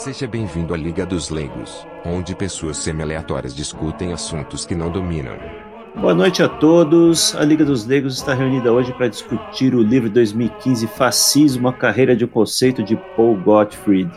Seja 0.00 0.26
bem-vindo 0.26 0.72
à 0.72 0.78
Liga 0.78 1.04
dos 1.04 1.28
Leigos, 1.28 1.86
onde 2.06 2.34
pessoas 2.34 2.78
semi-aleatórias 2.78 3.54
discutem 3.54 4.14
assuntos 4.14 4.64
que 4.64 4.74
não 4.74 4.90
dominam. 4.90 5.36
Boa 5.94 6.14
noite 6.14 6.42
a 6.42 6.48
todos. 6.48 7.36
A 7.36 7.44
Liga 7.44 7.66
dos 7.66 7.84
Leigos 7.84 8.16
está 8.16 8.32
reunida 8.32 8.72
hoje 8.72 8.94
para 8.94 9.08
discutir 9.08 9.74
o 9.74 9.82
livro 9.82 10.08
2015 10.08 10.86
Fascismo, 10.86 11.68
a 11.68 11.72
carreira 11.74 12.16
de 12.16 12.24
um 12.24 12.28
conceito 12.28 12.82
de 12.82 12.96
Paul 13.14 13.36
Gottfried. 13.36 14.10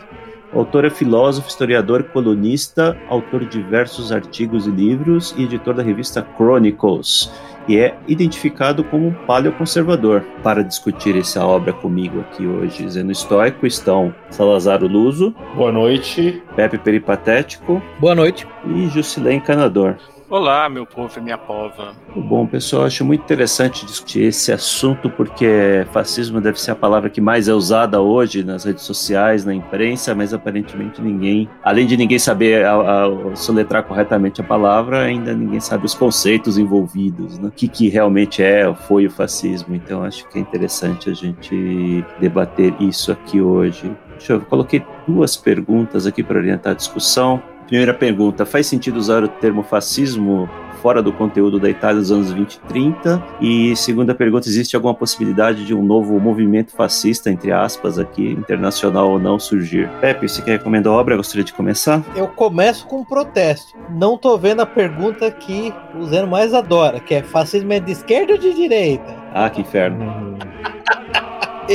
O 0.54 0.60
autor 0.60 0.86
é 0.86 0.90
filósofo, 0.90 1.48
historiador, 1.48 2.04
colunista, 2.04 2.96
autor 3.10 3.40
de 3.40 3.62
diversos 3.62 4.10
artigos 4.10 4.66
e 4.66 4.70
livros 4.70 5.34
e 5.36 5.42
editor 5.42 5.74
da 5.74 5.82
revista 5.82 6.26
Chronicles 6.38 7.30
e 7.68 7.78
é 7.78 7.96
identificado 8.06 8.84
como 8.84 9.08
um 9.08 9.12
paleoconservador. 9.26 10.22
Para 10.42 10.62
discutir 10.62 11.16
essa 11.16 11.44
obra 11.44 11.72
comigo 11.72 12.20
aqui 12.20 12.46
hoje, 12.46 12.88
Zeno 12.88 13.12
Estoico, 13.12 13.66
estão 13.66 14.14
Salazar 14.30 14.82
Luso. 14.82 15.34
Boa 15.54 15.72
noite. 15.72 16.42
Pepe 16.54 16.78
Peripatético. 16.78 17.82
Boa 17.98 18.14
noite. 18.14 18.46
E 18.66 18.88
Jusilei 18.88 19.36
Encanador. 19.36 19.96
Olá, 20.34 20.68
meu 20.68 20.84
povo 20.84 21.16
e 21.16 21.20
minha 21.22 21.38
pova. 21.38 21.94
Bom, 22.12 22.44
pessoal, 22.44 22.86
acho 22.86 23.04
muito 23.04 23.22
interessante 23.22 23.86
discutir 23.86 24.22
esse 24.22 24.50
assunto 24.50 25.08
porque 25.08 25.86
fascismo 25.92 26.40
deve 26.40 26.60
ser 26.60 26.72
a 26.72 26.74
palavra 26.74 27.08
que 27.08 27.20
mais 27.20 27.46
é 27.46 27.54
usada 27.54 28.00
hoje 28.00 28.42
nas 28.42 28.64
redes 28.64 28.82
sociais, 28.82 29.44
na 29.44 29.54
imprensa, 29.54 30.12
mas 30.12 30.34
aparentemente 30.34 31.00
ninguém, 31.00 31.48
além 31.62 31.86
de 31.86 31.96
ninguém 31.96 32.18
saber 32.18 32.66
a, 32.66 32.74
a, 32.74 33.36
soletrar 33.36 33.84
corretamente 33.84 34.40
a 34.40 34.44
palavra, 34.44 35.04
ainda 35.04 35.32
ninguém 35.32 35.60
sabe 35.60 35.86
os 35.86 35.94
conceitos 35.94 36.58
envolvidos, 36.58 37.38
né? 37.38 37.46
o 37.46 37.52
que, 37.52 37.68
que 37.68 37.88
realmente 37.88 38.42
é 38.42 38.66
ou 38.66 38.74
foi 38.74 39.06
o 39.06 39.12
fascismo. 39.12 39.72
Então, 39.72 40.02
acho 40.02 40.28
que 40.30 40.36
é 40.36 40.40
interessante 40.40 41.08
a 41.08 41.14
gente 41.14 42.04
debater 42.18 42.74
isso 42.80 43.12
aqui 43.12 43.40
hoje. 43.40 43.88
Deixa 44.18 44.32
eu, 44.32 44.38
eu 44.40 44.46
coloquei 44.46 44.84
duas 45.06 45.36
perguntas 45.36 46.08
aqui 46.08 46.24
para 46.24 46.38
orientar 46.38 46.72
a 46.72 46.76
discussão. 46.76 47.40
Primeira 47.74 47.92
pergunta: 47.92 48.46
faz 48.46 48.68
sentido 48.68 48.98
usar 48.98 49.24
o 49.24 49.28
termo 49.28 49.64
fascismo 49.64 50.48
fora 50.80 51.02
do 51.02 51.12
conteúdo 51.12 51.58
da 51.58 51.68
Itália 51.68 52.00
dos 52.00 52.12
anos 52.12 52.30
20 52.30 52.54
e 52.54 52.60
30? 52.60 53.26
E 53.40 53.74
segunda 53.74 54.14
pergunta: 54.14 54.48
existe 54.48 54.76
alguma 54.76 54.94
possibilidade 54.94 55.66
de 55.66 55.74
um 55.74 55.82
novo 55.82 56.20
movimento 56.20 56.70
fascista, 56.70 57.32
entre 57.32 57.50
aspas, 57.50 57.98
aqui, 57.98 58.28
internacional 58.28 59.10
ou 59.10 59.18
não, 59.18 59.40
surgir? 59.40 59.90
Pepe, 60.00 60.28
você 60.28 60.40
quer 60.40 60.52
recomendar 60.52 60.92
a 60.92 60.96
obra? 60.96 61.16
Gostaria 61.16 61.42
de 61.42 61.52
começar? 61.52 62.00
Eu 62.14 62.28
começo 62.28 62.86
com 62.86 63.00
um 63.00 63.04
protesto. 63.04 63.76
Não 63.90 64.16
tô 64.16 64.38
vendo 64.38 64.60
a 64.60 64.66
pergunta 64.66 65.28
que 65.32 65.74
o 65.98 66.04
Zeno 66.04 66.28
mais 66.28 66.54
adora, 66.54 67.00
que 67.00 67.12
é 67.12 67.24
fascismo 67.24 67.72
é 67.72 67.80
de 67.80 67.90
esquerda 67.90 68.34
ou 68.34 68.38
de 68.38 68.54
direita? 68.54 69.16
Ah, 69.34 69.50
que 69.50 69.62
inferno. 69.62 70.38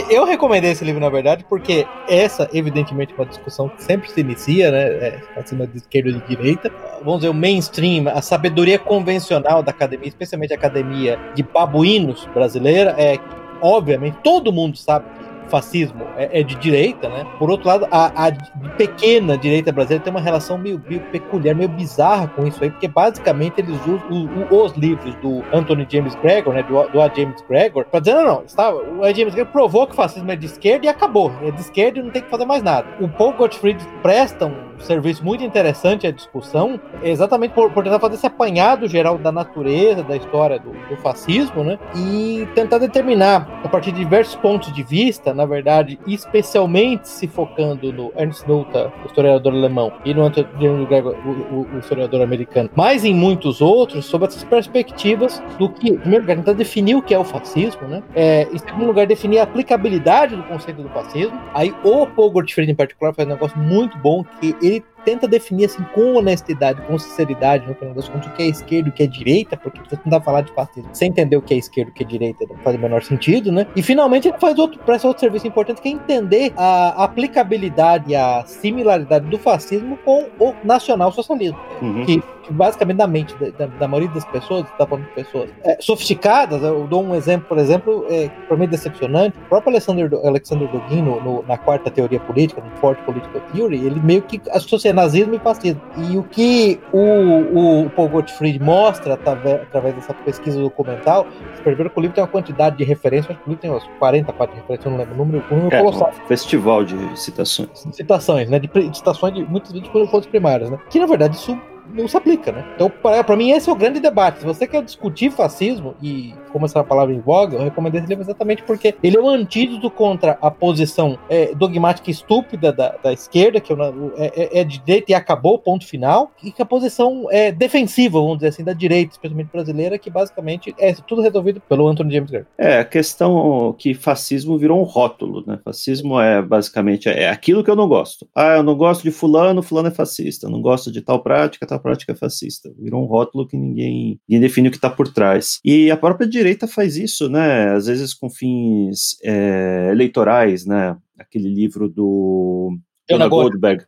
Eu 0.09 0.25
recomendei 0.25 0.71
esse 0.71 0.85
livro, 0.85 0.99
na 0.99 1.09
verdade, 1.09 1.43
porque 1.49 1.87
essa, 2.07 2.47
evidentemente, 2.53 3.11
é 3.13 3.15
uma 3.15 3.25
discussão 3.25 3.69
que 3.69 3.83
sempre 3.83 4.09
se 4.09 4.21
inicia, 4.21 4.71
né? 4.71 4.83
É, 4.83 5.19
acima 5.35 5.65
de 5.65 5.77
esquerda 5.77 6.09
e 6.09 6.13
de 6.13 6.27
direita. 6.27 6.71
Vamos 6.99 7.21
dizer, 7.21 7.29
o 7.29 7.33
mainstream, 7.33 8.07
a 8.07 8.21
sabedoria 8.21 8.77
convencional 8.77 9.63
da 9.63 9.71
academia, 9.71 10.07
especialmente 10.07 10.53
a 10.53 10.55
academia 10.55 11.17
de 11.33 11.41
babuínos 11.41 12.27
brasileira, 12.33 12.95
é 12.97 13.17
obviamente, 13.61 14.17
todo 14.23 14.53
mundo 14.53 14.77
sabe 14.77 15.05
fascismo 15.49 16.05
é, 16.15 16.39
é, 16.39 16.43
de 16.43 16.55
direita, 16.55 17.09
né? 17.09 17.25
Por 17.37 17.49
outro 17.49 17.67
lado, 17.67 17.87
a, 17.91 18.27
a 18.27 18.31
pequena 18.77 19.37
direita 19.37 19.71
brasileira 19.71 20.03
tem 20.03 20.11
uma 20.11 20.21
relação 20.21 20.57
meio, 20.57 20.81
meio, 20.87 21.01
peculiar, 21.11 21.55
meio 21.55 21.69
bizarra 21.69 22.27
com 22.27 22.45
isso 22.47 22.63
aí, 22.63 22.69
porque 22.69 22.87
basicamente 22.87 23.59
eles 23.59 23.75
usam 23.81 24.01
o, 24.09 24.55
o, 24.55 24.63
os 24.63 24.73
livros 24.73 25.15
do 25.15 25.43
Anthony 25.53 25.87
James 25.89 26.15
Gregor, 26.15 26.53
né? 26.53 26.63
Do, 26.63 26.87
do 26.89 27.01
A. 27.01 27.09
James 27.09 27.41
Gregor, 27.47 27.85
para 27.85 27.99
dizer, 27.99 28.15
não, 28.15 28.25
não, 28.25 28.43
está, 28.43 28.73
o 28.73 29.03
A. 29.03 29.11
James 29.13 29.33
Gregor 29.33 29.51
provou 29.51 29.87
que 29.87 29.93
o 29.93 29.95
fascismo 29.95 30.31
é 30.31 30.35
de 30.35 30.45
esquerda 30.45 30.85
e 30.85 30.89
acabou. 30.89 31.31
É 31.41 31.51
de 31.51 31.61
esquerda 31.61 31.99
e 31.99 32.03
não 32.03 32.11
tem 32.11 32.21
que 32.21 32.29
fazer 32.29 32.45
mais 32.45 32.63
nada. 32.63 32.87
O 32.99 33.07
Paul 33.07 33.33
Gottfried 33.33 33.83
presta 34.01 34.45
um 34.45 34.68
serviço 34.83 35.23
muito 35.23 35.43
interessante 35.43 36.07
à 36.07 36.11
discussão, 36.11 36.79
exatamente 37.03 37.53
por, 37.53 37.71
por 37.71 37.83
tentar 37.83 37.99
fazer 37.99 38.15
esse 38.15 38.27
apanhado 38.27 38.87
geral 38.87 39.17
da 39.17 39.31
natureza, 39.31 40.03
da 40.03 40.15
história 40.15 40.59
do, 40.59 40.71
do 40.71 40.97
fascismo, 41.01 41.63
né? 41.63 41.77
E 41.95 42.47
tentar 42.55 42.77
determinar, 42.77 43.61
a 43.63 43.67
partir 43.67 43.91
de 43.91 43.99
diversos 43.99 44.35
pontos 44.35 44.71
de 44.73 44.83
vista, 44.83 45.33
na 45.33 45.45
verdade, 45.45 45.99
especialmente 46.07 47.07
se 47.07 47.27
focando 47.27 47.91
no 47.91 48.11
Ernst 48.15 48.47
Noether, 48.47 48.91
o 49.03 49.07
historiador 49.07 49.53
alemão, 49.53 49.91
e 50.05 50.13
no 50.13 50.23
Antonio 50.23 50.85
Gregor, 50.87 51.15
o, 51.25 51.75
o, 51.75 51.79
historiador 51.79 52.21
americano, 52.21 52.69
mas 52.75 53.03
em 53.03 53.13
muitos 53.13 53.61
outros, 53.61 54.05
sobre 54.05 54.27
essas 54.27 54.43
perspectivas 54.43 55.41
do 55.57 55.69
que, 55.69 55.89
em 55.89 55.97
primeiro 55.97 56.23
lugar, 56.23 56.37
tentar 56.37 56.53
definir 56.53 56.95
o 56.95 57.01
que 57.01 57.13
é 57.13 57.19
o 57.19 57.23
fascismo, 57.23 57.87
né? 57.87 58.03
É, 58.15 58.47
em 58.51 58.57
segundo 58.57 58.85
lugar, 58.85 59.05
definir 59.05 59.39
a 59.39 59.43
aplicabilidade 59.43 60.35
do 60.35 60.43
conceito 60.43 60.81
do 60.81 60.89
fascismo. 60.89 61.39
Aí 61.53 61.73
o 61.83 62.05
Paul 62.07 62.31
Gottfried, 62.31 62.71
em 62.71 62.75
particular, 62.75 63.13
faz 63.13 63.27
um 63.27 63.31
negócio 63.31 63.57
muito 63.57 63.97
bom 63.97 64.23
que 64.39 64.55
ele 64.69 64.85
tenta 65.03 65.27
definir 65.27 65.65
assim 65.65 65.83
com 65.93 66.15
honestidade, 66.15 66.81
com 66.83 66.97
sinceridade, 66.97 67.67
no 67.67 67.75
final 67.75 67.93
das 67.93 68.07
contas, 68.07 68.27
o 68.27 68.33
que 68.33 68.43
é 68.43 68.47
esquerda 68.47 68.89
e 68.89 68.91
o 68.91 68.93
que 68.93 69.03
é 69.03 69.07
direita, 69.07 69.57
porque 69.57 69.79
você 69.79 69.95
não 70.03 70.11
dá 70.11 70.21
falar 70.21 70.41
de 70.41 70.51
fascismo 70.53 70.89
sem 70.93 71.09
entender 71.09 71.37
o 71.37 71.41
que 71.41 71.53
é 71.53 71.57
esquerda 71.57 71.89
e 71.89 71.91
o 71.91 71.95
que 71.95 72.03
é 72.03 72.07
direita, 72.07 72.45
não 72.49 72.57
faz 72.57 72.75
o 72.75 72.79
menor 72.79 73.03
sentido, 73.03 73.51
né? 73.51 73.67
E 73.75 73.81
finalmente 73.81 74.27
ele 74.27 74.37
faz 74.37 74.57
outro, 74.57 74.79
presta 74.79 75.07
outro 75.07 75.21
serviço 75.21 75.47
importante 75.47 75.81
que 75.81 75.89
é 75.89 75.91
entender 75.91 76.53
a 76.57 77.03
aplicabilidade, 77.03 78.15
a 78.15 78.43
similaridade 78.45 79.27
do 79.27 79.37
fascismo 79.37 79.97
com 79.97 80.27
o 80.39 80.53
nacional-socialismo, 80.63 81.59
uhum. 81.81 82.05
que 82.05 82.23
basicamente 82.51 82.97
na 82.97 83.07
mente 83.07 83.35
da, 83.35 83.49
da, 83.49 83.65
da 83.67 83.87
maioria 83.87 84.13
das 84.13 84.25
pessoas, 84.25 84.65
tá 84.77 84.85
falando 84.85 85.05
de 85.05 85.11
pessoas 85.11 85.49
é, 85.63 85.77
sofisticadas, 85.79 86.61
eu 86.63 86.87
dou 86.87 87.03
um 87.03 87.15
exemplo, 87.15 87.47
por 87.47 87.57
exemplo, 87.57 88.05
é, 88.09 88.29
para 88.47 88.57
mim 88.57 88.67
decepcionante, 88.67 89.37
o 89.37 89.49
próprio 89.49 89.71
Alexander, 89.71 90.09
Alexander 90.25 90.67
Dugin, 90.69 91.01
no, 91.01 91.21
no, 91.21 91.43
na 91.43 91.57
quarta 91.57 91.89
teoria 91.91 92.19
política, 92.19 92.61
no 92.61 92.71
Forte 92.77 93.01
Political 93.03 93.41
Theory, 93.53 93.85
ele 93.85 93.99
meio 93.99 94.21
que 94.21 94.41
associa 94.51 94.88
nazismo 94.93 95.35
e 95.35 95.39
fascismo. 95.39 95.81
E 95.97 96.17
o 96.17 96.23
que 96.23 96.79
o, 96.91 97.85
o 97.85 97.89
Paul 97.91 98.09
Gottfried 98.09 98.59
mostra 98.59 99.13
através, 99.13 99.95
dessa 99.95 100.13
pesquisa 100.13 100.59
documental, 100.59 101.25
vocês 101.25 101.59
perceberam 101.61 101.89
que 101.89 101.99
o 101.99 102.01
livro 102.01 102.15
tem 102.15 102.23
uma 102.23 102.29
quantidade 102.29 102.77
de 102.77 102.83
referências, 102.83 103.31
acho 103.31 103.39
que 103.39 103.47
o 103.47 103.49
livro 103.49 103.61
tem 103.61 103.71
umas 103.71 103.83
40 103.99 104.33
partes 104.33 104.55
de 104.55 104.61
referência, 104.61 104.87
eu 104.87 104.91
não 104.91 104.99
lembro 104.99 105.15
o 105.15 105.17
número, 105.17 105.45
o 105.49 105.55
número 105.55 105.75
é, 105.75 105.79
colossal. 105.79 106.11
Um 106.23 106.27
festival 106.27 106.83
de 106.83 107.19
citações. 107.19 107.87
Citações, 107.91 108.49
né, 108.49 108.59
de, 108.59 108.67
de 108.67 108.97
citações 108.97 109.33
de 109.33 109.43
muitos 109.43 109.71
vídeos 109.71 109.91
de 109.91 110.11
fontes 110.11 110.29
primárias, 110.29 110.69
né, 110.69 110.79
que 110.89 110.99
na 110.99 111.05
verdade 111.05 111.35
isso 111.35 111.57
não 111.93 112.07
se 112.07 112.17
aplica, 112.17 112.51
né? 112.51 112.65
Então, 112.75 112.89
para 112.89 113.35
mim, 113.35 113.51
esse 113.51 113.69
é 113.69 113.71
o 113.71 113.75
grande 113.75 113.99
debate. 113.99 114.39
Se 114.39 114.45
você 114.45 114.67
quer 114.67 114.83
discutir 114.83 115.31
fascismo, 115.31 115.95
e 116.01 116.33
como 116.51 116.65
essa 116.65 116.83
palavra 116.83 117.13
em 117.13 117.19
voga, 117.19 117.57
eu 117.57 117.63
recomendo 117.63 117.95
esse 117.95 118.07
livro 118.07 118.23
exatamente 118.23 118.63
porque 118.63 118.95
ele 119.03 119.17
é 119.17 119.21
um 119.21 119.29
antídoto 119.29 119.89
contra 119.89 120.37
a 120.41 120.51
posição 120.51 121.17
é, 121.29 121.53
dogmática 121.53 122.09
estúpida 122.09 122.71
da, 122.71 122.95
da 123.03 123.13
esquerda, 123.13 123.59
que 123.59 123.73
é, 123.73 123.77
é, 124.17 124.59
é, 124.59 124.63
de 124.63 124.79
direita 124.79 125.11
e 125.11 125.15
acabou, 125.15 125.57
ponto 125.59 125.85
final, 125.85 126.31
e 126.43 126.51
que 126.51 126.61
a 126.61 126.65
posição 126.65 127.27
é 127.29 127.51
defensiva, 127.51 128.19
vamos 128.19 128.37
dizer 128.37 128.49
assim, 128.49 128.63
da 128.63 128.73
direita, 128.73 129.13
especialmente 129.13 129.51
brasileira, 129.51 129.97
que 129.97 130.09
basicamente 130.09 130.73
é 130.77 130.93
tudo 130.93 131.21
resolvido 131.21 131.61
pelo 131.61 131.87
Anthony 131.87 132.13
James 132.13 132.29
Gregor. 132.29 132.47
É, 132.57 132.79
a 132.79 132.85
questão 132.85 133.75
que 133.77 133.93
fascismo 133.93 134.57
virou 134.57 134.79
um 134.79 134.83
rótulo, 134.83 135.43
né? 135.45 135.59
Fascismo 135.63 136.19
é 136.19 136.41
basicamente 136.41 137.09
é 137.09 137.29
aquilo 137.29 137.63
que 137.63 137.69
eu 137.69 137.75
não 137.75 137.87
gosto. 137.87 138.27
Ah, 138.35 138.57
eu 138.57 138.63
não 138.63 138.75
gosto 138.75 139.03
de 139.03 139.11
fulano, 139.11 139.61
fulano 139.61 139.87
é 139.87 139.91
fascista. 139.91 140.47
Eu 140.47 140.51
não 140.51 140.61
gosto 140.61 140.91
de 140.91 141.01
tal 141.01 141.19
prática, 141.19 141.65
tal 141.65 141.78
prática 141.79 142.15
fascista. 142.15 142.71
Virou 142.77 143.03
um 143.03 143.07
rótulo 143.07 143.47
que 143.47 143.57
ninguém, 143.57 144.19
ninguém 144.27 144.41
define 144.41 144.67
o 144.67 144.71
que 144.71 144.77
está 144.77 144.89
por 144.89 145.11
trás. 145.11 145.59
E 145.63 145.89
a 145.89 145.97
própria 145.97 146.27
direita 146.27 146.67
faz 146.67 146.97
isso, 146.97 147.29
né? 147.29 147.71
Às 147.71 147.87
vezes 147.87 148.13
com 148.13 148.29
fins 148.29 149.17
é, 149.23 149.89
eleitorais, 149.91 150.65
né? 150.65 150.97
Aquele 151.17 151.49
livro 151.49 151.89
do 151.89 152.77
Jonah 153.09 153.27
Goldberg, 153.27 153.83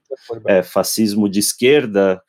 é, 0.48 0.64
fascismo 0.64 1.30
de 1.30 1.40
esquerda, 1.40 2.22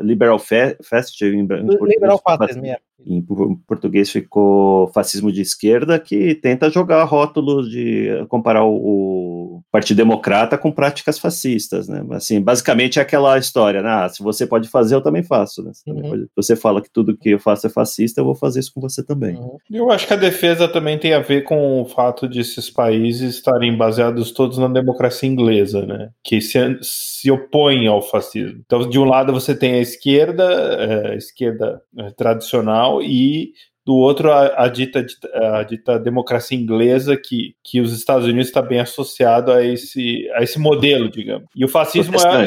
liberal 0.00 0.38
fest, 0.38 1.22
em, 1.22 1.46
liberal 1.82 2.20
fascism, 2.20 2.62
em 3.06 3.22
português 3.66 4.10
ficou 4.10 4.88
fascismo 4.88 5.30
de 5.30 5.40
esquerda, 5.40 6.00
que 6.00 6.34
tenta 6.34 6.68
jogar 6.68 7.04
rótulos 7.04 7.70
de 7.70 8.08
comparar 8.28 8.64
o 8.64 9.45
Partido 9.70 9.96
Democrata 9.96 10.56
com 10.56 10.72
práticas 10.72 11.18
fascistas, 11.18 11.88
né? 11.88 12.04
Assim, 12.12 12.40
basicamente 12.40 12.98
é 12.98 13.02
aquela 13.02 13.36
história, 13.38 13.82
né? 13.82 13.88
Ah, 13.88 14.08
se 14.08 14.22
você 14.22 14.46
pode 14.46 14.68
fazer, 14.68 14.94
eu 14.94 15.00
também 15.00 15.22
faço, 15.22 15.62
né? 15.62 15.72
Você, 15.72 15.90
uhum. 15.90 16.02
pode, 16.02 16.26
você 16.34 16.56
fala 16.56 16.80
que 16.80 16.90
tudo 16.90 17.16
que 17.16 17.30
eu 17.30 17.38
faço 17.38 17.66
é 17.66 17.70
fascista, 17.70 18.20
eu 18.20 18.24
vou 18.24 18.34
fazer 18.34 18.60
isso 18.60 18.72
com 18.72 18.80
você 18.80 19.04
também. 19.04 19.36
Uhum. 19.36 19.56
Eu 19.70 19.90
acho 19.90 20.06
que 20.06 20.12
a 20.12 20.16
defesa 20.16 20.68
também 20.68 20.98
tem 20.98 21.12
a 21.12 21.20
ver 21.20 21.42
com 21.42 21.82
o 21.82 21.84
fato 21.84 22.28
de 22.28 22.40
esses 22.40 22.70
países 22.70 23.34
estarem 23.34 23.76
baseados 23.76 24.30
todos 24.30 24.58
na 24.58 24.68
democracia 24.68 25.28
inglesa, 25.28 25.84
né? 25.84 26.10
Que 26.22 26.40
se, 26.40 26.58
se 26.82 27.30
opõem 27.30 27.86
ao 27.86 28.00
fascismo. 28.00 28.60
Então, 28.64 28.88
de 28.88 28.98
um 28.98 29.04
lado 29.04 29.32
você 29.32 29.54
tem 29.54 29.74
a 29.74 29.80
esquerda, 29.80 30.44
é, 30.44 31.12
a 31.12 31.14
esquerda 31.16 31.82
é, 31.98 32.10
tradicional 32.10 33.02
e 33.02 33.52
do 33.86 33.94
outro 33.94 34.32
a, 34.32 34.64
a, 34.64 34.68
dita, 34.68 35.06
a 35.32 35.62
dita 35.62 35.96
democracia 35.96 36.58
inglesa 36.58 37.16
que, 37.16 37.54
que 37.62 37.80
os 37.80 37.92
Estados 37.92 38.26
Unidos 38.26 38.48
está 38.48 38.60
bem 38.60 38.80
associado 38.80 39.52
a 39.52 39.64
esse, 39.64 40.28
a 40.34 40.42
esse 40.42 40.58
modelo, 40.58 41.08
digamos. 41.08 41.48
E 41.54 41.64
o 41.64 41.68
fascismo 41.68 42.16
é, 42.16 42.46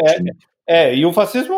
é, 0.68 0.90
é, 0.90 0.96
e 0.96 1.06
o 1.06 1.14
fascismo 1.14 1.56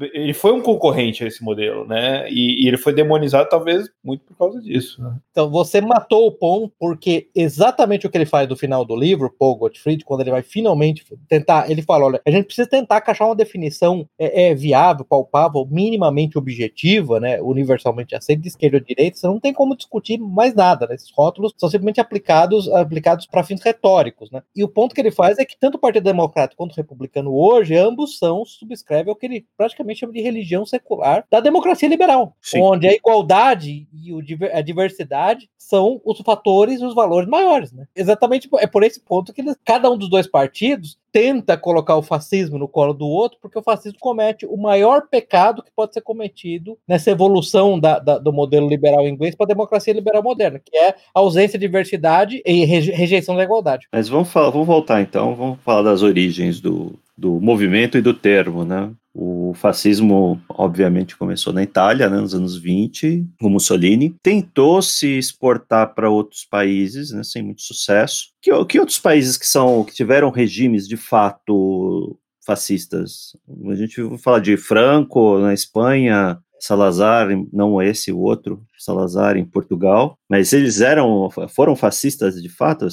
ele 0.00 0.34
foi 0.34 0.52
um 0.52 0.60
concorrente 0.60 1.24
a 1.24 1.26
esse 1.26 1.42
modelo, 1.42 1.86
né? 1.86 2.30
E, 2.30 2.64
e 2.64 2.68
ele 2.68 2.76
foi 2.76 2.92
demonizado 2.92 3.48
talvez 3.48 3.88
muito 4.04 4.24
por 4.24 4.36
causa 4.36 4.60
disso. 4.60 5.02
Né? 5.02 5.16
Então 5.30 5.50
você 5.50 5.80
matou 5.80 6.26
o 6.26 6.32
Pon 6.32 6.70
porque 6.78 7.28
exatamente 7.34 8.06
o 8.06 8.10
que 8.10 8.18
ele 8.18 8.26
faz 8.26 8.48
no 8.48 8.56
final 8.56 8.84
do 8.84 8.96
livro, 8.96 9.34
Paul 9.38 9.56
Gottfried, 9.56 10.04
quando 10.04 10.20
ele 10.20 10.30
vai 10.30 10.42
finalmente 10.42 11.04
tentar, 11.28 11.70
ele 11.70 11.82
fala, 11.82 12.06
olha, 12.06 12.20
a 12.26 12.30
gente 12.30 12.46
precisa 12.46 12.68
tentar 12.68 13.02
achar 13.06 13.26
uma 13.26 13.36
definição 13.36 14.06
é, 14.18 14.50
é 14.50 14.54
viável, 14.54 15.04
palpável, 15.04 15.66
minimamente 15.70 16.36
objetiva, 16.36 17.18
né? 17.18 17.40
Universalmente 17.40 18.14
aceita 18.14 18.42
de 18.42 18.48
esquerda 18.48 18.76
ou 18.78 18.82
direita, 18.82 19.16
você 19.16 19.26
não 19.26 19.40
tem 19.40 19.52
como 19.52 19.76
discutir 19.76 20.18
mais 20.18 20.54
nada, 20.54 20.86
né? 20.86 20.94
Esses 20.94 21.10
rótulos 21.10 21.54
são 21.56 21.68
simplesmente 21.68 22.00
aplicados 22.00 22.68
aplicados 22.68 23.26
para 23.26 23.44
fins 23.44 23.62
retóricos, 23.62 24.30
né? 24.30 24.42
E 24.54 24.62
o 24.62 24.68
ponto 24.68 24.94
que 24.94 25.00
ele 25.00 25.10
faz 25.10 25.38
é 25.38 25.44
que 25.44 25.58
tanto 25.58 25.76
o 25.76 25.80
Partido 25.80 26.04
Democrático 26.04 26.56
quanto 26.56 26.72
o 26.72 26.76
Republicano 26.76 27.34
hoje, 27.34 27.76
ambos 27.76 28.18
são 28.18 28.44
subscrevem 28.44 29.10
ao 29.10 29.16
que 29.16 29.26
ele 29.26 29.46
praticamente 29.56 29.85
chama 29.94 30.12
de 30.12 30.20
religião 30.20 30.64
secular 30.64 31.24
da 31.30 31.40
democracia 31.40 31.88
liberal, 31.88 32.34
Sim. 32.40 32.60
onde 32.60 32.88
a 32.88 32.92
igualdade 32.92 33.86
e 33.92 34.12
a 34.52 34.60
diversidade 34.60 35.48
são 35.58 36.00
os 36.04 36.20
fatores 36.20 36.80
e 36.80 36.84
os 36.84 36.94
valores 36.94 37.28
maiores, 37.28 37.72
né? 37.72 37.86
Exatamente 37.94 38.48
é 38.58 38.66
por 38.66 38.84
esse 38.84 39.00
ponto 39.00 39.32
que 39.32 39.40
eles, 39.40 39.56
cada 39.64 39.90
um 39.90 39.98
dos 39.98 40.08
dois 40.08 40.26
partidos 40.26 40.96
tenta 41.10 41.56
colocar 41.56 41.96
o 41.96 42.02
fascismo 42.02 42.58
no 42.58 42.68
colo 42.68 42.92
do 42.92 43.06
outro, 43.06 43.38
porque 43.40 43.58
o 43.58 43.62
fascismo 43.62 43.98
comete 43.98 44.46
o 44.46 44.56
maior 44.56 45.08
pecado 45.08 45.62
que 45.62 45.70
pode 45.74 45.94
ser 45.94 46.02
cometido 46.02 46.78
nessa 46.86 47.10
evolução 47.10 47.80
da, 47.80 47.98
da, 47.98 48.18
do 48.18 48.32
modelo 48.32 48.68
liberal 48.68 49.08
inglês 49.08 49.34
para 49.34 49.46
a 49.46 49.48
democracia 49.48 49.94
liberal 49.94 50.22
moderna, 50.22 50.60
que 50.62 50.76
é 50.76 50.90
a 50.90 50.94
ausência 51.14 51.58
de 51.58 51.66
diversidade 51.66 52.42
e 52.44 52.64
rejeição 52.64 53.34
da 53.34 53.42
igualdade. 53.42 53.88
Mas 53.92 54.08
vamos, 54.08 54.30
falar, 54.30 54.50
vamos 54.50 54.66
voltar 54.66 55.00
então, 55.00 55.34
vamos 55.34 55.58
falar 55.64 55.82
das 55.82 56.02
origens 56.02 56.60
do, 56.60 56.94
do 57.16 57.40
movimento 57.40 57.96
e 57.96 58.02
do 58.02 58.12
termo, 58.12 58.64
né? 58.64 58.92
O 59.18 59.54
fascismo, 59.54 60.38
obviamente, 60.50 61.16
começou 61.16 61.50
na 61.50 61.62
Itália, 61.62 62.10
né, 62.10 62.20
nos 62.20 62.34
anos 62.34 62.58
20, 62.58 63.26
o 63.40 63.48
Mussolini. 63.48 64.14
Tentou 64.22 64.82
se 64.82 65.16
exportar 65.16 65.94
para 65.94 66.10
outros 66.10 66.44
países, 66.44 67.12
né, 67.12 67.24
sem 67.24 67.42
muito 67.42 67.62
sucesso. 67.62 68.26
Que, 68.42 68.50
que 68.66 68.78
outros 68.78 68.98
países 68.98 69.38
que 69.38 69.46
são 69.46 69.84
que 69.84 69.94
tiveram 69.94 70.28
regimes 70.28 70.86
de 70.86 70.98
fato 70.98 72.18
fascistas? 72.44 73.34
A 73.70 73.74
gente 73.74 74.02
vai 74.02 74.18
falar 74.18 74.40
de 74.40 74.54
Franco 74.58 75.38
na 75.38 75.54
Espanha, 75.54 76.38
Salazar, 76.60 77.28
não 77.52 77.80
esse, 77.82 78.12
o 78.12 78.18
outro, 78.18 78.62
Salazar 78.78 79.36
em 79.36 79.44
Portugal, 79.44 80.18
mas 80.28 80.52
eles 80.52 80.80
eram, 80.80 81.28
foram 81.48 81.76
fascistas 81.76 82.40
de 82.40 82.48
fato? 82.48 82.86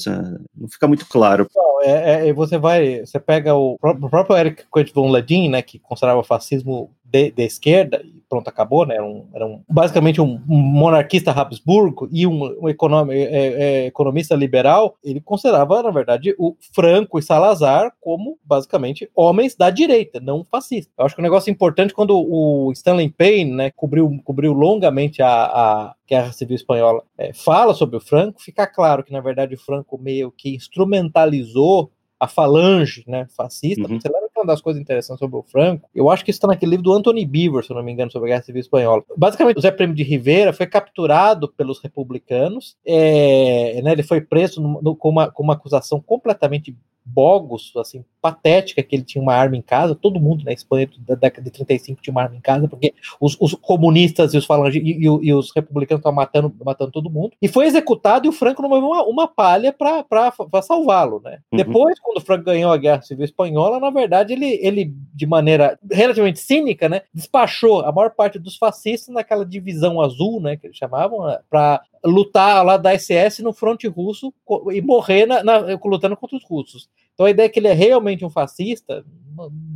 Não 0.56 0.68
fica 0.68 0.88
muito 0.88 1.07
claro. 1.07 1.48
Não, 1.56 1.81
é, 1.83 2.30
é, 2.30 2.33
você 2.33 2.57
vai, 2.57 3.00
você 3.00 3.19
pega 3.19 3.56
o, 3.56 3.77
o 3.81 4.10
próprio 4.10 4.38
Eric 4.38 4.65
Coit 4.69 4.94
von 4.94 5.10
Ledin, 5.10 5.50
né, 5.50 5.62
que 5.62 5.80
considerava 5.80 6.24
fascismo 6.24 6.92
de, 7.13 7.30
de 7.30 7.44
esquerda, 7.44 8.01
e 8.04 8.24
pronto, 8.27 8.48
acabou, 8.48 8.88
né? 8.88 8.95
Era 8.95 9.06
um, 9.06 9.27
era 9.36 9.45
um 9.45 9.62
basicamente 9.69 10.19
um, 10.19 10.42
monarquista 10.48 11.30
Habsburgo 11.30 12.10
e 12.12 12.25
um, 12.25 12.63
um 12.63 12.68
econom, 12.68 13.12
é, 13.12 13.21
é, 13.21 13.86
economista 13.86 14.33
liberal. 14.33 14.98
Ele 15.04 15.21
considerava, 15.21 15.83
na 15.83 15.92
verdade, 15.92 16.33
o 16.39 16.56
Franco 16.74 17.19
e 17.19 17.21
Salazar 17.21 17.94
como 18.01 18.39
basicamente 18.44 19.07
homens 19.15 19.56
da 19.56 19.69
direita, 19.69 20.19
não 20.19 20.44
fascistas. 20.44 20.92
Eu 20.98 21.06
acho 21.06 21.13
que 21.13 21.21
um 21.21 21.24
negócio 21.24 21.51
importante 21.51 21.94
quando 21.94 22.18
o 22.18 22.71
Stanley 22.71 23.10
Payne, 23.10 23.51
né, 23.51 23.71
cobriu, 23.71 24.10
cobriu 24.24 24.51
longamente 24.51 25.21
a, 25.21 25.30
a 25.30 25.95
Guerra 26.07 26.31
Civil 26.31 26.56
Espanhola, 26.56 27.04
é, 27.15 27.31
fala 27.31 27.75
sobre 27.75 27.98
o 27.98 28.01
Franco, 28.01 28.42
fica 28.42 28.65
claro 28.65 29.04
que, 29.04 29.13
na 29.13 29.21
verdade, 29.21 29.54
o 29.54 29.60
Franco 29.60 30.00
meio 30.00 30.31
que 30.31 30.56
instrumentalizou 30.56 31.92
a 32.19 32.27
falange 32.27 33.04
né, 33.06 33.27
fascista. 33.36 33.88
Uhum. 33.88 34.00
Uma 34.44 34.54
das 34.54 34.62
coisas 34.62 34.81
interessantes 34.81 35.19
sobre 35.19 35.38
o 35.38 35.42
Franco? 35.42 35.90
Eu 35.95 36.10
acho 36.10 36.25
que 36.25 36.30
está 36.30 36.48
naquele 36.48 36.72
livro 36.72 36.84
do 36.84 36.92
Anthony 36.92 37.25
Beaver, 37.25 37.63
se 37.63 37.72
eu 37.72 37.78
não 37.78 37.84
me 37.84 37.94
engano, 37.94 38.12
sobre 38.12 38.30
a 38.30 38.34
Guerra 38.34 38.44
Civil 38.44 38.60
Espanhola. 38.60 39.01
Basicamente, 39.16 39.57
o 39.57 39.62
Zé 39.62 39.72
Prêmio 39.72 39.95
de 39.95 40.04
Rivera 40.04 40.51
foi 40.51 40.68
capturado 40.68 41.48
pelos 41.48 41.80
republicanos, 41.80 42.75
é, 42.86 43.81
né, 43.81 43.94
ele 43.94 44.04
foi 44.04 44.19
preso 44.19 44.62
no, 44.62 44.81
no, 44.81 44.95
com, 44.98 45.10
uma, 45.10 45.31
com 45.31 45.44
uma 45.44 45.54
acusação 45.54 46.01
completamente 46.01 46.75
bogos, 47.05 47.71
assim, 47.77 48.03
patética 48.21 48.81
que 48.81 48.95
ele 48.95 49.03
tinha 49.03 49.21
uma 49.21 49.33
arma 49.33 49.57
em 49.57 49.61
casa, 49.61 49.94
todo 49.94 50.19
mundo 50.19 50.45
na 50.45 50.53
Espanha 50.53 50.89
da 51.00 51.15
década 51.15 51.44
de 51.44 51.51
35 51.51 52.01
tinha 52.01 52.11
uma 52.11 52.23
arma 52.23 52.38
em 52.38 52.41
casa, 52.41 52.67
porque 52.67 52.94
os, 53.19 53.35
os 53.39 53.53
comunistas 53.53 54.33
e 54.33 54.38
os 54.38 54.45
falangistas 54.45 54.89
e, 54.89 54.94
e, 54.94 55.05
e, 55.05 55.33
os 55.33 55.51
republicanos 55.53 56.00
estavam 56.00 56.15
matando, 56.15 56.55
matando 56.63 56.91
todo 56.91 57.09
mundo, 57.09 57.33
e 57.41 57.47
foi 57.47 57.65
executado 57.65 58.25
e 58.25 58.29
o 58.29 58.33
Franco 58.33 58.61
não 58.61 58.69
moveu 58.69 58.88
uma, 58.88 59.03
uma 59.03 59.27
palha 59.27 59.73
para 59.73 60.61
salvá-lo, 60.61 61.21
né? 61.23 61.39
Uhum. 61.51 61.57
Depois, 61.57 62.00
quando 62.00 62.17
o 62.17 62.21
Franco 62.21 62.45
ganhou 62.45 62.71
a 62.71 62.77
Guerra 62.77 63.01
Civil 63.01 63.25
Espanhola, 63.25 63.79
na 63.79 63.89
verdade, 63.89 64.31
ele, 64.33 64.57
ele 64.61 64.94
de 65.13 65.25
maneira 65.25 65.77
relativamente 65.91 66.39
cínica, 66.39 66.88
né, 66.88 67.01
despachou 67.13 67.81
a 67.81 67.91
maior 67.91 68.11
parte 68.11 68.39
dos 68.39 68.55
fascistas 68.57 69.13
naquela 69.13 69.45
divisão 69.45 70.00
azul, 70.00 70.39
né, 70.39 70.55
que 70.55 70.67
eles 70.67 70.77
chamavam, 70.77 71.25
né, 71.25 71.39
para 71.50 71.81
lutar 72.05 72.65
lá 72.65 72.77
da 72.77 72.97
SS 72.97 73.41
no 73.41 73.53
fronte 73.53 73.88
russo 73.88 74.33
e 74.71 74.81
morrer 74.81 75.25
na, 75.25 75.44
na, 75.44 75.59
lutando 75.83 76.17
contra 76.17 76.38
os 76.38 76.44
russos. 76.44 76.89
Então 77.13 77.25
a 77.25 77.29
ideia 77.29 77.45
é 77.45 77.50
que 77.50 77.59
ele 77.59 77.67
é 77.67 77.73
realmente 77.73 78.25
um 78.25 78.29
fascista, 78.29 79.05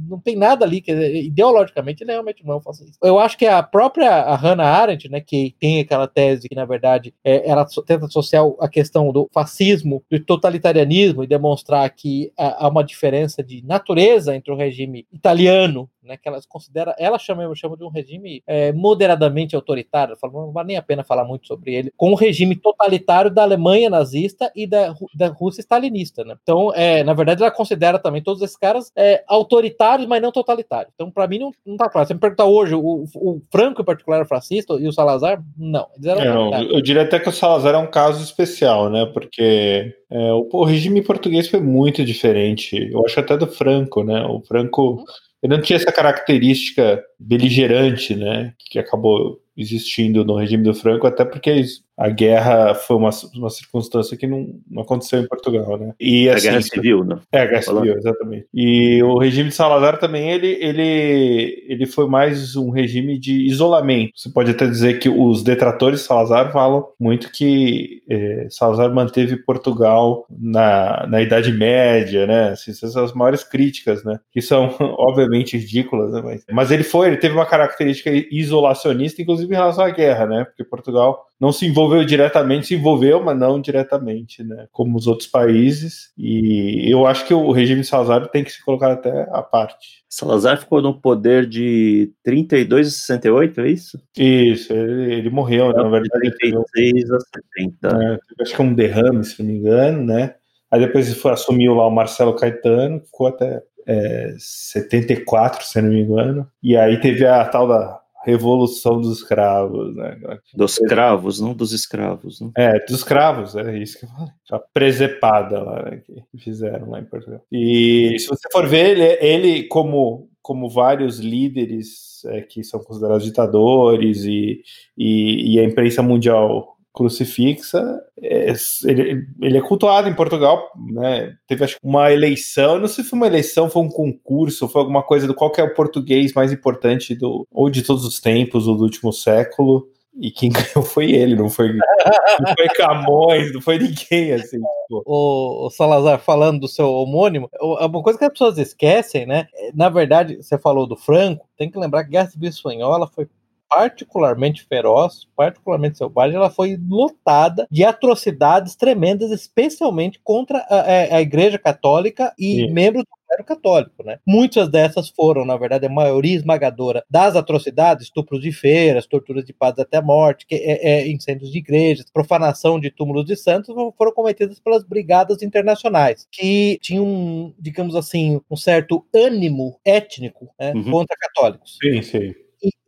não, 0.10 0.20
tem 0.20 0.36
nada 0.36 0.64
ali, 0.64 0.82
que 0.82 0.92
ideologicamente 0.92 2.04
ele 2.04 2.12
realmente 2.12 2.46
não 2.46 2.54
é 2.54 2.58
um 2.58 2.62
fascista. 2.62 2.98
Eu 3.04 3.20
acho 3.20 3.38
que 3.38 3.46
a 3.46 3.62
própria 3.62 4.36
Hannah 4.36 4.66
Arendt, 4.66 5.10
né, 5.10 5.20
que 5.20 5.56
tem 5.60 5.80
aquela 5.80 6.08
tese 6.08 6.48
que 6.48 6.56
na 6.56 6.66
verdade 6.66 7.14
é, 7.24 7.50
ela 7.50 7.66
tenta 7.86 8.06
associar 8.06 8.46
a 8.60 8.68
questão 8.68 9.12
do 9.12 9.28
fascismo, 9.34 10.04
do 10.10 10.20
totalitarianismo 10.20 11.24
e 11.24 11.28
demonstrar 11.28 11.90
que 11.90 12.32
há 12.38 12.68
uma 12.68 12.84
diferença 12.84 13.44
de 13.44 13.66
natureza 13.66 14.36
entre 14.36 14.52
o 14.52 14.56
regime 14.56 15.06
italiano 15.12 15.90
né, 16.08 16.18
que 16.18 16.28
elas 16.28 16.46
considera, 16.46 16.96
ela 16.98 17.20
chama, 17.20 17.54
chama 17.56 17.78
de 17.78 17.84
um 17.84 17.90
regime 17.90 18.42
é, 18.48 18.72
moderadamente 18.72 19.56
autoritário, 19.56 20.16
fala, 20.18 20.34
não 20.34 20.52
vale 20.52 20.70
nem 20.70 20.78
a 20.78 20.82
pena 20.82 21.04
falar 21.04 21.26
muito 21.26 21.48
sobre 21.48 21.76
ele, 21.76 21.94
com 21.96 22.12
o 22.12 22.16
regime 22.16 22.56
totalitário 22.56 23.30
da 23.30 23.44
Alemanha 23.44 23.90
nazista 23.90 24.52
e 24.56 24.66
da, 24.66 24.96
da 25.14 25.28
Rússia 25.28 25.62
stalinista, 25.62 26.24
né? 26.24 26.36
Então, 26.42 26.72
é, 26.74 27.04
na 27.04 27.14
verdade, 27.14 27.42
ela 27.42 27.52
considera 27.52 28.00
também 28.00 28.22
todos 28.22 28.42
esses 28.42 28.56
caras 28.56 28.92
é, 28.96 29.24
autoritários, 29.28 30.08
mas 30.08 30.22
não 30.22 30.32
totalitários. 30.32 30.92
Então, 30.96 31.12
para 31.12 31.28
mim, 31.28 31.40
não, 31.40 31.52
não 31.66 31.78
tá 31.78 31.90
claro. 31.90 32.08
Você 32.08 32.14
me 32.14 32.20
perguntar 32.20 32.46
hoje, 32.46 32.74
o, 32.76 33.06
o 33.16 33.42
Franco, 33.52 33.82
em 33.82 33.86
particular, 33.86 34.18
era 34.18 34.26
fascista 34.26 34.74
e 34.76 34.88
o 34.88 34.94
Salazar, 34.94 35.44
não. 35.58 35.88
Eram 36.04 36.22
é, 36.22 36.26
não, 36.26 36.54
eu 36.64 36.82
diria 36.82 37.04
até 37.04 37.20
que 37.20 37.30
o 37.30 37.34
Salazar 37.34 37.76
é 37.76 37.78
um 37.78 37.88
caso 37.88 38.24
especial, 38.24 38.90
né? 38.90 39.06
Porque 39.06 39.94
é, 40.10 40.34
o, 40.34 40.48
o, 40.52 40.64
regime 40.64 41.02
português 41.02 41.48
foi 41.48 41.60
muito 41.60 42.04
diferente. 42.04 42.90
Eu 42.92 43.06
acho 43.06 43.20
até 43.20 43.36
do 43.36 43.48
Franco, 43.48 44.04
né? 44.04 44.26
O 44.26 44.42
Franco. 44.42 44.94
Uhum 44.94 45.27
ele 45.48 45.56
não 45.56 45.62
tinha 45.62 45.78
essa 45.78 45.92
característica 45.92 47.02
beligerante, 47.18 48.14
né, 48.16 48.54
que 48.60 48.78
acabou 48.78 49.42
existindo 49.56 50.24
no 50.26 50.36
regime 50.36 50.64
do 50.64 50.74
Franco, 50.76 51.08
até 51.08 51.24
porque 51.24 51.50
a 51.98 52.10
guerra 52.10 52.76
foi 52.76 52.96
uma, 52.96 53.10
uma 53.36 53.50
circunstância 53.50 54.16
que 54.16 54.28
não, 54.28 54.60
não 54.70 54.84
aconteceu 54.84 55.20
em 55.20 55.28
Portugal, 55.28 55.78
né? 55.78 55.94
E, 56.00 56.30
assim, 56.30 56.48
a 56.48 56.52
guerra 56.52 56.62
civil, 56.62 57.04
né? 57.04 57.20
É, 57.32 57.42
a 57.42 57.46
guerra 57.46 57.62
civil, 57.64 57.98
exatamente. 57.98 58.48
E 58.54 59.02
o 59.02 59.18
regime 59.18 59.50
de 59.50 59.56
Salazar 59.56 60.00
também, 60.00 60.30
ele, 60.30 60.58
ele, 60.62 61.66
ele 61.68 61.86
foi 61.88 62.08
mais 62.08 62.56
um 62.56 62.70
regime 62.70 63.18
de 63.18 63.48
isolamento. 63.48 64.12
Você 64.16 64.30
pode 64.30 64.52
até 64.52 64.68
dizer 64.68 65.00
que 65.00 65.10
os 65.10 65.44
detratores 65.44 66.02
de 66.02 66.06
Salazar 66.06 66.52
falam 66.52 66.88
muito 67.00 67.32
que 67.32 68.04
é, 68.08 68.48
Salazar 68.52 68.94
manteve 68.94 69.38
Portugal 69.38 70.26
na, 70.30 71.08
na 71.08 71.22
Idade 71.22 71.52
Média, 71.52 72.28
né? 72.28 72.50
Assim, 72.50 72.72
essas 72.72 72.94
são 72.94 73.04
as 73.04 73.14
maiores 73.14 73.44
críticas, 73.44 74.04
né? 74.04 74.20
Que 74.32 74.42
são, 74.42 74.76
obviamente, 74.80 75.58
ridículas, 75.58 76.12
né? 76.12 76.22
Mas, 76.24 76.44
mas 76.52 76.72
ele 76.72 76.84
foi, 76.84 77.08
ele 77.08 77.18
teve 77.18 77.34
uma 77.34 77.46
característica 77.46 78.12
isolacionista, 78.32 79.20
inclusive 79.20 79.52
em 79.52 79.58
relação 79.58 79.84
à 79.84 79.90
guerra, 79.90 80.28
né? 80.28 80.44
Porque 80.46 80.64
Portugal 80.64 81.26
não 81.40 81.52
se 81.52 81.66
envolveu 81.66 82.04
diretamente, 82.04 82.68
se 82.68 82.76
envolveu, 82.76 83.24
mas 83.24 83.38
não 83.38 83.62
diretamente, 83.62 84.44
né? 84.44 84.68
Como 84.72 84.98
os 84.98 85.06
outros 85.06 85.28
países. 85.28 86.12
E 86.18 86.92
eu 86.92 87.06
acho 87.06 87.26
que 87.26 87.34
o 87.34 87.52
regime 87.52 87.84
Salazar 87.84 88.28
tem 88.30 88.44
que 88.44 88.52
se 88.52 88.64
colocar 88.64 88.92
até 88.92 89.28
à 89.32 89.42
parte. 89.44 90.04
Salazar 90.10 90.60
ficou 90.60 90.82
no 90.82 91.00
poder 91.00 91.46
de 91.48 92.12
32 92.24 92.88
a 92.88 92.92
68, 92.92 93.62
é 93.62 93.70
isso? 93.70 94.02
Isso, 94.18 94.74
ele, 94.74 95.14
ele 95.14 95.30
morreu, 95.30 95.68
né? 95.68 95.84
na 95.84 95.90
verdade. 95.90 96.32
36 96.38 97.12
a 97.12 97.20
70. 97.56 97.88
É, 97.88 98.42
acho 98.42 98.56
que 98.56 98.62
é 98.62 98.66
um 98.66 98.74
derrame, 98.74 99.24
se 99.24 99.42
não 99.42 99.50
me 99.50 99.58
engano, 99.60 100.04
né? 100.04 100.36
Aí 100.72 100.80
depois 100.80 101.14
foi, 101.16 101.32
assumiu 101.32 101.76
lá 101.76 101.88
o 101.88 101.92
Marcelo 101.92 102.36
Caetano, 102.36 103.00
ficou 103.00 103.28
até 103.28 103.62
é, 103.86 104.36
74, 104.38 105.66
se 105.66 105.82
não 105.82 105.90
me 105.90 106.02
engano. 106.02 106.48
E 106.62 106.76
aí 106.76 107.00
teve 107.00 107.26
a 107.26 107.46
tal 107.46 107.68
da 107.68 108.02
Revolução 108.28 109.00
dos 109.00 109.20
Escravos, 109.20 109.96
né? 109.96 110.18
Dos 110.54 110.78
escravos, 110.78 111.40
não 111.40 111.54
dos 111.54 111.72
escravos. 111.72 112.42
Né? 112.42 112.52
É, 112.58 112.80
dos 112.86 112.98
escravos, 112.98 113.56
é 113.56 113.78
isso 113.78 113.98
que 113.98 114.06
eu 114.06 114.10
falei. 114.10 114.34
A 114.52 114.60
presepada 114.60 115.64
lá, 115.64 115.84
né, 115.84 116.02
que 116.06 116.38
fizeram 116.38 116.90
lá 116.90 117.00
em 117.00 117.06
Portugal. 117.06 117.42
E 117.50 118.18
se 118.20 118.28
você 118.28 118.48
for 118.52 118.68
ver, 118.68 118.98
ele, 118.98 119.18
ele 119.26 119.64
como, 119.64 120.30
como 120.42 120.70
vários 120.70 121.20
líderes 121.20 122.24
é, 122.26 122.42
que 122.42 122.64
são 122.64 122.82
considerados 122.82 123.24
ditadores 123.24 124.26
e, 124.26 124.62
e, 124.98 125.54
e 125.56 125.60
a 125.60 125.64
imprensa 125.64 126.04
mundial 126.04 126.77
crucifixa. 126.98 128.02
É, 128.20 128.52
ele, 128.86 129.28
ele, 129.40 129.58
é 129.58 129.62
cultuado 129.62 130.10
em 130.10 130.16
Portugal, 130.16 130.72
né? 130.92 131.36
Teve 131.48 131.64
acho, 131.64 131.78
uma 131.84 132.12
eleição, 132.12 132.80
não 132.80 132.88
sei 132.88 133.04
se 133.04 133.10
foi 133.12 133.18
uma 133.18 133.28
eleição, 133.28 133.70
foi 133.70 133.84
um 133.84 133.90
concurso, 133.90 134.68
foi 134.68 134.82
alguma 134.82 135.04
coisa 135.04 135.28
do 135.28 135.36
qual 135.36 135.52
é 135.58 135.64
o 135.64 135.76
português 135.76 136.34
mais 136.34 136.52
importante 136.52 137.14
do 137.14 137.48
ou 137.52 137.70
de 137.70 137.84
todos 137.84 138.04
os 138.04 138.20
tempos 138.20 138.68
ou 138.68 138.76
do 138.76 138.84
último 138.84 139.14
século. 139.14 139.88
E 140.20 140.32
quem 140.32 140.50
ganhou 140.74 140.84
foi 140.84 141.12
ele, 141.12 141.36
não 141.36 141.48
foi, 141.48 141.72
não 141.74 142.54
foi 142.58 142.68
Camões, 142.76 143.54
não 143.54 143.62
foi 143.62 143.78
ninguém, 143.78 144.34
assim. 144.34 144.58
Tipo. 144.58 144.68
O, 144.90 145.68
o, 145.68 145.70
Salazar 145.70 146.18
falando 146.18 146.62
do 146.62 146.68
seu 146.70 146.90
homônimo, 146.90 147.50
uma 147.62 148.02
coisa 148.02 148.18
que 148.18 148.24
as 148.24 148.32
pessoas 148.32 148.58
esquecem, 148.58 149.26
né? 149.26 149.48
Na 149.76 149.90
verdade, 149.90 150.38
você 150.38 150.58
falou 150.58 150.88
do 150.88 150.96
Franco, 150.96 151.46
tem 151.58 151.70
que 151.70 151.78
lembrar 151.78 152.04
que 152.04 152.08
a 152.08 152.12
Guerra 152.12 152.30
Civil 152.30 152.48
Espanhola 152.48 153.06
foi 153.06 153.28
particularmente 153.70 154.66
feroz, 154.66 155.28
particularmente 155.36 155.98
selvagem, 155.98 156.36
ela 156.36 156.50
foi 156.50 156.78
lotada 156.88 157.68
de 157.70 157.84
atrocidades 157.84 158.76
tremendas, 158.76 159.32
especialmente 159.32 160.20
contra 160.24 160.60
a, 160.70 160.80
a, 160.80 161.16
a 161.18 161.22
Igreja 161.22 161.58
Católica 161.58 162.34
e 162.38 162.68
Sim. 162.68 162.72
membros 162.72 163.04
do 163.04 163.18
clero 163.28 163.44
católico, 163.44 164.04
né? 164.04 164.20
Muitas 164.26 164.70
dessas 164.70 165.10
foram, 165.10 165.46
na 165.46 165.58
verdade, 165.58 165.86
a 165.86 165.90
maioria 165.90 166.36
esmagadora 166.36 167.04
das 167.10 167.36
atrocidades, 167.36 168.06
estupros 168.06 168.42
de 168.42 168.52
feiras, 168.52 169.06
torturas 169.06 169.44
de 169.44 169.54
padres 169.54 169.86
até 169.86 169.98
a 169.98 170.02
morte, 170.02 170.46
é, 170.50 170.92
é, 170.92 171.08
incêndios 171.10 171.52
de 171.52 171.58
igrejas, 171.58 172.10
profanação 172.12 172.80
de 172.80 172.90
túmulos 172.90 173.26
de 173.26 173.36
santos, 173.36 173.76
foram 173.98 174.14
cometidas 174.14 174.60
pelas 174.60 174.84
brigadas 174.84 175.42
internacionais, 175.42 176.28
que 176.32 176.80
tinham, 176.82 177.54
digamos 177.60 177.96
assim, 177.96 178.40
um 178.50 178.56
certo 178.56 179.06
ânimo 179.14 179.80
étnico 179.84 180.50
né, 180.60 180.72
uhum. 180.74 180.92
contra 180.92 181.18
católicos. 181.18 181.78
Sim, 181.82 182.02
sim 182.02 182.47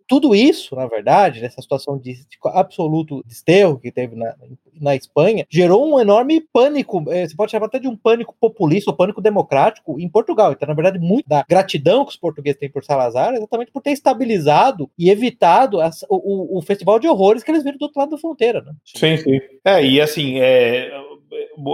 tudo 0.09 0.35
isso, 0.35 0.75
na 0.75 0.87
verdade, 0.87 1.39
nessa 1.39 1.61
situação 1.61 1.95
de, 1.95 2.15
de 2.15 2.39
absoluto 2.45 3.23
desterro 3.27 3.79
que 3.79 3.91
teve 3.91 4.15
na, 4.15 4.35
na 4.81 4.95
Espanha, 4.95 5.45
gerou 5.47 5.87
um 5.87 5.99
enorme 5.99 6.41
pânico, 6.51 7.05
eh, 7.09 7.27
você 7.27 7.35
pode 7.35 7.51
chamar 7.51 7.67
até 7.67 7.77
de 7.77 7.87
um 7.87 7.95
pânico 7.95 8.35
populista 8.41 8.89
ou 8.89 8.97
pânico 8.97 9.21
democrático 9.21 9.99
em 9.99 10.09
Portugal. 10.09 10.51
Então, 10.51 10.67
na 10.67 10.73
verdade, 10.73 10.97
muito 10.97 11.29
da 11.29 11.45
gratidão 11.47 12.03
que 12.03 12.09
os 12.09 12.17
portugueses 12.17 12.59
têm 12.59 12.71
por 12.71 12.83
Salazar 12.83 13.35
é 13.35 13.37
exatamente 13.37 13.71
por 13.71 13.83
ter 13.83 13.91
estabilizado 13.91 14.89
e 14.97 15.11
evitado 15.11 15.79
as, 15.79 16.03
o, 16.09 16.57
o, 16.57 16.61
festival 16.63 16.99
de 16.99 17.07
horrores 17.07 17.43
que 17.43 17.51
eles 17.51 17.63
viram 17.63 17.77
do 17.77 17.83
outro 17.83 17.99
lado 17.99 18.09
da 18.09 18.17
fronteira. 18.17 18.61
Né? 18.61 18.73
Sim, 18.83 19.15
sim. 19.15 19.39
É, 19.63 19.85
e 19.85 20.01
assim, 20.01 20.39
é, 20.39 20.91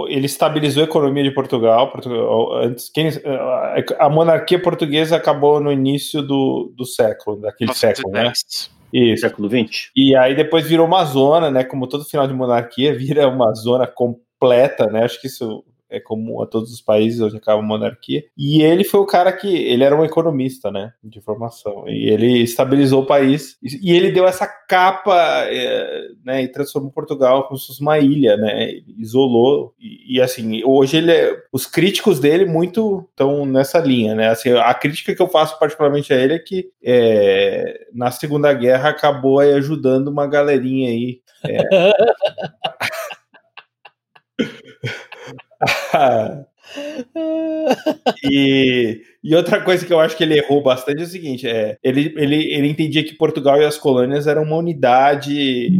ele 0.08 0.26
estabilizou 0.26 0.82
a 0.82 0.86
economia 0.86 1.22
de 1.22 1.30
Portugal. 1.30 1.90
Portugal 1.90 2.54
antes, 2.56 2.90
quem, 2.90 3.08
a 3.98 4.08
monarquia 4.08 4.60
portuguesa 4.60 5.16
acabou 5.16 5.60
no 5.60 5.72
início 5.72 6.22
do, 6.22 6.72
do 6.76 6.84
século, 6.84 7.40
daquele 7.40 7.72
século, 7.74 8.12
né? 8.12 8.32
Isso. 8.92 9.22
Século 9.22 9.48
XX. 9.48 9.90
E 9.94 10.16
aí 10.16 10.34
depois 10.34 10.66
virou 10.66 10.86
uma 10.86 11.04
zona, 11.04 11.50
né? 11.50 11.64
Como 11.64 11.86
todo 11.86 12.04
final 12.04 12.26
de 12.26 12.34
monarquia, 12.34 12.94
vira 12.96 13.28
uma 13.28 13.52
zona 13.54 13.86
completa, 13.86 14.86
né? 14.86 15.04
Acho 15.04 15.20
que 15.20 15.26
isso 15.26 15.64
é 15.88 16.00
comum 16.00 16.42
a 16.42 16.46
todos 16.46 16.72
os 16.72 16.80
países 16.80 17.20
onde 17.20 17.36
acaba 17.36 17.60
a 17.60 17.64
monarquia. 17.64 18.24
E 18.36 18.62
ele 18.62 18.84
foi 18.84 19.00
o 19.00 19.06
cara 19.06 19.32
que. 19.32 19.48
Ele 19.48 19.84
era 19.84 19.96
um 19.96 20.04
economista, 20.04 20.70
né? 20.70 20.92
De 21.02 21.20
formação. 21.20 21.84
E 21.88 22.10
ele 22.10 22.42
estabilizou 22.42 23.02
o 23.02 23.06
país. 23.06 23.56
E 23.62 23.92
ele 23.92 24.10
deu 24.10 24.26
essa 24.26 24.46
capa, 24.46 25.16
é, 25.46 26.08
né? 26.24 26.42
E 26.42 26.48
transformou 26.48 26.90
Portugal 26.90 27.44
como 27.44 27.58
se 27.58 27.68
fosse 27.68 27.80
uma 27.80 27.98
ilha, 27.98 28.36
né? 28.36 28.72
Isolou. 28.98 29.74
E, 29.78 30.16
e, 30.16 30.20
assim, 30.20 30.62
hoje 30.64 30.96
ele 30.98 31.12
é, 31.12 31.36
Os 31.52 31.66
críticos 31.66 32.18
dele 32.18 32.44
muito 32.44 33.06
estão 33.10 33.46
nessa 33.46 33.78
linha, 33.78 34.14
né? 34.14 34.28
Assim, 34.28 34.50
a 34.50 34.74
crítica 34.74 35.14
que 35.14 35.22
eu 35.22 35.28
faço 35.28 35.58
particularmente 35.58 36.12
a 36.12 36.16
ele 36.16 36.34
é 36.34 36.38
que 36.38 36.70
é, 36.82 37.86
na 37.92 38.10
Segunda 38.10 38.52
Guerra 38.52 38.90
acabou 38.90 39.38
aí 39.38 39.52
ajudando 39.52 40.08
uma 40.08 40.26
galerinha 40.26 40.90
aí. 40.90 41.20
É, 41.44 41.62
e, 48.24 49.02
e, 49.22 49.34
outra 49.34 49.60
coisa 49.60 49.84
que 49.84 49.92
eu 49.92 50.00
acho 50.00 50.16
que 50.16 50.22
ele 50.24 50.38
errou 50.38 50.62
bastante 50.62 51.00
é 51.00 51.04
o 51.04 51.08
seguinte: 51.08 51.46
é, 51.48 51.76
ele, 51.82 52.14
ele, 52.16 52.52
ele 52.52 52.68
entendia 52.68 53.04
que 53.04 53.14
Portugal 53.14 53.60
e 53.60 53.64
as 53.64 53.78
colônias 53.78 54.26
eram 54.26 54.42
uma 54.42 54.56
unidade 54.56 55.70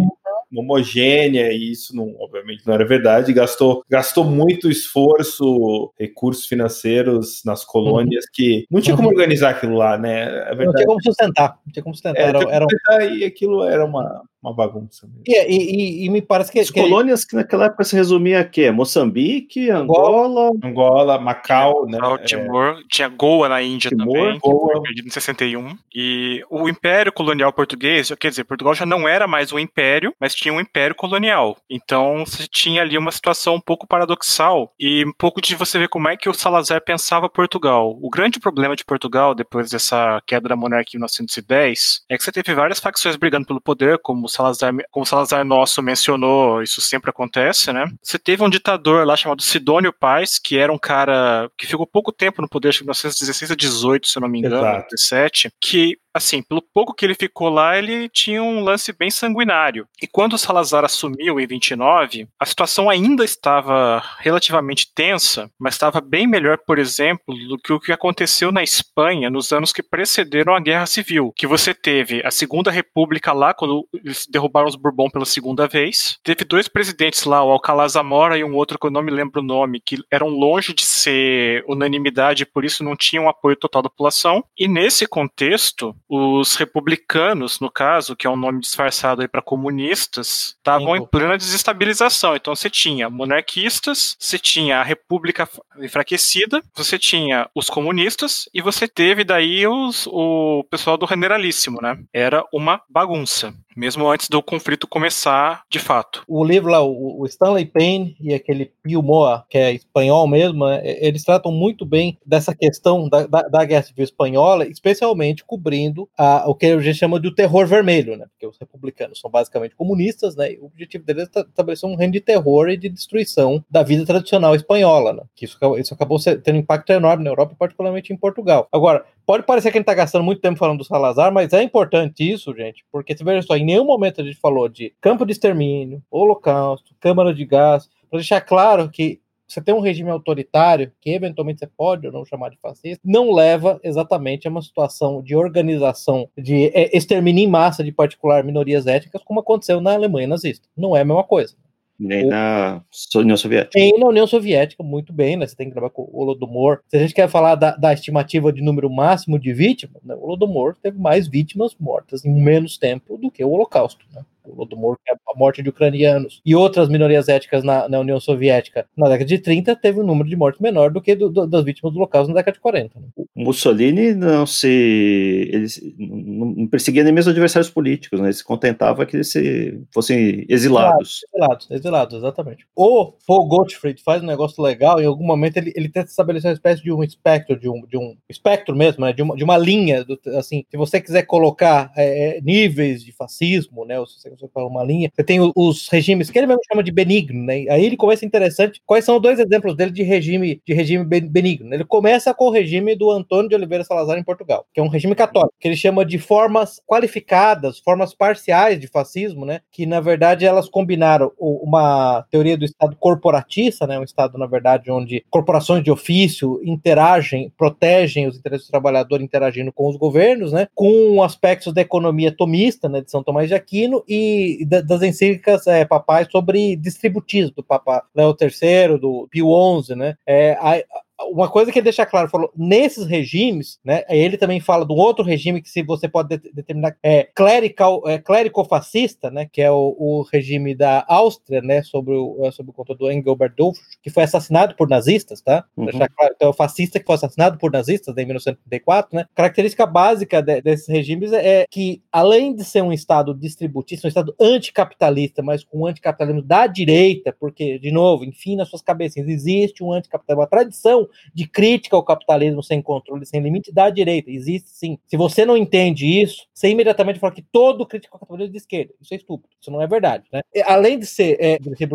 homogênea, 0.54 1.52
e 1.52 1.72
isso 1.72 1.94
não, 1.94 2.14
obviamente 2.18 2.66
não 2.66 2.74
era 2.74 2.86
verdade, 2.86 3.32
gastou, 3.32 3.84
gastou 3.88 4.24
muito 4.24 4.70
esforço, 4.70 5.92
recursos 5.98 6.46
financeiros 6.46 7.42
nas 7.44 7.64
colônias, 7.64 8.24
uhum. 8.24 8.30
que 8.32 8.66
não 8.70 8.80
tinha 8.80 8.96
como 8.96 9.08
uhum. 9.08 9.14
organizar 9.14 9.50
aquilo 9.50 9.76
lá, 9.76 9.98
né? 9.98 10.50
É 10.50 10.54
não 10.54 10.72
tinha 10.72 10.86
como 10.86 11.02
sustentar, 11.02 11.58
não 11.64 11.72
tinha 11.72 11.82
como 11.82 11.94
sustentar. 11.94 12.22
É, 12.22 12.28
era, 12.28 12.66
era... 12.88 13.04
E 13.04 13.24
aquilo 13.24 13.64
era 13.64 13.84
uma, 13.84 14.22
uma 14.46 14.54
bagunça. 14.54 15.08
E, 15.26 15.34
e, 15.34 16.06
e, 16.06 16.08
me 16.08 16.22
parece 16.22 16.52
que. 16.52 16.60
As 16.60 16.70
que... 16.70 16.80
colônias 16.80 17.24
que 17.24 17.34
naquela 17.34 17.66
época 17.66 17.84
se 17.84 17.96
resumia 17.96 18.40
a 18.40 18.44
quê? 18.44 18.70
Moçambique, 18.70 19.70
Angola. 19.70 20.50
Angola, 20.62 21.18
Macau, 21.18 21.86
né? 21.86 21.98
Macau, 21.98 22.18
Timor. 22.18 22.78
É... 22.78 22.82
Tinha 22.88 23.08
Goa 23.08 23.48
na 23.48 23.62
Índia 23.62 23.90
Timor, 23.90 24.06
também, 24.06 24.38
Goa. 24.38 24.68
que 24.68 24.72
foi 24.72 24.82
perdido 24.82 25.08
em 25.08 25.10
61. 25.10 25.76
E 25.94 26.44
o 26.48 26.68
Império 26.68 27.12
Colonial 27.12 27.52
Português, 27.52 28.12
quer 28.18 28.30
dizer, 28.30 28.44
Portugal 28.44 28.74
já 28.74 28.86
não 28.86 29.08
era 29.08 29.26
mais 29.26 29.52
um 29.52 29.58
império, 29.58 30.14
mas 30.20 30.34
tinha 30.34 30.54
um 30.54 30.60
império 30.60 30.94
colonial. 30.94 31.56
Então 31.68 32.24
você 32.24 32.46
tinha 32.48 32.82
ali 32.82 32.96
uma 32.96 33.10
situação 33.10 33.56
um 33.56 33.60
pouco 33.60 33.86
paradoxal 33.86 34.72
e 34.78 35.04
um 35.04 35.12
pouco 35.12 35.40
de 35.40 35.54
você 35.54 35.78
ver 35.78 35.88
como 35.88 36.08
é 36.08 36.16
que 36.16 36.28
o 36.28 36.34
Salazar 36.34 36.80
pensava 36.84 37.28
Portugal. 37.28 37.98
O 38.00 38.08
grande 38.08 38.38
problema 38.38 38.76
de 38.76 38.84
Portugal, 38.84 39.34
depois 39.34 39.70
dessa 39.70 40.22
queda 40.26 40.48
da 40.48 40.56
monarquia 40.56 40.96
em 40.96 41.00
1910, 41.00 42.04
é 42.08 42.16
que 42.16 42.22
você 42.22 42.30
teve 42.30 42.54
várias 42.54 42.78
facções 42.78 43.16
brigando 43.16 43.46
pelo 43.46 43.60
poder, 43.60 43.98
como 43.98 44.28
Salazar, 44.36 44.72
como 44.90 45.06
Salazar 45.06 45.44
Nosso 45.44 45.82
mencionou, 45.82 46.62
isso 46.62 46.80
sempre 46.80 47.10
acontece, 47.10 47.72
né? 47.72 47.86
Você 48.02 48.18
teve 48.18 48.42
um 48.42 48.50
ditador 48.50 49.06
lá 49.06 49.16
chamado 49.16 49.42
Sidônio 49.42 49.92
Paz, 49.92 50.38
que 50.38 50.58
era 50.58 50.72
um 50.72 50.78
cara 50.78 51.50
que 51.56 51.66
ficou 51.66 51.86
pouco 51.86 52.12
tempo 52.12 52.42
no 52.42 52.48
poder, 52.48 52.68
acho 52.68 52.78
que 52.78 52.84
1916 52.84 53.50
a 53.50 53.56
18, 53.56 54.08
se 54.08 54.18
eu 54.18 54.20
não 54.20 54.28
me 54.28 54.40
engano, 54.40 54.56
Exato. 54.56 54.88
17, 54.90 55.50
que 55.60 55.96
assim, 56.16 56.42
pelo 56.42 56.62
pouco 56.62 56.94
que 56.94 57.04
ele 57.04 57.14
ficou 57.14 57.48
lá, 57.48 57.76
ele 57.76 58.08
tinha 58.08 58.42
um 58.42 58.60
lance 58.60 58.92
bem 58.92 59.10
sanguinário. 59.10 59.86
E 60.02 60.06
quando 60.06 60.38
Salazar 60.38 60.84
assumiu 60.84 61.38
em 61.38 61.46
29, 61.46 62.26
a 62.38 62.46
situação 62.46 62.88
ainda 62.88 63.24
estava 63.24 64.02
relativamente 64.18 64.92
tensa, 64.94 65.50
mas 65.58 65.74
estava 65.74 66.00
bem 66.00 66.26
melhor, 66.26 66.58
por 66.58 66.78
exemplo, 66.78 67.34
do 67.48 67.58
que 67.58 67.72
o 67.72 67.80
que 67.80 67.92
aconteceu 67.92 68.50
na 68.50 68.62
Espanha 68.62 69.30
nos 69.30 69.52
anos 69.52 69.72
que 69.72 69.82
precederam 69.82 70.54
a 70.54 70.60
Guerra 70.60 70.86
Civil, 70.86 71.32
que 71.36 71.46
você 71.46 71.74
teve 71.74 72.22
a 72.24 72.30
Segunda 72.30 72.70
República 72.70 73.32
lá, 73.32 73.52
quando 73.52 73.86
eles 73.92 74.26
derrubaram 74.28 74.68
os 74.68 74.76
Bourbon 74.76 75.10
pela 75.10 75.24
segunda 75.24 75.66
vez, 75.66 76.18
teve 76.22 76.44
dois 76.44 76.68
presidentes 76.68 77.24
lá, 77.24 77.42
o 77.44 77.50
Alcalá 77.50 77.86
Zamora 77.88 78.38
e 78.38 78.44
um 78.44 78.54
outro 78.54 78.78
que 78.78 78.86
eu 78.86 78.90
não 78.90 79.02
me 79.02 79.10
lembro 79.10 79.40
o 79.40 79.44
nome, 79.44 79.80
que 79.80 79.98
eram 80.10 80.28
longe 80.28 80.72
de 80.72 80.84
ser 80.84 81.64
unanimidade, 81.68 82.46
por 82.46 82.64
isso 82.64 82.82
não 82.82 82.96
tinham 82.96 83.28
apoio 83.28 83.56
total 83.56 83.82
da 83.82 83.90
população, 83.90 84.44
e 84.58 84.66
nesse 84.66 85.06
contexto, 85.06 85.94
os 86.08 86.54
republicanos, 86.54 87.60
no 87.60 87.70
caso, 87.70 88.16
que 88.16 88.26
é 88.26 88.30
um 88.30 88.36
nome 88.36 88.60
disfarçado 88.60 89.22
aí 89.22 89.28
para 89.28 89.42
comunistas, 89.42 90.56
estavam 90.56 90.96
em 90.96 91.04
plena 91.04 91.36
desestabilização. 91.36 92.36
Então 92.36 92.54
você 92.54 92.70
tinha 92.70 93.10
monarquistas, 93.10 94.16
você 94.18 94.38
tinha 94.38 94.78
a 94.78 94.82
república 94.82 95.48
enfraquecida, 95.78 96.62
você 96.74 96.98
tinha 96.98 97.48
os 97.54 97.68
comunistas 97.68 98.48
e 98.54 98.60
você 98.62 98.86
teve 98.86 99.24
daí 99.24 99.66
os, 99.66 100.06
o 100.06 100.64
pessoal 100.70 100.96
do 100.96 101.06
generalíssimo, 101.06 101.80
né? 101.80 101.98
Era 102.12 102.44
uma 102.52 102.80
bagunça 102.88 103.54
mesmo 103.76 104.08
antes 104.08 104.28
do 104.28 104.42
conflito 104.42 104.88
começar 104.88 105.62
de 105.70 105.78
fato. 105.78 106.24
O 106.26 106.42
livro 106.42 106.70
lá, 106.70 106.82
o 106.82 107.24
Stanley 107.26 107.66
Payne 107.66 108.16
e 108.18 108.32
aquele 108.32 108.72
Pio 108.82 109.02
Moa, 109.02 109.44
que 109.50 109.58
é 109.58 109.74
espanhol 109.74 110.26
mesmo, 110.26 110.66
né, 110.66 110.80
eles 110.82 111.22
tratam 111.22 111.52
muito 111.52 111.84
bem 111.84 112.18
dessa 112.24 112.54
questão 112.54 113.08
da, 113.08 113.26
da, 113.26 113.42
da 113.42 113.64
Guerra 113.64 113.82
Civil 113.82 114.04
Espanhola, 114.04 114.66
especialmente 114.66 115.44
cobrindo 115.44 115.95
a, 116.16 116.48
o 116.48 116.54
que 116.54 116.66
a 116.66 116.80
gente 116.80 116.98
chama 116.98 117.20
de 117.20 117.28
o 117.28 117.34
terror 117.34 117.66
vermelho, 117.66 118.16
né, 118.16 118.26
porque 118.30 118.46
os 118.46 118.58
republicanos 118.58 119.20
são 119.20 119.30
basicamente 119.30 119.74
comunistas, 119.74 120.36
né, 120.36 120.52
e 120.52 120.58
o 120.58 120.66
objetivo 120.66 121.04
deles 121.04 121.28
é 121.34 121.40
estabelecer 121.40 121.88
um 121.88 121.96
reino 121.96 122.12
de 122.12 122.20
terror 122.20 122.68
e 122.68 122.76
de 122.76 122.88
destruição 122.88 123.64
da 123.70 123.82
vida 123.82 124.04
tradicional 124.04 124.54
espanhola, 124.54 125.12
né, 125.12 125.22
que 125.34 125.44
isso, 125.44 125.58
isso 125.78 125.94
acabou 125.94 126.18
tendo 126.18 126.56
um 126.56 126.60
impacto 126.60 126.90
enorme 126.90 127.24
na 127.24 127.30
Europa, 127.30 127.54
particularmente 127.58 128.12
em 128.12 128.16
Portugal. 128.16 128.68
Agora, 128.72 129.04
Pode 129.26 129.42
parecer 129.42 129.72
que 129.72 129.78
a 129.78 129.80
gente 129.80 129.88
está 129.88 129.94
gastando 129.94 130.22
muito 130.22 130.40
tempo 130.40 130.56
falando 130.56 130.78
do 130.78 130.84
Salazar, 130.84 131.32
mas 131.32 131.52
é 131.52 131.60
importante 131.60 132.22
isso, 132.22 132.54
gente, 132.54 132.84
porque 132.92 133.16
se 133.16 133.24
veja 133.24 133.42
só, 133.42 133.56
em 133.56 133.64
nenhum 133.64 133.84
momento 133.84 134.20
a 134.20 134.24
gente 134.24 134.36
falou 134.36 134.68
de 134.68 134.94
campo 135.00 135.26
de 135.26 135.32
extermínio, 135.32 136.00
holocausto, 136.08 136.94
câmara 137.00 137.34
de 137.34 137.44
gás, 137.44 137.90
para 138.08 138.20
deixar 138.20 138.40
claro 138.40 138.88
que 138.88 139.20
você 139.46 139.60
tem 139.60 139.74
um 139.74 139.80
regime 139.80 140.10
autoritário, 140.10 140.92
que 141.00 141.10
eventualmente 141.10 141.60
você 141.60 141.66
pode 141.66 142.06
ou 142.06 142.12
não 142.12 142.24
chamar 142.24 142.50
de 142.50 142.58
fascista, 142.58 143.00
não 143.04 143.32
leva 143.32 143.80
exatamente 143.82 144.46
a 144.46 144.50
uma 144.50 144.62
situação 144.62 145.22
de 145.22 145.36
organização, 145.36 146.28
de 146.36 146.66
é, 146.74 146.96
extermínio 146.96 147.44
em 147.44 147.48
massa 147.48 147.84
de 147.84 147.92
particular 147.92 148.42
minorias 148.42 148.86
étnicas, 148.86 149.22
como 149.22 149.40
aconteceu 149.40 149.80
na 149.80 149.94
Alemanha 149.94 150.26
nazista. 150.26 150.68
Não 150.76 150.96
é 150.96 151.02
a 151.02 151.04
mesma 151.04 151.24
coisa. 151.24 151.54
Nem 151.98 152.26
na 152.26 152.82
União 153.14 153.36
Soviética. 153.36 153.78
Nem 153.78 153.98
na 153.98 154.08
União 154.08 154.26
Soviética, 154.26 154.82
muito 154.82 155.12
bem, 155.12 155.36
né? 155.36 155.46
Você 155.46 155.56
tem 155.56 155.68
que 155.68 155.72
gravar 155.72 155.90
com 155.90 156.02
o 156.02 156.20
Holodomor. 156.20 156.80
Se 156.88 156.96
a 156.96 157.00
gente 157.00 157.14
quer 157.14 157.28
falar 157.28 157.54
da, 157.54 157.74
da 157.74 157.92
estimativa 157.92 158.52
de 158.52 158.62
número 158.62 158.90
máximo 158.90 159.38
de 159.38 159.52
vítimas, 159.52 160.02
né? 160.02 160.14
o 160.14 160.24
Holodomor 160.24 160.76
teve 160.82 160.98
mais 160.98 161.26
vítimas 161.26 161.74
mortas 161.80 162.24
em 162.24 162.32
menos 162.32 162.76
tempo 162.76 163.16
do 163.16 163.30
que 163.30 163.42
o 163.42 163.50
Holocausto. 163.50 164.04
Né? 164.14 164.22
O 164.46 164.54
Lodomor, 164.54 164.96
que 165.04 165.12
é 165.12 165.14
a 165.14 165.38
morte 165.38 165.62
de 165.62 165.68
ucranianos, 165.68 166.40
e 166.44 166.54
outras 166.54 166.88
minorias 166.88 167.28
étnicas 167.28 167.62
na, 167.62 167.88
na, 167.88 168.00
União 168.00 168.20
Soviética 168.20 168.86
na 168.96 169.08
década 169.08 169.24
de 169.24 169.38
30, 169.38 169.76
teve 169.76 170.00
um 170.00 170.06
número 170.06 170.28
de 170.28 170.36
mortes 170.36 170.60
menor 170.60 170.90
do 170.90 171.00
que 171.00 171.14
do, 171.14 171.28
do, 171.28 171.46
das 171.46 171.64
vítimas 171.64 171.92
do 171.92 171.98
Holocausto 171.98 172.28
na 172.28 172.36
década 172.36 172.54
de 172.54 172.60
40. 172.60 173.00
Né? 173.00 173.06
O 173.16 173.26
Mussolini 173.34 174.14
não 174.14 174.46
se. 174.46 175.50
Ele 175.52 175.66
não 175.98 176.66
perseguia 176.66 177.04
nem 177.04 177.12
mesmo 177.12 177.30
adversários 177.30 177.70
políticos, 177.70 178.20
né? 178.20 178.26
Ele 178.26 178.34
se 178.34 178.44
contentava 178.44 179.04
que 179.04 179.16
eles 179.16 179.30
se, 179.30 179.80
fossem 179.92 180.44
exilados. 180.48 181.20
Exilados, 181.34 181.70
exilados, 181.70 182.16
exatamente. 182.18 182.66
O 182.74 183.12
Paul 183.26 183.46
Gottfried 183.46 184.02
faz 184.02 184.22
um 184.22 184.26
negócio 184.26 184.62
legal, 184.62 185.00
em 185.00 185.06
algum 185.06 185.24
momento 185.24 185.56
ele, 185.56 185.72
ele 185.76 185.88
tenta 185.88 186.08
estabelecer 186.08 186.50
uma 186.50 186.54
espécie 186.54 186.82
de 186.82 186.92
um 186.92 187.02
espectro, 187.02 187.58
de 187.58 187.68
um, 187.68 187.84
de 187.86 187.96
um 187.96 188.16
espectro 188.28 188.74
mesmo, 188.74 189.04
né? 189.04 189.12
De 189.12 189.22
uma, 189.22 189.36
de 189.36 189.44
uma 189.44 189.58
linha, 189.58 190.04
do, 190.04 190.18
assim, 190.36 190.64
se 190.70 190.76
você 190.76 191.00
quiser 191.00 191.22
colocar 191.22 191.92
é, 191.96 192.38
é 192.38 192.40
níveis 192.40 193.04
de 193.04 193.12
fascismo, 193.12 193.84
né? 193.84 193.98
Ou 193.98 194.06
se 194.06 194.20
você 194.20 194.35
uma 194.54 194.84
linha, 194.84 195.10
você 195.14 195.24
tem 195.24 195.38
os 195.54 195.88
regimes 195.88 196.30
que 196.30 196.38
ele 196.38 196.46
mesmo 196.46 196.62
chama 196.70 196.82
de 196.82 196.92
benigno, 196.92 197.42
né? 197.42 197.64
Aí 197.68 197.84
ele 197.84 197.96
começa 197.96 198.24
interessante. 198.24 198.80
Quais 198.86 199.04
são 199.04 199.20
dois 199.20 199.38
exemplos 199.38 199.76
dele 199.76 199.90
de 199.90 200.02
regime 200.02 200.60
de 200.66 200.74
regime 200.74 201.04
benigno? 201.04 201.72
Ele 201.74 201.84
começa 201.84 202.32
com 202.34 202.46
o 202.46 202.50
regime 202.50 202.94
do 202.96 203.10
Antônio 203.10 203.48
de 203.48 203.54
Oliveira 203.54 203.84
Salazar 203.84 204.18
em 204.18 204.24
Portugal, 204.24 204.66
que 204.72 204.80
é 204.80 204.82
um 204.82 204.88
regime 204.88 205.14
católico, 205.14 205.54
que 205.58 205.68
ele 205.68 205.76
chama 205.76 206.04
de 206.04 206.18
formas 206.18 206.80
qualificadas, 206.86 207.78
formas 207.78 208.14
parciais 208.14 208.80
de 208.80 208.86
fascismo, 208.86 209.44
né? 209.44 209.60
Que 209.70 209.86
na 209.86 210.00
verdade 210.00 210.44
elas 210.44 210.68
combinaram 210.68 211.32
uma 211.38 212.24
teoria 212.30 212.56
do 212.56 212.64
Estado 212.64 212.96
corporatista, 212.98 213.86
né? 213.86 213.98
Um 213.98 214.04
Estado 214.04 214.38
na 214.38 214.46
verdade 214.46 214.90
onde 214.90 215.24
corporações 215.30 215.82
de 215.82 215.90
ofício 215.90 216.60
interagem, 216.64 217.52
protegem 217.56 218.26
os 218.26 218.36
interesses 218.36 218.66
do 218.66 218.70
trabalhador 218.70 219.20
interagindo 219.20 219.72
com 219.72 219.88
os 219.88 219.96
governos, 219.96 220.52
né? 220.52 220.68
Com 220.74 221.22
aspectos 221.22 221.72
da 221.72 221.80
economia 221.80 222.34
tomista, 222.34 222.88
né? 222.88 223.00
De 223.00 223.10
São 223.10 223.22
Tomás 223.22 223.48
de 223.48 223.54
Aquino 223.54 224.02
e 224.08 224.25
das 224.66 225.02
encíclicas 225.02 225.66
é, 225.66 225.84
papais 225.84 226.28
sobre 226.30 226.76
distributismo 226.76 227.52
do 227.56 227.62
Papa 227.64 228.04
Léo 228.14 228.36
III, 228.40 228.98
do 228.98 229.28
Pio 229.30 229.48
XI, 229.82 229.94
né? 229.94 230.16
É, 230.26 230.52
a, 230.60 230.82
uma 231.20 231.48
coisa 231.48 231.72
que 231.72 231.78
ele 231.78 231.84
deixa 231.84 232.04
claro, 232.04 232.28
falou, 232.28 232.52
nesses 232.56 233.06
regimes, 233.06 233.78
né, 233.84 234.04
ele 234.08 234.36
também 234.36 234.60
fala 234.60 234.86
de 234.86 234.92
um 234.92 234.96
outro 234.96 235.24
regime 235.24 235.62
que 235.62 235.70
se 235.70 235.82
você 235.82 236.08
pode 236.08 236.36
de 236.36 236.52
determinar, 236.52 236.96
é 237.02 237.24
clerical, 237.34 238.02
é 238.06 238.18
clerico-fascista, 238.18 239.30
né, 239.30 239.48
que 239.50 239.62
é 239.62 239.70
o, 239.70 239.96
o, 239.98 240.22
regime 240.30 240.74
da 240.74 241.04
Áustria, 241.08 241.62
né, 241.62 241.82
sobre 241.82 242.14
o, 242.14 242.44
é, 242.44 242.50
sobre 242.50 242.70
o 242.70 242.74
conta 242.74 242.94
do 242.94 243.10
Engelbert 243.10 243.54
Dollfuss, 243.56 243.80
que 244.02 244.10
foi 244.10 244.24
assassinado 244.24 244.74
por 244.76 244.88
nazistas, 244.88 245.40
tá? 245.40 245.64
Uhum. 245.76 245.86
Deixar 245.86 246.08
claro, 246.08 246.32
então, 246.34 246.48
é 246.48 246.50
o 246.50 246.54
fascista 246.54 247.00
que 247.00 247.06
foi 247.06 247.14
assassinado 247.14 247.58
por 247.58 247.70
nazistas 247.72 248.16
em 248.16 248.24
1934, 248.24 249.16
né? 249.16 249.24
Característica 249.34 249.86
básica 249.86 250.42
de, 250.42 250.60
desses 250.60 250.88
regimes 250.88 251.32
é 251.32 251.64
que, 251.70 252.02
além 252.12 252.54
de 252.54 252.64
ser 252.64 252.82
um 252.82 252.92
Estado 252.92 253.34
distributista, 253.34 254.06
um 254.06 254.08
Estado 254.08 254.34
anticapitalista, 254.40 255.42
mas 255.42 255.64
com 255.64 255.80
um 255.80 255.86
anticapitalismo 255.86 256.42
da 256.42 256.66
direita, 256.66 257.34
porque, 257.38 257.78
de 257.78 257.90
novo, 257.90 258.24
enfim, 258.24 258.56
nas 258.56 258.68
suas 258.68 258.82
cabeças, 258.82 259.26
existe 259.26 259.82
um 259.82 259.92
anticapitalismo, 259.92 260.42
uma 260.42 260.48
tradição 260.48 261.05
de 261.34 261.46
crítica 261.46 261.96
ao 261.96 262.04
capitalismo 262.04 262.62
sem 262.62 262.82
controle, 262.82 263.26
sem 263.26 263.40
limite 263.40 263.72
da 263.72 263.90
direita. 263.90 264.30
Existe 264.30 264.70
sim. 264.70 264.98
Se 265.06 265.16
você 265.16 265.44
não 265.44 265.56
entende 265.56 266.06
isso, 266.06 266.46
você 266.52 266.68
imediatamente 266.68 267.18
fala 267.18 267.32
que 267.32 267.42
todo 267.42 267.86
crítico 267.86 268.16
ao 268.16 268.20
capitalismo 268.20 268.50
é 268.50 268.52
de 268.52 268.58
esquerda. 268.58 268.94
Isso 269.00 269.14
é 269.14 269.16
estúpido. 269.16 269.54
Isso 269.60 269.70
não 269.70 269.82
é 269.82 269.86
verdade. 269.86 270.24
Né? 270.32 270.40
Além 270.64 270.98
de 270.98 271.06
ser, 271.06 271.36
é, 271.40 271.58
de 271.58 271.76
ser 271.76 271.88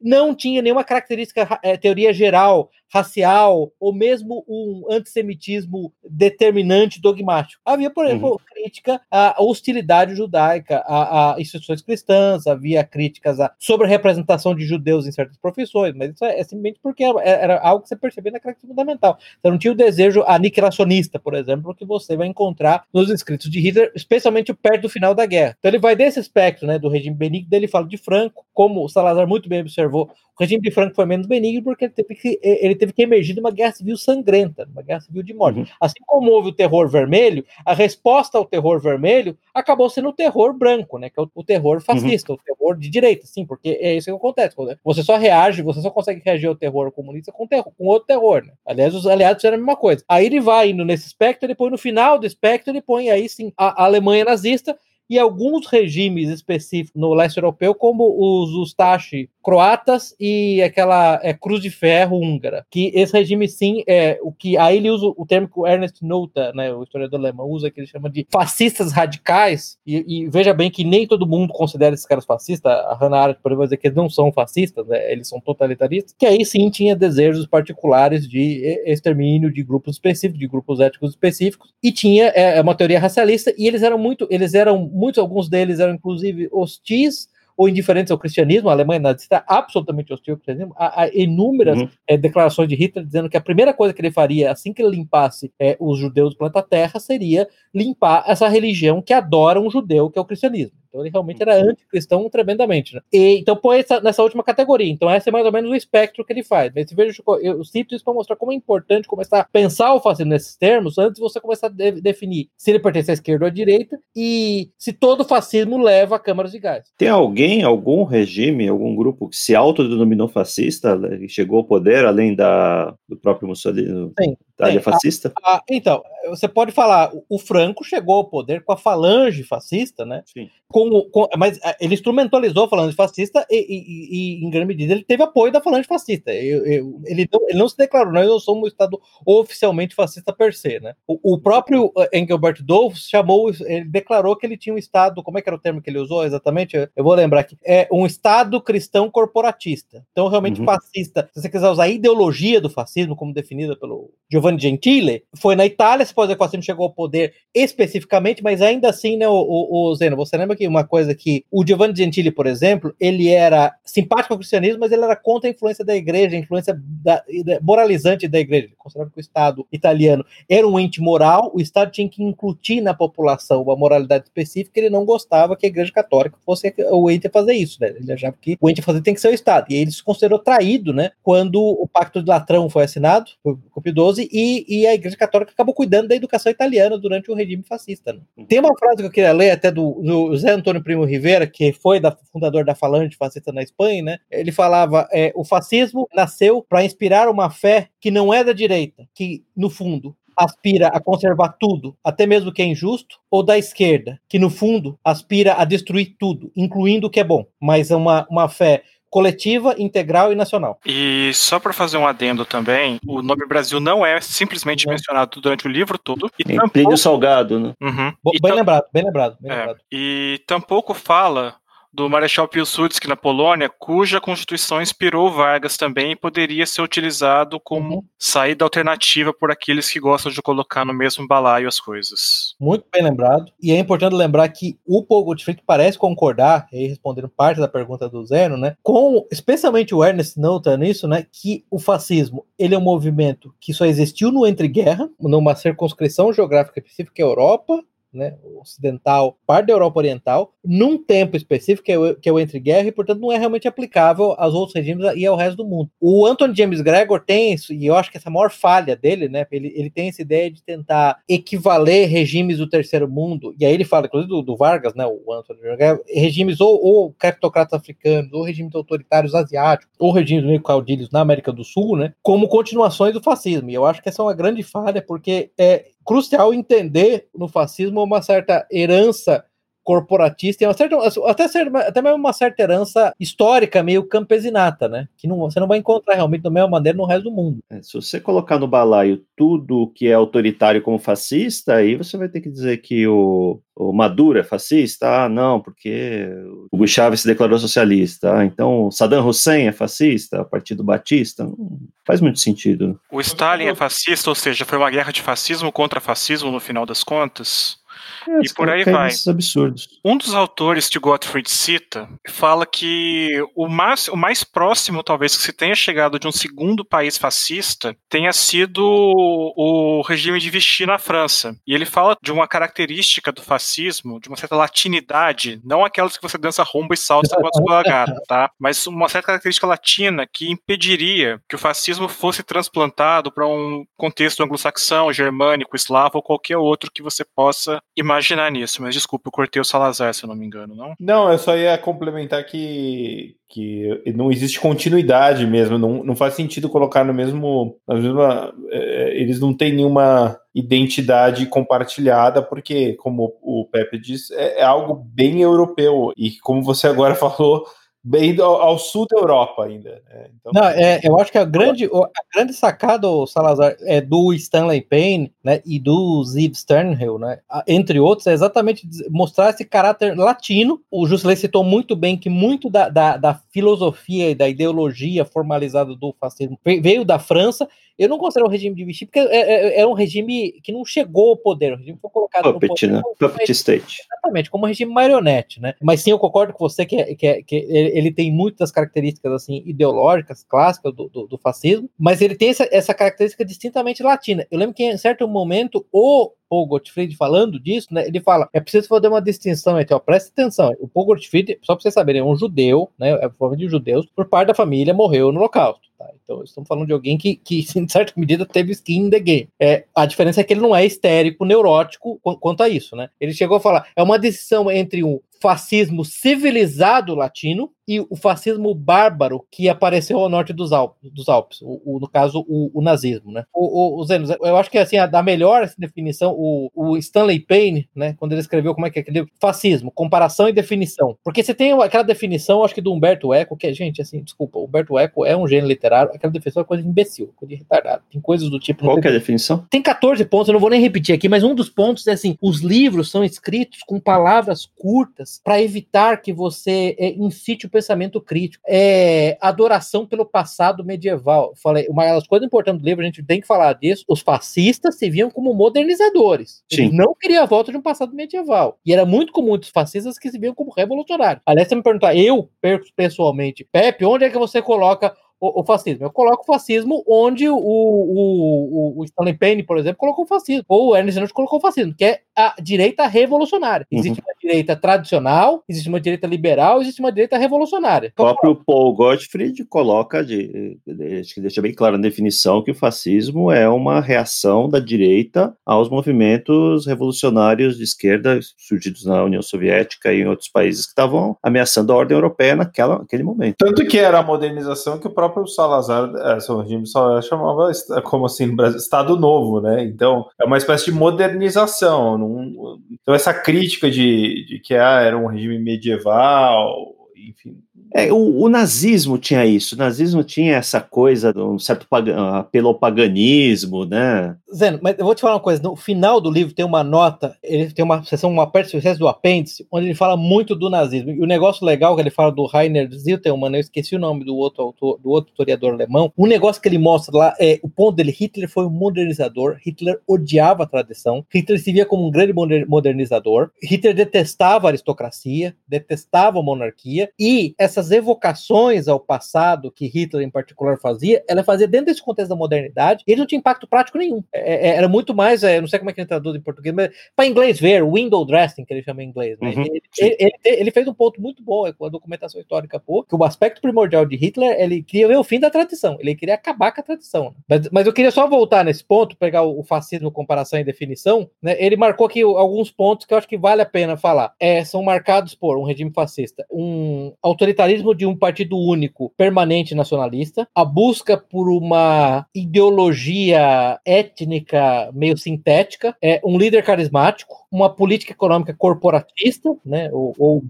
não 0.00 0.34
tinha 0.34 0.62
nenhuma 0.62 0.84
característica, 0.84 1.58
é, 1.62 1.76
teoria 1.76 2.12
geral 2.12 2.70
racial 2.88 3.72
ou 3.80 3.92
mesmo 3.92 4.44
um 4.48 4.84
antissemitismo 4.90 5.92
determinante 6.08 7.00
dogmático. 7.00 7.60
Havia, 7.64 7.90
por 7.90 8.06
exemplo, 8.06 8.30
uhum. 8.32 8.38
Crítica 8.56 9.00
à 9.10 9.36
hostilidade 9.38 10.14
judaica 10.14 10.78
a, 10.86 11.34
a, 11.34 11.40
instituições 11.40 11.82
cristãs, 11.82 12.46
havia 12.46 12.82
críticas 12.82 13.38
a, 13.38 13.52
sobre 13.58 13.86
a 13.86 13.90
representação 13.90 14.54
de 14.54 14.64
judeus 14.64 15.06
em 15.06 15.12
certas 15.12 15.36
profissões, 15.36 15.94
mas 15.94 16.14
isso 16.14 16.24
é, 16.24 16.40
é 16.40 16.44
simplesmente 16.44 16.80
porque 16.82 17.04
era, 17.04 17.22
era, 17.22 17.60
algo 17.60 17.82
que 17.82 17.88
você 17.88 17.96
percebia 17.96 18.32
na 18.32 18.40
característica 18.40 18.74
fundamental. 18.74 19.18
Você 19.42 19.50
não 19.50 19.58
tinha 19.58 19.72
o 19.72 19.76
desejo 19.76 20.22
aniquilacionista, 20.26 21.18
por 21.18 21.34
exemplo, 21.34 21.74
que 21.74 21.84
você 21.84 22.16
vai 22.16 22.26
encontrar 22.26 22.84
nos 22.92 23.10
escritos 23.10 23.50
de 23.50 23.60
Hitler, 23.60 23.92
especialmente 23.94 24.54
perto 24.54 24.82
do 24.82 24.88
final 24.88 25.14
da 25.14 25.26
guerra. 25.26 25.56
Então 25.58 25.70
ele 25.70 25.78
vai 25.78 25.94
desse 25.94 26.18
espectro 26.18 26.66
né, 26.66 26.78
do 26.78 26.88
regime 26.88 27.14
benigno, 27.14 27.48
ele 27.52 27.68
fala 27.68 27.86
de 27.86 27.98
Franco, 27.98 28.46
como 28.54 28.84
o 28.84 28.88
Salazar 28.88 29.26
muito 29.26 29.48
bem 29.48 29.60
observou, 29.60 30.10
o 30.38 30.42
regime 30.42 30.60
de 30.60 30.70
Franco 30.70 30.94
foi 30.94 31.06
menos 31.06 31.26
benigno 31.26 31.62
porque 31.62 31.86
ele 31.86 31.94
teve 31.94 32.14
que, 32.14 32.38
ele 32.42 32.74
teve 32.74 32.92
que 32.92 33.02
emergir 33.02 33.32
de 33.32 33.40
uma 33.40 33.50
guerra 33.50 33.72
civil 33.72 33.96
sangrenta, 33.96 34.68
uma 34.70 34.82
guerra 34.82 35.00
civil 35.00 35.22
de 35.22 35.32
morte. 35.32 35.60
Uhum. 35.60 35.66
Assim 35.80 35.98
como 36.06 36.30
houve 36.30 36.50
o 36.50 36.52
terror 36.52 36.88
vermelho, 36.90 37.44
a 37.64 37.72
resposta 37.72 38.36
ao 38.36 38.45
terror 38.46 38.80
vermelho 38.80 39.36
acabou 39.52 39.88
sendo 39.90 40.08
o 40.08 40.12
terror 40.12 40.52
branco, 40.52 40.98
né? 40.98 41.10
Que 41.10 41.18
é 41.18 41.22
o, 41.22 41.30
o 41.34 41.44
terror 41.44 41.80
fascista, 41.80 42.32
uhum. 42.32 42.38
o 42.38 42.42
terror 42.42 42.78
de 42.78 42.88
direita, 42.88 43.26
sim, 43.26 43.44
porque 43.44 43.70
é 43.80 43.94
isso 43.94 44.10
que 44.10 44.16
acontece. 44.16 44.56
Você 44.84 45.02
só 45.02 45.16
reage, 45.16 45.62
você 45.62 45.80
só 45.80 45.90
consegue 45.90 46.22
reagir 46.24 46.48
ao 46.48 46.54
terror 46.54 46.90
comunista 46.92 47.32
com, 47.32 47.46
terror, 47.46 47.72
com 47.76 47.86
outro 47.86 48.06
terror, 48.06 48.44
né? 48.44 48.52
Aliás, 48.64 48.94
os 48.94 49.06
aliados 49.06 49.40
fizeram 49.40 49.56
a 49.56 49.58
mesma 49.58 49.76
coisa. 49.76 50.04
Aí 50.08 50.26
ele 50.26 50.40
vai 50.40 50.70
indo 50.70 50.84
nesse 50.84 51.06
espectro, 51.06 51.46
ele 51.46 51.54
põe 51.54 51.70
no 51.70 51.78
final 51.78 52.18
do 52.18 52.26
espectro, 52.26 52.72
ele 52.72 52.82
põe 52.82 53.10
aí 53.10 53.28
sim 53.28 53.52
a 53.56 53.84
Alemanha 53.84 54.24
nazista 54.24 54.76
e 55.08 55.18
alguns 55.18 55.66
regimes 55.66 56.28
específicos 56.28 57.00
no 57.00 57.14
leste 57.14 57.36
europeu, 57.36 57.74
como 57.74 58.04
os 58.18 58.50
Ustashi 58.54 59.28
croatas 59.46 60.12
e 60.18 60.60
aquela 60.60 61.20
é, 61.22 61.32
Cruz 61.32 61.62
de 61.62 61.70
Ferro 61.70 62.18
húngara, 62.18 62.66
que 62.68 62.90
esse 62.92 63.12
regime 63.12 63.46
sim 63.46 63.84
é 63.86 64.18
o 64.20 64.32
que 64.32 64.56
aí 64.56 64.78
ele 64.78 64.90
usa 64.90 65.06
o 65.16 65.24
termo 65.24 65.46
que 65.46 65.60
o 65.60 65.64
Ernest 65.64 66.04
Notta, 66.04 66.52
né, 66.52 66.72
o 66.72 66.82
historiador 66.82 67.20
alemão, 67.20 67.48
usa 67.48 67.70
que 67.70 67.78
ele 67.78 67.86
chama 67.86 68.10
de 68.10 68.26
fascistas 68.28 68.90
radicais, 68.90 69.78
e, 69.86 70.24
e 70.24 70.28
veja 70.28 70.52
bem 70.52 70.68
que 70.68 70.82
nem 70.82 71.06
todo 71.06 71.28
mundo 71.28 71.52
considera 71.52 71.94
esses 71.94 72.04
caras 72.04 72.24
fascistas, 72.24 72.72
a 72.72 72.98
Hannah 73.00 73.18
Arendt, 73.18 73.40
por 73.40 73.50
exemplo, 73.50 73.58
vai 73.58 73.66
dizer 73.66 73.76
que 73.76 73.86
eles 73.86 73.96
não 73.96 74.10
são 74.10 74.32
fascistas, 74.32 74.84
né, 74.88 75.12
eles 75.12 75.28
são 75.28 75.40
totalitaristas, 75.40 76.12
que 76.18 76.26
aí 76.26 76.44
sim 76.44 76.68
tinha 76.68 76.96
desejos 76.96 77.46
particulares 77.46 78.28
de 78.28 78.82
extermínio 78.84 79.52
de 79.52 79.62
grupos 79.62 79.94
específicos, 79.94 80.40
de 80.40 80.48
grupos 80.48 80.80
étnicos 80.80 81.10
específicos, 81.10 81.72
e 81.80 81.92
tinha 81.92 82.26
é, 82.34 82.60
uma 82.60 82.74
teoria 82.74 82.98
racialista, 82.98 83.54
e 83.56 83.68
eles 83.68 83.84
eram 83.84 83.96
muito, 83.96 84.26
eles 84.28 84.54
eram 84.54 84.90
muitos, 84.96 85.18
alguns 85.18 85.48
deles 85.48 85.78
eram 85.78 85.94
inclusive 85.94 86.48
hostis 86.50 87.28
ou 87.56 87.68
indiferentes 87.68 88.10
ao 88.10 88.18
cristianismo, 88.18 88.68
a 88.68 88.72
Alemanha 88.72 89.00
nazista 89.00 89.42
absolutamente 89.46 90.12
hostil 90.12 90.34
ao 90.34 90.38
cristianismo, 90.38 90.74
há, 90.76 91.02
há 91.02 91.10
inúmeras 91.14 91.78
uhum. 91.78 91.88
é, 92.06 92.16
declarações 92.16 92.68
de 92.68 92.74
Hitler 92.74 93.04
dizendo 93.04 93.30
que 93.30 93.36
a 93.36 93.40
primeira 93.40 93.72
coisa 93.72 93.94
que 93.94 94.00
ele 94.00 94.10
faria 94.10 94.52
assim 94.52 94.74
que 94.74 94.82
ele 94.82 94.96
limpasse 94.96 95.50
é, 95.58 95.74
os 95.80 95.98
judeus 95.98 96.34
do 96.34 96.38
planeta 96.38 96.62
Terra 96.62 97.00
seria 97.00 97.48
limpar 97.74 98.24
essa 98.26 98.46
religião 98.46 99.00
que 99.00 99.14
adora 99.14 99.60
um 99.60 99.70
judeu, 99.70 100.10
que 100.10 100.18
é 100.18 100.22
o 100.22 100.26
cristianismo. 100.26 100.76
Então 100.96 101.04
ele 101.04 101.10
realmente 101.10 101.42
era 101.42 101.56
anticristão 101.56 102.28
tremendamente. 102.30 102.94
Né? 102.94 103.00
E, 103.12 103.38
então 103.38 103.56
põe 103.56 103.80
essa, 103.80 104.00
nessa 104.00 104.22
última 104.22 104.42
categoria. 104.42 104.90
Então 104.90 105.10
esse 105.10 105.28
é 105.28 105.32
mais 105.32 105.44
ou 105.44 105.52
menos 105.52 105.70
o 105.70 105.74
espectro 105.74 106.24
que 106.24 106.32
ele 106.32 106.42
faz. 106.42 106.72
Mas 106.74 106.90
veja, 106.90 107.22
eu 107.42 107.62
cito 107.64 107.94
isso 107.94 108.04
para 108.04 108.14
mostrar 108.14 108.36
como 108.36 108.52
é 108.52 108.54
importante 108.54 109.08
começar 109.08 109.40
a 109.40 109.44
pensar 109.44 109.92
o 109.94 110.00
fascismo 110.00 110.30
nesses 110.30 110.56
termos 110.56 110.96
antes 110.98 111.16
de 111.16 111.20
você 111.20 111.40
começar 111.40 111.66
a 111.66 111.70
de 111.70 112.00
definir 112.00 112.48
se 112.56 112.70
ele 112.70 112.78
pertence 112.78 113.10
à 113.10 113.14
esquerda 113.14 113.44
ou 113.44 113.48
à 113.48 113.52
direita 113.52 113.98
e 114.14 114.70
se 114.78 114.92
todo 114.92 115.24
fascismo 115.24 115.78
leva 115.78 116.16
a 116.16 116.20
câmaras 116.20 116.52
de 116.52 116.58
gás. 116.58 116.90
Tem 116.96 117.08
alguém, 117.08 117.62
algum 117.62 118.04
regime, 118.04 118.68
algum 118.68 118.94
grupo 118.94 119.28
que 119.28 119.36
se 119.36 119.54
autodenominou 119.54 120.28
fascista 120.28 120.98
e 121.20 121.28
chegou 121.28 121.58
ao 121.58 121.64
poder 121.64 122.04
além 122.04 122.34
da, 122.34 122.94
do 123.08 123.16
próprio 123.16 123.48
Mussolini? 123.48 124.12
Sim. 124.18 124.36
Itália 124.56 124.80
fascista? 124.80 125.32
A, 125.44 125.56
a, 125.56 125.62
então, 125.70 126.02
você 126.28 126.48
pode 126.48 126.72
falar, 126.72 127.12
o 127.28 127.38
Franco 127.38 127.84
chegou 127.84 128.16
ao 128.16 128.24
poder 128.24 128.64
com 128.64 128.72
a 128.72 128.76
falange 128.76 129.42
fascista, 129.42 130.04
né? 130.04 130.22
Sim. 130.26 130.48
Com, 130.68 131.02
com, 131.12 131.28
mas 131.36 131.60
eh, 131.62 131.76
ele 131.80 131.94
instrumentalizou 131.94 132.64
a 132.64 132.68
falange 132.68 132.96
fascista 132.96 133.46
e, 133.48 133.56
e, 133.56 134.40
e, 134.40 134.44
em 134.44 134.50
grande 134.50 134.66
medida, 134.66 134.92
ele 134.92 135.04
teve 135.04 135.22
apoio 135.22 135.52
da 135.52 135.60
falange 135.60 135.86
fascista. 135.86 136.32
Eu, 136.32 136.66
eu, 136.66 137.00
ele, 137.04 137.28
não, 137.32 137.48
ele 137.48 137.58
não 137.58 137.68
se 137.68 137.76
declarou, 137.76 138.12
nós 138.12 138.26
não 138.26 138.40
somos 138.40 138.64
um 138.64 138.66
Estado 138.66 139.00
oficialmente 139.24 139.94
fascista 139.94 140.32
per 140.32 140.52
se, 140.52 140.80
né? 140.80 140.94
O, 141.06 141.34
o 141.34 141.40
próprio 141.40 141.92
eh, 141.98 142.18
Engelbert 142.18 142.62
Dollfuss 142.62 143.08
chamou, 143.08 143.50
ele 143.50 143.84
declarou 143.84 144.34
que 144.36 144.46
ele 144.46 144.56
tinha 144.56 144.74
um 144.74 144.78
Estado, 144.78 145.22
como 145.22 145.38
é 145.38 145.42
que 145.42 145.48
era 145.48 145.56
o 145.56 145.60
termo 145.60 145.80
que 145.80 145.88
ele 145.88 145.98
usou 145.98 146.24
exatamente? 146.24 146.76
Eu, 146.76 146.88
eu 146.96 147.04
vou 147.04 147.14
lembrar 147.14 147.40
aqui. 147.40 147.56
É 147.64 147.86
um 147.92 148.06
Estado 148.06 148.60
cristão 148.60 149.10
corporatista. 149.10 150.04
Então, 150.10 150.28
realmente, 150.28 150.60
uhum. 150.60 150.66
fascista, 150.66 151.28
se 151.32 151.42
você 151.42 151.48
quiser 151.48 151.68
usar 151.68 151.84
a 151.84 151.88
ideologia 151.88 152.60
do 152.60 152.70
fascismo, 152.70 153.14
como 153.14 153.32
definida 153.32 153.76
pelo 153.76 154.10
Giovanni 154.30 154.45
Gentile, 154.58 155.22
foi 155.34 155.56
na 155.56 155.66
Itália, 155.66 156.04
se 156.04 156.14
pode 156.14 156.28
dizer 156.28 156.36
que 156.36 156.42
o 156.42 156.44
fascismo 156.44 156.62
chegou 156.62 156.84
ao 156.84 156.92
poder 156.92 157.34
especificamente, 157.54 158.42
mas 158.42 158.60
ainda 158.60 158.88
assim, 158.88 159.16
né, 159.16 159.26
o, 159.26 159.32
o, 159.32 159.90
o 159.90 159.94
Zeno, 159.94 160.16
você 160.16 160.36
lembra 160.36 160.56
que 160.56 160.68
uma 160.68 160.84
coisa 160.84 161.14
que 161.14 161.44
o 161.50 161.66
Giovanni 161.66 161.96
Gentili, 161.96 162.30
por 162.30 162.46
exemplo, 162.46 162.94
ele 163.00 163.28
era 163.28 163.74
simpático 163.84 164.34
ao 164.34 164.38
cristianismo, 164.38 164.80
mas 164.80 164.92
ele 164.92 165.04
era 165.04 165.16
contra 165.16 165.48
a 165.48 165.52
influência 165.52 165.84
da 165.84 165.96
igreja, 165.96 166.36
a 166.36 166.38
influência 166.38 166.78
da, 167.02 167.22
moralizante 167.62 168.28
da 168.28 168.38
igreja. 168.38 168.66
Ele 168.66 168.74
considerava 168.76 169.10
que 169.10 169.18
o 169.18 169.20
Estado 169.20 169.66
italiano 169.72 170.24
era 170.48 170.66
um 170.66 170.78
ente 170.78 171.00
moral, 171.00 171.50
o 171.54 171.60
Estado 171.60 171.90
tinha 171.90 172.08
que 172.08 172.22
incutir 172.22 172.80
na 172.80 172.94
população 172.94 173.62
uma 173.62 173.76
moralidade 173.76 174.24
específica, 174.24 174.78
ele 174.78 174.90
não 174.90 175.04
gostava 175.04 175.56
que 175.56 175.66
a 175.66 175.68
igreja 175.68 175.92
católica 175.92 176.36
fosse 176.44 176.72
o 176.90 177.10
ente 177.10 177.26
a 177.26 177.30
fazer 177.30 177.54
isso, 177.54 177.78
né? 177.80 177.88
Ele 177.88 178.12
achava 178.12 178.36
que 178.40 178.56
o 178.60 178.70
ente 178.70 178.80
a 178.80 178.84
fazer 178.84 179.00
tem 179.00 179.14
que 179.14 179.20
ser 179.20 179.28
o 179.28 179.34
Estado. 179.34 179.66
E 179.70 179.74
ele 179.74 179.90
se 179.90 180.02
considerou 180.02 180.38
traído, 180.38 180.92
né, 180.92 181.10
quando 181.22 181.60
o 181.60 181.88
Pacto 181.88 182.22
de 182.22 182.28
Latrão 182.28 182.68
foi 182.68 182.84
assinado 182.84 183.30
por 183.42 183.82
Pio 183.82 184.14
XII 184.14 184.28
e, 184.38 184.66
e, 184.68 184.86
a 184.86 184.92
Igreja 184.92 185.16
Católica 185.16 185.52
acabou 185.52 185.74
cuidando 185.74 186.08
da 186.08 186.14
educação 186.14 186.52
italiana 186.52 186.98
durante 186.98 187.30
o 187.30 187.34
regime 187.34 187.62
fascista. 187.62 188.12
Né? 188.12 188.20
Tem 188.46 188.60
uma 188.60 188.76
frase 188.78 188.98
que 188.98 189.06
eu 189.06 189.10
queria 189.10 189.32
ler 189.32 189.50
até 189.50 189.70
do, 189.70 189.94
do 190.02 190.36
Zé 190.36 190.50
Antônio 190.50 190.82
Primo 190.82 191.06
Rivera, 191.06 191.46
que 191.46 191.72
foi 191.72 191.98
da, 191.98 192.14
fundador 192.30 192.62
da 192.62 192.74
Falange 192.74 193.16
fascista 193.16 193.50
na 193.50 193.62
Espanha, 193.62 194.02
né? 194.02 194.18
Ele 194.30 194.52
falava: 194.52 195.08
é, 195.10 195.32
o 195.34 195.42
fascismo 195.42 196.06
nasceu 196.14 196.62
para 196.68 196.84
inspirar 196.84 197.30
uma 197.30 197.48
fé 197.48 197.88
que 197.98 198.10
não 198.10 198.34
é 198.34 198.44
da 198.44 198.52
direita, 198.52 199.08
que, 199.14 199.42
no 199.56 199.70
fundo, 199.70 200.14
aspira 200.36 200.88
a 200.88 201.00
conservar 201.00 201.56
tudo, 201.58 201.96
até 202.04 202.26
mesmo 202.26 202.50
o 202.50 202.52
que 202.52 202.60
é 202.60 202.66
injusto, 202.66 203.18
ou 203.30 203.42
da 203.42 203.56
esquerda, 203.56 204.20
que 204.28 204.38
no 204.38 204.50
fundo 204.50 204.98
aspira 205.02 205.54
a 205.54 205.64
destruir 205.64 206.14
tudo, 206.18 206.52
incluindo 206.54 207.06
o 207.06 207.10
que 207.10 207.20
é 207.20 207.24
bom, 207.24 207.46
mas 207.58 207.90
é 207.90 207.96
uma, 207.96 208.26
uma 208.30 208.48
fé 208.48 208.82
coletiva, 209.16 209.74
integral 209.78 210.30
e 210.30 210.34
nacional. 210.34 210.78
E 210.84 211.30
só 211.32 211.58
para 211.58 211.72
fazer 211.72 211.96
um 211.96 212.06
adendo 212.06 212.44
também, 212.44 213.00
o 213.06 213.22
nome 213.22 213.46
Brasil 213.46 213.80
não 213.80 214.04
é 214.04 214.20
simplesmente 214.20 214.84
não. 214.84 214.92
mencionado 214.92 215.40
durante 215.40 215.66
o 215.66 215.70
livro 215.70 215.96
todo. 215.96 216.30
E 216.38 216.44
tampouco... 216.44 216.68
Plínio 216.68 216.98
Salgado, 216.98 217.58
né? 217.58 217.72
Uhum. 217.80 218.12
Bem, 218.42 218.52
lembrado, 218.52 218.84
bem 218.92 219.04
lembrado, 219.04 219.38
bem 219.40 219.50
é, 219.50 219.54
lembrado. 219.54 219.78
E 219.90 220.42
tampouco 220.46 220.92
fala 220.92 221.54
do 221.96 222.10
Marechal 222.10 222.46
Piłsudski 222.46 223.08
na 223.08 223.16
Polônia, 223.16 223.70
cuja 223.70 224.20
constituição 224.20 224.82
inspirou 224.82 225.32
Vargas 225.32 225.78
também 225.78 226.12
e 226.12 226.16
poderia 226.16 226.66
ser 226.66 226.82
utilizado 226.82 227.58
como 227.58 227.96
uhum. 227.96 228.04
saída 228.18 228.66
alternativa 228.66 229.32
por 229.32 229.50
aqueles 229.50 229.90
que 229.90 229.98
gostam 229.98 230.30
de 230.30 230.42
colocar 230.42 230.84
no 230.84 230.92
mesmo 230.92 231.26
balaio 231.26 231.66
as 231.66 231.80
coisas. 231.80 232.54
Muito 232.60 232.84
bem 232.92 233.02
lembrado. 233.02 233.50
E 233.62 233.72
é 233.72 233.78
importante 233.78 234.14
lembrar 234.14 234.46
que 234.50 234.78
o 234.86 235.02
Paul 235.02 235.24
Gottfried 235.24 235.62
parece 235.66 235.96
concordar, 235.96 236.68
e 236.70 236.86
respondendo 236.86 237.30
parte 237.30 237.60
da 237.60 237.68
pergunta 237.68 238.10
do 238.10 238.26
Zeno, 238.26 238.58
né, 238.58 238.76
com 238.82 239.26
especialmente 239.32 239.94
o 239.94 240.04
Ernest 240.04 240.38
nota 240.38 240.76
nisso, 240.76 241.08
né, 241.08 241.24
que 241.32 241.64
o 241.70 241.78
fascismo 241.78 242.44
ele 242.58 242.74
é 242.74 242.78
um 242.78 242.82
movimento 242.82 243.54
que 243.58 243.72
só 243.72 243.86
existiu 243.86 244.30
no 244.30 244.46
entre-guerra, 244.46 245.08
numa 245.18 245.54
circunscrição 245.54 246.30
geográfica 246.30 246.78
específica, 246.78 247.22
Europa, 247.22 247.82
né, 248.16 248.34
ocidental, 248.60 249.36
parte 249.46 249.66
da 249.66 249.72
Europa 249.72 249.98
Oriental, 249.98 250.52
num 250.64 250.98
tempo 250.98 251.36
específico, 251.36 251.84
que 251.84 251.92
é 251.92 251.98
o, 251.98 252.14
que 252.14 252.28
é 252.28 252.32
o 252.32 252.40
entre-guerra, 252.40 252.88
e 252.88 252.92
portanto 252.92 253.20
não 253.20 253.30
é 253.30 253.38
realmente 253.38 253.68
aplicável 253.68 254.34
aos 254.38 254.54
outros 254.54 254.74
regimes 254.74 255.14
e 255.14 255.26
ao 255.26 255.36
resto 255.36 255.58
do 255.58 255.64
mundo. 255.64 255.90
O 256.00 256.26
Anthony 256.26 256.54
James 256.56 256.80
Gregor 256.80 257.20
tem 257.20 257.52
isso, 257.52 257.72
e 257.72 257.86
eu 257.86 257.94
acho 257.94 258.10
que 258.10 258.16
essa 258.16 258.28
é 258.28 258.32
maior 258.32 258.50
falha 258.50 258.96
dele, 258.96 259.28
né, 259.28 259.46
ele, 259.50 259.72
ele 259.76 259.90
tem 259.90 260.08
essa 260.08 260.22
ideia 260.22 260.50
de 260.50 260.62
tentar 260.62 261.18
equivaler 261.28 262.08
regimes 262.08 262.58
do 262.58 262.68
terceiro 262.68 263.08
mundo, 263.08 263.54
e 263.58 263.64
aí 263.64 263.72
ele 263.72 263.84
fala, 263.84 264.06
inclusive 264.06 264.28
do, 264.28 264.42
do 264.42 264.56
Vargas, 264.56 264.94
né, 264.94 265.06
o 265.06 265.32
Anthony 265.32 265.60
James 265.60 265.78
Gregor, 265.78 266.04
regimes 266.08 266.60
ou, 266.60 266.82
ou 266.82 267.12
criptocratas 267.12 267.78
africanos, 267.78 268.32
ou 268.32 268.42
regimes 268.42 268.74
autoritários 268.74 269.34
asiáticos, 269.34 269.94
ou 269.98 270.10
regimes 270.12 270.44
meio 270.44 270.62
caudilhos 270.62 271.10
na 271.10 271.20
América 271.20 271.52
do 271.52 271.64
Sul, 271.64 271.96
né, 271.96 272.12
como 272.22 272.48
continuações 272.48 273.12
do 273.12 273.22
fascismo, 273.22 273.70
e 273.70 273.74
eu 273.74 273.84
acho 273.84 274.02
que 274.02 274.08
essa 274.08 274.22
é 274.22 274.24
uma 274.24 274.34
grande 274.34 274.62
falha, 274.62 275.02
porque 275.02 275.50
é, 275.58 275.86
crucial 276.06 276.54
entender 276.54 277.28
no 277.34 277.48
fascismo 277.48 278.02
uma 278.02 278.22
certa 278.22 278.66
herança 278.70 279.44
corporatista 279.86 280.64
e 280.64 280.66
uma 280.66 280.74
certa, 280.74 280.96
até, 281.30 281.46
ser, 281.46 281.74
até 281.76 282.02
mesmo 282.02 282.18
uma 282.18 282.32
certa 282.32 282.60
herança 282.60 283.14
histórica, 283.20 283.84
meio 283.84 284.02
campesinata, 284.02 284.88
né? 284.88 285.08
Que 285.16 285.28
não, 285.28 285.38
você 285.38 285.60
não 285.60 285.68
vai 285.68 285.78
encontrar 285.78 286.16
realmente 286.16 286.42
da 286.42 286.50
mesma 286.50 286.68
maneira 286.68 286.98
no 286.98 287.06
resto 287.06 287.22
do 287.22 287.30
mundo. 287.30 287.60
É, 287.70 287.80
se 287.80 287.94
você 287.94 288.18
colocar 288.18 288.58
no 288.58 288.66
balaio 288.66 289.22
tudo 289.36 289.92
que 289.94 290.08
é 290.08 290.12
autoritário 290.12 290.82
como 290.82 290.98
fascista, 290.98 291.76
aí 291.76 291.94
você 291.94 292.16
vai 292.16 292.28
ter 292.28 292.40
que 292.40 292.50
dizer 292.50 292.78
que 292.78 293.06
o, 293.06 293.60
o 293.76 293.92
Maduro 293.92 294.40
é 294.40 294.42
fascista? 294.42 295.24
Ah, 295.24 295.28
não, 295.28 295.60
porque 295.60 296.26
o 296.72 296.76
Hugo 296.76 296.88
Chávez 296.88 297.20
se 297.20 297.28
declarou 297.28 297.56
socialista. 297.56 298.38
Ah, 298.38 298.44
então 298.44 298.90
Saddam 298.90 299.24
Hussein 299.24 299.68
é 299.68 299.72
fascista, 299.72 300.42
o 300.42 300.44
Partido 300.44 300.82
Batista? 300.82 301.44
Não 301.44 301.78
faz 302.04 302.20
muito 302.20 302.40
sentido. 302.40 302.98
O 303.12 303.20
Stalin 303.20 303.66
é 303.66 303.74
fascista, 303.74 304.30
ou 304.30 304.34
seja, 304.34 304.64
foi 304.64 304.78
uma 304.78 304.90
guerra 304.90 305.12
de 305.12 305.22
fascismo 305.22 305.70
contra 305.70 306.00
fascismo 306.00 306.50
no 306.50 306.58
final 306.58 306.84
das 306.84 307.04
contas? 307.04 307.78
É, 308.28 308.40
e 308.44 308.52
por 308.52 308.68
aí 308.68 308.84
vai. 308.84 309.10
Absurdos. 309.28 309.88
Um 310.04 310.16
dos 310.16 310.34
autores 310.34 310.88
que 310.88 310.98
Gottfried 310.98 311.50
cita 311.50 312.08
fala 312.28 312.66
que 312.66 313.30
o 313.54 313.68
mais, 313.68 314.08
o 314.08 314.16
mais 314.16 314.42
próximo, 314.42 315.02
talvez, 315.02 315.36
que 315.36 315.42
se 315.42 315.52
tenha 315.52 315.74
chegado 315.74 316.18
de 316.18 316.26
um 316.26 316.32
segundo 316.32 316.84
país 316.84 317.16
fascista 317.16 317.96
tenha 318.08 318.32
sido 318.32 318.82
o 318.84 320.02
regime 320.02 320.40
de 320.40 320.50
Vichy 320.50 320.86
na 320.86 320.98
França. 320.98 321.56
E 321.66 321.74
ele 321.74 321.84
fala 321.84 322.16
de 322.22 322.32
uma 322.32 322.48
característica 322.48 323.30
do 323.30 323.42
fascismo, 323.42 324.20
de 324.20 324.28
uma 324.28 324.36
certa 324.36 324.56
latinidade, 324.56 325.60
não 325.64 325.84
aquelas 325.84 326.16
que 326.16 326.22
você 326.22 326.36
dança 326.36 326.62
romba 326.62 326.94
e 326.94 326.96
salsa 326.96 327.36
com 327.36 327.46
a 327.46 327.50
sua 327.54 327.82
gata, 327.82 328.20
tá? 328.26 328.50
Mas 328.58 328.86
uma 328.86 329.08
certa 329.08 329.26
característica 329.26 329.66
latina 329.66 330.26
que 330.26 330.50
impediria 330.50 331.40
que 331.48 331.54
o 331.54 331.58
fascismo 331.58 332.08
fosse 332.08 332.42
transplantado 332.42 333.30
para 333.30 333.46
um 333.46 333.84
contexto 333.96 334.42
anglo-saxão, 334.42 335.12
germânico, 335.12 335.76
eslavo 335.76 336.16
ou 336.16 336.22
qualquer 336.22 336.56
outro 336.56 336.90
que 336.92 337.02
você 337.02 337.24
possa 337.24 337.80
imaginar 337.96 338.15
nisso, 338.50 338.82
mas 338.82 338.94
desculpa, 338.94 339.28
eu 339.28 339.32
cortei 339.32 339.60
o 339.60 339.64
Salazar, 339.64 340.12
se 340.14 340.24
eu 340.24 340.28
não 340.28 340.36
me 340.36 340.46
engano, 340.46 340.74
não? 340.74 340.94
Não, 340.98 341.30
eu 341.30 341.38
só 341.38 341.56
ia 341.56 341.76
complementar 341.78 342.44
que, 342.44 343.36
que 343.48 344.02
não 344.14 344.30
existe 344.30 344.60
continuidade 344.60 345.46
mesmo, 345.46 345.78
não, 345.78 346.04
não 346.04 346.16
faz 346.16 346.34
sentido 346.34 346.68
colocar 346.68 347.04
no 347.04 347.14
mesmo. 347.14 347.76
Na 347.86 347.94
mesma, 347.94 348.54
é, 348.70 349.20
eles 349.20 349.40
não 349.40 349.54
têm 349.54 349.72
nenhuma 349.72 350.38
identidade 350.54 351.46
compartilhada, 351.46 352.42
porque, 352.42 352.94
como 352.94 353.34
o 353.42 353.68
Pepe 353.70 353.98
disse, 353.98 354.34
é, 354.34 354.60
é 354.60 354.64
algo 354.64 354.94
bem 354.94 355.42
europeu. 355.42 356.12
E 356.16 356.38
como 356.40 356.62
você 356.62 356.86
agora 356.86 357.14
falou, 357.16 357.64
bem 358.08 358.40
ao, 358.40 358.62
ao, 358.62 358.78
sul 358.78 359.04
da 359.10 359.18
Europa 359.18 359.64
ainda. 359.64 360.00
Né? 360.08 360.28
Então, 360.38 360.52
Não, 360.54 360.68
é, 360.68 361.00
eu 361.02 361.18
acho 361.18 361.32
que 361.32 361.38
a 361.38 361.44
grande, 361.44 361.86
a 361.86 362.10
grande 362.32 362.52
sacada, 362.52 363.08
Salazar, 363.26 363.76
é 363.80 364.00
do 364.00 364.32
Stanley 364.32 364.80
Payne 364.80 365.32
né, 365.42 365.60
e 365.66 365.80
do 365.80 366.22
Ziv 366.22 366.54
Sternhill, 366.54 367.18
né, 367.18 367.40
entre 367.66 367.98
outros, 367.98 368.28
é 368.28 368.32
exatamente 368.32 368.88
mostrar 369.10 369.50
esse 369.50 369.64
caráter 369.64 370.16
latino. 370.16 370.80
O 370.88 371.04
Jusilei 371.04 371.34
citou 371.34 371.64
muito 371.64 371.96
bem 371.96 372.16
que 372.16 372.30
muito 372.30 372.70
da, 372.70 372.88
da, 372.88 373.16
da 373.16 373.40
filosofia 373.50 374.30
e 374.30 374.34
da 374.36 374.48
ideologia 374.48 375.24
formalizada 375.24 375.96
do 375.96 376.14
fascismo 376.20 376.58
veio 376.64 377.04
da 377.04 377.18
França 377.18 377.68
eu 377.98 378.08
não 378.08 378.18
considero 378.18 378.46
o 378.46 378.50
regime 378.50 378.76
de 378.76 378.84
Vichy, 378.84 379.06
porque 379.06 379.18
é, 379.18 379.24
é, 379.24 379.80
é, 379.80 379.86
um 379.86 379.94
regime 379.94 380.52
que 380.62 380.72
não 380.72 380.84
chegou 380.84 381.30
ao 381.30 381.36
poder. 381.36 381.72
O 381.72 381.76
regime 381.76 381.98
foi 382.00 382.10
colocado 382.10 382.52
Puppet, 382.52 382.68
no 382.68 382.68
poder. 382.68 382.92
Né? 382.92 383.02
Puppet 383.18 383.52
state. 383.52 384.02
Exatamente, 384.12 384.50
como 384.50 384.64
um 384.64 384.68
regime 384.68 384.92
marionete, 384.92 385.60
né? 385.60 385.74
Mas 385.80 386.02
sim, 386.02 386.10
eu 386.10 386.18
concordo 386.18 386.52
com 386.52 386.68
você 386.68 386.84
que, 386.84 386.96
é, 386.96 387.14
que, 387.14 387.26
é, 387.26 387.42
que 387.42 387.56
ele 387.56 388.12
tem 388.12 388.30
muitas 388.30 388.70
características 388.70 389.32
assim 389.32 389.62
ideológicas, 389.64 390.44
clássicas 390.44 390.94
do, 390.94 391.08
do, 391.08 391.26
do 391.26 391.38
fascismo, 391.38 391.88
mas 391.98 392.20
ele 392.20 392.34
tem 392.34 392.50
essa, 392.50 392.68
essa 392.70 392.92
característica 392.92 393.44
distintamente 393.44 394.02
latina. 394.02 394.46
Eu 394.50 394.58
lembro 394.58 394.74
que 394.74 394.84
em 394.84 394.98
certo 394.98 395.26
momento 395.26 395.86
o 395.90 396.32
Paul 396.48 396.66
Gottfried 396.66 397.16
falando 397.16 397.58
disso, 397.58 397.88
né, 397.90 398.06
ele 398.06 398.20
fala, 398.20 398.48
é 398.52 398.60
preciso 398.60 398.88
fazer 398.88 399.08
uma 399.08 399.20
distinção 399.20 399.78
entre, 399.78 399.94
ó, 399.94 399.98
presta 399.98 400.30
atenção, 400.30 400.74
o 400.80 400.88
Paul 400.88 401.06
Gottfried, 401.06 401.58
só 401.62 401.74
para 401.74 401.82
vocês 401.82 401.94
saberem, 401.94 402.20
é 402.20 402.24
um 402.24 402.36
judeu, 402.36 402.90
né, 402.98 403.12
é 403.22 403.28
forma 403.30 403.56
de 403.56 403.68
judeus, 403.68 404.06
por 404.14 404.26
parte 404.26 404.48
da 404.48 404.54
família, 404.54 404.94
morreu 404.94 405.32
no 405.32 405.38
holocausto, 405.38 405.88
tá? 405.98 406.10
Então, 406.22 406.42
estamos 406.42 406.68
falando 406.68 406.86
de 406.86 406.92
alguém 406.92 407.16
que, 407.16 407.36
que, 407.36 407.64
em 407.78 407.88
certa 407.88 408.12
medida, 408.16 408.44
teve 408.46 408.72
skin 408.72 409.06
in 409.06 409.10
the 409.10 409.20
game. 409.20 409.48
É, 409.60 409.84
a 409.94 410.06
diferença 410.06 410.40
é 410.40 410.44
que 410.44 410.52
ele 410.52 410.60
não 410.60 410.74
é 410.74 410.84
histérico, 410.84 411.44
neurótico 411.44 412.18
quanto 412.40 412.62
a 412.62 412.68
isso, 412.68 412.96
né? 412.96 413.08
Ele 413.20 413.32
chegou 413.32 413.56
a 413.56 413.60
falar, 413.60 413.88
é 413.94 414.02
uma 414.02 414.18
decisão 414.18 414.70
entre 414.70 415.02
um 415.04 415.20
fascismo 415.40 416.04
civilizado 416.04 417.14
latino 417.14 417.70
e 417.88 418.00
o 418.00 418.16
fascismo 418.16 418.74
bárbaro 418.74 419.44
que 419.50 419.68
apareceu 419.68 420.18
ao 420.18 420.28
norte 420.28 420.52
dos 420.52 420.72
Alpes, 420.72 421.10
dos 421.12 421.28
Alpes 421.28 421.62
o, 421.62 421.80
o 421.84 422.00
no 422.00 422.08
caso 422.08 422.44
o, 422.48 422.70
o, 422.74 422.82
nazismo, 422.82 423.30
né? 423.30 423.44
O, 423.54 424.00
o, 424.00 424.04
Zenos, 424.04 424.30
eu 424.30 424.56
acho 424.56 424.70
que 424.70 424.78
assim 424.78 424.96
a 424.98 425.06
da 425.06 425.22
melhor 425.22 425.70
definição 425.78 426.32
o, 426.36 426.70
o, 426.74 426.96
Stanley 426.96 427.38
Payne, 427.40 427.88
né, 427.94 428.14
quando 428.18 428.32
ele 428.32 428.40
escreveu 428.40 428.74
como 428.74 428.86
é 428.86 428.90
que 428.90 428.98
é 428.98 429.02
aquele 429.02 429.26
fascismo, 429.40 429.92
comparação 429.92 430.48
e 430.48 430.52
definição, 430.52 431.16
porque 431.22 431.42
você 431.42 431.54
tem 431.54 431.72
aquela 431.80 432.02
definição, 432.02 432.64
acho 432.64 432.74
que 432.74 432.80
do 432.80 432.92
Humberto 432.92 433.32
Eco, 433.32 433.56
que 433.56 433.66
é 433.66 433.72
gente 433.72 434.02
assim, 434.02 434.20
desculpa, 434.20 434.58
o 434.58 434.64
Humberto 434.64 434.98
Eco 434.98 435.24
é 435.24 435.36
um 435.36 435.46
gênio 435.46 435.68
literário, 435.68 436.12
aquela 436.12 436.32
definição 436.32 436.62
é 436.62 436.64
coisa 436.64 436.82
de 436.82 436.88
imbecil, 436.88 437.32
coisa 437.36 437.54
de 437.54 437.58
retardado, 437.60 438.02
tem 438.10 438.20
coisas 438.20 438.50
do 438.50 438.58
tipo. 438.58 438.84
Qual 438.84 439.00
que 439.00 439.06
é 439.06 439.10
a 439.10 439.14
definição? 439.14 439.64
Tem 439.70 439.82
14 439.82 440.24
pontos, 440.24 440.48
eu 440.48 440.54
não 440.54 440.60
vou 440.60 440.70
nem 440.70 440.80
repetir 440.80 441.14
aqui, 441.14 441.28
mas 441.28 441.44
um 441.44 441.54
dos 441.54 441.68
pontos 441.68 442.06
é 442.06 442.12
assim, 442.12 442.36
os 442.40 442.60
livros 442.60 443.10
são 443.10 443.22
escritos 443.22 443.80
com 443.86 444.00
palavras 444.00 444.66
curtas 444.66 445.25
para 445.42 445.60
evitar 445.60 446.20
que 446.20 446.32
você 446.32 446.96
é, 446.98 447.10
incite 447.10 447.66
o 447.66 447.70
pensamento 447.70 448.20
crítico. 448.20 448.62
É 448.66 449.36
adoração 449.40 450.06
pelo 450.06 450.24
passado 450.24 450.84
medieval. 450.84 451.52
Falei, 451.56 451.86
uma 451.88 452.04
das 452.06 452.26
coisas 452.26 452.46
importantes 452.46 452.82
do 452.82 452.86
livro, 452.86 453.02
a 453.02 453.06
gente 453.06 453.22
tem 453.22 453.40
que 453.40 453.46
falar 453.46 453.72
disso. 453.74 454.04
Os 454.08 454.20
fascistas 454.20 454.98
se 454.98 455.08
viam 455.10 455.30
como 455.30 455.54
modernizadores. 455.54 456.62
Sim. 456.70 456.84
Eles 456.84 456.96
não 456.96 457.14
queriam 457.14 457.42
a 457.42 457.46
volta 457.46 457.70
de 457.70 457.78
um 457.78 457.82
passado 457.82 458.14
medieval. 458.14 458.78
E 458.84 458.92
era 458.92 459.04
muito 459.04 459.32
comum 459.32 459.56
dos 459.56 459.68
fascistas 459.68 460.18
que 460.18 460.30
se 460.30 460.38
viam 460.38 460.54
como 460.54 460.72
revolucionários. 460.72 461.42
Aliás, 461.46 461.68
você 461.68 461.74
me 461.74 461.82
perguntar, 461.82 462.16
eu, 462.16 462.48
pessoalmente, 462.94 463.66
Pepe, 463.70 464.04
onde 464.04 464.24
é 464.24 464.30
que 464.30 464.38
você 464.38 464.62
coloca 464.62 465.14
o, 465.40 465.60
o, 465.60 465.64
fascismo. 465.64 466.04
Eu 466.04 466.10
coloco 466.10 466.42
o 466.42 466.46
fascismo 466.46 467.04
onde 467.06 467.48
o, 467.48 467.56
o, 467.56 469.00
o, 469.00 469.04
Stanley 469.04 469.34
Payne, 469.34 469.62
por 469.62 469.78
exemplo, 469.78 469.98
colocou 469.98 470.24
o 470.24 470.28
fascismo. 470.28 470.64
Ou 470.68 470.90
o 470.90 470.96
Ernest 470.96 471.18
Renan 471.18 471.32
colocou 471.32 471.58
o 471.58 471.62
fascismo, 471.62 471.94
que 471.94 472.04
é 472.04 472.20
a 472.36 472.54
direita 472.60 473.06
revolucionária. 473.06 473.86
Uhum. 473.90 473.98
Existe 473.98 474.20
uhum. 474.20 474.26
uma 474.26 474.34
direita 474.40 474.76
tradicional, 474.76 475.62
existe 475.68 475.88
uma 475.88 476.00
direita 476.00 476.26
liberal, 476.26 476.80
existe 476.80 477.00
uma 477.00 477.12
direita 477.12 477.36
revolucionária. 477.36 478.12
O 478.12 478.22
próprio 478.22 478.54
Paul 478.54 478.94
Gottfried 478.94 479.64
coloca, 479.64 480.24
de, 480.24 480.78
acho 481.20 481.34
que 481.34 481.40
deixa 481.40 481.62
bem 481.62 481.74
claro 481.74 481.96
na 481.96 482.02
definição, 482.02 482.62
que 482.62 482.70
o 482.70 482.74
fascismo 482.74 483.50
é 483.50 483.68
uma 483.68 484.00
reação 484.00 484.68
da 484.68 484.78
direita 484.78 485.56
aos 485.64 485.88
movimentos 485.88 486.86
revolucionários 486.86 487.76
de 487.76 487.84
esquerda 487.84 488.38
surgidos 488.56 489.04
na 489.04 489.24
União 489.24 489.42
Soviética 489.42 490.12
e 490.12 490.20
em 490.20 490.28
outros 490.28 490.48
países 490.48 490.84
que 490.84 490.90
estavam 490.90 491.36
ameaçando 491.42 491.92
a 491.92 491.96
ordem 491.96 492.16
europeia 492.16 492.54
naquela, 492.54 492.98
naquele 492.98 493.22
momento. 493.22 493.56
Tanto 493.58 493.86
que 493.86 493.98
era 493.98 494.18
a 494.18 494.22
modernização 494.22 494.98
que 494.98 495.06
o 495.06 495.10
próprio 495.10 495.25
Salazar, 495.46 496.12
é, 496.16 496.40
seu 496.40 496.60
regime 496.60 496.86
Salazar 496.86 497.22
chamava 497.22 497.70
como 498.04 498.26
assim 498.26 498.46
no 498.46 498.56
Brasil, 498.56 498.78
Estado 498.78 499.16
Novo, 499.18 499.60
né? 499.60 499.84
Então 499.84 500.26
é 500.40 500.44
uma 500.44 500.58
espécie 500.58 500.86
de 500.86 500.92
modernização. 500.92 502.18
Num, 502.18 502.80
então 502.90 503.14
essa 503.14 503.32
crítica 503.32 503.90
de, 503.90 504.44
de 504.46 504.60
que 504.60 504.74
ah, 504.74 505.00
era 505.00 505.16
um 505.16 505.26
regime 505.26 505.58
medieval, 505.58 506.94
enfim, 507.16 507.62
é, 507.96 508.12
o, 508.12 508.42
o, 508.42 508.48
nazismo 508.48 509.16
tinha 509.16 509.46
isso, 509.46 509.74
o 509.74 509.78
nazismo 509.78 510.22
tinha 510.22 510.56
essa 510.56 510.82
coisa 510.82 511.32
um 511.34 511.58
certo 511.58 511.86
apelo 511.90 512.68
ao 512.68 512.74
paganismo, 512.74 513.86
né? 513.86 514.36
Zeno, 514.54 514.78
mas 514.82 514.98
eu 514.98 515.04
vou 515.04 515.14
te 515.14 515.22
falar 515.22 515.34
uma 515.34 515.40
coisa, 515.40 515.62
no 515.62 515.74
final 515.74 516.20
do 516.20 516.30
livro 516.30 516.54
tem 516.54 516.64
uma 516.64 516.84
nota, 516.84 517.36
ele 517.42 517.72
tem 517.72 517.84
uma 517.84 518.02
seção, 518.04 518.30
uma 518.30 518.46
parte 518.46 518.78
do 518.98 519.08
apêndice, 519.08 519.66
onde 519.70 519.86
ele 519.86 519.94
fala 519.94 520.14
muito 520.14 520.54
do 520.54 520.68
nazismo, 520.68 521.10
e 521.10 521.20
o 521.20 521.26
negócio 521.26 521.64
legal 521.64 521.94
que 521.94 522.02
ele 522.02 522.10
fala 522.10 522.30
do 522.30 522.44
Rainer 522.44 522.90
Ziltermann, 522.92 523.54
eu 523.54 523.60
esqueci 523.60 523.96
o 523.96 523.98
nome 523.98 524.24
do 524.24 524.36
outro 524.36 524.62
autor, 524.62 524.98
do 525.02 525.10
outro 525.10 525.30
historiador 525.30 525.72
alemão, 525.72 526.12
o 526.16 526.26
negócio 526.26 526.60
que 526.60 526.68
ele 526.68 526.78
mostra 526.78 527.16
lá 527.16 527.34
é, 527.40 527.58
o 527.62 527.68
ponto 527.68 527.96
dele, 527.96 528.10
Hitler 528.12 528.48
foi 528.48 528.66
um 528.66 528.70
modernizador, 528.70 529.56
Hitler 529.64 529.98
odiava 530.06 530.64
a 530.64 530.66
tradição, 530.66 531.24
Hitler 531.32 531.58
se 531.58 531.72
via 531.72 531.86
como 531.86 532.06
um 532.06 532.10
grande 532.10 532.34
modernizador, 532.66 533.50
Hitler 533.62 533.94
detestava 533.94 534.68
a 534.68 534.70
aristocracia, 534.70 535.56
detestava 535.66 536.40
a 536.40 536.42
monarquia, 536.42 537.10
e 537.18 537.54
essas 537.66 537.90
evocações 537.90 538.88
ao 538.88 538.98
passado 538.98 539.70
que 539.70 539.86
Hitler 539.86 540.26
em 540.26 540.30
particular 540.30 540.78
fazia, 540.78 541.22
ela 541.28 541.44
fazia 541.44 541.68
dentro 541.68 541.86
desse 541.86 542.02
contexto 542.02 542.30
da 542.30 542.36
modernidade, 542.36 543.04
e 543.06 543.12
ele 543.12 543.20
não 543.20 543.26
tinha 543.26 543.38
impacto 543.38 543.66
prático 543.66 543.98
nenhum. 543.98 544.22
É, 544.32 544.70
é, 544.70 544.76
era 544.76 544.88
muito 544.88 545.14
mais, 545.14 545.42
é, 545.42 545.60
não 545.60 545.68
sei 545.68 545.78
como 545.78 545.90
é 545.90 545.92
que 545.92 546.00
ele 546.00 546.08
traduz 546.08 546.34
em 546.34 546.40
português, 546.40 546.74
mas 546.74 546.90
para 547.14 547.26
inglês 547.26 547.60
ver, 547.60 547.84
window 547.84 548.24
dressing, 548.24 548.64
que 548.64 548.72
ele 548.72 548.82
chama 548.82 549.02
em 549.02 549.08
inglês. 549.08 549.38
Né? 549.40 549.50
Uhum, 549.50 549.62
ele, 549.62 549.82
ele, 549.98 550.16
ele, 550.18 550.32
ele, 550.44 550.70
fez 550.70 550.86
um 550.88 550.94
ponto 550.94 551.20
muito 551.20 551.42
bom 551.42 551.70
com 551.72 551.86
a 551.86 551.88
documentação 551.88 552.40
histórica, 552.40 552.80
pô, 552.80 553.02
que 553.02 553.14
o 553.14 553.24
aspecto 553.24 553.60
primordial 553.60 554.06
de 554.06 554.16
Hitler, 554.16 554.58
ele 554.60 554.82
queria 554.82 555.08
ver 555.08 555.18
o 555.18 555.24
fim 555.24 555.40
da 555.40 555.50
tradição, 555.50 555.96
ele 556.00 556.14
queria 556.14 556.34
acabar 556.34 556.72
com 556.72 556.80
a 556.80 556.84
tradição. 556.84 557.34
Né? 557.48 557.56
Mas, 557.56 557.68
mas 557.70 557.86
eu 557.86 557.92
queria 557.92 558.10
só 558.10 558.28
voltar 558.28 558.64
nesse 558.64 558.84
ponto, 558.84 559.16
pegar 559.16 559.42
o, 559.42 559.60
o 559.60 559.64
fascismo, 559.64 560.10
comparação 560.10 560.58
e 560.58 560.64
definição, 560.64 561.28
né? 561.42 561.56
ele 561.58 561.76
marcou 561.76 562.06
aqui 562.06 562.22
alguns 562.22 562.70
pontos 562.70 563.06
que 563.06 563.12
eu 563.12 563.18
acho 563.18 563.28
que 563.28 563.36
vale 563.36 563.62
a 563.62 563.66
pena 563.66 563.96
falar. 563.96 564.34
É, 564.38 564.64
são 564.64 564.82
marcados 564.82 565.34
por 565.34 565.58
um 565.58 565.64
regime 565.64 565.90
fascista, 565.92 566.46
um 566.50 567.12
autoritarismo 567.22 567.55
autoritarismo 567.56 567.94
de 567.94 568.04
um 568.04 568.14
partido 568.14 568.58
único 568.58 569.12
permanente 569.16 569.74
nacionalista, 569.74 570.46
a 570.54 570.64
busca 570.64 571.16
por 571.16 571.48
uma 571.48 572.26
ideologia 572.34 573.80
étnica 573.84 574.90
meio 574.92 575.16
sintética, 575.16 575.96
é 576.02 576.20
um 576.24 576.38
líder 576.38 576.62
carismático, 576.62 577.45
uma 577.50 577.70
política 577.70 578.12
econômica 578.12 578.54
corporatista, 578.54 579.56
né, 579.64 579.88
ou, 579.92 580.14
ou 580.18 580.42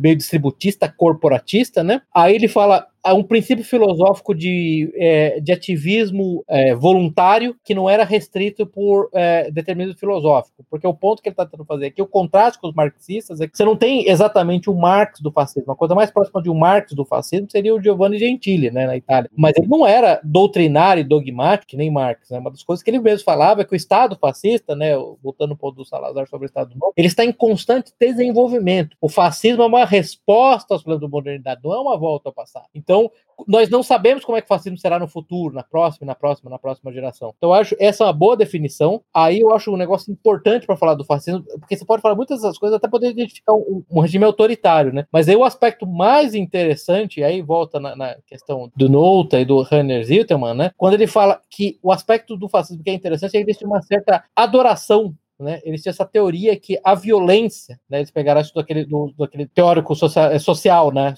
meio 0.00 0.16
distributista 0.16 0.88
corporatista, 0.88 1.82
né? 1.82 2.02
Aí 2.14 2.34
ele 2.34 2.48
fala 2.48 2.86
um 3.14 3.22
princípio 3.22 3.64
filosófico 3.64 4.34
de, 4.34 4.92
é, 4.96 5.40
de 5.40 5.52
ativismo 5.52 6.44
é, 6.48 6.74
voluntário 6.74 7.56
que 7.64 7.74
não 7.74 7.88
era 7.88 8.04
restrito 8.04 8.66
por 8.66 9.08
é, 9.12 9.50
determinismo 9.50 9.98
filosófico. 9.98 10.64
Porque 10.70 10.86
o 10.86 10.94
ponto 10.94 11.22
que 11.22 11.28
ele 11.28 11.34
está 11.34 11.44
tentando 11.44 11.64
fazer 11.64 11.86
aqui, 11.86 12.02
o 12.02 12.06
contraste 12.06 12.60
com 12.60 12.68
os 12.68 12.74
marxistas, 12.74 13.40
é 13.40 13.48
que 13.48 13.56
você 13.56 13.64
não 13.64 13.76
tem 13.76 14.08
exatamente 14.08 14.68
o 14.68 14.74
Marx 14.74 15.20
do 15.20 15.30
fascismo. 15.30 15.72
A 15.72 15.76
coisa 15.76 15.94
mais 15.94 16.10
próxima 16.10 16.42
de 16.42 16.50
um 16.50 16.54
Marx 16.54 16.92
do 16.92 17.04
fascismo 17.04 17.50
seria 17.50 17.74
o 17.74 17.82
Giovanni 17.82 18.18
Gentili, 18.18 18.70
né, 18.70 18.86
na 18.86 18.96
Itália. 18.96 19.30
Mas 19.36 19.54
ele 19.56 19.68
não 19.68 19.86
era 19.86 20.20
doutrinário 20.22 21.00
e 21.00 21.04
dogmático, 21.04 21.76
nem 21.76 21.90
Marx. 21.90 22.30
Né? 22.30 22.38
Uma 22.38 22.50
das 22.50 22.62
coisas 22.62 22.82
que 22.82 22.90
ele 22.90 22.98
mesmo 22.98 23.24
falava 23.24 23.62
é 23.62 23.64
que 23.64 23.72
o 23.72 23.76
Estado 23.76 24.16
fascista, 24.20 24.74
né, 24.74 24.94
voltando 25.22 25.54
um 25.54 25.56
pouco 25.56 25.78
do 25.78 25.84
Salazar 25.84 26.27
sobre 26.28 26.46
o 26.46 26.48
Estado 26.48 26.74
Novo, 26.74 26.92
ele 26.96 27.08
está 27.08 27.24
em 27.24 27.32
constante 27.32 27.92
desenvolvimento. 27.98 28.96
O 29.00 29.08
fascismo 29.08 29.62
é 29.62 29.66
uma 29.66 29.84
resposta 29.84 30.74
aos 30.74 30.82
planos 30.82 31.00
da 31.00 31.08
modernidade, 31.08 31.60
não 31.62 31.74
é 31.74 31.80
uma 31.80 31.96
volta 31.96 32.28
ao 32.28 32.32
passado. 32.32 32.66
Então, 32.74 33.10
nós 33.46 33.68
não 33.68 33.82
sabemos 33.82 34.24
como 34.24 34.36
é 34.36 34.40
que 34.40 34.46
o 34.46 34.48
fascismo 34.48 34.78
será 34.78 34.98
no 34.98 35.06
futuro, 35.06 35.54
na 35.54 35.62
próxima, 35.62 36.06
na 36.06 36.14
próxima, 36.14 36.50
na 36.50 36.58
próxima 36.58 36.92
geração. 36.92 37.32
Então, 37.36 37.50
eu 37.50 37.54
acho 37.54 37.76
essa 37.78 38.04
é 38.04 38.06
uma 38.06 38.12
boa 38.12 38.36
definição. 38.36 39.02
Aí 39.14 39.40
eu 39.40 39.52
acho 39.54 39.72
um 39.72 39.76
negócio 39.76 40.12
importante 40.12 40.66
para 40.66 40.76
falar 40.76 40.94
do 40.94 41.04
fascismo, 41.04 41.44
porque 41.58 41.76
você 41.76 41.84
pode 41.84 42.02
falar 42.02 42.14
muitas 42.14 42.40
dessas 42.40 42.58
coisas, 42.58 42.76
até 42.76 42.88
poder 42.88 43.10
identificar 43.10 43.52
um, 43.52 43.84
um, 43.90 44.00
regime 44.00 44.24
autoritário, 44.24 44.92
né? 44.92 45.06
Mas 45.12 45.28
aí 45.28 45.36
o 45.36 45.44
aspecto 45.44 45.86
mais 45.86 46.34
interessante, 46.34 47.22
aí 47.22 47.40
volta 47.42 47.78
na, 47.78 47.94
na 47.94 48.16
questão 48.26 48.70
do 48.74 48.88
Nota 48.88 49.40
e 49.40 49.44
do 49.44 49.64
Hanner 49.70 50.04
Zilterman, 50.04 50.54
né? 50.54 50.70
Quando 50.76 50.94
ele 50.94 51.06
fala 51.06 51.40
que 51.48 51.78
o 51.82 51.92
aspecto 51.92 52.36
do 52.36 52.48
fascismo 52.48 52.82
que 52.82 52.90
é 52.90 52.94
interessante 52.94 53.36
é 53.36 53.44
que 53.44 53.50
existe 53.50 53.64
uma 53.64 53.82
certa 53.82 54.24
adoração 54.34 55.14
né, 55.38 55.60
eles 55.64 55.82
tinham 55.82 55.92
essa 55.92 56.04
teoria 56.04 56.58
que 56.58 56.78
a 56.82 56.94
violência, 56.94 57.78
né, 57.88 57.98
eles 57.98 58.10
pegaram 58.10 58.40
isso 58.40 58.54
daquele, 58.54 58.84
do, 58.84 59.12
teórico 59.54 59.94
social, 59.94 60.30
é, 60.30 60.38
social, 60.38 60.92
né, 60.92 61.14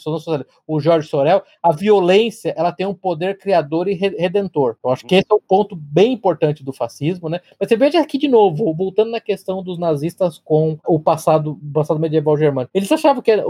o 0.67 0.81
Jorge 0.81 1.09
Sorel, 1.09 1.43
a 1.63 1.73
violência 1.73 2.55
ela 2.57 2.73
tem 2.73 2.87
um 2.87 2.95
poder 2.95 3.39
criador 3.39 3.89
e 3.89 3.95
redentor. 3.95 4.77
Eu 4.85 4.91
acho 4.91 5.07
que 5.07 5.15
esse 5.15 5.27
é 5.31 5.35
um 5.35 5.41
ponto 5.41 5.75
bem 5.75 6.13
importante 6.13 6.63
do 6.63 6.73
fascismo, 6.73 7.29
né? 7.29 7.41
Mas 7.59 7.69
você 7.69 7.77
veja 7.77 8.01
aqui 8.01 8.19
de 8.19 8.29
novo, 8.29 8.75
voltando 8.75 9.11
na 9.11 9.21
questão 9.21 9.63
dos 9.63 9.79
nazistas 9.79 10.39
com 10.39 10.79
o 10.87 10.99
passado, 10.99 11.59
passado 11.73 11.99
medieval 11.99 12.37
germânico. 12.37 12.71
Eles 12.75 12.91
achavam 12.91 13.23
que 13.23 13.31
a, 13.31 13.43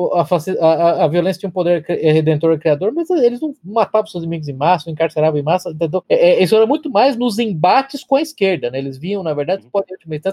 a, 0.60 1.04
a, 1.04 1.08
violência 1.08 1.40
tinha 1.40 1.48
um 1.48 1.52
poder 1.52 1.84
redentor 1.84 2.54
e 2.54 2.58
criador, 2.58 2.92
mas 2.92 3.10
eles 3.10 3.40
não 3.40 3.54
matavam 3.64 4.06
seus 4.06 4.22
inimigos 4.22 4.48
em 4.48 4.52
massa, 4.52 4.90
encarceravam 4.90 5.38
em 5.38 5.42
massa, 5.42 5.70
entendeu? 5.70 6.02
É, 6.08 6.30
é, 6.30 6.42
isso 6.42 6.56
era 6.56 6.66
muito 6.66 6.90
mais 6.90 7.16
nos 7.16 7.38
embates 7.38 8.04
com 8.04 8.16
a 8.16 8.22
esquerda, 8.22 8.70
né? 8.70 8.78
Eles 8.78 8.98
viam, 8.98 9.22
na 9.22 9.34
verdade, 9.34 9.62
de 9.62 9.70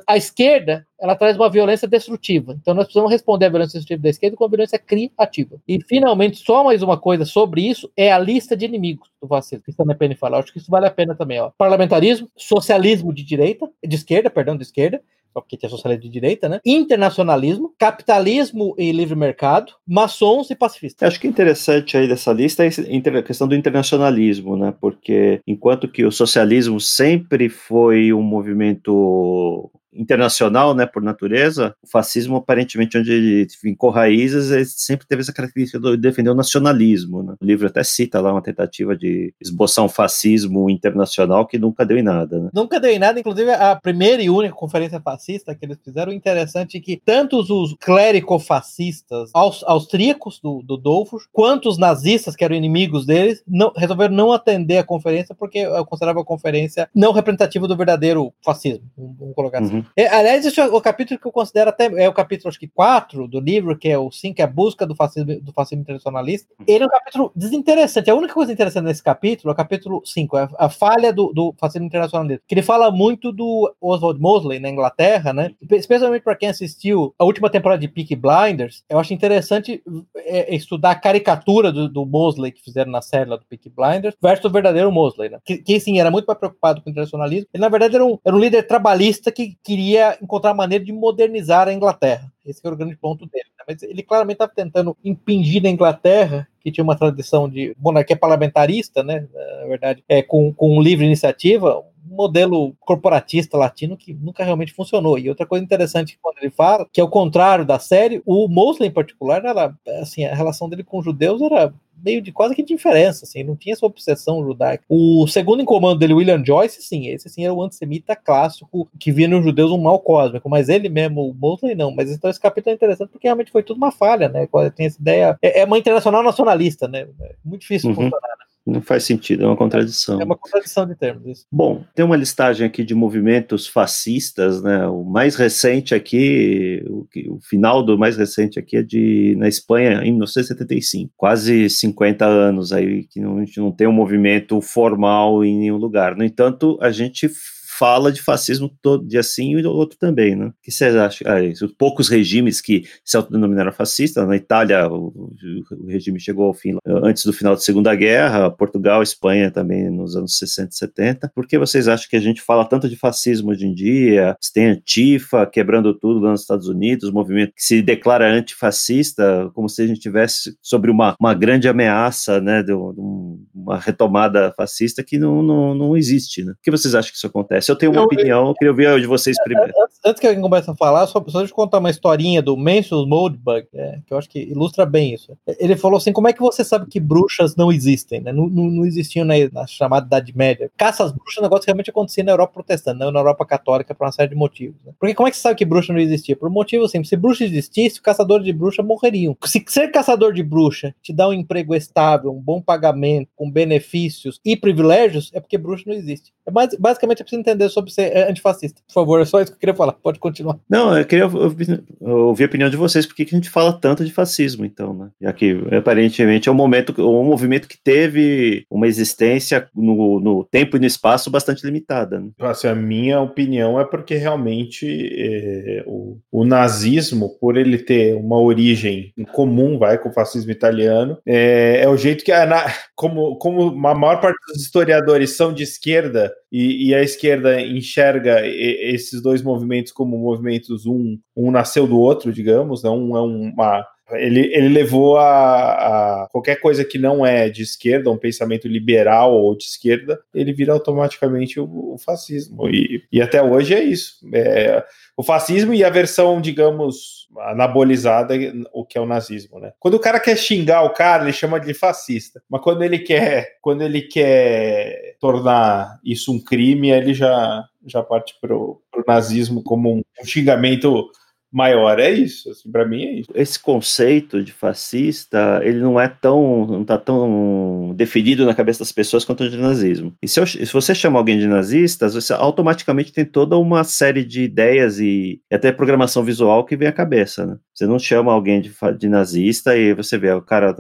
a 0.06 0.18
esquerda, 0.28 0.86
ela 1.00 1.16
traz 1.16 1.36
uma 1.36 1.50
violência 1.50 1.88
destrutiva. 1.88 2.58
Então 2.60 2.74
nós 2.74 2.86
precisamos 2.86 3.12
responder 3.12 3.46
à 3.46 3.50
violência 3.50 3.80
destrutiva 3.80 4.04
da 4.04 4.10
esquerda 4.10 4.38
com 4.38 4.46
a 4.46 4.50
violência 4.50 4.80
criativa. 4.80 5.58
E 5.68 5.80
finalmente, 5.88 6.38
só 6.38 6.64
mais 6.64 6.82
uma 6.82 6.98
coisa 6.98 7.26
sobre 7.26 7.62
isso 7.62 7.92
é 7.96 8.12
a 8.12 8.20
lista 8.20 8.56
de 8.56 8.66
inimigos 8.66 9.10
do 9.22 9.28
fascismo, 9.28 9.64
que 9.66 9.74
também 9.74 9.96
pena 9.96 10.16
falar. 10.16 10.40
Acho 10.40 10.52
que 10.52 10.60
isso 10.60 10.72
vale 10.72 10.86
a 10.86 10.92
pena 10.92 11.16
também, 11.16 11.40
ó. 11.40 11.52
Parlamentarismo, 11.58 12.30
socialismo 12.36 13.14
de 13.14 13.24
direita, 13.24 13.70
de 13.86 13.96
esquerda, 13.96 14.30
perdão, 14.30 14.56
de 14.56 14.64
esquerda, 14.64 15.02
porque 15.34 15.56
tinha 15.56 15.70
socialismo 15.70 16.02
de 16.02 16.10
direita, 16.10 16.50
né? 16.50 16.60
Internacionalismo, 16.66 17.72
capitalismo 17.78 18.74
e 18.76 18.92
livre 18.92 19.16
mercado, 19.16 19.72
maçons 19.88 20.50
e 20.50 20.56
pacifistas. 20.56 21.08
Acho 21.08 21.20
que 21.20 21.28
interessante 21.28 21.96
aí 21.96 22.08
dessa 22.08 22.34
lista 22.34 22.64
é 22.66 22.68
a 22.68 23.24
questão 23.24 23.48
do 23.48 23.54
internacionalismo, 23.54 24.58
né? 24.58 24.74
Porque 24.82 25.40
enquanto 25.46 25.88
que 25.88 26.04
o 26.04 26.12
socialismo 26.12 26.80
sempre 26.80 27.50
foi 27.50 28.12
um 28.12 28.24
movimento 28.24 29.70
internacional, 29.98 30.74
né, 30.74 30.86
por 30.86 31.02
natureza, 31.02 31.76
o 31.84 31.88
fascismo, 31.88 32.38
aparentemente, 32.38 32.98
onde 32.98 33.12
ele 33.12 33.48
fincou 33.50 33.90
raízes, 33.90 34.52
ele 34.52 34.66
sempre 34.66 35.08
teve 35.08 35.22
essa 35.22 35.34
característica 35.34 35.80
de 35.80 35.98
defender 35.98 36.30
o 36.30 36.36
nacionalismo. 36.36 37.24
Né? 37.24 37.36
O 37.40 37.46
livro 37.46 37.68
até 37.68 37.84
cita 37.84 38.22
lá 38.22 38.32
uma 38.32 38.42
tentativa 38.42 38.96
de 38.96 39.34
esboçar 39.42 39.84
um 39.84 39.90
fascismo 39.90 40.70
internacional 40.70 41.46
que 41.46 41.58
nunca 41.58 41.86
deu 41.86 41.98
em 41.98 42.04
nada. 42.04 42.40
Né? 42.40 42.50
Nunca 42.54 42.80
deu 42.80 42.92
em 42.92 43.00
nada, 43.00 43.20
inclusive 43.20 43.52
a 43.52 43.76
primeira 43.76 44.22
e 44.22 44.30
única 44.30 44.56
conferência 44.56 45.02
fascista 45.02 45.56
que 45.56 45.66
eles 45.66 45.80
fizeram, 45.84 46.12
interessante 46.12 46.78
é 46.78 46.82
que 46.82 47.02
tantos 47.04 47.50
os 47.50 47.76
clérico-fascistas 47.80 49.32
austríacos 49.34 50.40
do, 50.42 50.62
do 50.62 50.78
Dolfos, 50.78 51.28
quanto 51.32 51.70
os 51.70 51.78
nazistas, 51.78 52.36
que 52.36 52.44
eram 52.44 52.56
inimigos 52.56 53.06
deles, 53.06 53.44
não, 53.48 53.72
resolveram 53.76 54.14
não 54.14 54.32
atender 54.32 54.78
a 54.78 54.84
conferência 54.84 55.36
porque 55.36 55.60
eu 55.60 55.86
considerava 55.86 56.22
a 56.22 56.26
conferência 56.26 56.90
não 56.94 57.12
representativa 57.12 57.68
do 57.68 57.76
verdadeiro 57.76 58.34
fascismo, 58.44 58.86
vamos 58.98 59.36
colocar 59.36 59.62
assim. 59.62 59.78
Uhum. 59.78 59.86
É, 59.96 60.08
aliás, 60.08 60.46
esse 60.46 60.60
é 60.60 60.66
o 60.66 60.82
capítulo 60.82 61.20
que 61.20 61.28
eu 61.28 61.32
considero 61.32 61.70
até 61.70 61.86
é 61.86 62.10
o 62.10 62.14
capítulo 62.14 62.50
acho 62.50 62.60
que 62.60 62.68
4 62.68 63.28
do 63.28 63.40
livro, 63.40 63.78
que 63.78 63.90
é 63.90 63.98
o 63.98 64.12
5, 64.12 64.36
que 64.36 64.42
é 64.42 64.46
a 64.46 64.48
busca 64.48 64.86
do 64.86 64.96
fascismo, 64.96 65.40
do 65.42 65.52
fascismo 65.52 65.82
internacionalista. 65.82 66.48
Uhum. 66.60 66.66
Ele 66.68 66.84
é 66.84 66.88
um 66.88 66.90
capítulo 66.90 67.32
desinteressante. 67.36 68.10
A 68.10 68.16
única 68.16 68.34
coisa 68.34 68.52
interessante 68.52 68.86
nesse 68.86 69.04
capítulo 69.04 69.52
é 69.52 69.54
o 69.54 69.56
capítulo 69.56 70.02
5, 70.06 70.38
é 70.38 70.50
a 70.58 70.70
falha 70.70 71.12
do, 71.14 71.32
do 71.34 71.54
fascismo 71.60 71.88
internacionalista. 71.88 72.44
Que 72.48 72.56
ele 72.56 72.62
fala 72.62 72.92
muito 72.92 73.32
do 73.32 73.74
Oswald 73.82 74.20
Mosley 74.20 74.60
na 74.60 74.70
Inglaterra, 74.70 75.34
né? 75.34 75.52
Especialmente 75.72 76.24
para 76.24 76.36
quem 76.36 76.50
assistiu 76.50 77.14
a 77.18 77.26
última 77.26 77.50
temporada 77.50 77.82
de 77.82 77.88
Peaky 77.88 78.16
Blinders, 78.16 78.84
eu 78.90 79.00
acho 79.00 79.14
interessante 79.14 79.82
é, 80.16 80.56
estudar 80.56 80.92
a 80.92 80.96
caricatura 80.96 81.72
do, 81.72 81.88
do, 81.88 82.06
Mosley 82.06 82.52
que 82.52 82.64
fizeram 82.64 82.92
na 82.92 83.02
série 83.02 83.30
do 83.30 83.46
Peaky 83.50 83.70
Blinders 83.70 84.16
versus 84.22 84.46
o 84.46 84.50
verdadeiro 84.50 84.92
Mosley, 84.92 85.30
né? 85.30 85.40
Que, 85.46 85.58
que 85.58 85.80
sim, 85.80 86.00
era 86.00 86.12
muito 86.12 86.26
mais 86.26 86.40
preocupado 86.40 86.82
com 86.82 86.90
o 86.90 86.92
internacionalismo. 86.92 87.48
Ele, 87.54 87.62
na 87.62 87.70
verdade, 87.70 87.96
era 87.96 88.06
um, 88.06 88.18
era 88.24 88.36
um 88.36 88.40
líder 88.40 88.64
trabalhista 88.64 89.32
que 89.32 89.58
queria 89.78 90.18
encontrar 90.20 90.56
maneira 90.56 90.84
de 90.84 90.92
modernizar 90.92 91.68
a 91.68 91.74
Inglaterra. 91.74 92.32
Esse 92.44 92.62
era 92.66 92.74
o 92.74 92.78
grande 92.78 92.96
ponto 92.96 93.28
dele. 93.28 93.46
Né? 93.60 93.64
mas 93.68 93.84
ele 93.84 94.02
claramente 94.02 94.36
estava 94.36 94.52
tentando 94.56 94.98
impingir 95.04 95.62
na 95.62 95.70
Inglaterra 95.70 96.48
que 96.62 96.72
tinha 96.72 96.84
uma 96.84 96.98
tradição 96.98 97.48
de 97.48 97.76
monarquia 97.78 98.16
parlamentarista, 98.18 99.04
né, 99.04 99.28
na 99.62 99.68
verdade, 99.68 100.04
é, 100.08 100.22
com, 100.22 100.54
com 100.54 100.82
livre 100.82 101.06
iniciativa, 101.06 101.84
modelo 102.18 102.76
corporatista 102.80 103.58
latino 103.58 103.96
que 103.96 104.14
nunca 104.14 104.44
realmente 104.44 104.74
funcionou. 104.74 105.18
E 105.18 105.30
outra 105.30 105.46
coisa 105.46 105.64
interessante 105.64 106.18
quando 106.22 106.38
ele 106.40 106.52
fala, 106.52 106.88
que 106.92 107.00
é 107.00 107.04
o 107.04 107.10
contrário 107.10 107.66
da 107.66 107.80
série, 107.80 108.22
o 108.26 108.48
Mosley 108.48 108.90
em 108.90 108.94
particular, 108.94 109.46
era, 109.46 109.74
assim, 110.02 110.26
a 110.26 110.36
relação 110.36 110.68
dele 110.68 110.84
com 110.84 111.00
os 111.00 111.06
judeus 111.06 111.42
era 111.42 111.74
meio 112.04 112.22
de 112.22 112.32
quase 112.32 112.56
que 112.56 112.64
diferença, 112.64 113.26
assim, 113.26 113.44
não 113.44 113.56
tinha 113.56 113.74
essa 113.74 113.86
obsessão 113.86 114.44
judaica. 114.44 114.84
O 114.88 115.28
segundo 115.28 115.62
em 115.62 115.66
comando 115.66 116.00
dele, 116.00 116.14
William 116.14 116.44
Joyce, 116.46 116.82
sim, 116.82 117.08
esse 117.08 117.30
sim 117.30 117.44
era 117.44 117.54
o 117.54 117.62
antissemita 117.62 118.16
clássico 118.16 118.88
que 119.00 119.12
via 119.12 119.28
nos 119.28 119.44
judeus 119.44 119.72
um 119.72 119.78
mal 119.78 120.00
cósmico, 120.00 120.50
mas 120.50 120.70
ele 120.70 120.90
mesmo, 120.90 121.30
o 121.30 121.34
Mosley, 121.34 121.76
não. 121.76 121.92
Mas 121.92 122.12
então 122.12 122.30
esse 122.30 122.40
capítulo 122.40 122.72
é 122.72 122.76
interessante 122.76 123.10
porque 123.10 123.28
realmente 123.28 123.52
foi 123.52 123.64
tudo 123.64 123.78
uma 123.78 123.92
falha, 123.92 124.30
né? 124.30 124.48
Tem 124.76 124.86
essa 124.86 125.00
ideia. 125.00 125.38
É, 125.42 125.62
é 125.62 125.66
uma 125.66 125.78
internacional 125.78 126.22
nacionalista, 126.22 126.88
né? 126.88 127.08
É 127.22 127.36
muito 127.44 127.62
difícil 127.62 127.90
uhum. 127.90 127.96
funcionar. 127.96 128.38
Né? 128.40 128.47
Não 128.68 128.82
faz 128.82 129.04
sentido, 129.04 129.44
é 129.44 129.48
uma 129.48 129.56
contradição. 129.56 130.20
É 130.20 130.26
uma 130.26 130.36
contradição 130.36 130.86
de 130.86 130.96
termos. 130.96 131.26
Isso. 131.26 131.46
Bom, 131.52 131.84
tem 131.96 132.06
uma 132.06 132.16
listagem 132.16 132.68
aqui 132.68 132.84
de 132.84 132.94
movimentos 132.94 133.68
fascistas, 133.68 134.62
né? 134.62 134.86
O 134.88 135.04
mais 135.04 135.36
recente 135.36 135.96
aqui, 135.96 136.84
o, 136.88 137.08
o 137.36 137.40
final 137.42 137.82
do 137.82 137.98
mais 137.98 138.18
recente 138.18 138.60
aqui 138.60 138.78
é 138.78 138.84
de 138.84 139.36
na 139.38 139.48
Espanha 139.48 140.02
em 140.04 140.12
1975, 140.12 141.12
quase 141.16 141.70
50 141.70 142.26
anos 142.26 142.72
aí 142.72 143.04
que 143.04 143.20
não, 143.20 143.38
a 143.38 143.46
gente 143.46 143.60
não 143.60 143.72
tem 143.72 143.88
um 143.88 143.94
movimento 143.94 144.60
formal 144.62 145.44
em 145.44 145.58
nenhum 145.58 145.78
lugar. 145.78 146.16
No 146.16 146.24
entanto, 146.24 146.78
a 146.82 146.92
gente 146.92 147.30
fala 147.78 148.12
de 148.12 148.22
fascismo 148.22 148.72
todo 148.82 149.08
dia 149.08 149.24
sim 149.24 149.58
e 149.58 149.66
outro 149.66 149.98
também, 150.00 150.36
né? 150.36 150.48
O 150.48 150.54
que 150.62 150.72
vocês 150.72 150.96
acham? 150.96 151.28
Ah, 151.30 151.40
os 151.64 151.74
poucos 151.74 152.10
regimes 152.10 152.62
que 152.62 152.84
se 153.04 153.18
autodenominaram 153.18 153.72
fascistas, 153.72 154.28
na 154.28 154.36
Itália 154.36 154.88
o, 154.88 155.08
o, 155.08 155.88
regime 155.88 156.20
chegou 156.20 156.46
ao 156.46 156.54
fim 156.54 156.78
antes 156.86 157.26
do 157.26 157.34
final 157.34 157.54
da 157.54 157.62
Segunda 157.62 157.94
Guerra, 157.96 158.50
Portugal, 158.50 159.04
Espanha 159.04 159.52
também 159.52 159.90
nos 159.90 160.16
anos 160.16 160.38
60 160.38 160.70
e 160.72 160.76
70. 160.76 161.32
Por 161.34 161.48
que 161.48 161.58
vocês 161.58 161.88
acham 161.88 162.08
que 162.10 162.16
a 162.16 162.22
gente 162.22 162.42
fala 162.42 162.66
tanto 162.66 162.90
de 162.90 162.96
fascismo 162.96 163.52
hoje 163.52 163.66
em 163.66 163.74
dia? 163.74 164.36
Tem 164.54 164.68
Antifa 164.68 165.46
quebrando 165.46 165.94
tudo 165.94 166.20
lá 166.20 166.32
nos 166.32 166.42
Estados 166.42 166.68
Unidos, 166.68 167.12
movimento 167.12 167.54
que 167.56 167.64
se 167.64 167.82
declara 167.82 168.32
antifascista, 168.32 169.50
como 169.54 169.70
se 169.70 169.82
a 169.82 169.88
gente 169.88 170.00
tivesse 170.00 170.58
sobre 170.62 170.90
uma, 170.90 171.16
uma 171.20 171.34
grande 171.34 171.68
ameaça, 171.68 172.42
né, 172.42 172.64
de, 172.64 172.74
uma 172.74 173.78
retomada 173.78 174.54
fascista 174.56 175.04
que 175.04 175.18
não, 175.18 175.42
não, 175.44 175.76
não 175.76 175.98
existe, 175.98 176.44
né? 176.44 176.54
Por 176.54 176.62
que 176.64 176.72
vocês 176.72 176.96
acham 176.96 177.12
que 177.12 177.18
isso 177.18 177.28
acontece? 177.28 177.67
Se 177.68 177.72
eu 177.74 177.76
tenho 177.76 177.92
uma 177.92 178.00
eu, 178.00 178.06
opinião, 178.06 178.48
eu 178.48 178.54
queria 178.54 178.72
ouvir 178.72 178.88
a 178.88 178.98
de 178.98 179.06
vocês 179.06 179.36
primeiro. 179.44 179.74
Antes, 179.84 180.00
antes, 180.06 180.22
que 180.22 180.28
alguém 180.28 180.42
comece 180.42 180.72
a 180.72 180.74
falar, 180.74 181.06
só, 181.06 181.20
deixa 181.20 181.42
eu 181.42 181.50
contar 181.50 181.80
uma 181.80 181.90
historinha 181.90 182.42
do 182.42 182.56
Mencius 182.56 183.06
Moldbug, 183.06 183.68
é, 183.74 184.00
que 184.08 184.14
eu 184.14 184.18
acho 184.18 184.30
que 184.30 184.40
ilustra 184.40 184.86
bem 184.86 185.14
isso. 185.14 185.38
Ele 185.60 185.76
falou 185.76 185.98
assim: 185.98 186.14
como 186.14 186.30
é 186.30 186.34
que 186.34 186.40
você 186.40 186.64
sabe 186.64 186.86
que 186.86 186.98
bruxas 186.98 187.58
não 187.58 187.70
existem? 187.70 188.22
Né? 188.22 188.32
Não, 188.32 188.48
não, 188.48 188.70
não 188.70 188.86
existiam 188.86 189.26
na, 189.26 189.34
na, 189.52 189.68
chamada 189.68 190.06
Idade 190.06 190.32
Média. 190.34 190.72
Caça 190.78 191.04
às 191.04 191.12
bruxas 191.12 191.40
é 191.40 191.42
um 191.42 191.44
negócio 191.44 191.66
que 191.66 191.68
realmente 191.68 191.90
acontecia 191.90 192.24
na 192.24 192.32
Europa 192.32 192.54
protestante, 192.54 193.00
não 193.00 193.12
na 193.12 193.20
Europa 193.20 193.46
católica, 193.46 193.94
por 193.94 194.06
uma 194.06 194.14
série 194.14 194.30
de 194.30 194.36
motivos. 194.36 194.78
Né? 194.86 194.94
Porque 194.98 195.14
como 195.14 195.28
é 195.28 195.32
que 195.32 195.36
você 195.36 195.44
sabe 195.44 195.58
que 195.58 195.66
bruxa 195.66 195.92
não 195.92 196.00
existia? 196.00 196.38
Por 196.38 196.48
um 196.48 196.54
motivo 196.54 196.88
simples: 196.88 197.10
se 197.10 197.18
bruxa 197.18 197.44
existisse, 197.44 198.02
caçadores 198.02 198.46
de 198.46 198.54
bruxa 198.54 198.82
morreriam. 198.82 199.36
Se 199.44 199.62
ser 199.68 199.92
caçador 199.92 200.32
de 200.32 200.42
bruxa 200.42 200.96
te 201.04 201.12
dá 201.12 201.28
um 201.28 201.34
emprego 201.34 201.76
estável, 201.76 202.32
um 202.32 202.40
bom 202.40 202.62
pagamento, 202.62 203.28
com 203.36 203.52
benefícios 203.52 204.40
e 204.46 204.56
privilégios, 204.56 205.32
é 205.34 205.42
porque 205.42 205.58
bruxa 205.58 205.84
não 205.86 205.94
existe. 205.94 206.32
É 206.46 206.52
basicamente, 206.80 207.20
eu 207.20 207.26
preciso 207.26 207.42
entender 207.42 207.57
entender 207.58 207.70
sobre 207.70 207.92
ser 207.92 208.16
antifascista. 208.30 208.82
Por 208.88 208.94
favor, 208.94 209.22
é 209.22 209.26
só 209.26 209.42
isso 209.42 209.52
que 209.52 209.56
eu 209.56 209.60
queria 209.60 209.76
falar. 209.76 209.94
Pode 209.94 210.20
continuar. 210.20 210.58
Não, 210.70 210.98
eu 210.98 211.06
queria 211.06 211.26
ouvir, 211.26 211.84
ouvir 212.00 212.44
a 212.44 212.48
opinião 212.48 212.70
de 212.70 212.78
vocês, 212.78 213.06
porque 213.06 213.26
que 213.26 213.36
a 213.36 213.38
gente 213.38 213.50
fala 213.50 213.74
tanto 213.74 214.06
de 214.06 214.14
fascismo, 214.14 214.66
então, 214.66 214.94
né? 214.94 215.10
Já 215.22 215.34
que 215.34 215.58
aparentemente 215.76 216.48
é 216.48 216.52
um 216.52 216.56
momento, 216.56 216.94
um 217.02 217.24
movimento 217.24 217.68
que 217.68 217.78
teve 217.78 218.66
uma 218.70 218.88
existência 218.88 219.68
no, 219.76 220.20
no 220.20 220.44
tempo 220.44 220.78
e 220.78 220.80
no 220.80 220.86
espaço 220.86 221.30
bastante 221.30 221.66
limitada. 221.66 222.20
Né? 222.20 222.30
Assim, 222.40 222.68
a 222.68 222.76
minha 222.76 223.20
opinião 223.20 223.80
é 223.80 223.86
porque 223.86 224.16
realmente 224.16 224.88
é, 224.88 225.84
o, 225.86 226.18
o, 226.32 226.46
nazismo, 226.46 227.38
por 227.40 227.58
ele 227.58 227.78
ter 227.78 228.16
uma 228.16 228.40
origem 228.40 229.12
em 229.18 229.24
comum, 229.24 229.78
vai, 229.78 229.98
com 229.98 230.10
o 230.10 230.14
fascismo 230.14 230.52
italiano, 230.52 231.18
é, 231.26 231.82
é 231.82 231.90
o 231.90 231.98
jeito 231.98 232.24
que, 232.24 232.32
a, 232.32 232.72
como, 232.96 233.38
como 233.38 233.88
a 233.88 233.96
maior 233.96 234.22
parte 234.22 234.38
dos 234.48 234.64
historiadores 234.64 235.36
são 235.36 235.54
de 235.54 235.64
esquerda, 235.64 236.32
e, 236.52 236.90
e, 236.90 236.96
a 236.96 237.02
esquerda 237.02 237.47
enxerga 237.62 238.46
esses 238.46 239.22
dois 239.22 239.42
movimentos 239.42 239.92
como 239.92 240.18
movimentos, 240.18 240.86
um, 240.86 241.20
um 241.36 241.52
nasceu 241.52 241.88
do 241.88 242.00
outro, 242.00 242.32
digamos, 242.32 242.84
né? 242.84 242.90
um 242.90 243.16
é 243.16 243.22
uma. 243.22 243.86
Ele, 244.12 244.52
ele 244.54 244.70
levou 244.70 245.18
a, 245.18 246.24
a, 246.24 246.28
qualquer 246.32 246.62
coisa 246.62 246.86
que 246.86 246.98
não 246.98 247.26
é 247.26 247.50
de 247.50 247.62
esquerda, 247.62 248.10
um 248.10 248.18
pensamento 248.18 248.68
liberal 248.68 249.34
ou 249.34 249.56
de 249.56 249.66
esquerda, 249.66 250.20
ele 250.34 250.54
vira 250.54 250.72
automaticamente 250.72 251.60
o, 251.60 251.66
o 251.66 251.98
fascismo. 251.98 252.70
E, 252.70 253.04
e 253.12 253.22
até 253.22 253.42
hoje 253.42 253.74
é 253.74 253.84
isso. 253.84 254.20
É, 254.34 254.84
o 255.16 255.24
fascismo 255.24 255.74
e 255.74 255.84
a 255.84 255.90
versão, 255.90 256.40
digamos, 256.40 257.28
anabolizada, 257.40 258.36
o 258.74 258.86
que 258.86 258.98
é 258.98 259.02
o 259.02 259.06
nazismo, 259.06 259.60
né? 259.60 259.74
Quando 259.80 259.96
o 259.96 260.00
cara 260.00 260.20
quer 260.20 260.38
xingar 260.38 260.84
o 260.84 260.94
cara, 260.94 261.24
ele 261.24 261.34
chama 261.34 261.60
de 261.60 261.74
fascista. 261.74 262.42
Mas 262.50 262.62
quando 262.62 262.84
ele 262.84 263.00
quer, 263.00 263.58
quando 263.62 263.82
ele 263.82 264.02
quer 264.02 265.18
tornar 265.20 266.00
isso 266.04 266.32
um 266.32 266.42
crime, 266.42 266.92
ele 266.92 267.14
já 267.14 267.64
já 267.86 268.04
parte 268.04 268.36
pro, 268.42 268.82
pro 268.92 269.04
nazismo 269.08 269.64
como 269.64 269.96
um 269.96 270.26
xingamento 270.26 271.10
maior. 271.52 272.00
É 272.00 272.12
isso, 272.12 272.50
assim, 272.50 272.72
para 272.72 272.88
mim 272.88 273.04
é 273.04 273.20
isso. 273.20 273.30
Esse 273.34 273.60
conceito 273.60 274.44
de 274.44 274.52
fascista, 274.52 275.62
ele 275.64 275.80
não 275.80 276.00
é 276.00 276.08
tão, 276.08 276.66
não 276.66 276.84
tá 276.84 276.98
tão 276.98 277.94
definido 277.96 278.46
na 278.46 278.54
cabeça 278.54 278.80
das 278.80 278.92
pessoas 278.92 279.24
quanto 279.26 279.44
o 279.44 279.50
de 279.50 279.58
nazismo. 279.58 280.14
E 280.22 280.28
se, 280.28 280.40
eu, 280.40 280.48
se 280.48 280.66
você 280.66 280.94
chama 280.94 281.20
alguém 281.20 281.40
de 281.40 281.48
nazista, 281.48 282.10
você 282.10 282.34
automaticamente 282.34 283.14
tem 283.14 283.26
toda 283.26 283.58
uma 283.58 283.84
série 283.84 284.24
de 284.24 284.44
ideias 284.44 285.00
e, 285.00 285.42
e 285.50 285.56
até 285.56 285.72
programação 285.72 286.24
visual 286.24 286.66
que 286.66 286.76
vem 286.76 286.88
à 286.88 286.92
cabeça, 286.92 287.46
né? 287.46 287.58
Você 287.74 287.86
não 287.86 288.00
chama 288.00 288.32
alguém 288.32 288.60
de, 288.60 288.74
de 288.98 289.08
nazista 289.08 289.78
e 289.78 289.94
você 289.94 290.18
vê, 290.18 290.32
o 290.32 290.42
cara 290.42 290.76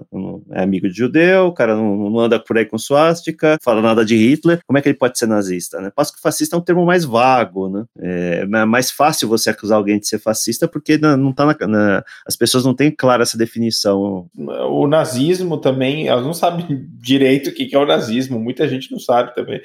é 0.51 0.63
amigo 0.63 0.89
de 0.89 0.97
judeu, 0.97 1.45
o 1.45 1.53
cara 1.53 1.75
não, 1.75 2.09
não 2.09 2.19
anda 2.19 2.39
por 2.39 2.57
aí 2.57 2.65
com 2.65 2.77
suástica, 2.77 3.57
fala 3.63 3.81
nada 3.81 4.03
de 4.03 4.15
Hitler, 4.15 4.59
como 4.65 4.79
é 4.79 4.81
que 4.81 4.89
ele 4.89 4.97
pode 4.97 5.17
ser 5.17 5.27
nazista, 5.27 5.79
né? 5.79 5.91
Passo 5.95 6.13
que 6.13 6.21
fascista 6.21 6.55
é 6.55 6.59
um 6.59 6.63
termo 6.63 6.85
mais 6.85 7.05
vago, 7.05 7.69
né? 7.69 7.85
É, 7.99 8.47
é 8.51 8.65
mais 8.65 8.89
fácil 8.89 9.27
você 9.27 9.51
acusar 9.51 9.77
alguém 9.77 9.99
de 9.99 10.07
ser 10.07 10.19
fascista 10.19 10.56
porque 10.65 10.97
não 10.97 11.33
tá 11.33 11.45
na, 11.45 11.67
na, 11.67 12.03
as 12.25 12.37
pessoas 12.37 12.63
não 12.63 12.73
têm 12.73 12.89
clara 12.89 13.23
essa 13.23 13.37
definição. 13.37 14.29
O 14.69 14.87
nazismo 14.87 15.57
também, 15.57 16.07
elas 16.07 16.25
não 16.25 16.33
sabem 16.33 16.87
direito 16.99 17.49
o 17.49 17.53
que 17.53 17.75
é 17.75 17.77
o 17.77 17.85
nazismo, 17.85 18.39
muita 18.39 18.67
gente 18.67 18.89
não 18.91 18.99
sabe 18.99 19.35
também. 19.35 19.61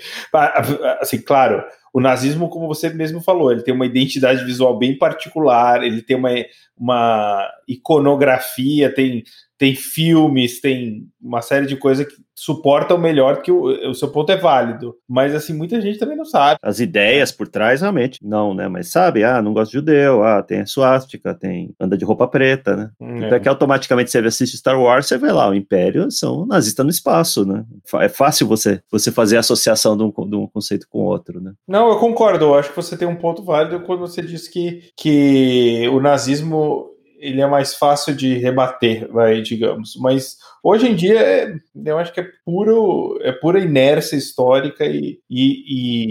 Assim, 1.00 1.18
claro, 1.18 1.62
o 1.92 2.00
nazismo, 2.00 2.48
como 2.48 2.66
você 2.66 2.88
mesmo 2.88 3.20
falou, 3.20 3.52
ele 3.52 3.62
tem 3.62 3.74
uma 3.74 3.86
identidade 3.86 4.44
visual 4.44 4.78
bem 4.78 4.96
particular, 4.96 5.84
ele 5.84 6.00
tem 6.00 6.16
uma, 6.16 6.30
uma 6.76 7.48
iconografia, 7.68 8.92
tem, 8.92 9.22
tem 9.62 9.76
filmes, 9.76 10.60
tem 10.60 11.06
uma 11.22 11.40
série 11.40 11.66
de 11.66 11.76
coisas 11.76 12.04
que 12.04 12.16
suportam 12.34 12.98
melhor 12.98 13.42
que 13.42 13.52
o, 13.52 13.90
o 13.90 13.94
seu 13.94 14.08
ponto 14.08 14.32
é 14.32 14.36
válido. 14.36 14.96
Mas 15.08 15.36
assim, 15.36 15.52
muita 15.52 15.80
gente 15.80 16.00
também 16.00 16.16
não 16.16 16.24
sabe. 16.24 16.58
As 16.60 16.80
ideias 16.80 17.30
por 17.30 17.46
trás, 17.46 17.80
realmente, 17.80 18.18
não, 18.20 18.52
né? 18.52 18.66
Mas 18.66 18.88
sabe, 18.88 19.22
ah, 19.22 19.40
não 19.40 19.52
gosto 19.52 19.70
de 19.70 19.78
judeu, 19.78 20.24
ah, 20.24 20.42
tem 20.42 20.62
a 20.62 20.66
suástica, 20.66 21.32
tem 21.32 21.72
anda 21.78 21.96
de 21.96 22.04
roupa 22.04 22.26
preta, 22.26 22.74
né? 22.74 22.90
Hum, 23.00 23.22
é. 23.22 23.26
Então 23.26 23.36
é 23.36 23.38
que 23.38 23.48
automaticamente 23.48 24.10
você 24.10 24.18
assiste 24.18 24.56
Star 24.56 24.80
Wars, 24.80 25.06
você 25.06 25.16
vê 25.16 25.30
lá, 25.30 25.48
o 25.48 25.54
Império 25.54 26.10
são 26.10 26.44
nazistas 26.44 26.84
no 26.84 26.90
espaço, 26.90 27.46
né? 27.46 27.64
É 28.00 28.08
fácil 28.08 28.48
você, 28.48 28.82
você 28.90 29.12
fazer 29.12 29.36
a 29.36 29.40
associação 29.40 29.96
de 29.96 30.02
um, 30.02 30.10
de 30.28 30.34
um 30.34 30.48
conceito 30.48 30.88
com 30.90 30.98
outro, 30.98 31.40
né? 31.40 31.52
Não, 31.68 31.88
eu 31.90 32.00
concordo, 32.00 32.46
eu 32.46 32.54
acho 32.56 32.70
que 32.70 32.76
você 32.76 32.96
tem 32.96 33.06
um 33.06 33.14
ponto 33.14 33.44
válido 33.44 33.78
quando 33.84 34.00
você 34.00 34.22
diz 34.22 34.48
que, 34.48 34.90
que 34.96 35.88
o 35.92 36.00
nazismo 36.00 36.91
ele 37.22 37.40
é 37.40 37.46
mais 37.46 37.74
fácil 37.74 38.14
de 38.14 38.36
rebater, 38.36 39.08
vai, 39.10 39.40
digamos. 39.40 39.96
Mas 39.96 40.36
hoje 40.62 40.88
em 40.88 40.94
dia 40.94 41.20
é, 41.20 41.54
eu 41.84 41.96
acho 41.98 42.12
que 42.12 42.20
é 42.20 42.28
puro, 42.44 43.16
é 43.22 43.30
pura 43.30 43.60
inércia 43.60 44.16
histórica 44.16 44.84
e, 44.84 45.20
e, 45.30 45.64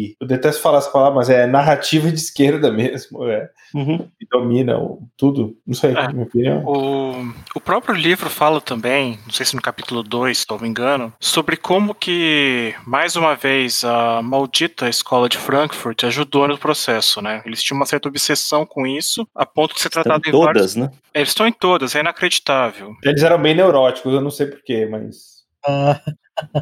e, 0.09 0.15
eu 0.19 0.25
detesto 0.25 0.61
falar 0.61 0.77
essa 0.77 0.89
palavra, 0.89 1.15
mas 1.15 1.29
é 1.29 1.45
narrativa 1.45 2.09
de 2.09 2.17
esquerda 2.17 2.71
mesmo, 2.71 3.25
é, 3.27 3.49
uhum. 3.75 3.97
que 4.17 4.25
domina 4.31 4.79
o, 4.79 5.01
tudo. 5.17 5.57
Não 5.67 5.75
sei, 5.75 5.91
é, 5.91 6.07
minha 6.07 6.23
opinião. 6.23 6.63
O, 6.65 7.33
o 7.55 7.59
próprio 7.59 7.93
livro 7.93 8.29
fala 8.29 8.61
também, 8.61 9.19
não 9.25 9.33
sei 9.33 9.45
se 9.45 9.55
no 9.55 9.61
capítulo 9.61 10.01
2, 10.03 10.37
se 10.39 10.45
não 10.49 10.59
me 10.59 10.67
engano, 10.67 11.11
sobre 11.19 11.57
como 11.57 11.93
que, 11.93 12.73
mais 12.87 13.17
uma 13.17 13.35
vez, 13.35 13.83
a 13.83 14.21
maldita 14.21 14.87
escola 14.87 15.27
de 15.27 15.37
Frankfurt 15.37 16.05
ajudou 16.05 16.47
no 16.47 16.57
processo, 16.57 17.21
né? 17.21 17.41
Eles 17.45 17.61
tinham 17.61 17.77
uma 17.77 17.85
certa 17.85 18.07
obsessão 18.07 18.65
com 18.65 18.87
isso, 18.87 19.27
a 19.35 19.45
ponto 19.45 19.75
de 19.75 19.81
ser 19.81 19.89
tratado 19.89 20.21
em 20.25 20.31
todas, 20.31 20.45
vários... 20.45 20.75
né? 20.75 20.89
Eles 21.13 21.29
estão 21.29 21.47
em 21.47 21.51
todas, 21.51 21.95
é 21.95 21.99
inacreditável. 21.99 22.93
Eles 23.03 23.21
eram 23.23 23.41
bem 23.41 23.55
neuróticos, 23.55 24.13
eu 24.13 24.21
não 24.21 24.31
sei 24.31 24.47
porquê, 24.47 24.85
mas. 24.85 25.41
Ah, 25.65 25.99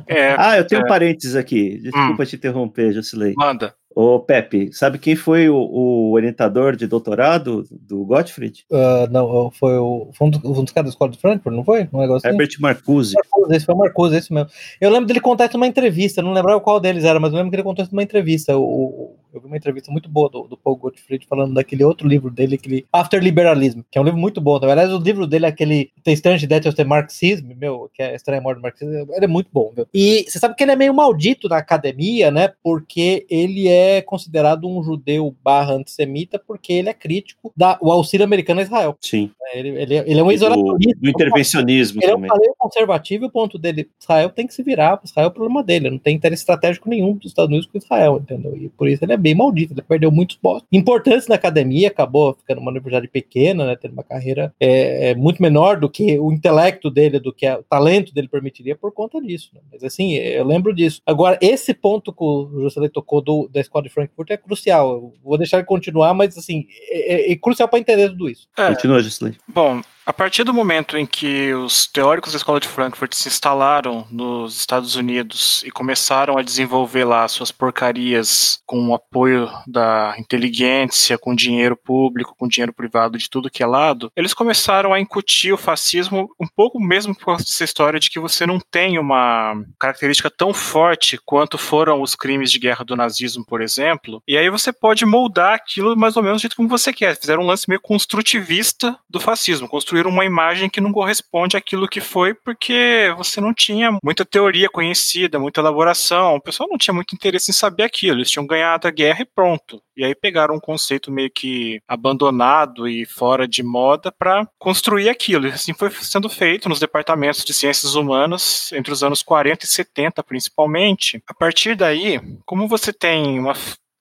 é, 0.07 0.35
ah 0.37 0.57
eu 0.57 0.65
tenho 0.65 0.81
é... 0.81 0.85
um 0.85 0.87
parênteses 0.87 1.35
aqui. 1.35 1.79
Desculpa 1.79 2.23
hum. 2.23 2.25
te 2.25 2.35
interromper, 2.35 2.91
Jocilei. 2.91 3.33
Manda. 3.37 3.75
Ô, 3.95 4.19
Pepe, 4.19 4.71
sabe 4.71 4.97
quem 4.97 5.15
foi 5.15 5.49
o, 5.49 5.55
o 5.55 6.11
orientador 6.13 6.75
de 6.75 6.87
doutorado 6.87 7.65
do 7.69 8.05
Gottfried? 8.05 8.65
Uh, 8.71 9.11
não, 9.11 9.51
foi 9.51 9.77
o, 9.77 10.09
foi 10.13 10.27
um, 10.27 10.29
dos, 10.29 10.43
um 10.43 10.63
dos 10.63 10.71
caras 10.71 10.89
da 10.89 10.93
escola 10.93 11.11
de 11.11 11.17
Frankfurt, 11.17 11.55
não 11.55 11.65
foi? 11.65 11.89
Um 11.91 11.99
negócio 11.99 12.25
Herbert 12.29 12.47
assim? 12.47 12.61
Marcuse. 12.61 13.15
Marcuse. 13.15 13.55
Esse 13.55 13.65
foi 13.65 13.75
o 13.75 13.77
Marcuse, 13.77 14.15
esse 14.15 14.33
mesmo. 14.33 14.49
Eu 14.79 14.89
lembro 14.89 15.07
dele 15.07 15.19
contar 15.19 15.45
isso 15.45 15.57
numa 15.57 15.67
entrevista, 15.67 16.21
não 16.21 16.31
lembrava 16.33 16.61
qual 16.61 16.79
deles 16.79 17.03
era, 17.03 17.19
mas 17.19 17.31
eu 17.31 17.37
lembro 17.37 17.49
que 17.49 17.55
ele 17.57 17.63
contou 17.63 17.83
isso 17.83 17.93
numa 17.93 18.03
entrevista. 18.03 18.57
O, 18.57 19.17
eu 19.33 19.39
vi 19.39 19.47
uma 19.47 19.57
entrevista 19.57 19.91
muito 19.91 20.09
boa 20.09 20.29
do, 20.29 20.43
do 20.43 20.57
Paul 20.57 20.75
Gottfried 20.75 21.25
falando 21.27 21.53
daquele 21.53 21.83
outro 21.83 22.07
livro 22.07 22.29
dele, 22.29 22.55
aquele 22.55 22.85
After 22.91 23.21
Liberalism, 23.21 23.81
que 23.89 23.97
é 23.97 24.01
um 24.01 24.05
livro 24.05 24.19
muito 24.19 24.41
bom. 24.41 24.59
Na 24.59 24.67
verdade, 24.67 24.93
o 24.93 24.97
livro 24.97 25.27
dele 25.27 25.45
é 25.45 25.49
aquele 25.49 25.91
The 26.03 26.13
Strange 26.13 26.47
Death 26.47 26.67
of 26.67 26.75
the 26.75 26.83
Marxism, 26.83 27.53
meu, 27.55 27.89
que 27.93 28.01
é 28.01 28.15
Estranha 28.15 28.41
Morte 28.41 28.57
do 28.57 28.61
Marxismo, 28.63 28.93
ele 29.13 29.25
é 29.25 29.27
muito 29.27 29.49
bom, 29.51 29.71
meu. 29.75 29.87
E 29.93 30.25
você 30.27 30.39
sabe 30.39 30.55
que 30.55 30.63
ele 30.63 30.71
é 30.71 30.75
meio 30.75 30.93
maldito 30.93 31.47
na 31.47 31.57
academia, 31.57 32.31
né? 32.31 32.51
Porque 32.63 33.25
ele 33.29 33.67
é 33.67 34.01
considerado 34.01 34.67
um 34.67 34.83
judeu 34.83 35.35
barra 35.43 35.73
antissemita 35.73 36.39
porque 36.39 36.73
ele 36.73 36.89
é 36.89 36.93
crítico 36.93 37.51
da, 37.55 37.77
o 37.81 37.91
auxílio 37.91 38.23
americano 38.23 38.59
a 38.59 38.63
Israel. 38.63 38.97
Sim. 39.01 39.31
Ele, 39.53 39.69
ele, 39.69 39.95
ele 39.95 40.19
é 40.19 40.23
um 40.23 40.31
isolacionista. 40.31 40.95
Do, 40.95 41.01
do 41.01 41.09
intervencionismo 41.09 41.99
ele 42.01 42.11
também. 42.11 42.29
Ele 42.33 42.47
é 42.47 42.51
um 42.51 42.55
conservativo 42.57 43.25
e 43.25 43.27
o 43.27 43.31
ponto 43.31 43.57
dele, 43.57 43.89
Israel 43.99 44.29
tem 44.29 44.45
que 44.45 44.53
se 44.53 44.61
virar, 44.61 44.99
Israel 45.03 45.27
é 45.27 45.29
o 45.29 45.33
problema 45.33 45.63
dele, 45.63 45.89
não 45.89 45.97
tem 45.97 46.15
interesse 46.15 46.41
estratégico 46.41 46.89
nenhum 46.89 47.13
dos 47.13 47.31
Estados 47.31 47.49
Unidos 47.49 47.67
com 47.67 47.77
Israel, 47.77 48.19
entendeu? 48.21 48.55
E 48.55 48.69
por 48.69 48.87
isso 48.87 49.03
ele 49.03 49.13
é 49.13 49.17
bem 49.19 49.35
maldito, 49.35 49.73
ele 49.73 49.81
perdeu 49.81 50.11
muitos 50.11 50.35
postos 50.35 50.67
importantes 50.71 51.27
na 51.27 51.35
academia, 51.35 51.87
acabou 51.87 52.33
ficando 52.33 52.61
uma 52.61 52.71
universidade 52.71 53.07
pequena, 53.07 53.65
né, 53.65 53.75
tendo 53.75 53.93
uma 53.93 54.03
carreira 54.03 54.53
é, 54.59 55.09
é, 55.09 55.15
muito 55.15 55.41
menor 55.41 55.79
do 55.79 55.89
que 55.89 56.17
o 56.19 56.31
intelecto 56.31 56.89
dele, 56.89 57.19
do 57.19 57.33
que 57.33 57.49
o 57.49 57.63
talento 57.63 58.13
dele 58.13 58.27
permitiria 58.27 58.75
por 58.75 58.91
conta 58.91 59.21
disso. 59.21 59.51
Né? 59.53 59.61
Mas 59.71 59.83
assim, 59.83 60.13
eu 60.15 60.45
lembro 60.45 60.73
disso. 60.73 61.01
Agora, 61.05 61.37
esse 61.41 61.73
ponto 61.73 62.13
que 62.13 62.23
o 62.23 62.61
Juscelino 62.61 62.91
tocou 62.91 63.21
do, 63.21 63.49
da 63.51 63.59
escola 63.59 63.83
de 63.83 63.89
Frankfurt 63.89 64.29
é 64.31 64.37
crucial. 64.37 64.91
Eu 64.91 65.13
vou 65.23 65.37
deixar 65.37 65.57
ele 65.57 65.65
continuar, 65.65 66.13
mas 66.13 66.37
assim, 66.37 66.65
é, 66.89 67.29
é, 67.29 67.31
é 67.31 67.35
crucial 67.35 67.67
para 67.67 67.79
entender 67.79 68.09
tudo 68.09 68.29
isso. 68.29 68.47
É, 68.57 68.67
Continua, 68.69 69.01
Juscelino. 69.01 69.37
Bom, 69.47 69.81
a 70.09 70.13
partir 70.13 70.43
do 70.43 70.51
momento 70.51 70.97
em 70.97 71.05
que 71.05 71.53
os 71.53 71.85
teóricos 71.85 72.31
da 72.31 72.37
escola 72.37 72.59
de 72.59 72.67
Frankfurt 72.67 73.13
se 73.13 73.27
instalaram 73.27 74.07
nos 74.09 74.57
Estados 74.57 74.95
Unidos 74.95 75.61
e 75.63 75.69
começaram 75.69 76.35
a 76.35 76.41
desenvolver 76.41 77.03
lá 77.03 77.27
suas 77.27 77.51
porcarias 77.51 78.59
com 78.65 78.89
o 78.89 78.95
apoio 78.95 79.47
da 79.67 80.15
inteligência, 80.17 81.15
com 81.15 81.35
dinheiro 81.35 81.77
público, 81.77 82.33
com 82.35 82.47
dinheiro 82.47 82.73
privado 82.73 83.19
de 83.19 83.29
tudo 83.29 83.51
que 83.51 83.61
é 83.61 83.67
lado, 83.67 84.11
eles 84.15 84.33
começaram 84.33 84.95
a 84.95 84.99
incutir 84.99 85.53
o 85.53 85.57
fascismo 85.57 86.27
um 86.39 86.47
pouco 86.47 86.79
mesmo 86.79 87.15
por 87.15 87.25
causa 87.25 87.43
dessa 87.43 87.63
história 87.63 87.99
de 87.99 88.09
que 88.09 88.19
você 88.19 88.47
não 88.47 88.59
tem 88.59 88.97
uma 88.97 89.63
característica 89.77 90.31
tão 90.31 90.55
forte 90.55 91.19
quanto 91.23 91.55
foram 91.55 92.01
os 92.01 92.15
crimes 92.15 92.51
de 92.51 92.57
guerra 92.57 92.83
do 92.83 92.95
nazismo, 92.95 93.45
por 93.45 93.61
exemplo, 93.61 94.23
e 94.27 94.35
aí 94.35 94.49
você 94.49 94.73
pode 94.73 95.05
moldar 95.05 95.53
aquilo 95.53 95.95
mais 95.95 96.17
ou 96.17 96.23
menos 96.23 96.39
do 96.39 96.41
jeito 96.41 96.55
como 96.55 96.67
você 96.67 96.91
quer. 96.91 97.15
Fizeram 97.15 97.43
um 97.43 97.45
lance 97.45 97.69
meio 97.69 97.79
construtivista 97.79 98.97
do 99.07 99.19
fascismo, 99.19 99.69
construir 99.69 99.98
construir 99.99 100.07
uma 100.07 100.25
imagem 100.25 100.69
que 100.69 100.81
não 100.81 100.91
corresponde 100.91 101.57
àquilo 101.57 101.87
que 101.87 101.99
foi, 101.99 102.33
porque 102.33 103.13
você 103.17 103.41
não 103.41 103.53
tinha 103.53 103.97
muita 104.03 104.25
teoria 104.25 104.69
conhecida, 104.69 105.39
muita 105.39 105.61
elaboração, 105.61 106.35
o 106.35 106.41
pessoal 106.41 106.69
não 106.69 106.77
tinha 106.77 106.93
muito 106.93 107.13
interesse 107.13 107.51
em 107.51 107.53
saber 107.53 107.83
aquilo, 107.83 108.17
eles 108.17 108.31
tinham 108.31 108.47
ganhado 108.47 108.87
a 108.87 108.91
guerra 108.91 109.21
e 109.21 109.25
pronto. 109.25 109.81
E 109.95 110.03
aí 110.03 110.15
pegaram 110.15 110.55
um 110.55 110.59
conceito 110.59 111.11
meio 111.11 111.29
que 111.29 111.81
abandonado 111.87 112.87
e 112.87 113.05
fora 113.05 113.47
de 113.47 113.61
moda 113.61 114.11
para 114.11 114.47
construir 114.57 115.09
aquilo. 115.09 115.47
E 115.47 115.51
assim 115.51 115.73
foi 115.73 115.89
sendo 115.91 116.29
feito 116.29 116.69
nos 116.69 116.79
departamentos 116.79 117.43
de 117.43 117.53
ciências 117.53 117.95
humanas 117.95 118.71
entre 118.71 118.93
os 118.93 119.03
anos 119.03 119.21
40 119.21 119.65
e 119.65 119.67
70, 119.67 120.23
principalmente. 120.23 121.21
A 121.27 121.33
partir 121.33 121.75
daí, 121.75 122.21
como 122.45 122.67
você 122.67 122.93
tem 122.93 123.37
uma 123.37 123.53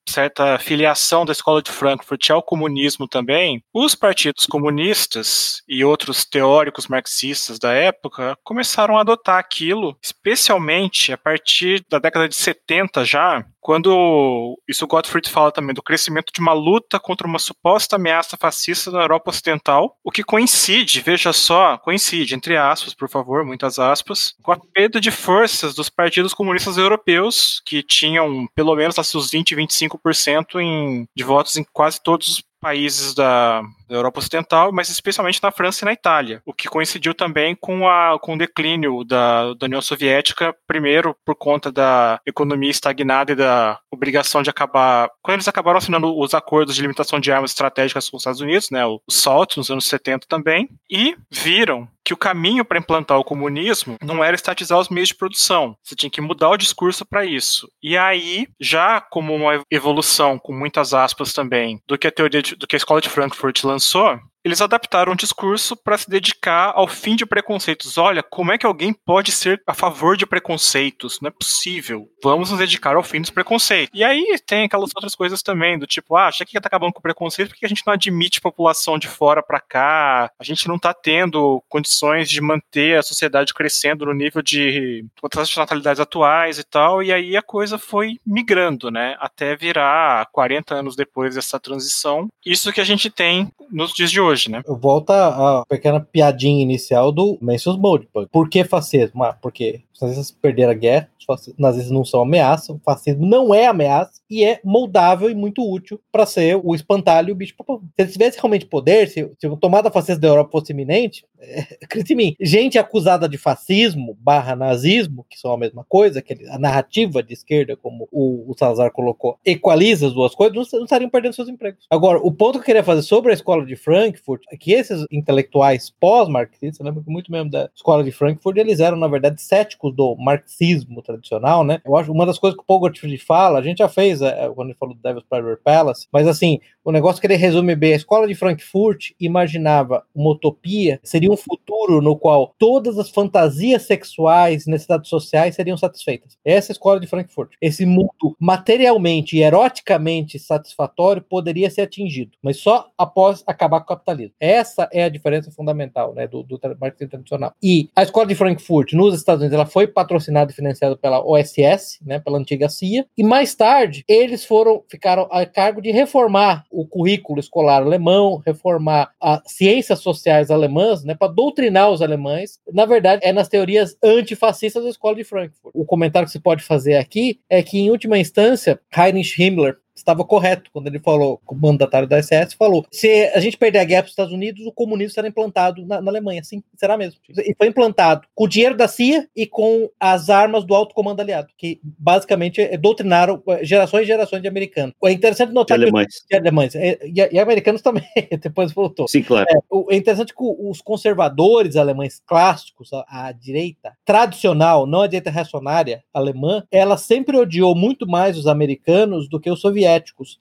certa 0.07 0.57
filiação 0.57 1.25
da 1.25 1.31
escola 1.31 1.61
de 1.61 1.71
Frankfurt 1.71 2.29
ao 2.29 2.41
comunismo 2.41 3.07
também, 3.07 3.63
os 3.73 3.95
partidos 3.95 4.45
comunistas 4.45 5.61
e 5.67 5.83
outros 5.83 6.25
teóricos 6.25 6.87
marxistas 6.87 7.59
da 7.59 7.71
época 7.73 8.37
começaram 8.43 8.97
a 8.97 9.01
adotar 9.01 9.37
aquilo, 9.37 9.97
especialmente 10.01 11.13
a 11.13 11.17
partir 11.17 11.83
da 11.89 11.99
década 11.99 12.27
de 12.27 12.35
70 12.35 13.05
já, 13.05 13.45
quando 13.59 14.57
isso 14.67 14.87
Gottfried 14.87 15.29
fala 15.29 15.51
também 15.51 15.73
do 15.73 15.83
crescimento 15.83 16.31
de 16.33 16.39
uma 16.39 16.53
luta 16.53 16.99
contra 16.99 17.27
uma 17.27 17.39
suposta 17.39 17.95
ameaça 17.95 18.37
fascista 18.37 18.91
na 18.91 19.01
Europa 19.01 19.29
Ocidental, 19.29 19.97
o 20.03 20.11
que 20.11 20.23
coincide, 20.23 21.01
veja 21.01 21.33
só, 21.33 21.77
coincide, 21.77 22.35
entre 22.35 22.57
aspas, 22.57 22.93
por 22.93 23.09
favor, 23.09 23.45
muitas 23.45 23.79
aspas, 23.79 24.33
com 24.41 24.51
a 24.51 24.59
perda 24.73 24.99
de 24.99 25.11
forças 25.11 25.73
dos 25.73 25.89
partidos 25.89 26.33
comunistas 26.33 26.77
europeus, 26.77 27.61
que 27.65 27.83
tinham 27.83 28.47
pelo 28.55 28.75
menos 28.75 28.95
seus 29.03 29.31
20, 29.31 29.55
25% 29.55 30.59
em, 30.59 31.07
de 31.15 31.23
votos 31.23 31.57
em 31.57 31.65
quase 31.73 32.01
todos 32.01 32.27
os 32.27 32.43
países 32.59 33.13
da, 33.13 33.61
da, 33.87 33.95
Europa 33.95 34.19
Ocidental, 34.19 34.71
mas 34.71 34.89
especialmente 34.89 35.41
na 35.41 35.51
França 35.51 35.83
e 35.83 35.85
na 35.85 35.93
Itália, 35.93 36.41
o 36.45 36.53
que 36.53 36.67
coincidiu 36.67 37.13
também 37.13 37.55
com, 37.55 37.87
a, 37.87 38.17
com 38.19 38.33
o 38.33 38.37
declínio 38.37 39.03
da, 39.03 39.53
da 39.53 39.65
União 39.65 39.81
Soviética, 39.81 40.55
primeiro 40.67 41.15
por 41.25 41.35
conta 41.35 41.71
da 41.71 42.19
economia 42.25 42.69
estagnada 42.69 43.31
e 43.31 43.35
da 43.35 43.79
obrigação 43.91 44.41
de 44.41 44.49
acabar. 44.49 45.09
Quando 45.21 45.35
eles 45.35 45.47
acabaram 45.47 45.77
assinando 45.77 46.17
os 46.17 46.33
acordos 46.33 46.75
de 46.75 46.81
limitação 46.81 47.19
de 47.19 47.31
armas 47.31 47.51
estratégicas 47.51 48.09
com 48.09 48.17
os 48.17 48.21
Estados 48.21 48.41
Unidos, 48.41 48.69
né, 48.69 48.85
o 48.85 49.01
SALT, 49.09 49.57
nos 49.57 49.69
anos 49.69 49.85
70 49.85 50.27
também, 50.27 50.69
e 50.89 51.15
viram 51.31 51.87
que 52.03 52.13
o 52.13 52.17
caminho 52.17 52.65
para 52.65 52.79
implantar 52.79 53.17
o 53.19 53.23
comunismo 53.23 53.97
não 54.01 54.23
era 54.23 54.35
estatizar 54.35 54.79
os 54.79 54.89
meios 54.89 55.09
de 55.09 55.15
produção. 55.15 55.75
Você 55.83 55.95
tinha 55.95 56.09
que 56.09 56.21
mudar 56.21 56.49
o 56.49 56.57
discurso 56.57 57.05
para 57.05 57.25
isso. 57.25 57.69
E 57.81 57.97
aí, 57.97 58.47
já 58.59 58.99
como 59.01 59.35
uma 59.35 59.63
evolução, 59.69 60.39
com 60.39 60.53
muitas 60.53 60.93
aspas 60.93 61.33
também, 61.33 61.81
do 61.87 61.97
que 61.97 62.07
a 62.07 62.11
teoria 62.11 62.41
de, 62.41 62.55
do 62.55 62.67
que 62.67 62.75
a 62.75 62.77
escola 62.77 63.01
de 63.01 63.09
Frankfurt 63.09 63.63
lançou, 63.63 64.19
eles 64.43 64.61
adaptaram 64.61 65.13
o 65.13 65.17
discurso 65.17 65.75
para 65.75 65.97
se 65.97 66.09
dedicar 66.09 66.71
ao 66.75 66.87
fim 66.87 67.15
de 67.15 67.25
preconceitos. 67.25 67.97
Olha, 67.97 68.23
como 68.23 68.51
é 68.51 68.57
que 68.57 68.65
alguém 68.65 68.93
pode 68.93 69.31
ser 69.31 69.61
a 69.67 69.73
favor 69.73 70.15
de 70.15 70.25
preconceitos? 70.25 71.19
Não 71.21 71.27
é 71.27 71.31
possível. 71.31 72.09
Vamos 72.23 72.49
nos 72.49 72.59
dedicar 72.59 72.95
ao 72.95 73.03
fim 73.03 73.21
dos 73.21 73.29
preconceitos. 73.29 73.91
E 73.93 74.03
aí 74.03 74.37
tem 74.45 74.65
aquelas 74.65 74.91
outras 74.95 75.13
coisas 75.13 75.43
também, 75.43 75.77
do 75.77 75.85
tipo, 75.85 76.15
ah, 76.15 76.31
já 76.31 76.45
que 76.45 76.59
tá 76.59 76.67
acabando 76.67 76.93
com 76.93 76.99
o 76.99 77.03
preconceito, 77.03 77.49
porque 77.49 77.65
a 77.65 77.69
gente 77.69 77.83
não 77.85 77.93
admite 77.93 78.41
população 78.41 78.97
de 78.97 79.07
fora 79.07 79.43
para 79.43 79.59
cá? 79.59 80.31
A 80.39 80.43
gente 80.43 80.67
não 80.67 80.79
tá 80.79 80.93
tendo 80.93 81.61
condições 81.67 82.29
de 82.29 82.41
manter 82.41 82.97
a 82.97 83.03
sociedade 83.03 83.53
crescendo 83.53 84.05
no 84.05 84.13
nível 84.13 84.41
de 84.41 85.05
outras 85.21 85.53
natalidades 85.55 85.99
atuais 85.99 86.57
e 86.57 86.63
tal. 86.63 87.03
E 87.03 87.11
aí 87.11 87.35
a 87.35 87.41
coisa 87.41 87.77
foi 87.77 88.17
migrando, 88.25 88.89
né? 88.89 89.17
Até 89.19 89.55
virar 89.55 90.27
40 90.31 90.75
anos 90.75 90.95
depois 90.95 91.35
dessa 91.35 91.59
transição. 91.59 92.29
Isso 92.45 92.71
que 92.71 92.81
a 92.81 92.85
gente 92.85 93.09
tem 93.09 93.51
nos 93.69 93.93
dias 93.93 94.09
de 94.09 94.19
hoje 94.19 94.28
hoje, 94.29 94.49
né? 94.49 94.61
Volta 94.67 95.13
a 95.27 95.65
pequena 95.65 95.99
piadinha 95.99 96.61
inicial 96.61 97.11
do 97.11 97.37
Mencius 97.41 97.77
Moldbug. 97.77 98.27
Por 98.31 98.49
que 98.49 98.63
fascismo? 98.63 99.23
Ah, 99.23 99.33
porque 99.33 99.81
os 99.93 100.01
nazistas 100.01 100.31
perderam 100.31 100.71
a 100.71 100.75
guerra, 100.75 101.09
nazistas 101.57 101.91
não 101.91 102.05
são 102.05 102.21
ameaça, 102.21 102.73
o 102.73 102.79
fascismo 102.79 103.25
não 103.25 103.53
é 103.53 103.67
ameaça 103.67 104.21
e 104.29 104.43
é 104.43 104.59
moldável 104.63 105.29
e 105.29 105.35
muito 105.35 105.67
útil 105.67 105.99
para 106.11 106.25
ser 106.25 106.59
o 106.63 106.75
espantalho 106.75 107.29
e 107.29 107.31
o 107.31 107.35
bicho 107.35 107.55
papão. 107.55 107.79
Se 107.79 108.01
ele 108.01 108.11
tivesse 108.11 108.37
realmente 108.37 108.65
poder, 108.65 109.07
se, 109.07 109.29
se 109.39 109.47
a 109.47 109.55
tomada 109.55 109.91
fascista 109.91 110.19
da 110.19 110.27
Europa 110.27 110.51
fosse 110.51 110.71
iminente, 110.71 111.25
é, 111.39 111.77
acredite 111.83 112.13
em 112.13 112.15
mim, 112.15 112.35
gente 112.39 112.77
acusada 112.77 113.27
de 113.27 113.37
fascismo 113.37 114.17
barra 114.19 114.55
nazismo, 114.55 115.25
que 115.29 115.39
são 115.39 115.51
a 115.51 115.57
mesma 115.57 115.83
coisa, 115.83 116.21
que 116.21 116.37
a 116.49 116.59
narrativa 116.59 117.23
de 117.23 117.33
esquerda, 117.33 117.75
como 117.75 118.07
o, 118.11 118.51
o 118.51 118.55
Salazar 118.57 118.91
colocou, 118.91 119.37
equaliza 119.45 120.07
as 120.07 120.13
duas 120.13 120.35
coisas, 120.35 120.55
não, 120.55 120.79
não 120.79 120.85
estariam 120.85 121.09
perdendo 121.09 121.33
seus 121.33 121.49
empregos. 121.49 121.85
Agora, 121.89 122.19
o 122.19 122.31
ponto 122.31 122.53
que 122.53 122.59
eu 122.59 122.65
queria 122.65 122.83
fazer 122.83 123.01
sobre 123.01 123.31
a 123.31 123.33
escola 123.33 123.65
de 123.65 123.75
Frankfurt 123.75 124.43
é 124.51 124.57
que 124.57 124.71
esses 124.71 125.05
intelectuais 125.11 125.89
pós-marxistas, 125.89 126.85
lembro 126.85 127.03
que 127.03 127.09
muito 127.09 127.31
mesmo 127.31 127.49
da 127.49 127.69
escola 127.75 128.03
de 128.03 128.11
Frankfurt, 128.11 128.57
eles 128.57 128.79
eram, 128.79 128.97
na 128.97 129.07
verdade, 129.07 129.41
céticos 129.41 129.95
do 129.95 130.15
marxismo 130.15 131.01
tradicional, 131.01 131.18
né? 131.65 131.81
Eu 131.85 131.95
acho 131.95 132.11
uma 132.11 132.25
das 132.25 132.37
coisas 132.37 132.57
que 132.57 132.63
o 132.63 132.65
Paul 132.65 132.79
Gottfried 132.79 133.17
fala, 133.17 133.59
a 133.59 133.61
gente 133.61 133.79
já 133.79 133.89
fez 133.89 134.21
é, 134.21 134.49
quando 134.53 134.69
ele 134.69 134.77
falou 134.77 134.95
do 134.95 135.01
Devil's 135.01 135.25
Private 135.29 135.61
Palace, 135.63 136.07
mas 136.11 136.27
assim, 136.27 136.59
o 136.83 136.91
negócio 136.91 137.19
que 137.19 137.27
ele 137.27 137.35
resume 137.35 137.75
bem, 137.75 137.93
a 137.93 137.97
escola 137.97 138.27
de 138.27 138.35
Frankfurt 138.35 139.11
imaginava 139.19 140.03
uma 140.13 140.31
utopia, 140.31 140.99
seria 141.03 141.31
um 141.31 141.37
futuro 141.37 142.01
no 142.01 142.15
qual 142.15 142.53
todas 142.57 142.97
as 142.97 143.09
fantasias 143.09 143.83
sexuais 143.83 144.65
necessidades 144.65 145.09
sociais 145.09 145.55
seriam 145.55 145.77
satisfeitas. 145.77 146.37
Essa 146.43 146.71
é 146.71 146.73
escola 146.73 146.99
de 146.99 147.07
Frankfurt. 147.07 147.53
Esse 147.61 147.85
mundo 147.85 148.35
materialmente 148.39 149.37
e 149.37 149.43
eroticamente 149.43 150.39
satisfatório 150.39 151.21
poderia 151.21 151.69
ser 151.69 151.81
atingido, 151.81 152.31
mas 152.41 152.57
só 152.57 152.89
após 152.97 153.43
acabar 153.45 153.79
com 153.79 153.85
o 153.85 153.95
capitalismo. 153.95 154.33
Essa 154.39 154.89
é 154.91 155.03
a 155.03 155.09
diferença 155.09 155.51
fundamental 155.51 156.13
né, 156.13 156.27
do, 156.27 156.43
do 156.43 156.59
marketing 156.79 157.07
tradicional. 157.07 157.53
E 157.61 157.89
a 157.95 158.03
escola 158.03 158.25
de 158.25 158.35
Frankfurt, 158.35 158.93
nos 158.93 159.15
Estados 159.15 159.41
Unidos, 159.41 159.55
ela 159.55 159.65
foi 159.65 159.87
patrocinada 159.87 160.51
e 160.51 160.55
financiada 160.55 160.95
pela 160.95 161.08
OSS, 161.17 161.99
né, 162.05 162.19
pela 162.19 162.37
antiga 162.37 162.69
CIA, 162.69 163.05
e 163.17 163.23
mais 163.23 163.55
tarde 163.55 164.03
eles 164.07 164.45
foram 164.45 164.83
ficaram 164.87 165.27
a 165.31 165.45
cargo 165.45 165.81
de 165.81 165.91
reformar 165.91 166.65
o 166.69 166.85
currículo 166.85 167.39
escolar 167.39 167.81
alemão, 167.81 168.41
reformar 168.45 169.11
as 169.19 169.41
ciências 169.47 169.99
sociais 169.99 170.51
alemãs, 170.51 171.03
né, 171.03 171.15
para 171.15 171.31
doutrinar 171.31 171.89
os 171.89 172.01
alemães. 172.01 172.59
Na 172.71 172.85
verdade, 172.85 173.21
é 173.25 173.33
nas 173.33 173.47
teorias 173.47 173.97
antifascistas 174.03 174.83
da 174.83 174.89
escola 174.89 175.15
de 175.15 175.23
Frankfurt. 175.23 175.73
O 175.73 175.85
comentário 175.85 176.27
que 176.27 176.31
se 176.31 176.39
pode 176.39 176.63
fazer 176.63 176.95
aqui 176.95 177.39
é 177.49 177.63
que, 177.63 177.79
em 177.79 177.89
última 177.89 178.17
instância, 178.17 178.79
Heinrich 178.95 179.41
Himmler 179.41 179.77
estava 179.99 180.23
correto 180.23 180.69
quando 180.71 180.87
ele 180.87 180.99
falou, 180.99 181.39
o 181.47 181.55
mandatário 181.55 182.07
da 182.07 182.21
SS 182.21 182.55
falou: 182.57 182.85
se 182.91 183.31
a 183.33 183.39
gente 183.39 183.57
perder 183.57 183.79
a 183.79 183.83
guerra 183.83 184.03
para 184.03 184.07
os 184.07 184.11
Estados 184.13 184.33
Unidos, 184.33 184.65
o 184.65 184.71
comunismo 184.71 185.13
será 185.13 185.27
implantado 185.27 185.85
na, 185.85 186.01
na, 186.01 186.11
Alemanha. 186.11 186.43
Sim, 186.43 186.63
será 186.75 186.97
mesmo. 186.97 187.19
E 187.29 187.53
foi 187.57 187.67
implantado 187.67 188.27
com 188.33 188.45
o 188.45 188.47
dinheiro 188.47 188.75
da 188.75 188.87
CIA 188.87 189.27
e 189.35 189.45
com 189.45 189.89
as 189.99 190.29
armas 190.29 190.63
do 190.63 190.73
alto 190.73 190.95
comando 190.95 191.19
aliado, 191.19 191.49
que 191.57 191.79
basicamente 191.83 192.61
é, 192.61 192.77
doutrinaram 192.77 193.41
é, 193.47 193.63
gerações 193.63 194.03
e 194.03 194.07
gerações 194.07 194.41
de 194.41 194.47
americanos. 194.47 194.93
É 195.03 195.11
interessante 195.11 195.53
notar 195.53 195.77
de 195.77 195.83
alemães. 195.83 196.21
que. 196.21 196.27
De 196.29 196.35
alemães. 196.35 196.75
E, 196.75 196.99
e, 197.03 197.35
e 197.35 197.39
americanos 197.39 197.81
também, 197.81 198.03
depois 198.41 198.71
voltou. 198.71 199.07
Sim, 199.07 199.23
claro. 199.23 199.47
É, 199.49 199.93
é 199.93 199.97
interessante 199.97 200.33
que 200.33 200.43
os 200.43 200.81
conservadores 200.81 201.75
alemães 201.75 202.21
clássicos, 202.25 202.91
a, 202.93 203.27
a 203.27 203.31
direita 203.31 203.93
tradicional, 204.05 204.85
não 204.85 205.01
a 205.01 205.07
direita 205.07 205.31
reacionária 205.31 206.03
alemã, 206.13 206.63
ela 206.71 206.97
sempre 206.97 207.37
odiou 207.37 207.75
muito 207.75 208.07
mais 208.07 208.37
os 208.37 208.47
americanos 208.47 209.29
do 209.29 209.39
que 209.39 209.49
os 209.49 209.61
soviéticos. 209.61 209.88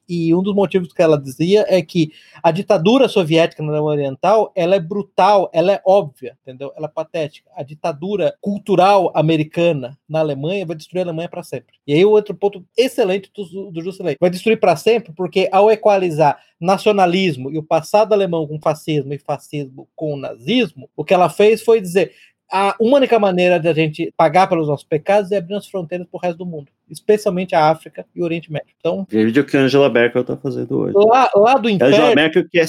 E 0.09 0.35
um 0.35 0.43
dos 0.43 0.55
motivos 0.55 0.93
que 0.93 1.03
ela 1.03 1.21
dizia 1.21 1.65
é 1.69 1.81
que 1.83 2.13
a 2.43 2.51
ditadura 2.51 3.09
soviética 3.09 3.63
na 3.63 3.71
Alemanha 3.71 3.99
Oriental, 3.99 4.53
ela 4.55 4.75
é 4.75 4.81
brutal, 4.81 5.51
ela 5.53 5.73
é 5.73 5.81
óbvia, 5.85 6.37
entendeu? 6.43 6.73
Ela 6.77 6.87
é 6.87 6.91
patética. 6.91 7.51
A 7.57 7.63
ditadura 7.63 8.35
cultural 8.41 9.13
americana 9.15 9.99
na 10.09 10.21
Alemanha 10.21 10.67
vai 10.67 10.77
destruir 10.77 11.01
a 11.01 11.05
Alemanha 11.05 11.29
para 11.29 11.43
sempre. 11.43 11.77
E 11.87 11.95
aí 11.95 12.05
outro 12.05 12.35
ponto 12.35 12.65
excelente 12.77 13.31
do, 13.35 13.71
do 13.71 13.83
Juscelino, 13.83 14.17
vai 14.21 14.31
destruir 14.31 14.59
para 14.59 14.77
sempre 14.77 15.13
porque 15.13 15.49
ao 15.53 15.71
equalizar 15.71 16.39
nacionalismo 16.61 17.51
e 17.51 17.59
o 17.59 17.63
passado 17.63 18.13
alemão 18.13 18.47
com 18.47 18.61
fascismo 18.61 19.13
e 19.15 19.19
fascismo 19.19 19.89
com 19.95 20.17
nazismo, 20.17 20.91
o 20.97 21.05
que 21.05 21.15
ela 21.15 21.29
fez 21.29 21.63
foi 21.63 21.81
dizer 21.81 22.13
a 22.51 22.75
única 22.81 23.19
maneira 23.19 23.59
de 23.59 23.69
a 23.69 23.73
gente 23.73 24.13
pagar 24.17 24.47
pelos 24.47 24.69
nossos 24.69 24.87
pecados 24.87 25.31
é 25.33 25.37
abrir 25.37 25.55
as 25.55 25.67
fronteiras 25.67 26.07
para 26.07 26.19
o 26.19 26.21
resto 26.21 26.39
do 26.39 26.47
mundo, 26.47 26.69
especialmente 26.89 27.55
a 27.55 27.69
África 27.69 28.07
e 28.15 28.21
o 28.21 28.25
Oriente 28.25 28.51
Médio. 28.51 28.69
Então, 28.79 29.07
vídeo 29.09 29.45
que 29.45 29.57
a 29.57 29.61
Angela 29.61 29.91
Merkel 29.91 30.23
está 30.23 30.37
fazendo 30.37 30.79
hoje. 30.79 30.95
Lá, 30.97 31.31
lá 31.35 31.55
do 31.55 31.69
inferno. 31.69 31.95
Angela 31.95 32.15
Merkel 32.15 32.49
que 32.49 32.59
é 32.59 32.67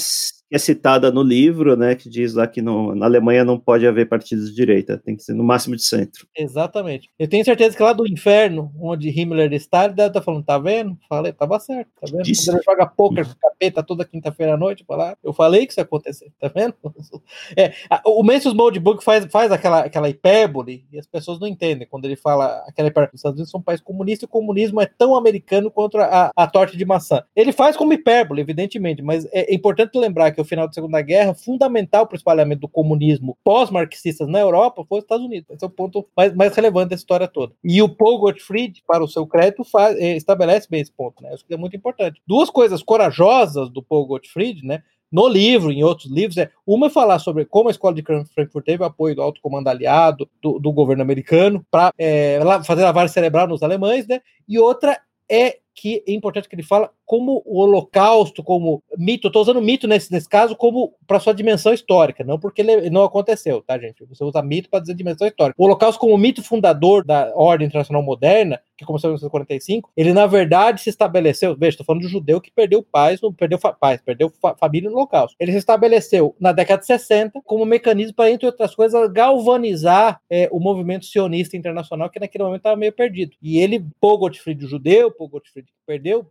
é 0.52 0.58
citada 0.58 1.12
no 1.12 1.22
livro, 1.22 1.76
né, 1.76 1.96
que 1.96 2.10
diz 2.10 2.34
lá 2.34 2.48
que 2.48 2.62
no, 2.62 2.96
na 2.96 3.06
Alemanha 3.06 3.46
não 3.46 3.60
pode 3.60 3.86
haver 3.86 4.08
partidos 4.08 4.50
de 4.50 4.56
direita, 4.56 4.98
tem 4.98 5.16
que 5.16 5.24
ser 5.24 5.34
no 5.34 5.44
máximo 5.44 5.76
de 5.76 5.84
centro. 5.84 6.28
Exatamente. 6.36 7.10
Eu 7.20 7.28
tenho 7.28 7.46
certeza 7.46 7.76
que 7.76 7.84
lá 7.84 7.94
do 7.94 8.08
inferno, 8.08 8.72
onde 8.80 9.10
Himmler 9.10 9.54
está, 9.54 9.86
ele 9.86 9.94
deve 9.94 10.10
estar 10.10 10.20
tá 10.20 10.26
falando, 10.26 10.44
tá 10.44 10.58
vendo? 10.58 10.98
Falei, 11.08 11.32
tava 11.32 11.60
certo, 11.60 11.90
tá 12.00 12.08
vendo? 12.12 12.24
Disse. 12.24 12.46
Quando 12.46 12.56
ele 12.58 12.64
joga 12.64 12.88
poker 12.88 13.28
com 13.28 13.36
capeta 13.36 13.84
toda 13.84 14.06
quinta-feira 14.06 14.54
à 14.54 14.58
noite, 14.58 14.84
falar, 14.86 15.18
eu 15.24 15.34
falei 15.34 15.66
que 15.66 15.74
isso 15.74 15.80
ia 15.80 15.84
acontecer, 15.84 16.32
tá 16.40 16.48
vendo? 16.54 16.74
É, 17.56 17.74
o 18.06 18.24
Mencius 18.24 18.54
Moldbook 18.54 19.04
faz, 19.04 19.26
faz 19.26 19.52
aquela, 19.52 19.82
aquela 19.82 20.10
hipérbole 20.10 20.86
e 20.92 21.00
as 21.00 21.06
pessoas 21.06 21.40
não 21.40 21.48
entendem 21.48 21.88
quando 21.88 22.06
ele 22.06 22.16
fala 22.16 22.64
aquela 22.68 22.88
hipérbole. 22.88 23.12
Os 23.14 23.20
Estados 23.20 23.38
Unidos 23.38 23.52
são 23.52 23.60
um 23.60 23.64
país 23.64 23.82
comunista 23.82 24.26
e 24.26 24.28
o 24.28 24.30
comunismo 24.30 24.80
é 24.80 24.86
tão 24.86 25.16
americano 25.16 25.72
quanto 25.72 25.98
a, 25.98 26.32
a 26.36 26.48
torta 26.48 26.78
de 26.78 26.86
maçã. 26.86 27.24
Ele 27.36 27.52
faz 27.52 27.76
como 27.76 27.94
hipérbole, 27.94 28.42
evidentemente, 28.42 29.02
mas 29.02 29.26
é, 29.26 29.52
é 29.52 29.54
importante 29.54 29.98
lembrar 29.98 30.32
que 30.32 30.39
que 30.40 30.42
o 30.42 30.46
final 30.46 30.68
da 30.68 30.74
Segunda 30.74 31.02
Guerra, 31.02 31.34
fundamental 31.34 32.08
para 32.08 32.16
o 32.16 32.18
espalhamento 32.18 32.62
do 32.62 32.68
comunismo 32.68 33.38
pós-marxistas 33.44 34.28
na 34.28 34.40
Europa, 34.40 34.86
foi 34.88 35.00
os 35.00 35.04
Estados 35.04 35.26
Unidos. 35.26 35.50
Esse 35.50 35.64
é 35.64 35.68
o 35.68 35.70
ponto 35.70 36.08
mais, 36.16 36.34
mais 36.34 36.56
relevante 36.56 36.90
da 36.90 36.96
história 36.96 37.28
toda. 37.28 37.54
E 37.64 37.82
o 37.82 37.90
Paul 37.90 38.20
Gottfried, 38.20 38.82
para 38.88 39.04
o 39.04 39.08
seu 39.08 39.28
crédito, 39.28 39.64
faz, 39.64 39.98
eh, 39.98 40.16
estabelece 40.16 40.68
bem 40.70 40.82
esse 40.82 40.92
ponto. 40.92 41.22
Né? 41.22 41.34
Isso 41.34 41.46
é 41.50 41.58
muito 41.58 41.76
importante. 41.76 42.22
Duas 42.26 42.50
coisas 42.50 42.82
corajosas 42.82 43.70
do 43.70 43.84
Paul 43.84 44.06
Gottfried, 44.06 44.66
né? 44.66 44.82
no 45.12 45.28
livro, 45.28 45.72
em 45.72 45.84
outros 45.84 46.10
livros, 46.10 46.38
é 46.38 46.52
uma 46.66 46.88
é 46.88 46.90
falar 46.90 47.20
sobre 47.20 47.44
como 47.44 47.68
a 47.68 47.72
escola 47.72 47.96
de 47.96 48.04
Frankfurt 48.04 48.64
teve 48.64 48.84
apoio 48.84 49.16
do 49.16 49.22
alto 49.22 49.42
comando 49.42 49.68
aliado, 49.68 50.30
do, 50.42 50.60
do 50.60 50.72
governo 50.72 51.02
americano, 51.02 51.66
para 51.72 51.92
é, 51.98 52.36
eh, 52.36 52.64
fazer 52.64 52.84
lavagem 52.84 53.12
cerebral 53.12 53.48
nos 53.48 53.64
alemães, 53.64 54.08
né? 54.08 54.22
E 54.48 54.60
outra 54.60 55.02
é 55.30 55.58
que 55.74 56.04
é 56.08 56.12
importante 56.12 56.48
que 56.48 56.56
ele 56.56 56.64
fala 56.64 56.92
como 57.10 57.42
o 57.44 57.60
Holocausto, 57.60 58.44
como 58.44 58.84
mito, 58.96 59.30
estou 59.30 59.42
usando 59.42 59.60
mito 59.60 59.88
nesse, 59.88 60.12
nesse 60.12 60.30
caso 60.30 60.56
como 60.56 60.94
para 61.08 61.20
sua 61.20 61.34
dimensão 61.34 61.74
histórica, 61.74 62.24
não 62.24 62.38
porque 62.38 62.62
ele 62.62 62.88
não 62.92 63.04
aconteceu, 63.04 63.64
tá, 63.64 63.80
gente? 63.80 64.06
Você 64.06 64.24
usa 64.24 64.44
mito 64.44 64.70
para 64.70 64.80
dizer 64.80 64.94
dimensão 64.94 65.28
histórica. 65.28 65.56
O 65.60 65.66
Holocausto, 65.66 66.00
como 66.00 66.16
mito 66.20 66.44
fundador 66.44 67.04
da 67.04 67.32
ordem 67.34 67.66
internacional 67.66 68.04
moderna, 68.04 68.62
que 68.78 68.86
começou 68.86 69.10
em 69.10 69.14
1945, 69.14 69.90
ele 69.98 70.14
na 70.14 70.28
verdade 70.28 70.82
se 70.82 70.92
estabeleceu. 70.92 71.58
Veja, 71.58 71.72
estou 71.72 71.86
falando 71.86 72.02
de 72.02 72.08
um 72.08 72.12
judeu 72.12 72.40
que 72.40 72.52
perdeu 72.52 72.84
pais, 72.84 73.20
perdeu 73.36 73.58
pais, 73.58 74.00
perdeu 74.02 74.32
fa 74.40 74.56
família 74.56 74.88
no 74.88 74.96
Holocausto. 74.98 75.36
Ele 75.40 75.52
se 75.52 75.58
estabeleceu 75.58 76.36
na 76.40 76.52
década 76.52 76.82
de 76.82 76.86
60 76.86 77.42
como 77.44 77.64
um 77.64 77.66
mecanismo 77.66 78.14
para, 78.14 78.30
entre 78.30 78.46
outras 78.46 78.76
coisas, 78.76 79.12
galvanizar 79.12 80.22
é, 80.30 80.48
o 80.52 80.60
movimento 80.60 81.08
sionista 81.08 81.58
internacional 81.58 82.08
que 82.08 82.20
naquele 82.20 82.44
momento 82.44 82.60
estava 82.60 82.76
meio 82.76 82.94
perdido. 82.94 83.36
E 83.42 83.58
ele, 83.58 83.84
Paul 84.00 84.20
Gottfried, 84.20 84.64
judeu, 84.68 85.10
Paul 85.10 85.30
Gottfried 85.30 85.68
perdeu, 85.90 86.24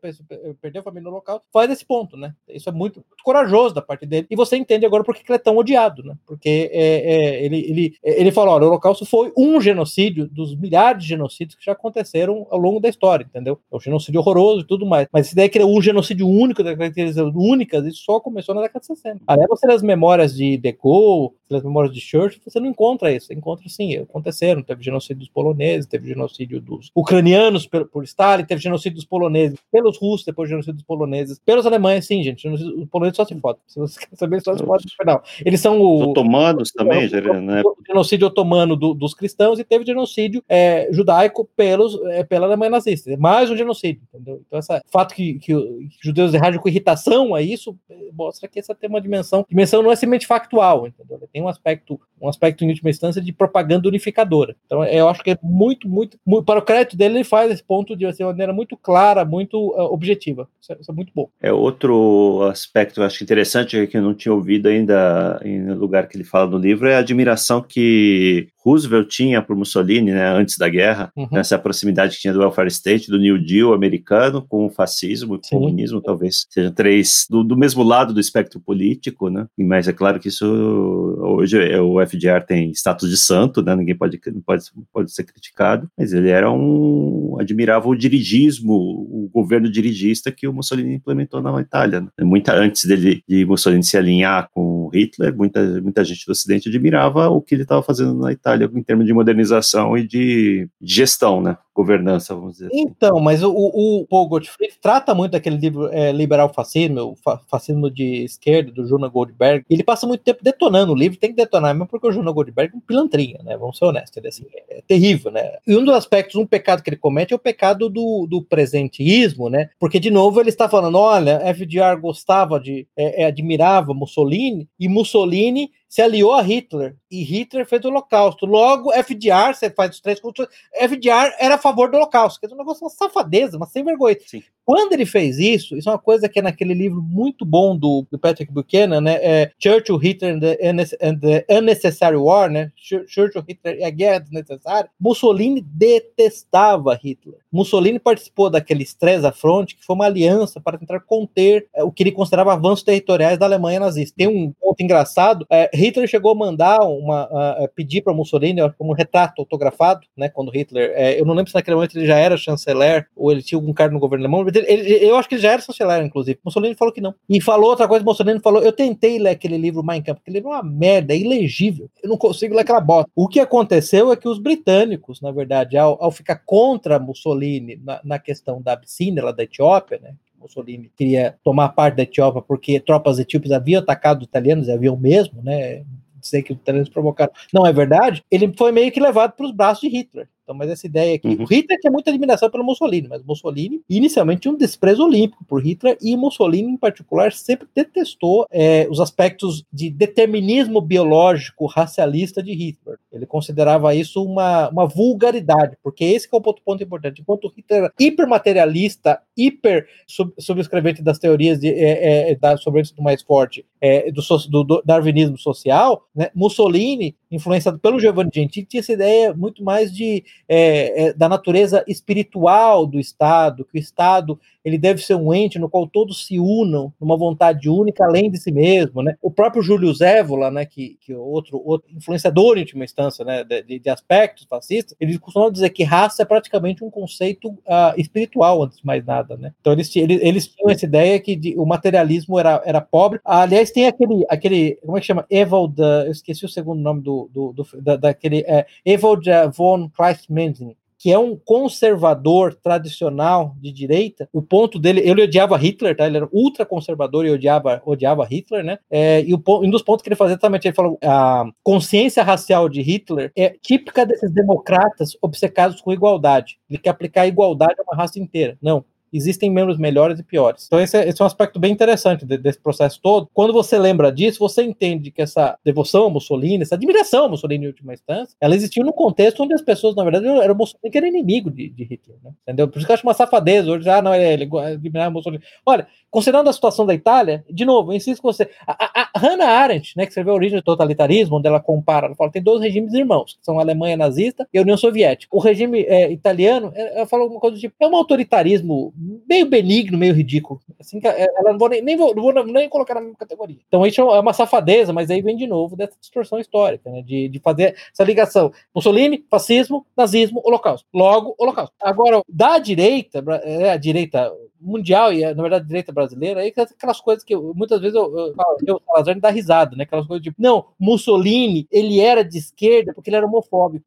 perdeu 0.63 0.81
a 0.81 0.85
família 0.85 1.11
no 1.11 1.17
local, 1.17 1.43
faz 1.53 1.69
esse 1.69 1.85
ponto, 1.85 2.17
né? 2.17 2.33
Isso 2.49 2.69
é 2.69 2.73
muito, 2.73 3.01
muito 3.01 3.25
corajoso 3.25 3.75
da 3.75 3.83
parte 3.83 4.07
dele. 4.07 4.29
E 4.31 4.37
você 4.37 4.57
entende 4.57 4.87
agora 4.87 5.03
por 5.03 5.17
que 5.17 5.25
ele 5.27 5.35
é 5.35 5.39
tão 5.39 5.57
odiado, 5.57 6.05
né? 6.05 6.15
Porque 6.25 6.71
é, 6.73 6.81
é, 6.81 7.45
ele, 7.45 7.59
ele, 7.69 7.95
ele 8.05 8.31
fala: 8.31 8.53
olha, 8.53 8.67
o 8.67 8.69
Holocausto 8.69 9.05
foi 9.05 9.33
um 9.37 9.61
genocídio 9.61 10.29
dos 10.29 10.55
milhares 10.55 11.03
de 11.03 11.09
genocídios 11.09 11.59
que 11.59 11.65
já 11.65 11.73
aconteceram 11.73 12.47
ao 12.51 12.59
longo 12.59 12.79
da 12.79 12.89
história, 12.89 13.25
entendeu? 13.25 13.59
É 13.73 13.77
um 13.77 13.81
genocídio 13.81 14.21
horroroso 14.21 14.61
e 14.61 14.67
tudo 14.67 14.87
mais. 14.87 15.09
Mas 15.13 15.27
essa 15.27 15.35
ideia 15.35 15.49
que 15.49 15.59
é 15.59 15.67
um 15.67 15.83
genocídio 15.83 16.29
único, 16.29 16.63
da 16.63 16.77
características 16.77 17.33
únicas, 17.35 17.85
isso 17.85 18.05
só 18.05 18.21
começou 18.21 18.55
na 18.55 18.61
década 18.61 18.81
de 18.81 18.87
60. 18.87 19.25
Aliás, 19.27 19.49
você 19.49 19.69
as 19.73 19.83
memórias 19.83 20.37
de 20.37 20.57
De 20.57 20.73
Gaulle, 20.73 21.33
as 21.51 21.63
memórias 21.63 21.93
de 21.93 22.01
Churchill, 22.01 22.41
você 22.45 22.61
não 22.61 22.69
encontra 22.69 23.13
isso. 23.13 23.27
Você 23.27 23.35
encontra 23.35 23.69
sim, 23.69 23.97
aconteceram. 23.97 24.63
Teve 24.63 24.85
genocídio 24.85 25.19
dos 25.19 25.29
poloneses, 25.29 25.87
teve 25.87 26.07
genocídio 26.07 26.61
dos 26.61 26.91
ucranianos 26.95 27.67
por, 27.67 27.89
por 27.89 28.05
Stalin, 28.05 28.45
teve 28.45 28.61
genocídio 28.61 28.97
dos 28.97 29.05
poloneses 29.05 29.47
pelos 29.70 29.99
russos, 29.99 30.24
depois 30.24 30.49
genocídio 30.49 30.74
dos 30.74 30.84
poloneses, 30.84 31.40
pelos 31.44 31.66
alemães, 31.66 32.07
sim, 32.07 32.22
gente. 32.22 32.49
Os 32.49 32.88
poloneses 32.88 33.16
só 33.16 33.24
se 33.24 33.34
fodem. 33.38 33.61
Se 33.66 33.78
você 33.78 34.01
quer 34.01 34.16
saber, 34.16 34.40
só 34.42 34.57
se 34.57 34.64
fodem 34.64 34.86
no 34.86 34.96
final. 34.96 35.22
Eles 35.44 35.61
são 35.61 35.80
o. 35.80 35.96
Os 35.96 36.09
otomanos 36.09 36.70
também, 36.72 37.07
o, 37.07 37.40
né? 37.40 37.62
O 37.62 37.76
genocídio 37.86 38.26
otomano 38.26 38.76
do, 38.76 38.94
dos 38.94 39.14
cristãos 39.14 39.59
e 39.59 39.64
teve 39.64 39.84
genocídio 39.84 40.42
é, 40.49 40.88
judaico 40.92 41.49
pelos, 41.57 42.01
é, 42.07 42.24
pela 42.24 42.46
Alemanha 42.46 42.70
nazista. 42.70 43.11
É 43.12 43.16
mais 43.16 43.51
um 43.51 43.57
genocídio, 43.57 44.03
entendeu? 44.12 44.42
Então, 44.46 44.59
esse 44.59 44.80
fato 44.90 45.14
que, 45.14 45.34
que, 45.34 45.49
que 45.49 45.55
os 45.55 45.99
judeus 46.01 46.32
reagem 46.32 46.61
com 46.61 46.68
irritação 46.68 47.34
a 47.34 47.42
isso 47.42 47.76
mostra 48.12 48.49
que 48.49 48.59
essa 48.59 48.74
tem 48.74 48.88
uma 48.88 49.01
dimensão. 49.01 49.46
Dimensão 49.49 49.82
não 49.82 49.92
é 49.92 49.96
simplesmente 49.96 50.26
factual, 50.26 50.86
entendeu? 50.86 51.20
Tem 51.32 51.42
um 51.42 51.49
aspecto, 51.49 52.01
um 52.20 52.28
aspecto 52.28 52.64
em 52.64 52.68
última 52.68 52.90
instância 52.90 53.22
de 53.22 53.32
propaganda 53.32 53.88
unificadora. 53.88 54.57
Então, 54.66 54.84
eu 54.84 55.09
acho 55.09 55.22
que 55.22 55.30
é 55.30 55.38
muito, 55.42 55.88
muito, 55.88 56.18
muito 56.26 56.44
para 56.44 56.59
o 56.59 56.62
crédito 56.62 56.96
dele, 56.96 57.18
ele 57.18 57.24
faz 57.24 57.51
esse 57.51 57.62
ponto 57.62 57.96
de 57.96 58.07
assim, 58.07 58.24
uma 58.24 58.32
maneira 58.32 58.53
muito 58.53 58.76
clara, 58.76 59.24
muito 59.24 59.38
uh, 59.47 59.93
objetiva. 59.93 60.49
Isso 60.61 60.72
é, 60.72 60.76
isso 60.80 60.91
é, 60.91 60.95
muito 60.95 61.12
bom. 61.14 61.28
É 61.41 61.53
outro 61.53 62.43
aspecto, 62.51 63.01
eu 63.01 63.05
acho 63.05 63.22
interessante 63.22 63.86
que 63.86 63.97
eu 63.97 64.03
não 64.03 64.14
tinha 64.14 64.32
ouvido 64.32 64.68
ainda 64.68 65.41
em 65.45 65.72
lugar 65.72 66.09
que 66.09 66.16
ele 66.16 66.24
fala 66.24 66.51
no 66.51 66.59
livro 66.59 66.89
é 66.89 66.97
a 66.97 66.99
admiração 66.99 67.62
que 67.62 68.49
Roosevelt 68.69 69.09
tinha 69.09 69.41
por 69.41 69.57
Mussolini, 69.57 70.11
né, 70.11 70.29
antes 70.29 70.59
da 70.59 70.69
guerra, 70.69 71.11
uhum. 71.16 71.29
nessa 71.33 71.59
proximidade 71.59 72.16
que 72.16 72.23
tinha 72.23 72.35
do 72.35 72.41
welfare 72.41 72.69
state, 72.69 73.11
do 73.11 73.19
New 73.19 73.39
Deal 73.39 73.73
americano 73.73 74.45
com 74.47 74.66
o 74.66 74.71
fascismo 74.71 75.35
e 75.35 75.39
o 75.39 75.41
comunismo, 75.41 76.01
talvez 76.01 76.47
sejam 76.51 76.73
três 76.73 77.27
do, 77.31 77.43
do, 77.43 77.57
mesmo 77.57 77.83
lado 77.83 78.12
do 78.12 78.21
espectro 78.21 78.61
político, 78.61 79.31
né? 79.31 79.47
Mas 79.59 79.89
é 79.89 79.93
claro 79.93 80.21
que 80.21 80.29
isso 80.29 80.47
hoje 80.47 81.59
é, 81.59 81.81
o 81.81 82.01
FDR 82.01 82.45
tem 82.47 82.71
status 82.73 83.09
de 83.09 83.16
santo, 83.16 83.62
né? 83.62 83.75
Ninguém 83.75 83.97
pode 83.97 84.21
pode 84.45 84.64
pode 84.93 85.12
ser 85.12 85.25
criticado, 85.25 85.89
mas 85.97 86.12
ele 86.12 86.29
era 86.29 86.51
um 86.51 87.37
admirava 87.41 87.89
o 87.89 87.97
dirigismo, 87.97 88.73
o 88.73 89.31
governo 89.33 89.71
dirigista 89.71 90.31
que 90.31 90.47
o 90.47 90.53
Mussolini 90.53 90.95
implementou 90.95 91.41
na 91.41 91.59
Itália. 91.61 92.01
Né? 92.01 92.09
Muita 92.21 92.55
antes 92.55 92.85
dele 92.85 93.23
de 93.29 93.45
Mussolini 93.45 93.83
se 93.83 93.97
alinhar 93.97 94.49
com 94.53 94.91
Hitler, 94.93 95.35
muita 95.35 95.81
muita 95.81 96.05
gente 96.05 96.27
do 96.27 96.33
Ocidente 96.33 96.69
admirava 96.69 97.29
o 97.29 97.41
que 97.41 97.55
ele 97.55 97.62
estava 97.62 97.83
fazendo 97.83 98.14
na 98.14 98.33
Itália 98.33 98.58
em 98.65 98.83
termos 98.83 99.07
de 99.07 99.13
modernização 99.13 99.97
e 99.97 100.07
de 100.07 100.69
gestão, 100.81 101.41
né? 101.41 101.57
Governança, 101.79 102.35
vamos 102.35 102.55
dizer 102.55 102.66
assim. 102.66 102.81
Então, 102.81 103.20
mas 103.20 103.41
o, 103.41 103.53
o 103.53 104.05
Paul 104.09 104.26
Gottfried 104.26 104.74
trata 104.83 105.14
muito 105.14 105.33
daquele 105.33 105.57
livro 105.57 105.89
é, 105.93 106.11
Liberal 106.11 106.53
Fascismo, 106.53 107.16
Fascismo 107.49 107.89
de 107.89 108.24
Esquerda, 108.24 108.72
do 108.72 108.85
Jonas 108.85 109.12
Goldberg. 109.12 109.64
Ele 109.70 109.85
passa 109.85 110.05
muito 110.05 110.24
tempo 110.24 110.43
detonando 110.43 110.93
o 110.93 110.97
livro, 110.97 111.16
tem 111.16 111.31
que 111.31 111.37
detonar, 111.37 111.72
mesmo 111.72 111.87
porque 111.87 112.09
o 112.09 112.11
Jonas 112.12 112.35
Goldberg 112.35 112.74
é 112.74 112.76
um 112.76 112.81
pilantrinha, 112.81 113.39
né? 113.45 113.57
Vamos 113.57 113.79
ser 113.79 113.85
honestos, 113.85 114.16
ele, 114.16 114.26
assim, 114.26 114.45
é, 114.53 114.79
é 114.79 114.83
terrível, 114.89 115.31
né? 115.31 115.53
E 115.64 115.76
um 115.76 115.85
dos 115.85 115.95
aspectos, 115.95 116.35
um 116.35 116.47
pecado 116.47 116.83
que 116.83 116.91
ele 116.91 116.97
comete 116.97 117.33
é 117.33 117.37
o 117.37 117.39
pecado 117.39 117.89
do, 117.89 118.26
do 118.29 118.43
presenteísmo, 118.43 119.49
né? 119.49 119.70
Porque, 119.79 120.01
de 120.01 120.11
novo, 120.11 120.41
ele 120.41 120.49
está 120.49 120.68
falando: 120.68 120.99
olha, 120.99 121.41
FDR 121.55 122.01
gostava 122.01 122.59
de, 122.59 122.89
é, 122.97 123.22
é, 123.22 123.26
admirava 123.26 123.95
Mussolini, 123.95 124.68
e 124.81 124.89
Mussolini 124.89 125.70
se 125.89 126.03
aliou 126.03 126.35
a 126.35 126.43
Hitler 126.43 126.97
e 127.11 127.22
Hitler 127.22 127.66
fez 127.66 127.83
o 127.85 127.89
Holocausto. 127.89 128.45
Logo, 128.45 128.93
FDR, 128.93 129.55
você 129.55 129.70
faz 129.70 129.93
os 129.93 130.01
três 130.01 130.20
FDR 130.20 131.35
era 131.39 131.57
favor 131.71 131.91
do 131.91 131.97
Holocausto, 131.97 132.41
que 132.41 132.47
é 132.47 132.55
um 132.55 132.59
negócio, 132.59 132.85
uma 132.85 132.91
safadeza, 132.91 133.57
uma 133.57 133.66
sem 133.66 133.85
vergonha. 133.85 134.16
Sim. 134.27 134.43
Quando 134.69 134.93
ele 134.93 135.07
fez 135.07 135.39
isso, 135.39 135.79
isso 135.79 135.89
é 135.89 135.93
uma 135.93 135.99
coisa 135.99 136.29
que 136.29 136.41
é 136.41 136.43
naquele 136.43 136.75
livro 136.75 137.01
muito 137.01 137.43
bom 137.43 137.75
do, 137.75 138.07
do 138.12 138.19
Patrick 138.19 138.53
Buchanan, 138.53 139.01
né? 139.01 139.14
É 139.14 139.51
Churchill, 139.59 139.97
Hitler 139.97 140.35
and 140.35 140.41
the, 140.41 140.59
and 141.01 141.19
the 141.21 141.47
Unnecessary 141.49 142.19
War, 142.19 142.51
né? 142.51 142.71
Churchill, 142.77 143.43
Hitler 143.49 143.79
e 143.79 143.85
a 143.85 143.89
Guerra 143.89 144.19
Desnecessária. 144.19 144.91
Mussolini 145.01 145.62
detestava 145.62 146.95
Hitler. 147.03 147.39
Mussolini 147.51 147.99
participou 147.99 148.51
daquele 148.51 148.83
Stresa 148.83 149.33
Front, 149.33 149.75
que 149.75 149.83
foi 149.83 149.97
uma 149.97 150.05
aliança 150.05 150.61
para 150.61 150.77
tentar 150.77 151.01
conter 151.01 151.66
é, 151.75 151.83
o 151.83 151.91
que 151.91 152.03
ele 152.03 152.12
considerava 152.12 152.53
avanços 152.53 152.85
territoriais 152.85 153.39
da 153.39 153.47
Alemanha 153.47 153.81
nazista. 153.81 154.16
Tem 154.19 154.29
um 154.29 154.53
ponto 154.53 154.83
engraçado: 154.83 155.47
é, 155.49 155.71
Hitler 155.73 156.07
chegou 156.07 156.33
a 156.33 156.35
mandar 156.35 156.81
uma 156.81 157.25
uh, 157.25 157.69
pedir 157.75 158.03
para 158.03 158.12
Mussolini 158.12 158.61
um 158.79 158.93
retrato 158.93 159.41
autografado, 159.41 160.07
né? 160.14 160.29
Quando 160.29 160.51
Hitler, 160.51 160.93
é, 160.95 161.19
eu 161.19 161.25
não 161.25 161.33
lembro 161.33 161.51
se 161.51 161.55
naquele 161.55 161.77
momento 161.77 161.97
ele 161.97 162.07
já 162.07 162.19
era 162.19 162.37
chanceler 162.37 163.07
ou 163.16 163.33
ele 163.33 163.43
tinha 163.43 163.59
algum 163.59 163.73
cargo 163.73 163.95
no 163.95 164.01
governo 164.01 164.27
alemão. 164.27 164.58
Ele, 164.59 164.67
ele, 164.67 165.05
eu 165.05 165.17
acho 165.17 165.29
que 165.29 165.35
ele 165.35 165.43
já 165.43 165.53
era 165.53 165.63
chanceler, 165.63 166.05
inclusive. 166.05 166.39
Mussolini 166.45 166.75
falou 166.75 166.93
que 166.93 167.01
não. 167.01 167.15
E 167.29 167.41
falou 167.41 167.71
outra 167.71 167.89
coisa: 167.89 168.05
Mussolini 168.05 168.41
falou: 168.41 168.63
eu 168.63 168.73
tentei 168.73 169.19
ler 169.19 169.31
aquele 169.31 169.57
livro 169.57 169.85
Mein 169.85 170.03
Kampf, 170.03 170.21
aquele 170.21 170.39
livro 170.39 170.53
é 170.53 170.57
uma 170.57 170.63
merda, 170.63 171.15
é 171.15 171.19
ilegível. 171.19 171.91
Eu 172.03 172.11
não 172.11 172.17
consigo 172.17 172.55
ler 172.55 172.63
aquela 172.63 172.81
bota. 172.81 173.11
O 173.15 173.29
que 173.29 173.41
aconteceu 173.41 174.13
é 174.13 174.17
que 174.17 174.29
os 174.29 174.39
britânicos, 174.39 175.21
na 175.21 175.31
verdade, 175.31 175.77
ao, 175.77 176.03
ao 176.03 176.11
ficar 176.11 176.37
contra 176.45 176.99
Mussolini 176.99 177.81
na, 177.85 178.01
na 178.05 178.19
questão 178.19 178.61
da 178.61 178.73
Abissínia, 178.73 179.25
lá 179.25 179.33
da 179.33 179.43
Etiópia, 179.43 179.99
né? 180.03 180.15
Mussolini 180.41 180.91
queria 180.97 181.37
tomar 181.43 181.71
parte 181.71 181.97
da 181.97 182.03
Etiópia 182.03 182.41
porque 182.41 182.81
tropas 182.81 183.19
etíopes 183.19 183.51
haviam 183.51 183.81
atacado 183.81 184.23
os 184.23 184.29
italianos 184.29 184.69
haviam 184.69 184.97
mesmo, 184.97 185.43
né? 185.43 185.85
Dizer 186.21 186.43
que 186.43 186.53
os 186.53 186.59
italianos 186.59 186.89
provocaram. 186.89 187.33
Não 187.53 187.67
é 187.67 187.73
verdade. 187.73 188.25
Ele 188.31 188.53
foi 188.57 188.73
meio 188.73 188.91
que 188.91 189.01
levado 189.01 189.33
para 189.33 189.47
os 189.47 189.53
braços 189.53 189.81
de 189.81 189.89
Hitler. 189.89 190.29
Então, 190.49 190.57
mas 190.57 190.70
essa 190.70 190.86
ideia 190.86 191.14
aqui, 191.14 191.28
uhum. 191.28 191.42
o 191.42 191.44
Hitler 191.44 191.78
tinha 191.78 191.90
muita 191.90 192.09
admiração 192.09 192.49
pelo 192.49 192.64
Mussolini, 192.64 193.07
mas 193.07 193.22
Mussolini 193.22 193.82
inicialmente 193.86 194.40
tinha 194.40 194.55
um 194.55 194.57
desprezo 194.57 195.05
olímpico 195.05 195.44
por 195.44 195.62
Hitler 195.62 195.99
e 196.01 196.16
Mussolini, 196.16 196.72
em 196.72 196.76
particular, 196.78 197.32
sempre 197.32 197.68
detestou 197.74 198.46
é, 198.51 198.88
os 198.90 198.99
aspectos 198.99 199.62
de 199.70 199.90
determinismo 199.90 200.80
biológico 200.80 201.66
racialista 201.66 202.42
de 202.42 202.55
Hitler. 202.55 202.96
Ele 203.12 203.26
considerava 203.26 203.94
isso 203.94 204.24
uma, 204.24 204.70
uma 204.70 204.86
vulgaridade, 204.86 205.76
porque 205.82 206.03
esse 206.03 206.26
é 206.32 206.34
o 206.34 206.40
ponto, 206.40 206.62
ponto 206.62 206.82
importante. 206.82 207.20
Enquanto 207.20 207.53
Hitler 207.55 207.80
era 207.80 207.92
hipermaterialista, 208.01 209.20
hiper 209.36 209.86
sub, 210.07 210.32
subscrevente 210.38 211.03
das 211.03 211.18
teorias 211.18 211.61
de, 211.61 211.68
é, 211.68 212.30
é, 212.30 212.34
da 212.36 212.57
sobrevivência 212.57 212.96
do 212.96 213.03
mais 213.03 213.20
forte, 213.20 213.66
é, 213.82 214.11
do, 214.11 214.22
do, 214.49 214.64
do, 214.64 214.82
darwinismo 214.82 215.36
social, 215.36 216.07
né, 216.14 216.30
Mussolini, 216.34 217.14
influenciado 217.30 217.78
pelo 217.78 218.01
Giovanni 218.01 218.30
Gentili, 218.34 218.64
tinha 218.64 218.80
essa 218.80 218.92
ideia 218.92 219.34
muito 219.34 219.62
mais 219.62 219.94
de 219.94 220.24
é, 220.49 221.07
é, 221.07 221.12
da 221.12 221.28
natureza 221.28 221.84
espiritual 221.89 222.86
do 222.86 223.01
Estado, 223.01 223.64
que 223.64 223.78
o 223.78 223.80
Estado 223.80 224.39
ele 224.69 224.79
deve 224.79 225.03
ser 225.03 225.14
um 225.14 225.33
ente 225.33 225.59
no 225.59 225.69
qual 225.69 225.87
todos 225.87 226.27
se 226.27 226.39
unam 226.39 226.93
numa 227.01 227.16
vontade 227.16 227.69
única 227.69 228.05
além 228.05 228.31
de 228.31 228.39
si 228.39 228.53
mesmo, 228.53 229.03
né? 229.03 229.16
O 229.23 229.31
próprio 229.31 229.62
Júlio 229.62 229.93
Zévola, 229.93 230.51
né, 230.51 230.64
que, 230.64 230.97
que 231.01 231.14
outro, 231.14 231.61
outro 231.64 231.91
influenciador 231.95 232.57
em 232.57 232.61
última 232.61 232.85
instância, 232.85 233.25
né, 233.25 233.45
de, 233.45 233.79
de 233.79 233.91
aspectos 233.91 234.47
fascistas, 234.49 234.97
ele 235.01 235.19
costumava 235.19 235.51
dizer 235.51 235.71
que 235.71 235.83
raça 235.83 236.23
é 236.23 236.27
praticamente 236.27 236.85
um 236.85 236.91
conceito 236.91 237.49
uh, 237.49 237.95
espiritual 237.97 238.62
antes 238.62 238.79
de 238.79 238.87
mais 238.87 239.05
nada, 239.05 239.37
né? 239.37 239.53
Então 239.61 239.73
eles, 239.73 239.95
eles, 239.97 240.21
eles 240.23 240.47
tinham 240.47 240.71
essa 240.71 240.85
ideia 240.85 241.19
que 241.19 241.35
de, 241.35 241.55
o 241.59 241.64
materialismo 241.64 242.39
era, 242.39 242.62
era 242.64 242.81
pobre. 242.81 243.21
Aliás, 243.25 243.71
tem 243.71 243.87
aquele, 243.87 244.25
aquele 244.29 244.79
como 244.85 244.97
é 244.97 245.01
que 245.01 245.07
chama? 245.07 245.27
Evald, 245.31 245.81
eu 245.81 246.11
esqueci 246.11 246.45
o 246.45 246.49
segundo 246.49 246.81
nome 246.81 247.01
do, 247.01 247.31
do, 247.33 247.53
do 247.53 247.66
da, 247.81 247.97
daquele 247.97 248.45
é, 248.47 248.66
Evald 248.85 249.27
von 249.55 249.89
Kleistmann, 249.89 250.77
que 250.99 251.12
é 251.12 251.18
um 251.18 251.36
conservador 251.36 252.55
tradicional 252.55 253.55
de 253.61 253.72
direita, 253.72 254.28
o 254.32 254.42
ponto 254.42 254.78
dele, 254.78 255.01
ele 255.01 255.22
odiava 255.22 255.57
Hitler, 255.57 255.96
tá? 255.96 256.07
Ele 256.07 256.16
era 256.16 256.28
ultra 256.32 256.66
conservador 256.66 257.24
e 257.24 257.30
odiava, 257.30 257.80
odiava 257.86 258.24
Hitler, 258.24 258.64
né? 258.64 258.78
É, 258.90 259.22
e 259.22 259.32
o, 259.32 259.42
um 259.62 259.70
dos 259.70 259.82
pontos 259.82 260.03
que 260.03 260.09
ele 260.09 260.16
fazia 260.16 260.34
exatamente, 260.34 260.66
ele 260.66 260.74
falou, 260.74 260.99
a 261.03 261.44
consciência 261.62 262.22
racial 262.22 262.68
de 262.68 262.82
Hitler 262.82 263.30
é 263.36 263.51
típica 263.62 264.05
desses 264.05 264.32
democratas 264.32 265.16
obcecados 265.22 265.80
com 265.80 265.92
igualdade. 265.92 266.59
Ele 266.68 266.78
quer 266.78 266.90
aplicar 266.90 267.26
igualdade 267.26 267.76
a 267.78 267.82
uma 267.82 267.96
raça 267.96 268.18
inteira. 268.18 268.59
Não, 268.61 268.84
existem 269.13 269.51
membros 269.51 269.79
melhores 269.79 270.19
e 270.19 270.23
piores. 270.23 270.67
Então, 270.67 270.81
esse 270.81 270.97
é, 270.97 271.09
esse 271.09 271.21
é 271.21 271.25
um 271.25 271.27
aspecto 271.27 271.59
bem 271.59 271.73
interessante 271.73 272.25
de, 272.25 272.37
desse 272.37 272.61
processo 272.61 273.01
todo. 273.01 273.29
Quando 273.33 273.53
você 273.53 273.79
lembra 273.79 274.13
disso, 274.13 274.39
você 274.39 274.63
entende 274.63 275.11
que 275.11 275.23
essa 275.23 275.59
devoção 275.65 276.07
a 276.07 276.11
Mussolini, 276.11 276.63
essa 276.63 276.75
admiração 276.75 277.27
a 277.27 277.29
Mussolini 277.29 277.65
em 277.65 277.69
última 277.69 277.95
instância, 277.95 278.37
ela 278.41 278.55
existiu 278.55 278.85
num 278.85 278.93
contexto 278.93 279.43
onde 279.43 279.55
as 279.55 279.63
pessoas, 279.63 279.95
na 279.95 280.05
verdade, 280.05 280.27
eram 280.27 280.55
Mussolini 280.55 280.91
que 280.91 280.99
era 280.99 281.09
inimigo 281.09 281.51
de, 281.51 281.69
de 281.69 281.85
Hitler, 281.85 282.17
né? 282.23 282.31
entendeu? 282.43 282.69
Por 282.69 282.79
isso 282.79 282.87
que 282.87 282.93
eu 282.93 282.95
acho 282.95 283.07
uma 283.07 283.15
safadeza 283.15 283.71
hoje, 283.71 283.89
ah, 283.89 284.03
não, 284.03 284.15
ele, 284.15 284.45
ele 284.45 284.59
admirava 284.59 285.11
Mussolini. 285.11 285.43
Olha, 285.65 285.87
considerando 286.11 286.49
a 286.49 286.53
situação 286.53 286.87
da 286.87 286.95
Itália, 286.95 287.45
de 287.51 287.65
novo, 287.65 287.93
eu 287.93 287.97
insisto 287.97 288.23
com 288.23 288.33
você, 288.33 288.49
a, 288.67 289.03
a, 289.15 289.19
Hannah 289.19 289.49
Arendt, 289.49 289.95
né, 289.97 290.05
que 290.05 290.11
escreveu 290.11 290.33
a 290.33 290.37
origem 290.37 290.59
do 290.59 290.63
totalitarismo, 290.63 291.37
onde 291.37 291.49
ela 291.49 291.61
compara, 291.61 292.07
ela 292.07 292.15
fala, 292.15 292.31
tem 292.31 292.43
dois 292.43 292.61
regimes 292.61 292.95
irmãos, 292.95 293.35
que 293.35 293.45
são 293.45 293.59
a 293.59 293.63
Alemanha 293.63 293.97
nazista 293.97 294.49
e 294.53 294.59
a 294.59 294.63
União 294.63 294.77
Soviética. 294.77 295.37
O 295.37 295.41
regime 295.41 295.83
é, 295.83 296.11
italiano, 296.11 296.73
ela 296.75 297.07
fala 297.07 297.23
alguma 297.25 297.41
coisa 297.41 297.57
do 297.57 297.61
tipo, 297.61 297.75
é 297.81 297.87
um 297.87 297.97
autoritarismo 297.97 298.93
meio 299.28 299.46
benigno, 299.46 299.96
meio 299.96 300.14
ridículo. 300.14 300.61
Assim, 300.78 301.01
ela 301.05 301.53
não 301.53 301.59
vou 301.59 301.68
nem, 301.68 301.80
nem, 301.80 301.96
vou, 301.96 302.14
vou 302.14 302.44
nem 302.44 302.68
colocar 302.68 302.94
na 302.94 303.01
mesma 303.01 303.16
categoria. 303.16 303.59
Então 303.68 303.86
isso 303.86 304.01
é 304.01 304.20
uma 304.20 304.32
safadeza, 304.32 304.92
mas 304.92 305.11
aí 305.11 305.22
vem 305.22 305.36
de 305.36 305.46
novo 305.46 305.76
dessa 305.76 305.96
distorção 306.01 306.38
histórica, 306.38 306.90
né, 306.90 307.03
de, 307.03 307.28
de 307.28 307.38
fazer 307.38 307.76
essa 307.92 308.05
ligação. 308.05 308.53
Mussolini, 308.74 309.24
fascismo, 309.30 309.86
nazismo, 309.96 310.42
holocausto. 310.44 310.86
Logo, 310.92 311.34
holocausto. 311.38 311.74
Agora, 311.80 312.22
da 312.28 312.59
direita, 312.59 313.24
é, 313.44 313.70
a 313.70 313.76
direita 313.76 314.32
mundial 314.61 315.12
e, 315.12 315.22
na 315.34 315.42
verdade, 315.42 315.66
direita 315.66 315.92
brasileira, 315.92 316.40
aí 316.40 316.53
aquelas 316.57 317.01
coisas 317.01 317.22
que 317.22 317.34
eu, 317.34 317.53
muitas 317.55 317.80
vezes 317.80 317.94
eu, 317.94 318.16
eu, 318.16 318.34
eu 318.66 318.82
Salazar 318.84 319.20
dá 319.20 319.30
risada, 319.30 319.76
né? 319.76 319.84
Aquelas 319.84 320.07
coisas 320.07 320.22
de, 320.22 320.34
não, 320.36 320.66
Mussolini, 320.78 321.66
ele 321.70 322.01
era 322.01 322.24
de 322.24 322.38
esquerda 322.38 322.92
porque 322.92 323.11
ele 323.11 323.16
era 323.16 323.26
homofóbico. 323.26 323.84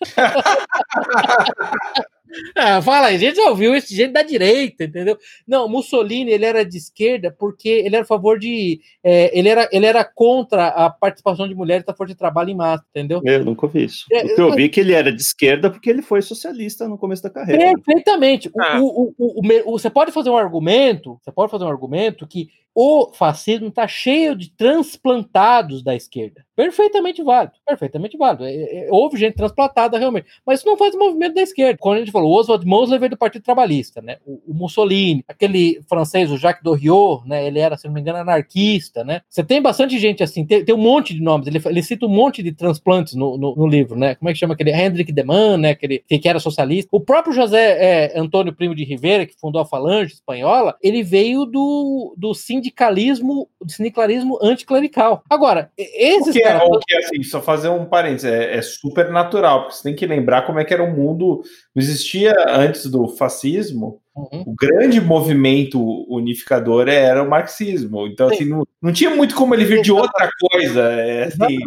Ah, 2.56 2.80
fala 2.80 3.08
aí, 3.08 3.16
a 3.16 3.18
gente 3.18 3.36
já 3.36 3.48
ouviu 3.48 3.74
esse 3.74 3.94
gente 3.94 4.12
da 4.12 4.22
direita, 4.22 4.84
entendeu? 4.84 5.16
Não, 5.46 5.68
Mussolini 5.68 6.32
ele 6.32 6.44
era 6.44 6.64
de 6.64 6.78
esquerda 6.78 7.34
porque 7.38 7.68
ele 7.68 7.94
era 7.94 8.04
a 8.04 8.06
favor 8.06 8.38
de. 8.38 8.80
É, 9.02 9.36
ele, 9.38 9.48
era, 9.48 9.68
ele 9.70 9.86
era 9.86 10.04
contra 10.04 10.68
a 10.68 10.90
participação 10.90 11.46
de 11.46 11.54
mulheres 11.54 11.84
na 11.86 11.94
força 11.94 12.12
de 12.12 12.18
trabalho 12.18 12.50
em 12.50 12.56
massa, 12.56 12.84
entendeu? 12.90 13.20
Eu 13.24 13.44
nunca 13.44 13.66
ouvi 13.66 13.84
isso. 13.84 14.06
É, 14.10 14.22
que 14.26 14.40
eu 14.40 14.52
vi 14.52 14.64
é 14.64 14.68
que 14.68 14.80
ele 14.80 14.92
era 14.92 15.12
de 15.12 15.20
esquerda 15.20 15.70
porque 15.70 15.90
ele 15.90 16.02
foi 16.02 16.22
socialista 16.22 16.88
no 16.88 16.98
começo 16.98 17.22
da 17.22 17.30
carreira. 17.30 17.74
Perfeitamente. 17.74 18.50
Ah. 18.58 18.80
O, 18.80 19.14
o, 19.18 19.40
o, 19.66 19.78
você 19.78 19.90
pode 19.90 20.10
fazer 20.10 20.30
um 20.30 20.36
argumento, 20.36 21.18
você 21.22 21.30
pode 21.30 21.50
fazer 21.50 21.64
um 21.64 21.70
argumento 21.70 22.26
que 22.26 22.48
o 22.74 23.12
fascismo 23.12 23.68
está 23.68 23.86
cheio 23.86 24.34
de 24.34 24.50
transplantados 24.50 25.82
da 25.82 25.94
esquerda. 25.94 26.44
Perfeitamente 26.56 27.22
válido, 27.22 27.54
perfeitamente 27.66 28.16
válido. 28.16 28.44
É, 28.44 28.54
é, 28.54 28.88
houve 28.90 29.18
gente 29.18 29.34
transplantada 29.34 29.98
realmente, 29.98 30.28
mas 30.46 30.60
isso 30.60 30.68
não 30.68 30.76
faz 30.76 30.94
o 30.94 30.98
movimento 30.98 31.34
da 31.34 31.42
esquerda. 31.42 31.78
Quando 31.80 31.96
a 31.96 31.98
gente 32.00 32.12
falou, 32.12 32.30
o 32.30 32.38
Oswald 32.38 32.64
Mosley 32.64 32.98
veio 32.98 33.10
do 33.10 33.16
Partido 33.16 33.42
Trabalhista, 33.42 34.00
né? 34.00 34.18
O, 34.24 34.40
o, 34.46 34.54
Mussolini, 34.54 35.24
aquele 35.26 35.80
francês, 35.88 36.30
o 36.30 36.38
Jacques 36.38 36.62
Doriot, 36.62 37.26
né? 37.26 37.44
Ele 37.44 37.58
era, 37.58 37.76
se 37.76 37.86
não 37.86 37.94
me 37.94 38.00
engano, 38.00 38.18
anarquista, 38.18 39.02
né? 39.02 39.22
Você 39.28 39.42
tem 39.42 39.60
bastante 39.60 39.98
gente 39.98 40.22
assim, 40.22 40.46
tem, 40.46 40.64
tem 40.64 40.74
um 40.74 40.78
monte 40.78 41.12
de 41.12 41.20
nomes. 41.20 41.48
Ele, 41.48 41.60
ele 41.64 41.82
cita 41.82 42.06
um 42.06 42.10
monte 42.10 42.40
de 42.40 42.52
transplantes 42.52 43.14
no, 43.14 43.36
no, 43.36 43.56
no, 43.56 43.66
livro, 43.66 43.98
né? 43.98 44.14
Como 44.14 44.28
é 44.28 44.32
que 44.32 44.38
chama 44.38 44.54
aquele 44.54 44.70
Hendrik 44.70 45.12
Deman, 45.12 45.56
né? 45.56 45.70
Aquele 45.70 46.04
que 46.08 46.28
era 46.28 46.38
socialista. 46.38 46.88
O 46.92 47.00
próprio 47.00 47.34
José 47.34 48.12
é, 48.14 48.18
Antônio 48.18 48.54
Primo 48.54 48.76
de 48.76 48.84
Rivera, 48.84 49.26
que 49.26 49.34
fundou 49.40 49.60
a 49.60 49.66
Falange 49.66 50.14
espanhola, 50.14 50.76
ele 50.80 51.02
veio 51.02 51.44
do, 51.44 52.14
do 52.16 52.32
sindicalismo, 52.64 53.48
do 53.60 53.70
sindicalismo 53.70 54.38
anticlerical. 54.42 55.22
Agora, 55.28 55.70
esses 55.76 56.34
é, 56.36 56.56
o 56.56 56.78
que 56.78 56.94
é 56.94 56.98
assim, 56.98 57.22
só 57.22 57.42
fazer 57.42 57.68
um 57.68 57.84
parênteses, 57.84 58.24
é, 58.24 58.56
é, 58.56 58.62
super 58.62 59.10
natural, 59.10 59.62
porque 59.62 59.76
você 59.76 59.82
tem 59.82 59.94
que 59.94 60.06
lembrar 60.06 60.46
como 60.46 60.58
é 60.58 60.64
que 60.64 60.72
era 60.72 60.82
o 60.82 60.90
mundo. 60.90 61.42
Não 61.74 61.82
existia 61.82 62.34
antes 62.48 62.86
do 62.86 63.06
fascismo. 63.08 64.00
Uhum. 64.16 64.44
O 64.46 64.54
grande 64.54 65.00
movimento 65.00 65.80
unificador 66.08 66.88
era 66.88 67.22
o 67.22 67.28
marxismo. 67.28 68.06
Então, 68.06 68.28
Sim. 68.28 68.34
assim, 68.34 68.44
não, 68.44 68.66
não 68.80 68.92
tinha 68.92 69.10
muito 69.10 69.34
como 69.34 69.54
ele 69.54 69.64
vir 69.64 69.82
de 69.82 69.92
outra 69.92 70.28
coisa. 70.50 70.82
É, 70.82 71.24
assim, 71.24 71.58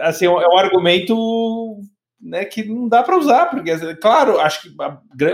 assim, 0.00 0.24
é 0.26 0.30
um 0.30 0.58
argumento 0.58 1.78
né, 2.22 2.44
que 2.44 2.64
não 2.64 2.88
dá 2.88 3.02
para 3.02 3.18
usar, 3.18 3.46
porque, 3.46 3.76
claro, 3.96 4.38
acho 4.38 4.62
que 4.62 4.70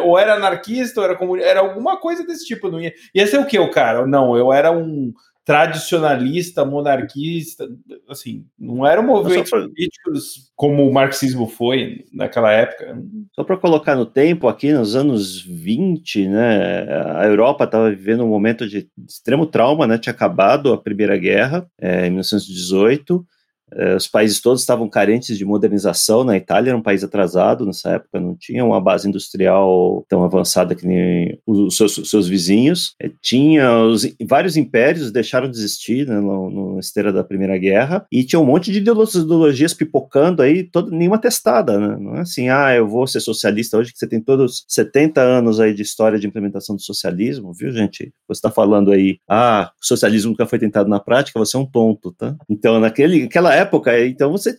ou 0.03 0.19
era 0.19 0.35
anarquista 0.35 1.01
ou 1.01 1.05
era 1.05 1.17
comunista, 1.17 1.49
era 1.49 1.61
alguma 1.61 1.99
coisa 1.99 2.27
desse 2.27 2.47
tipo. 2.47 2.71
Não 2.71 2.81
ia, 2.81 2.93
ia 3.15 3.27
ser 3.27 3.39
o 3.39 3.47
que 3.47 3.59
o 3.59 3.71
cara? 3.71 4.07
Não, 4.07 4.37
eu 4.37 4.53
era 4.53 4.73
um 4.73 5.13
tradicionalista, 5.45 6.63
monarquista, 6.63 7.67
assim, 8.07 8.45
não 8.59 8.87
eram 8.87 9.03
movimentos 9.03 9.49
pra... 9.49 9.63
políticos 9.63 10.51
como 10.55 10.87
o 10.87 10.93
marxismo 10.93 11.47
foi 11.47 12.05
naquela 12.13 12.53
época. 12.53 13.03
Só 13.35 13.43
para 13.43 13.57
colocar 13.57 13.97
no 13.97 14.05
tempo, 14.05 14.47
aqui 14.47 14.71
nos 14.75 14.95
anos 14.95 15.41
20, 15.41 16.29
né, 16.29 16.87
a 17.17 17.25
Europa 17.25 17.65
estava 17.65 17.89
vivendo 17.89 18.25
um 18.25 18.29
momento 18.29 18.69
de 18.69 18.91
extremo 19.09 19.47
trauma, 19.47 19.87
né, 19.87 19.97
tinha 19.97 20.13
acabado 20.13 20.71
a 20.71 20.77
Primeira 20.77 21.17
Guerra, 21.17 21.67
é, 21.81 22.07
em 22.07 22.11
1918, 22.11 23.25
É, 23.25 23.38
os 23.97 24.07
países 24.07 24.41
todos 24.41 24.61
estavam 24.61 24.89
carentes 24.89 25.37
de 25.37 25.45
modernização. 25.45 26.25
Na 26.25 26.37
Itália 26.37 26.71
era 26.71 26.79
um 26.79 26.83
país 26.83 27.05
atrasado 27.05 27.67
nessa 27.67 27.91
época, 27.91 28.21
não 28.21 28.35
tinha 28.35 28.65
uma 28.65 28.81
base 28.81 29.09
industrial 29.09 30.05
tão 30.09 30.25
avançada 30.25 30.75
que 30.75 30.87
nem 30.87 31.39
os 31.47 31.77
seus, 31.77 31.95
seus 32.09 32.29
vizinhos. 32.29 32.95
É, 33.01 33.11
tinha 33.23 33.83
os, 33.83 34.07
vários 34.27 34.57
impérios 34.57 35.13
deixaram 35.13 35.51
de 35.51 35.57
existir 35.57 36.07
né, 36.07 36.21
no, 36.21 36.51
no 36.51 36.79
esteira 36.79 37.13
da 37.13 37.25
Primeira 37.25 37.57
Guerra 37.59 38.07
e 38.11 38.25
tinha 38.25 38.41
um 38.41 38.45
monte 38.45 38.71
de 38.73 38.79
ideologias 38.79 39.75
pipocando 39.75 40.43
aí, 40.43 40.65
todo, 40.65 40.91
nenhuma 40.91 41.19
testada, 41.19 41.79
né? 41.79 41.97
Não 41.99 42.17
é 42.17 42.21
assim, 42.21 42.49
ah, 42.49 42.75
eu 42.75 42.87
vou 42.87 43.07
ser 43.07 43.21
socialista 43.21 43.77
hoje 43.77 43.93
que 43.93 43.99
você 43.99 44.07
tem 44.07 44.21
todos 44.21 44.65
70 44.69 45.21
anos 45.21 45.61
aí 45.61 45.75
de 45.75 45.83
história 45.83 46.19
de 46.19 46.27
implementação 46.27 46.77
do 46.77 46.83
socialismo, 46.83 47.53
viu, 47.53 47.73
gente? 47.73 48.13
Você 48.29 48.39
está 48.39 48.51
falando 48.51 48.93
aí, 48.93 49.19
ah, 49.29 49.71
o 49.81 49.87
socialismo 49.87 50.31
nunca 50.31 50.47
foi 50.47 50.59
tentado 50.59 50.89
na 50.89 51.01
prática, 51.01 51.39
você 51.39 51.57
é 51.57 51.61
um 51.61 51.67
tonto, 51.67 52.13
tá? 52.13 52.37
Então, 52.49 52.81
naquele, 52.81 53.23
naquela 53.23 53.55
época, 53.59 54.07
então 54.07 54.31
você 54.31 54.59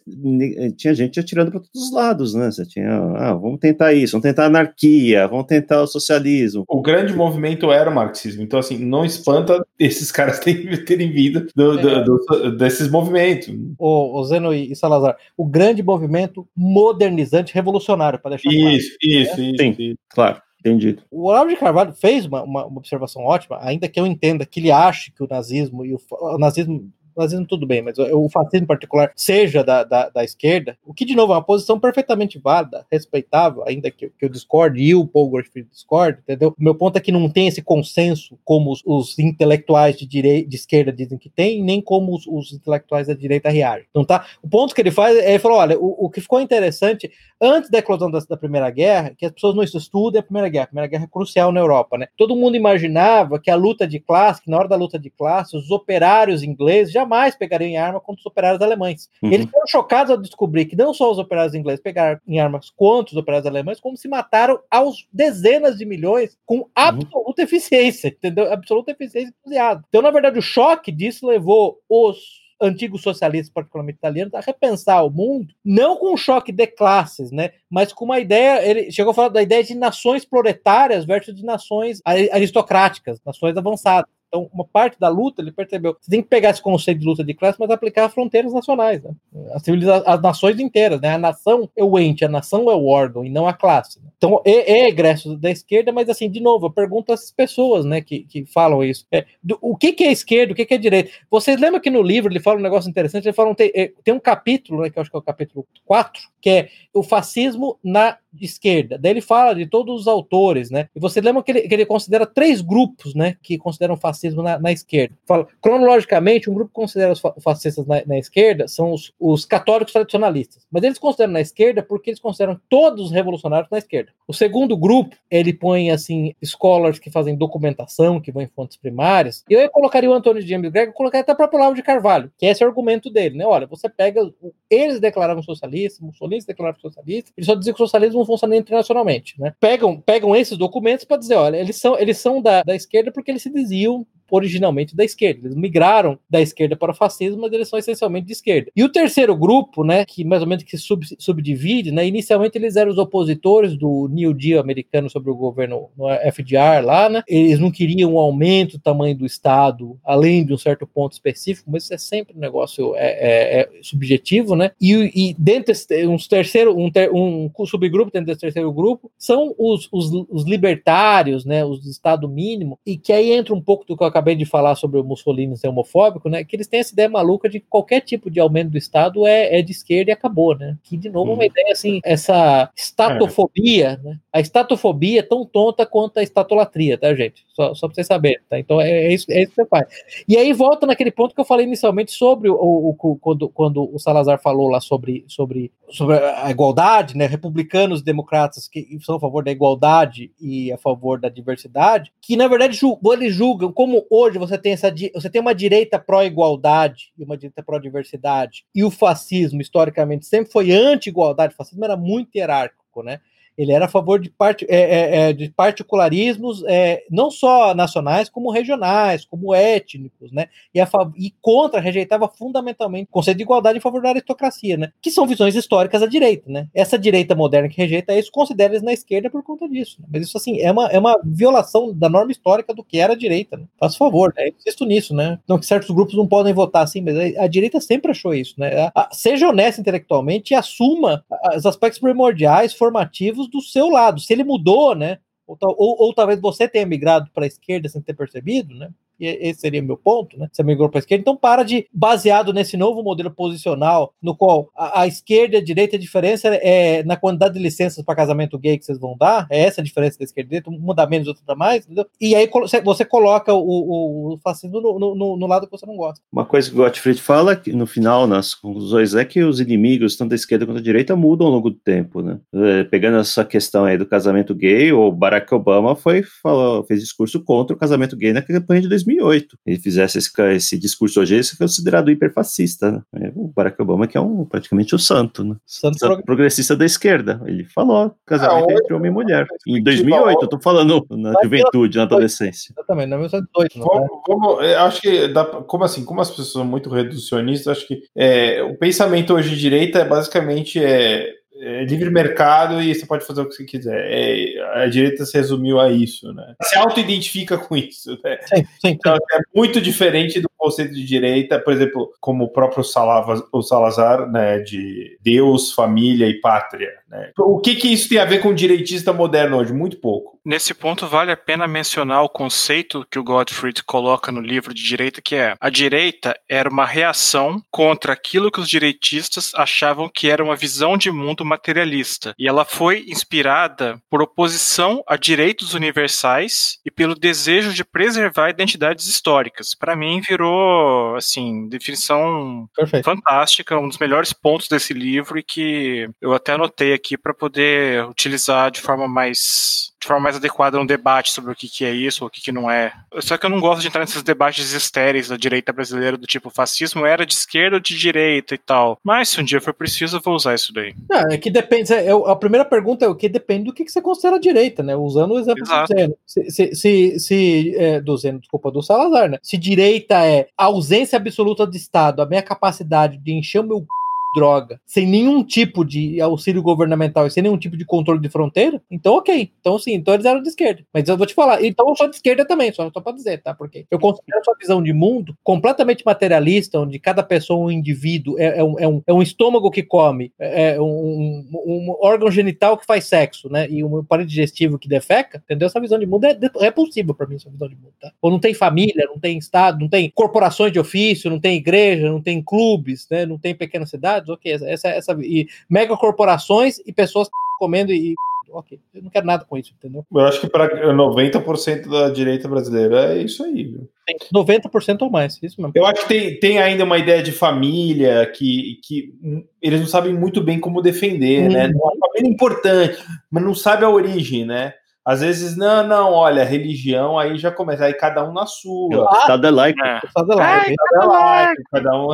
tinha 0.77 0.93
gente 0.93 1.19
atirando 1.19 1.51
para 1.51 1.59
todos 1.59 1.87
os 1.87 1.91
lados, 1.91 2.33
né? 2.33 2.51
Você 2.51 2.65
tinha, 2.65 2.89
ah, 2.89 3.33
vamos 3.33 3.59
tentar 3.59 3.93
isso, 3.93 4.13
vamos 4.13 4.23
tentar 4.23 4.45
anarquia, 4.45 5.27
vamos 5.27 5.45
tentar 5.45 5.81
o 5.81 5.87
socialismo. 5.87 6.63
O 6.67 6.81
grande 6.81 7.13
movimento 7.13 7.71
era 7.71 7.89
o 7.89 7.93
marxismo, 7.93 8.43
então 8.43 8.59
assim, 8.59 8.77
não 8.77 9.05
espanta 9.05 9.65
esses 9.77 10.11
caras 10.11 10.39
terem, 10.39 10.83
terem 10.85 11.11
vindo 11.11 11.47
do, 11.55 11.77
do, 11.77 12.03
do, 12.03 12.57
desses 12.57 12.89
movimentos. 12.89 13.49
O, 13.77 14.19
o 14.19 14.23
Zeno 14.23 14.53
e 14.53 14.75
Salazar, 14.75 15.17
o 15.37 15.45
grande 15.45 15.83
movimento 15.83 16.47
modernizante 16.55 17.53
revolucionário, 17.53 18.19
para 18.19 18.31
deixar 18.31 18.49
isso, 18.51 18.59
claro. 18.59 18.75
Isso, 19.01 19.37
né? 19.39 19.43
isso, 19.43 19.57
Sim, 19.57 19.75
isso. 19.77 19.97
claro. 20.09 20.41
Entendido. 20.59 21.03
O 21.09 21.27
Olavo 21.27 21.49
de 21.49 21.55
Carvalho 21.55 21.93
fez 21.93 22.25
uma, 22.25 22.43
uma, 22.43 22.65
uma, 22.65 22.77
observação 22.77 23.23
ótima, 23.23 23.57
ainda 23.61 23.87
que 23.87 23.97
eu 23.97 24.05
entenda 24.05 24.45
que 24.45 24.59
ele 24.59 24.69
ache 24.69 25.09
que 25.09 25.23
o 25.23 25.27
nazismo 25.27 25.85
e 25.85 25.93
o, 25.93 25.99
o 26.11 26.37
nazismo 26.37 26.91
nazismo 27.19 27.45
tudo 27.45 27.65
bem, 27.65 27.81
mas 27.81 27.97
o 27.97 28.29
fascismo 28.29 28.67
particular 28.67 29.11
seja 29.15 29.63
da, 29.63 29.83
da, 29.83 30.09
da, 30.09 30.23
esquerda, 30.23 30.77
o 30.85 30.93
que, 30.93 31.05
de 31.05 31.15
novo, 31.15 31.33
é 31.33 31.35
uma 31.35 31.43
posição 31.43 31.79
perfeitamente 31.79 32.39
válida, 32.39 32.85
respeitável, 32.91 33.63
ainda 33.67 33.91
que, 33.91 34.09
que 34.09 34.25
eu 34.25 34.29
discorde 34.29 34.81
e 34.81 34.95
o 34.95 35.05
Paul 35.05 35.29
Goldfield 35.29 35.69
discorde, 35.69 36.19
entendeu? 36.21 36.49
O 36.57 36.63
meu 36.63 36.75
ponto 36.75 36.97
é 36.97 36.99
que 36.99 37.11
não 37.11 37.29
tem 37.29 37.47
esse 37.47 37.61
consenso 37.61 38.37
como 38.43 38.71
os, 38.71 38.81
os 38.85 39.17
intelectuais 39.19 39.97
de, 39.97 40.07
direita, 40.07 40.49
de 40.49 40.55
esquerda 40.55 40.91
dizem 40.91 41.17
que 41.17 41.29
tem, 41.29 41.63
nem 41.63 41.81
como 41.81 42.15
os, 42.15 42.25
os, 42.27 42.53
intelectuais 42.53 43.07
da 43.07 43.13
direita 43.13 43.49
reagem. 43.49 43.85
Então, 43.89 44.03
tá? 44.03 44.25
O 44.41 44.49
ponto 44.49 44.73
que 44.73 44.81
ele 44.81 44.91
faz 44.91 45.17
é, 45.17 45.29
ele 45.29 45.39
falou, 45.39 45.57
olha, 45.57 45.77
o, 45.79 46.05
o 46.05 46.09
que 46.09 46.21
ficou 46.21 46.41
interessante, 46.41 47.11
antes 47.41 47.69
da 47.69 47.79
eclosão 47.79 48.09
da, 48.09 48.19
da 48.19 48.37
Primeira 48.37 48.69
Guerra, 48.69 49.13
que 49.17 49.25
as 49.25 49.31
pessoas 49.31 49.55
não 49.55 49.63
estudam 49.63 50.19
a 50.19 50.23
Primeira 50.23 50.49
Guerra, 50.49 50.63
a 50.63 50.67
Primeira 50.67 50.87
Guerra 50.89 51.03
é 51.05 51.07
crucial 51.07 51.51
na 51.51 51.59
Europa, 51.59 51.97
né? 51.97 52.07
Todo 52.17 52.35
mundo 52.35 52.55
imaginava 52.55 53.39
que 53.39 53.51
a 53.51 53.55
luta 53.55 53.87
de 53.87 53.99
classe, 53.99 54.41
que 54.41 54.49
na 54.49 54.57
hora 54.57 54.67
da 54.67 54.75
luta 54.75 54.97
de 54.97 55.09
classe, 55.09 55.55
os 55.55 55.71
operários 55.71 56.43
ingleses 56.43 56.93
jamais 57.09 57.35
pegariam 57.35 57.69
em 57.69 57.77
arma 57.77 57.99
contra 57.99 58.19
os 58.19 58.25
operários 58.25 58.61
alemães. 58.61 59.09
Uhum. 59.21 59.33
Eles 59.33 59.49
foram 59.49 59.67
chocados 59.67 60.11
ao 60.11 60.17
descobrir 60.17 60.65
que 60.65 60.75
não 60.75 60.93
só 60.93 61.11
os 61.11 61.17
operários 61.17 61.55
ingleses 61.55 61.81
pegaram 61.81 62.19
em 62.27 62.39
armas 62.39 62.69
contra 62.69 63.13
os 63.13 63.17
operários 63.17 63.47
alemães, 63.47 63.79
como 63.79 63.97
se 63.97 64.07
mataram 64.07 64.59
aos 64.69 65.07
dezenas 65.11 65.77
de 65.77 65.85
milhões 65.85 66.37
com 66.45 66.59
uhum. 66.59 66.69
absoluta 66.75 67.41
uhum. 67.41 67.45
eficiência, 67.45 68.09
entendeu? 68.15 68.51
Absoluta 68.51 68.91
eficiência 68.91 69.29
e 69.29 69.33
entusiasmo. 69.41 69.83
Então, 69.89 70.01
na 70.01 70.11
verdade, 70.11 70.37
o 70.37 70.43
choque 70.43 70.91
disso 70.91 71.27
levou 71.27 71.79
os 71.89 72.47
antigos 72.61 73.01
socialistas, 73.01 73.53
particularmente 73.53 73.97
italianos, 73.97 74.33
a 74.33 74.41
repensar 74.41 75.05
o 75.05 75.09
mundo, 75.09 75.53
não 75.63 75.95
com 75.95 76.13
um 76.13 76.17
choque 76.17 76.51
de 76.51 76.67
classes, 76.67 77.31
né, 77.31 77.51
mas 77.69 77.93
com 77.93 78.03
uma 78.03 78.19
ideia, 78.19 78.69
ele 78.69 78.91
chegou 78.91 79.11
a 79.11 79.13
falar 79.13 79.29
da 79.29 79.41
ideia 79.41 79.63
de 79.63 79.73
nações 79.75 80.25
proletárias 80.25 81.05
versus 81.05 81.33
de 81.33 81.45
nações 81.45 82.01
aristocráticas, 82.05 83.21
nações 83.25 83.55
avançadas. 83.55 84.11
Então, 84.29 84.47
uma 84.53 84.63
parte 84.63 84.99
da 84.99 85.09
luta, 85.09 85.41
ele 85.41 85.51
percebeu, 85.51 85.97
você 85.99 86.11
tem 86.11 86.21
que 86.21 86.29
pegar 86.29 86.51
esse 86.51 86.61
conceito 86.61 86.99
de 86.99 87.05
luta 87.05 87.23
de 87.23 87.33
classe, 87.33 87.59
mas 87.59 87.71
aplicar 87.71 88.05
a 88.05 88.09
fronteiras 88.09 88.53
nacionais, 88.53 89.01
né? 89.01 89.09
as, 89.53 89.63
civiliza 89.63 90.03
as 90.05 90.21
nações 90.21 90.59
inteiras, 90.59 91.01
né? 91.01 91.15
A 91.15 91.17
nação 91.17 91.67
é 91.75 91.83
o 91.83 91.97
ente, 91.97 92.23
a 92.23 92.29
nação 92.29 92.69
é 92.69 92.75
o 92.75 92.85
órgão 92.85 93.25
e 93.25 93.29
não 93.29 93.47
a 93.47 93.53
classe. 93.53 93.99
Né? 93.99 94.09
Então, 94.17 94.39
é, 94.45 94.81
é 94.81 94.87
egresso 94.87 95.35
da 95.35 95.49
esquerda, 95.49 95.91
mas 95.91 96.07
assim, 96.09 96.29
de 96.29 96.39
novo, 96.39 96.67
eu 96.67 96.71
pergunto 96.71 97.11
às 97.11 97.31
pessoas, 97.31 97.85
né, 97.85 98.01
que, 98.01 98.23
que 98.23 98.45
falam 98.45 98.83
isso. 98.83 99.07
É, 99.11 99.25
do, 99.41 99.57
o 99.61 99.75
que, 99.75 99.93
que 99.93 100.03
é 100.03 100.11
esquerda, 100.11 100.53
o 100.53 100.55
que, 100.55 100.65
que 100.65 100.75
é 100.75 100.77
direita? 100.77 101.09
Vocês 101.29 101.59
lembram 101.59 101.81
que 101.81 101.89
no 101.89 102.03
livro 102.03 102.31
ele 102.31 102.39
fala 102.39 102.59
um 102.59 102.63
negócio 102.63 102.89
interessante, 102.89 103.25
ele 103.25 103.33
fala, 103.33 103.55
tem, 103.55 103.71
é, 103.73 103.91
tem 104.03 104.13
um 104.13 104.19
capítulo, 104.19 104.83
né, 104.83 104.91
que 104.91 104.99
eu 104.99 105.01
acho 105.01 105.09
que 105.09 105.17
é 105.17 105.19
o 105.19 105.23
capítulo 105.23 105.67
4, 105.85 106.21
que 106.39 106.49
é 106.51 106.69
o 106.93 107.01
fascismo 107.01 107.79
na 107.83 108.17
esquerda. 108.39 108.97
Daí 108.97 109.11
ele 109.11 109.21
fala 109.21 109.53
de 109.55 109.65
todos 109.65 110.01
os 110.01 110.07
autores, 110.07 110.69
né? 110.69 110.87
E 110.95 110.99
você 110.99 111.21
lembra 111.21 111.43
que 111.43 111.51
ele, 111.51 111.61
que 111.61 111.73
ele 111.73 111.85
considera 111.85 112.25
três 112.25 112.61
grupos, 112.61 113.15
né? 113.15 113.35
Que 113.41 113.57
consideram 113.57 113.97
fascismo 113.97 114.41
na, 114.41 114.59
na 114.59 114.71
esquerda. 114.71 115.15
Fala, 115.25 115.47
cronologicamente, 115.61 116.49
um 116.49 116.53
grupo 116.53 116.69
que 116.69 116.75
considera 116.75 117.13
os 117.13 117.21
fascistas 117.43 117.85
na, 117.85 118.03
na, 118.05 118.17
esquerda 118.17 118.67
são 118.67 118.91
os, 118.91 119.13
os 119.19 119.45
católicos 119.45 119.93
tradicionalistas. 119.93 120.65
Mas 120.71 120.83
eles 120.83 120.99
consideram 120.99 121.33
na 121.33 121.41
esquerda 121.41 121.81
porque 121.81 122.09
eles 122.09 122.19
consideram 122.19 122.59
todos 122.69 123.05
os 123.05 123.11
revolucionários 123.11 123.69
na 123.71 123.77
esquerda. 123.77 124.11
O 124.27 124.33
segundo 124.33 124.77
grupo, 124.77 125.15
ele 125.29 125.53
põe, 125.53 125.91
assim, 125.91 126.33
scholars 126.43 126.99
que 126.99 127.09
fazem 127.09 127.35
documentação, 127.35 128.19
que 128.19 128.31
vão 128.31 128.41
em 128.41 128.47
fontes 128.47 128.77
primárias. 128.77 129.43
E 129.49 129.53
eu 129.53 129.69
colocaria 129.69 130.09
o 130.09 130.13
Antônio 130.13 130.41
de 130.41 130.49
James 130.49 130.71
Gregg, 130.71 130.93
colocaria 130.93 131.21
até 131.21 131.33
o 131.33 131.35
próprio 131.35 131.59
Lavo 131.59 131.75
de 131.75 131.83
Carvalho, 131.83 132.31
que 132.37 132.45
é 132.45 132.49
esse 132.49 132.63
argumento 132.63 133.09
dele, 133.09 133.37
né? 133.37 133.45
Olha, 133.45 133.67
você 133.67 133.89
pega, 133.89 134.21
eles 134.69 134.99
declaravam 134.99 135.43
socialistas, 135.43 135.99
Mussolini 135.99 136.39
declaravam 136.45 136.79
socialistas, 136.79 137.33
eles 137.35 137.45
só 137.45 137.55
diziam 137.55 137.73
que 137.73 137.81
o 137.81 137.85
socialismo 137.85 138.18
não 138.19 138.25
funciona 138.25 138.55
internacionalmente, 138.55 139.39
né? 139.39 139.53
Pegam, 139.59 139.99
pegam 139.99 140.35
esses 140.35 140.57
documentos 140.57 141.05
para 141.05 141.17
dizer, 141.17 141.35
olha, 141.35 141.57
eles 141.57 141.77
são, 141.77 141.97
eles 141.97 142.17
são 142.17 142.41
da, 142.41 142.61
da 142.63 142.75
esquerda 142.75 143.11
porque 143.11 143.31
eles 143.31 143.41
se 143.41 143.51
diziam 143.51 144.05
originalmente 144.35 144.95
da 144.95 145.03
esquerda. 145.03 145.47
Eles 145.47 145.55
migraram 145.55 146.17
da 146.29 146.41
esquerda 146.41 146.75
para 146.75 146.91
o 146.91 146.95
fascismo, 146.95 147.41
mas 147.41 147.51
eles 147.51 147.67
são 147.67 147.79
essencialmente 147.79 148.27
de 148.27 148.33
esquerda. 148.33 148.71
E 148.75 148.83
o 148.83 148.89
terceiro 148.89 149.35
grupo, 149.35 149.83
né, 149.83 150.05
que 150.05 150.23
mais 150.23 150.41
ou 150.41 150.47
menos 150.47 150.63
que 150.63 150.77
sub, 150.77 151.05
subdivide, 151.17 151.91
né, 151.91 152.05
inicialmente 152.05 152.57
eles 152.57 152.75
eram 152.75 152.91
os 152.91 152.97
opositores 152.97 153.75
do 153.77 154.07
New 154.11 154.33
Deal 154.33 154.61
americano 154.61 155.09
sobre 155.09 155.31
o 155.31 155.35
governo 155.35 155.89
FDR 156.31 156.83
lá, 156.83 157.09
né, 157.09 157.23
eles 157.27 157.59
não 157.59 157.71
queriam 157.71 158.13
um 158.13 158.19
aumento 158.19 158.77
do 158.77 158.83
tamanho 158.83 159.15
do 159.15 159.25
Estado, 159.25 159.97
além 160.03 160.45
de 160.45 160.53
um 160.53 160.57
certo 160.57 160.85
ponto 160.85 161.13
específico, 161.13 161.69
mas 161.71 161.83
isso 161.83 161.93
é 161.93 161.97
sempre 161.97 162.35
um 162.35 162.39
negócio 162.39 162.95
é, 162.95 163.09
é, 163.09 163.59
é 163.61 163.69
subjetivo, 163.81 164.55
né, 164.55 164.71
e, 164.79 164.93
e 165.13 165.35
dentro 165.37 165.67
desse, 165.67 166.07
uns 166.07 166.27
terceiro, 166.27 166.77
um, 166.77 166.91
ter, 166.91 167.11
um 167.11 167.49
subgrupo 167.65 168.11
dentro 168.11 168.27
desse 168.27 168.41
terceiro 168.41 168.71
grupo 168.71 169.11
são 169.17 169.53
os, 169.57 169.87
os, 169.91 170.11
os 170.29 170.43
libertários, 170.45 171.45
né, 171.45 171.63
os 171.65 171.81
de 171.81 171.89
Estado 171.89 172.27
mínimo, 172.27 172.79
e 172.85 172.97
que 172.97 173.13
aí 173.13 173.31
entra 173.31 173.53
um 173.53 173.61
pouco 173.61 173.85
do 173.85 173.95
que 173.95 174.03
eu 174.03 174.07
acabei 174.19 174.35
de 174.35 174.45
falar 174.45 174.75
sobre 174.75 174.99
o 174.99 175.03
Mussolini 175.03 175.57
ser 175.57 175.69
homofóbico, 175.69 176.29
né? 176.29 176.43
Que 176.43 176.55
eles 176.55 176.67
têm 176.67 176.81
essa 176.81 176.93
ideia 176.93 177.09
maluca 177.09 177.49
de 177.49 177.59
que 177.59 177.65
qualquer 177.69 178.01
tipo 178.01 178.29
de 178.29 178.39
aumento 178.39 178.71
do 178.71 178.77
Estado 178.77 179.25
é, 179.25 179.59
é 179.59 179.61
de 179.61 179.71
esquerda 179.71 180.11
e 180.11 180.13
acabou, 180.13 180.55
né? 180.55 180.77
Que, 180.83 180.97
de 180.97 181.09
novo, 181.09 181.31
é 181.31 181.33
uma 181.33 181.39
uhum. 181.39 181.49
ideia 181.49 181.71
assim, 181.71 181.99
essa 182.03 182.69
estatofobia, 182.75 183.99
é. 184.01 184.07
né? 184.07 184.19
A 184.31 184.39
estatofobia 184.39 185.21
é 185.21 185.23
tão 185.23 185.45
tonta 185.45 185.85
quanto 185.85 186.19
a 186.19 186.23
estatolatria, 186.23 186.97
tá, 186.97 187.13
gente? 187.15 187.45
Só, 187.53 187.73
só 187.73 187.87
pra 187.87 187.95
vocês 187.95 188.07
saberem, 188.07 188.39
tá? 188.49 188.59
Então 188.59 188.79
é, 188.81 188.89
é, 188.89 189.13
isso, 189.13 189.25
é 189.31 189.41
isso 189.41 189.51
que 189.51 189.55
você 189.55 189.65
faz. 189.65 189.87
E 190.27 190.37
aí 190.37 190.51
volta 190.53 190.85
naquele 190.85 191.11
ponto 191.11 191.33
que 191.33 191.41
eu 191.41 191.45
falei 191.45 191.65
inicialmente 191.65 192.11
sobre 192.11 192.49
o, 192.49 192.55
o, 192.55 192.95
o 192.97 193.15
quando, 193.17 193.49
quando 193.49 193.89
o 193.93 193.97
Salazar 193.99 194.41
falou 194.41 194.69
lá 194.69 194.81
sobre, 194.81 195.23
sobre, 195.27 195.71
sobre 195.89 196.17
a 196.17 196.51
igualdade, 196.51 197.17
né? 197.17 197.25
Republicanos, 197.25 198.01
democratas 198.01 198.67
que 198.67 198.99
são 199.01 199.15
a 199.15 199.19
favor 199.19 199.43
da 199.43 199.51
igualdade 199.51 200.31
e 200.39 200.71
a 200.71 200.77
favor 200.77 201.19
da 201.19 201.29
diversidade, 201.29 202.11
que 202.21 202.35
na 202.35 202.47
verdade 202.47 202.79
eles 203.13 203.33
julgam 203.33 203.71
como 203.71 204.05
hoje 204.09 204.37
você 204.37 204.57
tem 204.57 204.73
essa 204.73 204.93
você 205.13 205.29
tem 205.29 205.41
uma 205.41 205.53
direita 205.55 205.99
pró-igualdade 205.99 207.11
e 207.17 207.23
uma 207.23 207.37
direita 207.37 207.63
pró-diversidade, 207.63 208.65
e 208.73 208.83
o 208.83 208.91
fascismo, 208.91 209.61
historicamente, 209.61 210.25
sempre 210.25 210.51
foi 210.51 210.71
anti-igualdade, 210.71 211.53
o 211.53 211.57
fascismo 211.57 211.85
era 211.85 211.95
muito 211.97 212.35
hierárquico, 212.35 213.03
né? 213.03 213.21
Ele 213.59 213.73
era 213.73 213.85
a 213.85 213.89
favor 213.89 214.21
de, 214.21 214.29
part, 214.29 214.65
é, 214.69 214.77
é, 214.77 215.15
é, 215.17 215.33
de 215.33 215.49
particularismos, 215.49 216.63
é, 216.65 217.03
não 217.11 217.29
só 217.29 217.75
nacionais, 217.75 218.29
como 218.29 218.49
regionais, 218.51 219.25
como 219.25 219.53
étnicos, 219.53 220.31
né? 220.31 220.47
E, 220.73 220.79
e 221.17 221.33
contra, 221.41 221.81
rejeitava 221.81 222.29
fundamentalmente 222.29 223.09
o 223.09 223.11
conceito 223.11 223.35
de 223.35 223.43
igualdade 223.43 223.77
em 223.77 223.81
favor 223.81 224.01
da 224.01 224.09
aristocracia, 224.09 224.77
né? 224.77 224.93
Que 225.01 225.11
são 225.11 225.27
visões 225.27 225.55
históricas 225.55 225.99
da 225.99 226.07
direita, 226.07 226.49
né? 226.49 226.69
Essa 226.73 226.97
direita 226.97 227.35
moderna 227.35 227.67
que 227.67 227.75
rejeita 227.75 228.17
isso, 228.17 228.31
considera 228.31 228.71
eles 228.71 228.81
na 228.81 228.93
esquerda 228.93 229.29
por 229.29 229.43
conta 229.43 229.67
disso. 229.67 229.97
Né? 229.99 230.07
Mas 230.13 230.27
isso, 230.27 230.37
assim, 230.37 230.61
é 230.61 230.71
uma, 230.71 230.87
é 230.87 230.97
uma 230.97 231.19
violação 231.25 231.93
da 231.93 232.07
norma 232.07 232.31
histórica 232.31 232.73
do 232.73 232.81
que 232.81 232.97
era 232.97 233.11
a 233.11 233.17
direita, 233.17 233.57
né? 233.57 233.65
Faz 233.77 233.97
favor, 233.97 234.33
né? 234.37 234.47
Eu 234.47 234.53
insisto 234.57 234.85
nisso, 234.85 235.13
né? 235.13 235.37
Então, 235.43 235.59
que 235.59 235.65
certos 235.65 235.89
grupos 235.89 236.15
não 236.15 236.25
podem 236.25 236.53
votar 236.53 236.83
assim, 236.83 237.01
mas 237.01 237.17
a, 237.17 237.43
a 237.43 237.47
direita 237.47 237.81
sempre 237.81 238.11
achou 238.11 238.33
isso, 238.33 238.55
né? 238.57 238.89
A, 238.95 239.01
a, 239.01 239.09
seja 239.11 239.49
honesta 239.49 239.81
intelectualmente 239.81 240.53
e 240.53 240.55
assuma 240.55 241.25
os 241.57 241.65
aspectos 241.65 241.99
primordiais, 241.99 242.73
formativos 242.73 243.48
do 243.49 243.61
seu 243.61 243.89
lado. 243.89 244.19
Se 244.19 244.33
ele 244.33 244.43
mudou, 244.43 244.95
né? 244.95 245.19
Ou, 245.47 245.57
ou, 245.61 246.01
ou 246.03 246.13
talvez 246.13 246.39
você 246.39 246.67
tenha 246.67 246.85
migrado 246.85 247.29
para 247.33 247.45
a 247.45 247.47
esquerda 247.47 247.89
sem 247.89 248.01
ter 248.01 248.13
percebido, 248.13 248.75
né? 248.75 248.91
Esse 249.19 249.61
seria 249.61 249.81
meu 249.81 249.97
ponto, 249.97 250.37
né? 250.37 250.47
Você 250.51 250.63
migrou 250.63 250.89
para 250.89 250.99
a 250.99 251.01
esquerda, 251.01 251.21
então 251.21 251.35
para 251.35 251.63
de, 251.63 251.87
baseado 251.93 252.53
nesse 252.53 252.77
novo 252.77 253.03
modelo 253.03 253.31
posicional, 253.31 254.13
no 254.21 254.35
qual 254.35 254.69
a, 254.75 255.01
a 255.01 255.07
esquerda 255.07 255.55
e 255.55 255.59
a 255.59 255.63
direita, 255.63 255.95
a 255.95 255.99
diferença 255.99 256.47
é 256.47 257.03
na 257.03 257.15
quantidade 257.15 257.53
de 257.53 257.59
licenças 257.59 258.03
para 258.03 258.15
casamento 258.15 258.57
gay 258.57 258.77
que 258.77 258.85
vocês 258.85 258.99
vão 258.99 259.15
dar, 259.17 259.47
é 259.49 259.59
essa 259.61 259.81
a 259.81 259.83
diferença 259.83 260.17
da 260.17 260.25
esquerda 260.25 260.47
e 260.47 260.49
direita, 260.49 260.69
uma 260.69 260.93
dá 260.93 261.07
menos, 261.07 261.27
outra 261.27 261.43
dá 261.45 261.55
mais, 261.55 261.85
entendeu? 261.85 262.05
E 262.19 262.35
aí 262.35 262.49
você 262.83 263.05
coloca 263.05 263.53
o, 263.53 263.59
o, 263.59 264.33
o 264.33 264.37
fascismo 264.43 264.79
no, 264.81 265.15
no, 265.15 265.37
no, 265.37 265.47
lado 265.47 265.65
que 265.65 265.71
você 265.71 265.85
não 265.85 265.95
gosta. 265.95 266.23
Uma 266.31 266.45
coisa 266.45 266.69
que 266.69 266.75
o 266.75 266.79
Gottfried 266.79 267.21
fala, 267.21 267.61
no 267.67 267.87
final, 267.87 268.27
nas 268.27 268.53
conclusões, 268.53 269.15
é 269.15 269.25
que 269.25 269.43
os 269.43 269.59
inimigos, 269.59 270.15
tanto 270.15 270.29
da 270.29 270.35
esquerda 270.35 270.65
quanto 270.65 270.77
da 270.77 270.83
direita, 270.83 271.15
mudam 271.15 271.47
ao 271.47 271.53
longo 271.53 271.69
do 271.69 271.77
tempo, 271.77 272.21
né? 272.21 272.39
É, 272.53 272.83
pegando 272.83 273.17
essa 273.17 273.43
questão 273.43 273.85
aí 273.85 273.97
do 273.97 274.05
casamento 274.05 274.53
gay, 274.55 274.91
o 274.91 275.11
Barack 275.11 275.53
Obama 275.53 275.95
foi, 275.95 276.23
falou, 276.23 276.83
fez 276.83 277.01
discurso 277.01 277.43
contra 277.43 277.75
o 277.75 277.79
casamento 277.79 278.15
gay 278.15 278.33
na 278.33 278.41
campanha 278.41 278.81
de 278.81 278.87
2008. 279.09 279.57
Ele 279.65 279.79
fizesse 279.79 280.17
esse, 280.17 280.31
esse 280.55 280.77
discurso 280.77 281.19
hoje, 281.19 281.35
ele 281.35 281.41
é 281.41 281.57
considerado 281.57 282.11
hiperfascista, 282.11 282.91
né? 282.91 283.01
É, 283.15 283.31
o 283.35 283.47
Barack 283.47 283.81
Obama, 283.81 284.07
que 284.07 284.17
é 284.17 284.21
um, 284.21 284.45
praticamente 284.45 284.95
o 284.95 284.99
santo, 284.99 285.43
né? 285.43 285.55
Santo, 285.65 285.99
santo 285.99 286.23
progressista 286.23 286.75
da 286.75 286.85
esquerda. 286.85 287.41
Ele 287.45 287.63
falou 287.65 288.15
casamento 288.25 288.71
entre 288.71 288.93
homem 288.93 289.11
e 289.11 289.13
mulher. 289.13 289.47
Em 289.67 289.81
2008, 289.81 290.43
eu 290.43 290.47
tô 290.47 290.59
falando 290.59 291.05
na 291.11 291.33
juventude, 291.43 291.97
na 291.97 292.03
adolescência. 292.03 292.73
Exatamente, 292.77 293.09
na 293.09 293.17
1918. 293.17 293.79
Vamos, 293.79 294.09
vamos, 294.27 294.65
acho 294.77 295.01
que, 295.01 295.27
dá, 295.29 295.45
como 295.45 295.83
assim, 295.83 296.05
como 296.05 296.21
as 296.21 296.29
pessoas 296.29 296.51
são 296.51 296.65
muito 296.65 296.89
reducionistas, 296.89 297.77
acho 297.77 297.87
que 297.87 298.03
é, 298.15 298.61
o 298.63 298.77
pensamento 298.77 299.33
hoje 299.33 299.49
de 299.49 299.59
direita 299.59 299.99
é 299.99 300.05
basicamente 300.05 300.83
é, 300.83 301.33
é 301.61 301.83
livre 301.83 302.09
mercado 302.09 302.81
e 302.81 302.93
você 302.93 303.05
pode 303.05 303.25
fazer 303.25 303.41
o 303.41 303.45
que 303.45 303.55
você 303.55 303.65
quiser. 303.65 303.99
É, 304.09 304.58
a 304.73 304.87
direita 304.87 305.25
se 305.25 305.37
resumiu 305.37 305.79
a 305.79 305.91
isso, 305.91 306.33
né? 306.33 306.55
Se 306.63 306.77
auto-identifica 306.77 307.57
com 307.57 307.75
isso, 307.75 308.17
né? 308.23 308.37
Sim, 308.45 308.65
sim, 308.79 308.87
então 308.89 309.15
é 309.15 309.39
muito 309.55 309.81
diferente 309.81 310.39
do 310.39 310.49
conceito 310.57 310.93
de 310.93 311.03
direita, 311.03 311.59
por 311.59 311.73
exemplo, 311.73 312.11
como 312.19 312.45
o 312.45 312.49
próprio 312.49 312.83
Salazar, 312.83 313.43
o 313.51 313.61
Salazar, 313.61 314.29
né, 314.29 314.59
de 314.59 315.17
Deus, 315.21 315.73
família 315.73 316.27
e 316.27 316.39
pátria. 316.39 316.91
Né? 317.09 317.31
O 317.37 317.59
que, 317.59 317.75
que 317.75 317.91
isso 317.91 318.07
tem 318.07 318.19
a 318.19 318.25
ver 318.25 318.39
com 318.39 318.53
direitista 318.53 319.11
moderno 319.11 319.57
hoje? 319.57 319.73
Muito 319.73 319.97
pouco. 319.97 320.39
Nesse 320.45 320.73
ponto, 320.73 321.07
vale 321.07 321.31
a 321.31 321.37
pena 321.37 321.67
mencionar 321.67 322.23
o 322.23 322.29
conceito 322.29 323.05
que 323.09 323.19
o 323.19 323.23
Gottfried 323.23 323.83
coloca 323.83 324.31
no 324.31 324.41
livro 324.41 324.73
de 324.73 324.83
direita, 324.83 325.21
que 325.21 325.35
é 325.35 325.55
a 325.59 325.69
direita 325.69 326.35
era 326.47 326.69
uma 326.69 326.85
reação 326.85 327.61
contra 327.69 328.13
aquilo 328.13 328.51
que 328.51 328.59
os 328.59 328.69
direitistas 328.69 329.51
achavam 329.55 330.09
que 330.09 330.29
era 330.29 330.43
uma 330.43 330.55
visão 330.55 330.97
de 330.97 331.11
mundo 331.11 331.43
materialista. 331.43 332.33
E 332.37 332.47
ela 332.47 332.63
foi 332.63 333.05
inspirada 333.07 334.01
por 334.09 334.21
oposição 334.21 335.03
a 335.07 335.17
direitos 335.17 335.73
universais 335.73 336.79
e 336.85 336.91
pelo 336.91 337.15
desejo 337.15 337.73
de 337.73 337.83
preservar 337.83 338.49
identidades 338.49 339.07
históricas. 339.07 339.75
Para 339.77 339.95
mim, 339.95 340.21
virou, 340.21 341.15
assim, 341.15 341.67
definição 341.67 342.67
Perfeito. 342.75 343.03
fantástica, 343.03 343.77
um 343.77 343.87
dos 343.87 343.97
melhores 343.97 344.33
pontos 344.33 344.67
desse 344.67 344.93
livro 344.93 345.37
e 345.37 345.43
que 345.43 346.09
eu 346.21 346.33
até 346.33 346.53
anotei 346.53 346.93
aqui 346.99 347.17
para 347.17 347.33
poder 347.33 348.05
utilizar 348.05 348.69
de 348.69 348.81
forma 348.81 349.07
mais 349.07 349.89
de 349.99 350.07
forma 350.07 350.23
mais 350.23 350.37
adequada 350.37 350.79
um 350.79 350.85
debate 350.85 351.31
sobre 351.31 351.51
o 351.51 351.55
que, 351.55 351.67
que 351.67 351.83
é 351.83 351.91
isso 351.91 352.23
ou 352.23 352.29
o 352.29 352.31
que, 352.31 352.41
que 352.41 352.51
não 352.51 352.71
é. 352.71 352.93
Só 353.19 353.37
que 353.37 353.45
eu 353.45 353.49
não 353.49 353.59
gosto 353.59 353.81
de 353.81 353.87
entrar 353.87 354.01
nesses 354.01 354.23
debates 354.23 354.71
estéreis 354.71 355.27
da 355.27 355.35
direita 355.35 355.73
brasileira, 355.73 356.17
do 356.17 356.25
tipo, 356.25 356.49
fascismo 356.49 357.05
era 357.05 357.25
de 357.25 357.33
esquerda 357.33 357.75
ou 357.75 357.81
de 357.81 357.97
direita 357.97 358.55
e 358.55 358.57
tal. 358.57 358.97
Mas 359.03 359.29
se 359.29 359.41
um 359.41 359.43
dia 359.43 359.59
for 359.59 359.73
preciso, 359.73 360.17
eu 360.17 360.21
vou 360.21 360.35
usar 360.35 360.55
isso 360.55 360.73
daí. 360.73 360.95
Não, 361.09 361.29
é 361.29 361.37
que 361.37 361.51
depende. 361.51 361.93
É, 361.93 362.11
a 362.11 362.35
primeira 362.35 362.63
pergunta 362.63 363.03
é 363.03 363.09
o 363.09 363.15
que 363.15 363.27
depende 363.27 363.65
do 363.65 363.73
que, 363.73 363.83
que 363.83 363.91
você 363.91 364.01
considera 364.01 364.39
direita, 364.39 364.81
né? 364.81 364.95
Usando 364.95 365.33
o 365.33 365.39
exemplo 365.39 365.63
Exato. 365.63 365.93
do 365.93 365.99
Zeno. 365.99 366.15
Se, 366.25 366.49
se, 366.49 366.75
se, 366.75 367.19
se 367.19 367.75
é, 367.75 367.99
do 367.99 368.15
Zeno, 368.15 368.39
desculpa, 368.39 368.71
do 368.71 368.81
Salazar, 368.81 369.29
né? 369.29 369.37
Se 369.43 369.57
direita 369.57 370.25
é 370.25 370.47
a 370.57 370.65
ausência 370.65 371.17
absoluta 371.17 371.67
de 371.67 371.75
Estado, 371.75 372.21
a 372.21 372.25
minha 372.25 372.41
capacidade 372.41 373.17
de 373.17 373.33
encher 373.33 373.59
o 373.59 373.63
meu 373.63 373.85
droga, 374.33 374.79
sem 374.85 375.07
nenhum 375.07 375.43
tipo 375.43 375.83
de 375.83 376.21
auxílio 376.21 376.61
governamental 376.61 377.25
e 377.25 377.31
sem 377.31 377.43
nenhum 377.43 377.57
tipo 377.57 377.75
de 377.75 377.85
controle 377.85 378.19
de 378.19 378.29
fronteira, 378.29 378.81
então 378.89 379.15
ok. 379.15 379.51
Então 379.59 379.79
sim, 379.79 379.93
então 379.93 380.13
eles 380.13 380.25
eram 380.25 380.41
de 380.41 380.49
esquerda. 380.49 380.83
Mas 380.93 381.07
eu 381.07 381.17
vou 381.17 381.25
te 381.25 381.33
falar, 381.33 381.63
então 381.63 381.87
eu 381.89 381.95
sou 381.95 382.09
de 382.09 382.15
esquerda 382.15 382.45
também, 382.45 382.71
só, 382.71 382.89
só 382.91 383.01
pra 383.01 383.11
dizer, 383.11 383.41
tá? 383.41 383.53
Porque 383.53 383.85
eu 383.89 383.99
considero 383.99 384.39
a 384.39 384.43
sua 384.43 384.55
visão 384.59 384.81
de 384.81 384.93
mundo 384.93 385.35
completamente 385.43 386.03
materialista, 386.05 386.79
onde 386.79 386.99
cada 386.99 387.23
pessoa, 387.23 387.65
um 387.65 387.71
indivíduo, 387.71 388.37
é, 388.39 388.59
é, 388.59 388.63
um, 388.63 388.79
é, 388.79 388.87
um, 388.87 389.01
é 389.07 389.13
um 389.13 389.21
estômago 389.21 389.71
que 389.71 389.83
come, 389.83 390.31
é, 390.39 390.75
é 390.75 390.81
um, 390.81 391.45
um, 391.65 391.95
órgão 392.01 392.29
genital 392.29 392.77
que 392.77 392.85
faz 392.85 393.05
sexo, 393.05 393.49
né? 393.49 393.67
E 393.69 393.83
um 393.83 393.97
aparelho 393.97 394.27
digestivo 394.27 394.77
que 394.77 394.87
defeca, 394.87 395.41
entendeu? 395.43 395.65
Essa 395.65 395.79
visão 395.79 395.97
de 395.97 396.05
mundo 396.05 396.25
é, 396.25 396.37
é 396.59 396.71
possível 396.71 397.13
para 397.13 397.27
mim, 397.27 397.35
essa 397.35 397.49
visão 397.49 397.67
de 397.67 397.75
mundo, 397.75 397.93
tá? 397.99 398.11
Ou 398.21 398.29
não 398.29 398.39
tem 398.39 398.53
família, 398.53 399.05
não 399.07 399.19
tem 399.19 399.37
Estado, 399.37 399.79
não 399.79 399.89
tem 399.89 400.11
corporações 400.13 400.71
de 400.71 400.79
ofício, 400.79 401.29
não 401.29 401.39
tem 401.39 401.57
igreja, 401.57 402.09
não 402.09 402.21
tem 402.21 402.41
clubes, 402.41 403.07
né? 403.09 403.25
Não 403.25 403.37
tem 403.37 403.55
pequena 403.55 403.85
cidade 403.85 404.18
ok, 404.27 404.51
essa, 404.51 404.89
essa, 404.89 405.17
e 405.21 405.47
megacorporações 405.69 406.79
e 406.85 406.91
pessoas 406.91 407.29
comendo 407.57 407.91
e 407.93 408.15
ok, 408.51 408.79
eu 408.93 409.03
não 409.03 409.09
quero 409.09 409.25
nada 409.25 409.45
com 409.45 409.57
isso, 409.57 409.73
entendeu? 409.77 410.05
Eu 410.11 410.21
acho 410.21 410.41
que 410.41 410.49
para 410.49 410.67
90% 410.93 411.89
da 411.89 412.09
direita 412.09 412.47
brasileira 412.47 413.13
é 413.15 413.21
isso 413.21 413.43
aí, 413.43 413.63
viu? 413.63 413.89
90% 414.33 415.01
ou 415.01 415.09
mais, 415.09 415.39
isso 415.43 415.61
mesmo. 415.61 415.71
Eu 415.75 415.85
acho 415.85 416.01
que 416.01 416.07
tem, 416.07 416.39
tem 416.39 416.59
ainda 416.59 416.83
uma 416.83 416.97
ideia 416.97 417.21
de 417.21 417.31
família 417.31 418.25
que, 418.25 418.79
que 418.83 419.13
eles 419.61 419.79
não 419.79 419.87
sabem 419.87 420.13
muito 420.13 420.41
bem 420.41 420.59
como 420.59 420.81
defender, 420.81 421.47
hum. 421.47 421.53
né? 421.53 421.67
Uhum. 421.67 421.73
Uma 421.75 422.07
família 422.07 422.33
importante, 422.33 422.97
mas 423.29 423.43
não 423.43 423.53
sabe 423.53 423.85
a 423.85 423.89
origem, 423.89 424.45
né? 424.45 424.73
Às 425.05 425.21
vezes, 425.21 425.57
não, 425.57 425.87
não, 425.87 426.11
olha, 426.11 426.43
religião, 426.43 427.17
aí 427.17 427.37
já 427.37 427.51
começa, 427.51 427.85
aí 427.85 427.93
cada 427.93 428.27
um 428.27 428.33
na 428.33 428.45
sua. 428.45 429.09
Estado 429.21 429.47
é 429.47 429.49
laico. 429.49 429.83
É. 429.83 429.99
Estado 430.05 430.33
é 430.33 430.35
laico. 430.35 430.71
Estado 430.71 431.03
é 431.03 431.05
laico, 431.07 431.63
cada 431.71 431.97
um 431.97 432.07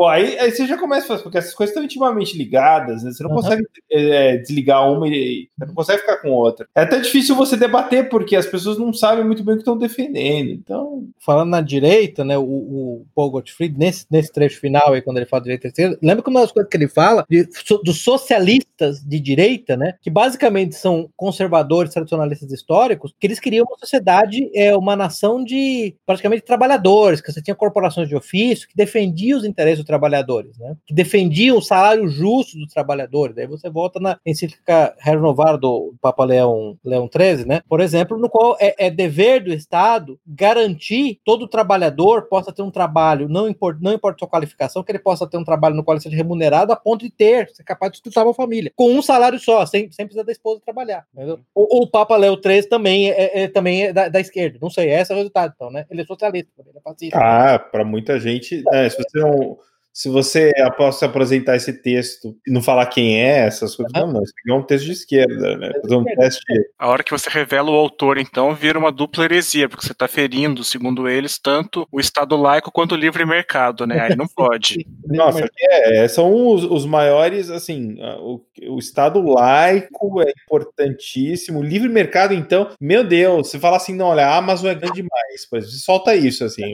Pô, 0.00 0.08
aí, 0.08 0.38
aí 0.38 0.50
você 0.50 0.66
já 0.66 0.78
começa 0.78 1.18
porque 1.18 1.36
essas 1.36 1.52
coisas 1.52 1.72
estão 1.72 1.84
intimamente 1.84 2.34
ligadas, 2.34 3.02
né? 3.02 3.12
Você 3.12 3.22
não 3.22 3.32
uhum. 3.32 3.36
consegue 3.36 3.66
é, 3.92 4.38
desligar 4.38 4.90
uma 4.90 5.06
e 5.06 5.46
você 5.58 5.66
não 5.66 5.74
consegue 5.74 5.98
ficar 5.98 6.16
com 6.22 6.30
outra. 6.30 6.66
É 6.74 6.80
até 6.84 6.98
difícil 7.00 7.36
você 7.36 7.54
debater, 7.54 8.08
porque 8.08 8.34
as 8.34 8.46
pessoas 8.46 8.78
não 8.78 8.94
sabem 8.94 9.22
muito 9.22 9.44
bem 9.44 9.56
o 9.56 9.58
que 9.58 9.60
estão 9.60 9.76
defendendo. 9.76 10.52
Então. 10.52 11.06
Falando 11.18 11.50
na 11.50 11.60
direita, 11.60 12.24
né? 12.24 12.38
O, 12.38 12.44
o 12.44 13.06
Paul 13.14 13.30
Gottfried, 13.30 13.78
nesse, 13.78 14.06
nesse 14.10 14.32
trecho 14.32 14.58
final 14.58 14.94
aí, 14.94 15.02
quando 15.02 15.18
ele 15.18 15.26
fala 15.26 15.42
de 15.42 15.48
direita 15.48 15.66
e 15.66 15.68
esquerda, 15.68 15.98
lembra 16.02 16.24
que 16.24 16.30
uma 16.30 16.40
das 16.40 16.52
coisas 16.52 16.70
que 16.70 16.78
ele 16.78 16.88
fala 16.88 17.26
de, 17.28 17.46
dos 17.84 18.00
socialistas 18.00 19.04
de 19.04 19.20
direita, 19.20 19.76
né? 19.76 19.96
Que 20.00 20.08
basicamente 20.08 20.76
são 20.76 21.10
conservadores, 21.14 21.92
tradicionalistas 21.92 22.50
históricos, 22.50 23.12
que 23.20 23.26
eles 23.26 23.38
queriam 23.38 23.66
uma 23.68 23.76
sociedade, 23.76 24.50
é, 24.54 24.74
uma 24.74 24.96
nação 24.96 25.44
de 25.44 25.94
praticamente 26.06 26.42
trabalhadores, 26.42 27.20
que 27.20 27.30
você 27.30 27.42
tinha 27.42 27.54
corporações 27.54 28.08
de 28.08 28.16
ofício 28.16 28.66
que 28.66 28.74
defendiam 28.74 29.38
os 29.38 29.44
interesses 29.44 29.89
trabalhadores, 29.90 30.56
né? 30.56 30.76
que 30.86 30.94
defendiam 30.94 31.58
o 31.58 31.62
salário 31.62 32.06
justo 32.08 32.56
dos 32.56 32.72
trabalhadores. 32.72 33.36
Aí 33.36 33.46
você 33.46 33.68
volta 33.68 33.98
na 33.98 34.16
encíclica 34.24 34.94
renovar 35.00 35.58
do 35.58 35.92
Papa 36.00 36.24
Leão, 36.24 36.78
Leão 36.84 37.10
XIII, 37.12 37.44
né? 37.44 37.60
por 37.68 37.80
exemplo, 37.80 38.16
no 38.16 38.30
qual 38.30 38.56
é, 38.60 38.86
é, 38.86 38.90
dever 38.90 39.42
do 39.42 39.52
Estado 39.52 40.18
garantir 40.24 41.20
todo 41.24 41.48
trabalhador 41.48 42.28
possa 42.28 42.52
ter 42.52 42.62
um 42.62 42.70
trabalho, 42.70 43.28
não 43.28 43.48
importa, 43.48 43.80
não 43.82 43.92
importa 43.92 44.20
sua 44.20 44.28
qualificação, 44.28 44.84
que 44.84 44.92
ele 44.92 45.00
possa 45.00 45.26
ter 45.26 45.36
um 45.36 45.44
trabalho 45.44 45.74
no 45.74 45.82
qual 45.82 45.96
ele 45.96 46.02
seja 46.02 46.16
remunerado 46.16 46.72
a 46.72 46.76
ponto 46.76 47.04
de 47.04 47.10
ter, 47.10 47.50
ser 47.50 47.64
capaz 47.64 47.90
de 47.90 47.98
sustentar 47.98 48.24
uma 48.24 48.34
família, 48.34 48.72
com 48.76 48.92
um 48.92 49.02
salário 49.02 49.38
só, 49.40 49.66
sem, 49.66 49.90
sem 49.90 50.06
precisar 50.06 50.24
da 50.24 50.32
esposa 50.32 50.60
trabalhar. 50.64 51.04
O, 51.54 51.82
o, 51.82 51.86
Papa 51.86 52.16
Leão 52.16 52.38
XIII 52.40 52.68
também 52.68 53.10
é, 53.10 53.42
é 53.42 53.48
também 53.48 53.86
é 53.86 53.92
da, 53.92 54.08
da, 54.08 54.20
esquerda, 54.20 54.58
não 54.62 54.70
sei, 54.70 54.90
esse 54.92 55.10
é 55.10 55.14
o 55.14 55.18
resultado, 55.18 55.52
então, 55.56 55.70
né? 55.70 55.86
Ele 55.90 56.02
é 56.02 56.04
socialista, 56.04 56.50
ele 56.58 56.78
é 56.78 56.80
fascista. 56.80 57.18
Ah, 57.18 57.58
para 57.58 57.84
muita 57.84 58.20
gente, 58.20 58.62
é, 58.72 58.88
se 58.88 58.96
você 58.96 59.18
não 59.18 59.58
se 59.92 60.08
você 60.08 60.52
após 60.58 61.02
apresentar 61.02 61.56
esse 61.56 61.82
texto 61.82 62.36
e 62.46 62.52
não 62.52 62.62
falar 62.62 62.86
quem 62.86 63.20
é, 63.20 63.46
essas 63.46 63.74
coisas, 63.74 63.92
não, 63.94 64.12
não, 64.12 64.22
isso 64.22 64.32
aqui 64.38 64.50
é 64.50 64.54
um 64.54 64.62
texto 64.62 64.84
de 64.86 64.92
esquerda, 64.92 65.56
né? 65.56 65.72
Fazer 65.82 65.96
um 65.96 66.04
teste. 66.04 66.42
A 66.78 66.88
hora 66.88 67.02
que 67.02 67.10
você 67.10 67.28
revela 67.28 67.70
o 67.70 67.74
autor, 67.74 68.18
então, 68.18 68.54
vira 68.54 68.78
uma 68.78 68.92
dupla 68.92 69.24
heresia, 69.24 69.68
porque 69.68 69.84
você 69.84 69.92
está 69.92 70.06
ferindo, 70.06 70.62
segundo 70.62 71.08
eles, 71.08 71.38
tanto 71.38 71.86
o 71.90 72.00
Estado 72.00 72.36
laico 72.36 72.70
quanto 72.70 72.92
o 72.92 72.98
livre 72.98 73.24
mercado, 73.26 73.86
né? 73.86 74.00
Aí 74.00 74.16
não 74.16 74.26
pode. 74.34 74.86
Nossa, 75.06 75.48
é, 75.58 76.06
são 76.08 76.48
os, 76.48 76.64
os 76.64 76.86
maiores, 76.86 77.50
assim, 77.50 77.96
o, 78.20 78.40
o 78.68 78.78
Estado 78.78 79.20
laico 79.20 80.22
é 80.22 80.32
importantíssimo, 80.44 81.60
o 81.60 81.64
livre 81.64 81.88
mercado, 81.88 82.32
então, 82.32 82.70
meu 82.80 83.04
Deus, 83.04 83.48
você 83.48 83.58
fala 83.58 83.76
assim, 83.76 83.94
não, 83.94 84.06
olha, 84.06 84.26
a 84.26 84.36
Amazon 84.36 84.70
é 84.70 84.74
grande 84.74 85.02
demais, 85.02 85.46
pois 85.50 85.82
solta 85.82 86.14
isso, 86.14 86.44
assim. 86.44 86.72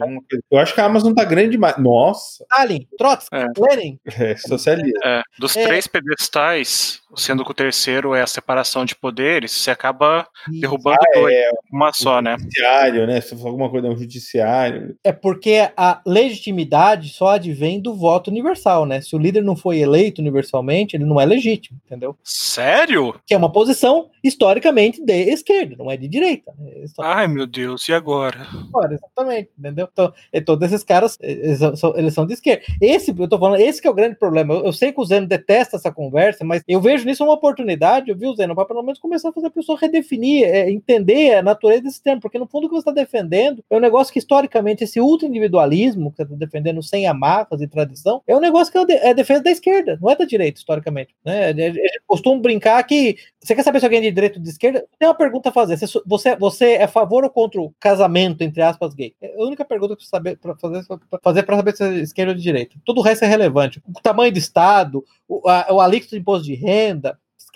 Eu 0.50 0.58
acho 0.58 0.74
que 0.74 0.80
a 0.80 0.84
Amazon 0.84 1.14
tá 1.14 1.24
grande 1.24 1.50
demais. 1.52 1.76
Nossa. 1.78 2.44
Stalin, 2.44 2.86
Trotsky, 3.06 3.36
é. 3.36 3.46
Lenin. 3.56 3.98
É, 4.06 4.36
socialista. 4.36 5.00
É, 5.04 5.22
dos 5.38 5.56
é. 5.56 5.66
três 5.66 5.86
pedestais, 5.86 7.02
sendo 7.16 7.44
que 7.44 7.50
o 7.50 7.54
terceiro 7.54 8.14
é 8.14 8.22
a 8.22 8.26
separação 8.26 8.84
de 8.84 8.94
poderes, 8.94 9.52
você 9.52 9.70
acaba 9.70 10.26
derrubando 10.60 10.98
ah, 11.00 11.18
dois, 11.20 11.34
é, 11.34 11.50
uma 11.72 11.92
só, 11.92 12.20
né? 12.20 12.36
Judiciário, 12.38 13.06
né? 13.06 13.20
Se 13.20 13.36
for 13.36 13.48
alguma 13.48 13.70
coisa, 13.70 13.86
é 13.86 13.90
um 13.90 13.96
judiciário. 13.96 14.96
É 15.02 15.12
porque 15.12 15.70
a 15.76 16.00
legitimidade 16.06 17.08
só 17.08 17.30
advém 17.30 17.80
do 17.80 17.94
voto 17.94 18.30
universal, 18.30 18.86
né? 18.86 19.00
Se 19.00 19.16
o 19.16 19.18
líder 19.18 19.42
não 19.42 19.56
foi 19.56 19.78
eleito 19.78 20.20
universalmente, 20.20 20.96
ele 20.96 21.04
não 21.04 21.20
é 21.20 21.24
legítimo, 21.24 21.78
entendeu? 21.86 22.16
Sério? 22.22 23.18
Que 23.26 23.34
é 23.34 23.36
uma 23.36 23.50
posição 23.50 24.10
historicamente 24.22 25.02
de 25.02 25.30
esquerda, 25.30 25.76
não 25.78 25.90
é 25.90 25.96
de 25.96 26.08
direita. 26.08 26.52
Né? 26.58 26.84
Ai, 26.98 27.28
meu 27.28 27.46
Deus, 27.46 27.88
e 27.88 27.92
agora? 27.92 28.46
Agora, 28.68 28.94
exatamente, 28.94 29.50
entendeu? 29.58 29.88
Então, 29.92 30.12
todos 30.44 30.66
esses 30.70 30.84
caras, 30.84 31.16
eles 31.20 31.58
são, 31.78 31.96
eles 31.96 32.14
são 32.14 32.26
de 32.26 32.34
esquerda. 32.34 32.62
Esse, 32.80 33.14
eu 33.16 33.28
tô 33.28 33.38
falando, 33.38 33.60
esse 33.60 33.80
que 33.80 33.86
é 33.86 33.90
o 33.90 33.94
grande 33.94 34.16
problema. 34.16 34.54
Eu, 34.54 34.66
eu 34.66 34.72
sei 34.72 34.92
que 34.92 35.00
o 35.00 35.04
Zeno 35.04 35.26
detesta 35.26 35.76
essa 35.76 35.92
conversa, 35.92 36.44
mas 36.44 36.62
eu 36.66 36.80
vejo 36.80 37.05
nisso 37.06 37.24
uma 37.24 37.32
oportunidade, 37.32 38.10
eu 38.10 38.16
vi 38.16 38.26
o 38.26 38.34
Zeno, 38.34 38.54
para 38.54 38.66
pelo 38.66 38.82
menos 38.82 38.98
começar 38.98 39.30
a 39.30 39.32
fazer 39.32 39.46
a 39.46 39.50
pessoa 39.50 39.78
redefinir, 39.78 40.44
é, 40.44 40.70
entender 40.70 41.34
a 41.34 41.42
natureza 41.42 41.82
desse 41.82 42.02
termo, 42.02 42.20
porque 42.20 42.38
no 42.38 42.46
fundo 42.46 42.66
o 42.66 42.68
que 42.68 42.74
você 42.74 42.80
está 42.80 42.92
defendendo 42.92 43.64
é 43.70 43.76
um 43.76 43.80
negócio 43.80 44.12
que 44.12 44.18
historicamente 44.18 44.84
esse 44.84 45.00
ultra-individualismo 45.00 46.10
que 46.10 46.18
você 46.18 46.22
está 46.24 46.36
defendendo 46.36 46.82
sem 46.82 47.06
amarras 47.06 47.60
e 47.60 47.68
tradição, 47.68 48.22
é 48.26 48.36
um 48.36 48.40
negócio 48.40 48.72
que 48.72 48.92
é, 48.92 49.10
é 49.10 49.14
defesa 49.14 49.42
da 49.42 49.50
esquerda, 49.50 49.98
não 50.00 50.10
é 50.10 50.16
da 50.16 50.24
direita, 50.24 50.58
historicamente. 50.58 51.14
Né? 51.24 51.46
A 51.46 51.52
gente 51.52 51.80
costuma 52.06 52.40
brincar 52.40 52.82
que 52.84 53.16
você 53.46 53.54
quer 53.54 53.62
saber 53.62 53.78
se 53.78 53.86
alguém 53.86 54.00
é 54.00 54.02
de 54.02 54.10
direita 54.10 54.38
ou 54.38 54.42
de 54.42 54.50
esquerda? 54.50 54.84
Tem 54.98 55.08
uma 55.08 55.14
pergunta 55.14 55.50
a 55.50 55.52
fazer. 55.52 55.78
Você, 56.04 56.36
você 56.36 56.72
é 56.72 56.82
a 56.82 56.88
favor 56.88 57.22
ou 57.22 57.30
contra 57.30 57.60
o 57.60 57.72
casamento, 57.78 58.42
entre 58.42 58.60
aspas, 58.60 58.92
gay? 58.92 59.14
É 59.22 59.40
a 59.40 59.44
única 59.44 59.64
pergunta 59.64 59.94
que 59.94 60.02
você 60.02 60.08
saber 60.08 60.36
para 60.36 60.56
fazer 61.22 61.44
para 61.44 61.56
saber 61.56 61.76
se 61.76 61.84
é 61.84 61.94
esquerda 61.98 62.32
ou 62.32 62.36
de 62.36 62.42
direita. 62.42 62.76
Todo 62.84 62.98
o 62.98 63.02
resto 63.02 63.24
é 63.24 63.28
relevante. 63.28 63.80
O 63.86 64.02
tamanho 64.02 64.32
do 64.32 64.38
Estado, 64.38 65.04
o, 65.28 65.48
a, 65.48 65.66
o 65.70 65.80
alíquoto 65.80 66.10
de 66.10 66.20
imposto 66.20 66.44
de 66.44 66.54
renda, 66.54 66.85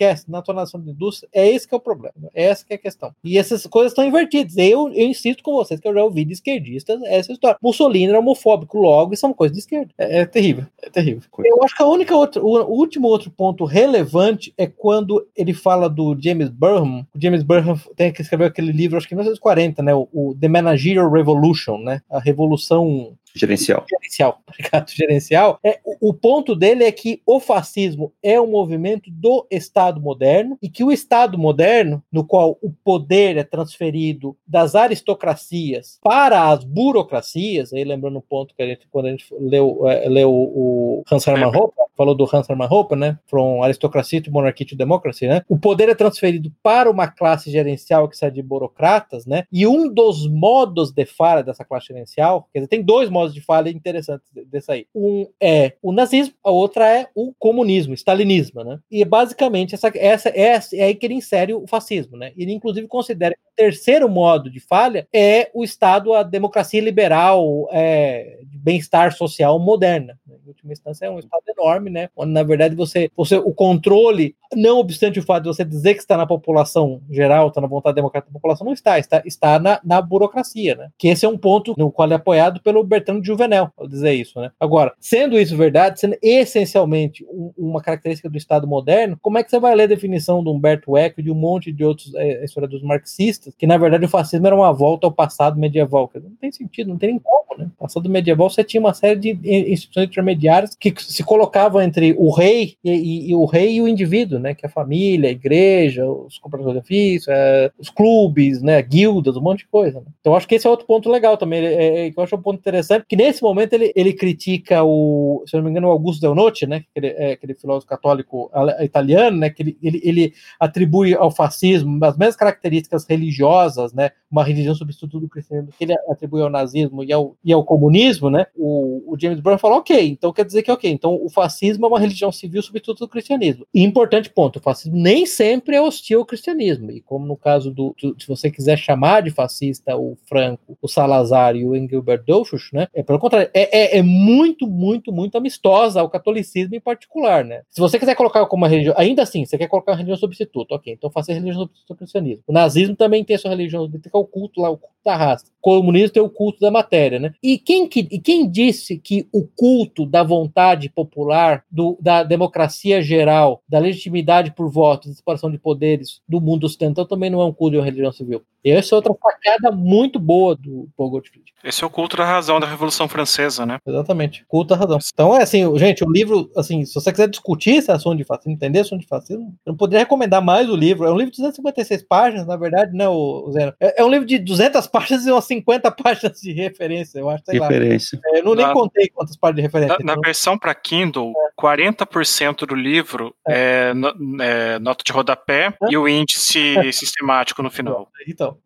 esquece, 0.01 0.29
na 0.29 0.43
nação 0.53 0.81
de 0.81 0.89
indústria, 0.89 1.29
é 1.31 1.49
esse 1.49 1.67
que 1.67 1.73
é 1.73 1.77
o 1.77 1.81
problema, 1.81 2.29
é 2.33 2.45
essa 2.45 2.65
que 2.65 2.73
é 2.73 2.75
a 2.75 2.79
questão. 2.79 3.13
E 3.23 3.37
essas 3.37 3.65
coisas 3.67 3.91
estão 3.91 4.05
invertidas. 4.05 4.57
Eu, 4.57 4.91
eu 4.93 5.07
insisto 5.07 5.43
com 5.43 5.53
vocês 5.53 5.79
que 5.79 5.87
eu 5.87 5.93
já 5.93 6.03
ouvi 6.03 6.25
de 6.25 6.33
esquerdistas 6.33 7.01
essa 7.03 7.31
história. 7.31 7.57
Mussolini 7.61 8.09
era 8.09 8.19
homofóbico 8.19 8.79
logo 8.79 9.13
e 9.13 9.17
são 9.17 9.33
coisas 9.33 9.55
de 9.55 9.61
esquerda. 9.61 9.91
É, 9.97 10.21
é 10.21 10.25
terrível, 10.25 10.65
é 10.81 10.89
terrível. 10.89 11.21
Eu 11.45 11.63
acho 11.63 11.75
que 11.75 11.83
a 11.83 11.87
única 11.87 12.15
outra, 12.15 12.41
o 12.43 12.71
último 12.71 13.07
outro 13.07 13.29
ponto 13.29 13.65
relevante 13.65 14.53
é 14.57 14.65
quando 14.65 15.27
ele 15.35 15.53
fala 15.53 15.89
do 15.89 16.17
James 16.19 16.49
Burham. 16.49 17.05
O 17.15 17.21
James 17.21 17.43
Burham 17.43 17.79
tem 17.95 18.11
que 18.11 18.21
escrever 18.21 18.45
aquele 18.45 18.71
livro, 18.71 18.97
acho 18.97 19.07
que 19.07 19.13
em 19.13 19.17
1940, 19.17 19.83
né? 19.83 19.93
O, 19.93 20.07
o 20.11 20.35
The 20.39 20.47
Managerial 20.47 21.11
Revolution, 21.11 21.77
né? 21.77 22.01
A 22.09 22.19
revolução 22.19 23.15
Gerencial. 23.35 23.85
Gerencial, 23.89 24.41
obrigado, 24.47 24.89
gerencial. 24.89 25.59
É, 25.63 25.79
o, 25.83 26.09
o, 26.09 26.13
ponto 26.13 26.55
dele 26.55 26.83
é 26.83 26.91
que 26.91 27.21
o 27.25 27.39
fascismo 27.39 28.13
é 28.21 28.39
um 28.39 28.47
movimento 28.47 29.09
do 29.09 29.47
Estado 29.49 30.01
moderno 30.01 30.57
e 30.61 30.69
que 30.69 30.83
o 30.83 30.91
Estado 30.91 31.37
moderno, 31.37 32.03
no 32.11 32.25
qual 32.25 32.57
o 32.61 32.71
poder 32.71 33.37
é 33.37 33.43
transferido 33.43 34.37
das 34.45 34.75
aristocracias 34.75 35.99
para 36.03 36.49
as 36.49 36.63
burocracias, 36.63 37.73
aí 37.73 37.83
lembrando 37.83 38.17
o 38.17 38.21
ponto 38.21 38.53
que 38.55 38.61
a 38.61 38.67
gente, 38.67 38.87
quando 38.89 39.07
a 39.07 39.11
gente 39.11 39.25
leu, 39.39 39.87
é, 39.87 40.07
leu 40.07 40.31
o 40.31 41.03
Hans 41.11 41.25
Hermann 41.25 41.55
Hoppe, 41.55 41.80
falou 42.01 42.15
do 42.15 42.27
Hans 42.31 42.49
Hermann 42.49 42.67
Hoppe, 42.67 42.95
né, 42.95 43.19
from 43.27 43.61
aristocracia 43.61 44.19
to 44.19 44.31
monarchy 44.31 44.65
to 44.65 44.75
democracy, 44.75 45.27
né, 45.27 45.43
o 45.47 45.55
poder 45.55 45.87
é 45.87 45.93
transferido 45.93 46.51
para 46.63 46.89
uma 46.89 47.07
classe 47.07 47.51
gerencial 47.51 48.09
que 48.09 48.17
sai 48.17 48.31
de 48.31 48.41
burocratas, 48.41 49.27
né, 49.27 49.43
e 49.51 49.67
um 49.67 49.87
dos 49.87 50.27
modos 50.27 50.91
de 50.91 51.05
falha 51.05 51.43
dessa 51.43 51.63
classe 51.63 51.87
gerencial, 51.87 52.47
quer 52.51 52.59
dizer, 52.59 52.69
tem 52.69 52.81
dois 52.81 53.07
modos 53.07 53.35
de 53.35 53.41
falha 53.41 53.69
interessantes 53.69 54.27
desse 54.47 54.71
aí. 54.71 54.87
Um 54.95 55.27
é 55.39 55.73
o 55.81 55.91
nazismo, 55.91 56.33
a 56.43 56.49
outra 56.49 56.89
é 56.89 57.07
o 57.13 57.33
comunismo, 57.37 57.93
stalinismo, 57.93 58.63
né? 58.63 58.79
E 58.89 59.05
basicamente 59.05 59.75
essa, 59.75 59.91
essa, 59.95 60.29
essa 60.29 60.75
é 60.75 60.83
aí 60.83 60.95
que 60.95 61.05
ele 61.05 61.13
insere 61.13 61.53
o 61.53 61.67
fascismo, 61.67 62.17
né? 62.17 62.31
Ele 62.35 62.51
inclusive 62.51 62.87
considera 62.87 63.35
que 63.35 63.41
o 63.41 63.55
terceiro 63.55 64.09
modo 64.09 64.49
de 64.49 64.59
falha 64.59 65.07
é 65.13 65.51
o 65.53 65.63
Estado, 65.63 66.13
a 66.13 66.23
democracia 66.23 66.81
liberal, 66.81 67.67
é, 67.71 68.39
bem-estar 68.61 69.13
social 69.13 69.59
moderna. 69.59 70.17
Né? 70.25 70.35
Em 70.43 70.47
última 70.47 70.73
instância, 70.73 71.05
é 71.05 71.09
um 71.09 71.19
Estado 71.19 71.43
enorme, 71.47 71.89
né? 71.89 72.09
Onde, 72.15 72.31
na 72.31 72.43
verdade, 72.43 72.75
você, 72.75 73.09
você 73.15 73.37
o 73.37 73.53
controle, 73.53 74.35
não 74.55 74.79
obstante 74.79 75.19
o 75.19 75.23
fato 75.23 75.43
de 75.43 75.49
você 75.49 75.63
dizer 75.63 75.93
que 75.93 76.01
está 76.01 76.17
na 76.17 76.25
população 76.25 77.01
geral, 77.09 77.47
está 77.47 77.61
na 77.61 77.67
vontade 77.67 77.95
democrática 77.95 78.31
da 78.31 78.39
população, 78.39 78.65
não 78.65 78.73
está, 78.73 78.99
está, 78.99 79.21
está 79.25 79.59
na, 79.59 79.79
na 79.83 80.01
burocracia, 80.01 80.75
né? 80.75 80.89
Que 80.97 81.07
esse 81.07 81.25
é 81.25 81.29
um 81.29 81.37
ponto 81.37 81.73
no 81.77 81.91
qual 81.91 82.11
é 82.11 82.15
apoiado 82.15 82.61
pelo 82.61 82.83
Bertrand 82.83 83.23
Juvenel, 83.23 83.71
ao 83.77 83.87
dizer 83.87 84.13
isso, 84.13 84.39
né? 84.39 84.51
Agora, 84.59 84.93
sendo 84.99 85.39
isso 85.39 85.55
verdade, 85.55 85.99
sendo 85.99 86.17
essencialmente 86.21 87.25
um, 87.25 87.51
uma 87.57 87.81
característica 87.81 88.29
do 88.29 88.37
Estado 88.37 88.67
moderno, 88.67 89.17
como 89.21 89.37
é 89.37 89.43
que 89.43 89.49
você 89.49 89.59
vai 89.59 89.73
ler 89.75 89.83
a 89.83 89.87
definição 89.87 90.43
de 90.43 90.49
Humberto 90.49 90.97
Eco 90.97 91.19
e 91.19 91.23
de 91.23 91.31
um 91.31 91.35
monte 91.35 91.71
de 91.71 91.83
outros 91.83 92.13
é, 92.15 92.43
historiadores 92.43 92.83
marxistas, 92.83 93.55
que 93.55 93.67
na 93.67 93.77
verdade 93.77 94.05
o 94.05 94.09
fascismo 94.09 94.47
era 94.47 94.55
uma 94.55 94.71
volta 94.71 95.07
ao 95.07 95.11
passado 95.11 95.59
medieval? 95.59 96.09
Não 96.15 96.35
tem 96.35 96.51
sentido, 96.51 96.89
não 96.89 96.97
tem 96.97 97.11
nem 97.11 97.19
como, 97.19 97.57
né? 97.57 97.65
No 97.65 97.71
passado 97.71 98.09
medieval 98.09 98.49
você 98.51 98.63
tinha 98.63 98.81
uma 98.81 98.93
série 98.93 99.19
de 99.19 99.29
instituições 99.71 100.07
intermediárias 100.07 100.75
que 100.75 100.93
se 100.97 101.23
colocavam 101.23 101.81
entre 101.81 102.15
o 102.17 102.31
rei 102.31 102.75
e, 102.83 102.91
e, 102.91 103.29
e 103.31 103.35
o 103.35 103.45
rei 103.45 103.75
e 103.75 103.81
o 103.81 103.87
indivíduo, 103.87 104.39
né? 104.39 104.53
Que 104.53 104.65
é 104.65 104.69
a 104.69 104.71
família, 104.71 105.29
a 105.29 105.31
igreja, 105.31 106.09
os 106.09 106.37
compradores 106.37 106.75
de 106.75 106.79
ofício, 106.79 107.31
é, 107.31 107.71
os 107.79 107.89
clubes, 107.89 108.61
né? 108.61 108.81
Guildas, 108.81 109.37
um 109.37 109.41
monte 109.41 109.59
de 109.59 109.67
coisa. 109.67 109.99
Né? 109.99 110.05
Então 110.19 110.35
acho 110.35 110.47
que 110.47 110.55
esse 110.55 110.67
é 110.67 110.69
outro 110.69 110.85
ponto 110.85 111.09
legal 111.09 111.37
também, 111.37 111.65
é, 111.65 112.07
é, 112.07 112.13
eu 112.15 112.23
acho 112.23 112.35
um 112.35 112.41
ponto 112.41 112.59
interessante 112.59 113.05
que 113.07 113.15
nesse 113.15 113.41
momento 113.41 113.73
ele, 113.73 113.91
ele 113.95 114.13
critica 114.13 114.83
o, 114.83 115.43
se 115.45 115.55
não 115.55 115.63
me 115.63 115.69
engano, 115.69 115.87
o 115.87 115.91
Augusto 115.91 116.21
Del 116.21 116.35
Notte, 116.35 116.67
né, 116.67 116.83
aquele, 116.91 117.07
é, 117.07 117.31
aquele 117.33 117.53
filósofo 117.53 117.87
católico 117.87 118.51
italiano, 118.81 119.37
né, 119.37 119.49
que 119.49 119.61
ele, 119.61 119.77
ele, 119.81 120.01
ele 120.03 120.33
atribui 120.59 121.13
ao 121.13 121.31
fascismo 121.31 122.03
as 122.03 122.17
mesmas 122.17 122.35
características 122.35 123.05
religiosas, 123.05 123.93
né, 123.93 124.11
uma 124.29 124.43
religião 124.43 124.75
substituta 124.75 125.19
do 125.19 125.29
cristianismo 125.29 125.71
que 125.77 125.83
ele 125.83 125.93
atribui 126.09 126.41
ao 126.41 126.49
nazismo 126.49 127.03
e 127.03 127.11
ao, 127.11 127.35
e 127.43 127.51
ao 127.51 127.63
comunismo, 127.63 128.29
né, 128.29 128.40
o, 128.55 129.13
o 129.13 129.17
James 129.19 129.39
Brown 129.39 129.57
falou, 129.57 129.77
ok, 129.77 130.09
então 130.09 130.33
quer 130.33 130.45
dizer 130.45 130.63
que 130.63 130.71
ok, 130.71 130.89
então 130.89 131.19
o 131.21 131.29
fascismo 131.29 131.85
é 131.85 131.89
uma 131.89 131.99
religião 131.99 132.31
civil 132.31 132.61
substituta 132.61 133.05
do 133.05 133.09
cristianismo. 133.09 133.65
E 133.73 133.83
importante 133.83 134.29
ponto, 134.29 134.59
o 134.59 134.61
fascismo 134.61 134.97
nem 134.97 135.25
sempre 135.25 135.75
é 135.75 135.81
hostil 135.81 136.19
ao 136.19 136.25
cristianismo, 136.25 136.91
e 136.91 137.01
como 137.01 137.25
no 137.25 137.37
caso 137.37 137.71
do, 137.71 137.95
do 138.01 138.15
se 138.19 138.27
você 138.27 138.51
quiser 138.51 138.77
chamar 138.77 139.21
de 139.21 139.31
fascista 139.31 139.95
o 139.97 140.17
Franco, 140.27 140.77
o 140.81 140.87
Salazar 140.87 141.55
e 141.55 141.65
o 141.65 141.75
Engelbert 141.75 142.23
Dollfuss, 142.25 142.69
né, 142.73 142.87
é 142.93 143.03
pelo 143.03 143.19
contrário, 143.19 143.49
é, 143.53 143.95
é, 143.95 143.97
é, 143.99 144.01
muito, 144.01 144.67
muito, 144.67 145.11
muito 145.11 145.37
amistosa 145.37 146.01
ao 146.01 146.09
catolicismo 146.09 146.75
em 146.75 146.79
particular, 146.79 147.43
né? 147.43 147.61
Se 147.69 147.79
você 147.79 147.97
quiser 147.97 148.15
colocar 148.15 148.45
como 148.45 148.61
uma 148.61 148.67
religião, 148.67 148.93
ainda 148.97 149.23
assim, 149.23 149.45
você 149.45 149.57
quer 149.57 149.67
colocar 149.67 149.91
uma 149.91 149.97
religião 149.97 150.17
substituta, 150.17 150.75
ok, 150.75 150.93
então 150.93 151.09
faça 151.09 151.33
religião 151.33 151.61
substituta 151.61 151.93
ao 151.93 151.97
cristianismo. 151.97 152.43
O 152.47 152.53
nazismo 152.53 152.95
também 152.95 153.23
tem 153.23 153.37
sua 153.37 153.51
religião, 153.51 153.89
tem 153.89 154.11
o 154.13 154.25
culto 154.25 154.61
lá, 154.61 154.69
o 154.69 154.77
culto 154.77 154.95
da 155.03 155.15
raça. 155.15 155.45
O 155.59 155.61
comunismo 155.61 156.09
tem 156.09 156.23
o 156.23 156.29
culto 156.29 156.59
da 156.59 156.71
matéria, 156.71 157.19
né? 157.19 157.33
E 157.41 157.57
quem, 157.57 157.87
que, 157.87 158.07
e 158.11 158.19
quem 158.19 158.30
disse 158.49 158.97
que 158.97 159.27
o 159.31 159.43
culto 159.43 160.05
da 160.05 160.23
vontade 160.23 160.89
popular, 160.89 161.63
do, 161.69 161.97
da 161.99 162.23
democracia 162.23 163.01
geral, 163.01 163.61
da 163.67 163.79
legitimidade 163.79 164.51
por 164.51 164.69
votos, 164.69 165.09
da 165.09 165.15
separação 165.15 165.51
de 165.51 165.57
poderes 165.57 166.21
do 166.27 166.39
mundo 166.39 166.65
ocidental 166.65 167.05
também 167.05 167.29
não 167.29 167.41
é 167.41 167.45
um 167.45 167.53
culto 167.53 167.71
de 167.71 167.77
uma 167.77 167.85
religião 167.85 168.11
civil? 168.11 168.41
Essa 168.63 168.93
é 168.93 168.97
outra 168.97 169.13
facada 169.15 169.75
muito 169.75 170.19
boa 170.19 170.55
do 170.55 170.87
Paul 170.95 171.09
Gottfried. 171.09 171.45
Esse 171.63 171.83
é 171.83 171.87
o 171.87 171.89
culto 171.89 172.15
da 172.15 172.25
razão 172.25 172.59
da 172.59 172.67
Revolução 172.67 173.07
Francesa, 173.07 173.65
né? 173.65 173.79
Exatamente, 173.85 174.45
culto 174.47 174.69
da 174.69 174.79
razão. 174.79 174.99
Então 175.11 175.35
é 175.35 175.41
assim, 175.41 175.63
gente, 175.79 176.03
o 176.03 176.11
livro, 176.11 176.49
assim, 176.55 176.85
se 176.85 176.93
você 176.93 177.11
quiser 177.11 177.27
discutir 177.27 177.77
esse 177.77 177.91
assunto 177.91 178.17
de 178.17 178.23
fascismo, 178.23 178.51
entender 178.51 178.79
assunto 178.79 179.01
de 179.01 179.07
fascismo, 179.07 179.55
eu 179.65 179.71
não 179.71 179.77
poderia 179.77 180.03
recomendar 180.03 180.43
mais 180.43 180.69
o 180.69 180.75
livro. 180.75 181.05
É 181.07 181.11
um 181.11 181.17
livro 181.17 181.31
de 181.31 181.37
256 181.37 182.03
páginas, 182.03 182.45
na 182.45 182.55
verdade, 182.55 182.95
né, 182.95 183.07
o 183.07 183.49
Zeno? 183.51 183.73
É, 183.79 184.01
é 184.01 184.05
um 184.05 184.09
livro 184.09 184.27
de 184.27 184.37
200 184.37 184.85
páginas 184.87 185.25
e 185.25 185.31
umas 185.31 185.45
50 185.45 185.91
páginas 185.91 186.39
de 186.39 186.53
referência, 186.53 187.19
eu 187.19 187.29
acho. 187.29 187.43
referência. 187.47 188.19
É, 188.25 188.39
eu 188.39 188.43
não 188.43 188.55
na, 188.55 188.67
nem 188.67 188.73
contei 188.73 189.09
quantas 189.09 189.35
páginas 189.35 189.57
de 189.57 189.61
referência. 189.63 189.97
Na, 189.97 190.03
então. 190.03 190.15
na 190.15 190.21
versão 190.21 190.57
para 190.57 190.73
Kindle, 190.73 191.33
é. 191.35 191.61
40% 191.61 192.65
do 192.65 192.75
livro 192.75 193.35
é, 193.47 193.89
é, 193.89 193.93
no, 193.93 194.41
é 194.41 194.79
nota 194.79 195.03
de 195.03 195.11
rodapé 195.11 195.73
e 195.89 195.97
o 195.97 196.07
índice 196.07 196.75
sistemático 196.91 197.61
no 197.61 197.69
final. 197.69 198.09
Então, 198.27 198.57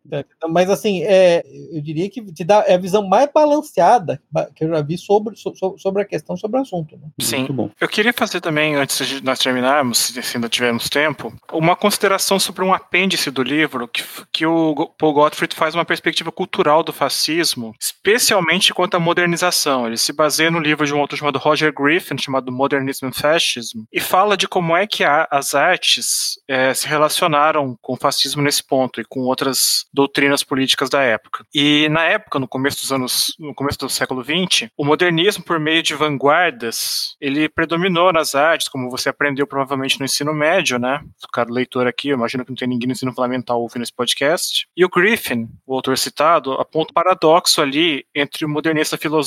mas 0.48 0.70
assim, 0.70 1.02
é, 1.04 1.44
eu 1.72 1.80
diria 1.80 2.08
que 2.08 2.22
te 2.32 2.44
dá 2.44 2.64
é 2.66 2.74
a 2.74 2.78
visão 2.78 3.06
mais 3.06 3.30
balanceada 3.32 4.20
que 4.54 4.64
eu 4.64 4.68
já 4.68 4.82
vi 4.82 4.98
sobre, 4.98 5.34
sobre 5.78 6.02
a 6.02 6.04
questão, 6.04 6.36
sobre 6.36 6.58
o 6.58 6.62
assunto. 6.62 6.96
Né? 6.96 7.08
Sim. 7.20 7.46
Eu 7.80 7.88
queria 7.88 8.12
fazer 8.12 8.40
também, 8.40 8.74
antes 8.74 9.06
de 9.06 9.24
nós 9.24 9.38
terminarmos, 9.38 9.98
se 9.98 10.36
ainda 10.36 10.48
tivermos 10.48 10.88
tempo, 10.88 11.32
uma 11.52 11.76
consideração 11.76 12.38
sobre 12.38 12.64
um 12.64 12.72
apêndice 12.72 13.30
do 13.30 13.42
livro 13.42 13.88
que, 13.88 14.02
que 14.32 14.46
o 14.46 14.90
Paul 14.98 15.12
Gottfried 15.12 15.54
faz 15.54 15.74
uma 15.74 15.84
perspectiva 15.84 16.32
cultural 16.32 16.82
do 16.82 16.92
fascismo, 16.92 17.74
especialmente 17.80 18.72
quanto 18.72 18.96
à 18.96 19.00
modernização. 19.00 19.45
Ele 19.86 19.96
se 19.96 20.12
baseia 20.12 20.50
no 20.50 20.58
livro 20.58 20.86
de 20.86 20.94
um 20.94 20.98
autor 20.98 21.16
chamado 21.16 21.38
Roger 21.38 21.72
Griffin, 21.72 22.18
chamado 22.18 22.52
Modernism 22.52 23.06
and 23.06 23.12
Fascism, 23.12 23.84
e 23.92 24.00
fala 24.00 24.36
de 24.36 24.48
como 24.48 24.76
é 24.76 24.86
que 24.86 25.04
a, 25.04 25.26
as 25.30 25.54
artes 25.54 26.38
é, 26.48 26.72
se 26.74 26.86
relacionaram 26.86 27.76
com 27.80 27.94
o 27.94 27.96
fascismo 27.96 28.42
nesse 28.42 28.62
ponto 28.62 29.00
e 29.00 29.04
com 29.04 29.20
outras 29.20 29.86
doutrinas 29.92 30.42
políticas 30.42 30.88
da 30.88 31.02
época. 31.02 31.44
E 31.54 31.88
na 31.88 32.04
época, 32.04 32.38
no 32.38 32.48
começo 32.48 32.80
dos 32.80 32.92
anos, 32.92 33.34
no 33.38 33.54
começo 33.54 33.78
do 33.78 33.88
século 33.88 34.24
XX, 34.24 34.68
o 34.76 34.84
modernismo 34.84 35.44
por 35.44 35.58
meio 35.58 35.82
de 35.82 35.94
vanguardas, 35.94 37.16
ele 37.20 37.48
predominou 37.48 38.12
nas 38.12 38.34
artes, 38.34 38.68
como 38.68 38.90
você 38.90 39.08
aprendeu 39.08 39.46
provavelmente 39.46 39.98
no 39.98 40.04
ensino 40.04 40.32
médio, 40.32 40.78
né? 40.78 41.00
O 41.24 41.32
cara 41.32 41.50
leitor 41.50 41.86
aqui, 41.86 42.08
eu 42.08 42.16
imagino 42.16 42.44
que 42.44 42.50
não 42.50 42.56
tem 42.56 42.68
ninguém 42.68 42.86
no 42.86 42.92
ensino 42.92 43.12
fundamental 43.12 43.60
ouvindo 43.60 43.82
esse 43.82 43.92
podcast. 43.92 44.66
E 44.76 44.84
o 44.84 44.88
Griffin, 44.88 45.48
o 45.66 45.74
autor 45.74 45.96
citado, 45.98 46.52
aponta 46.52 46.90
um 46.90 46.94
paradoxo 46.94 47.60
ali 47.60 48.04
entre 48.14 48.44
o 48.44 48.48
modernista 48.48 48.96
filosófico, 48.96 49.25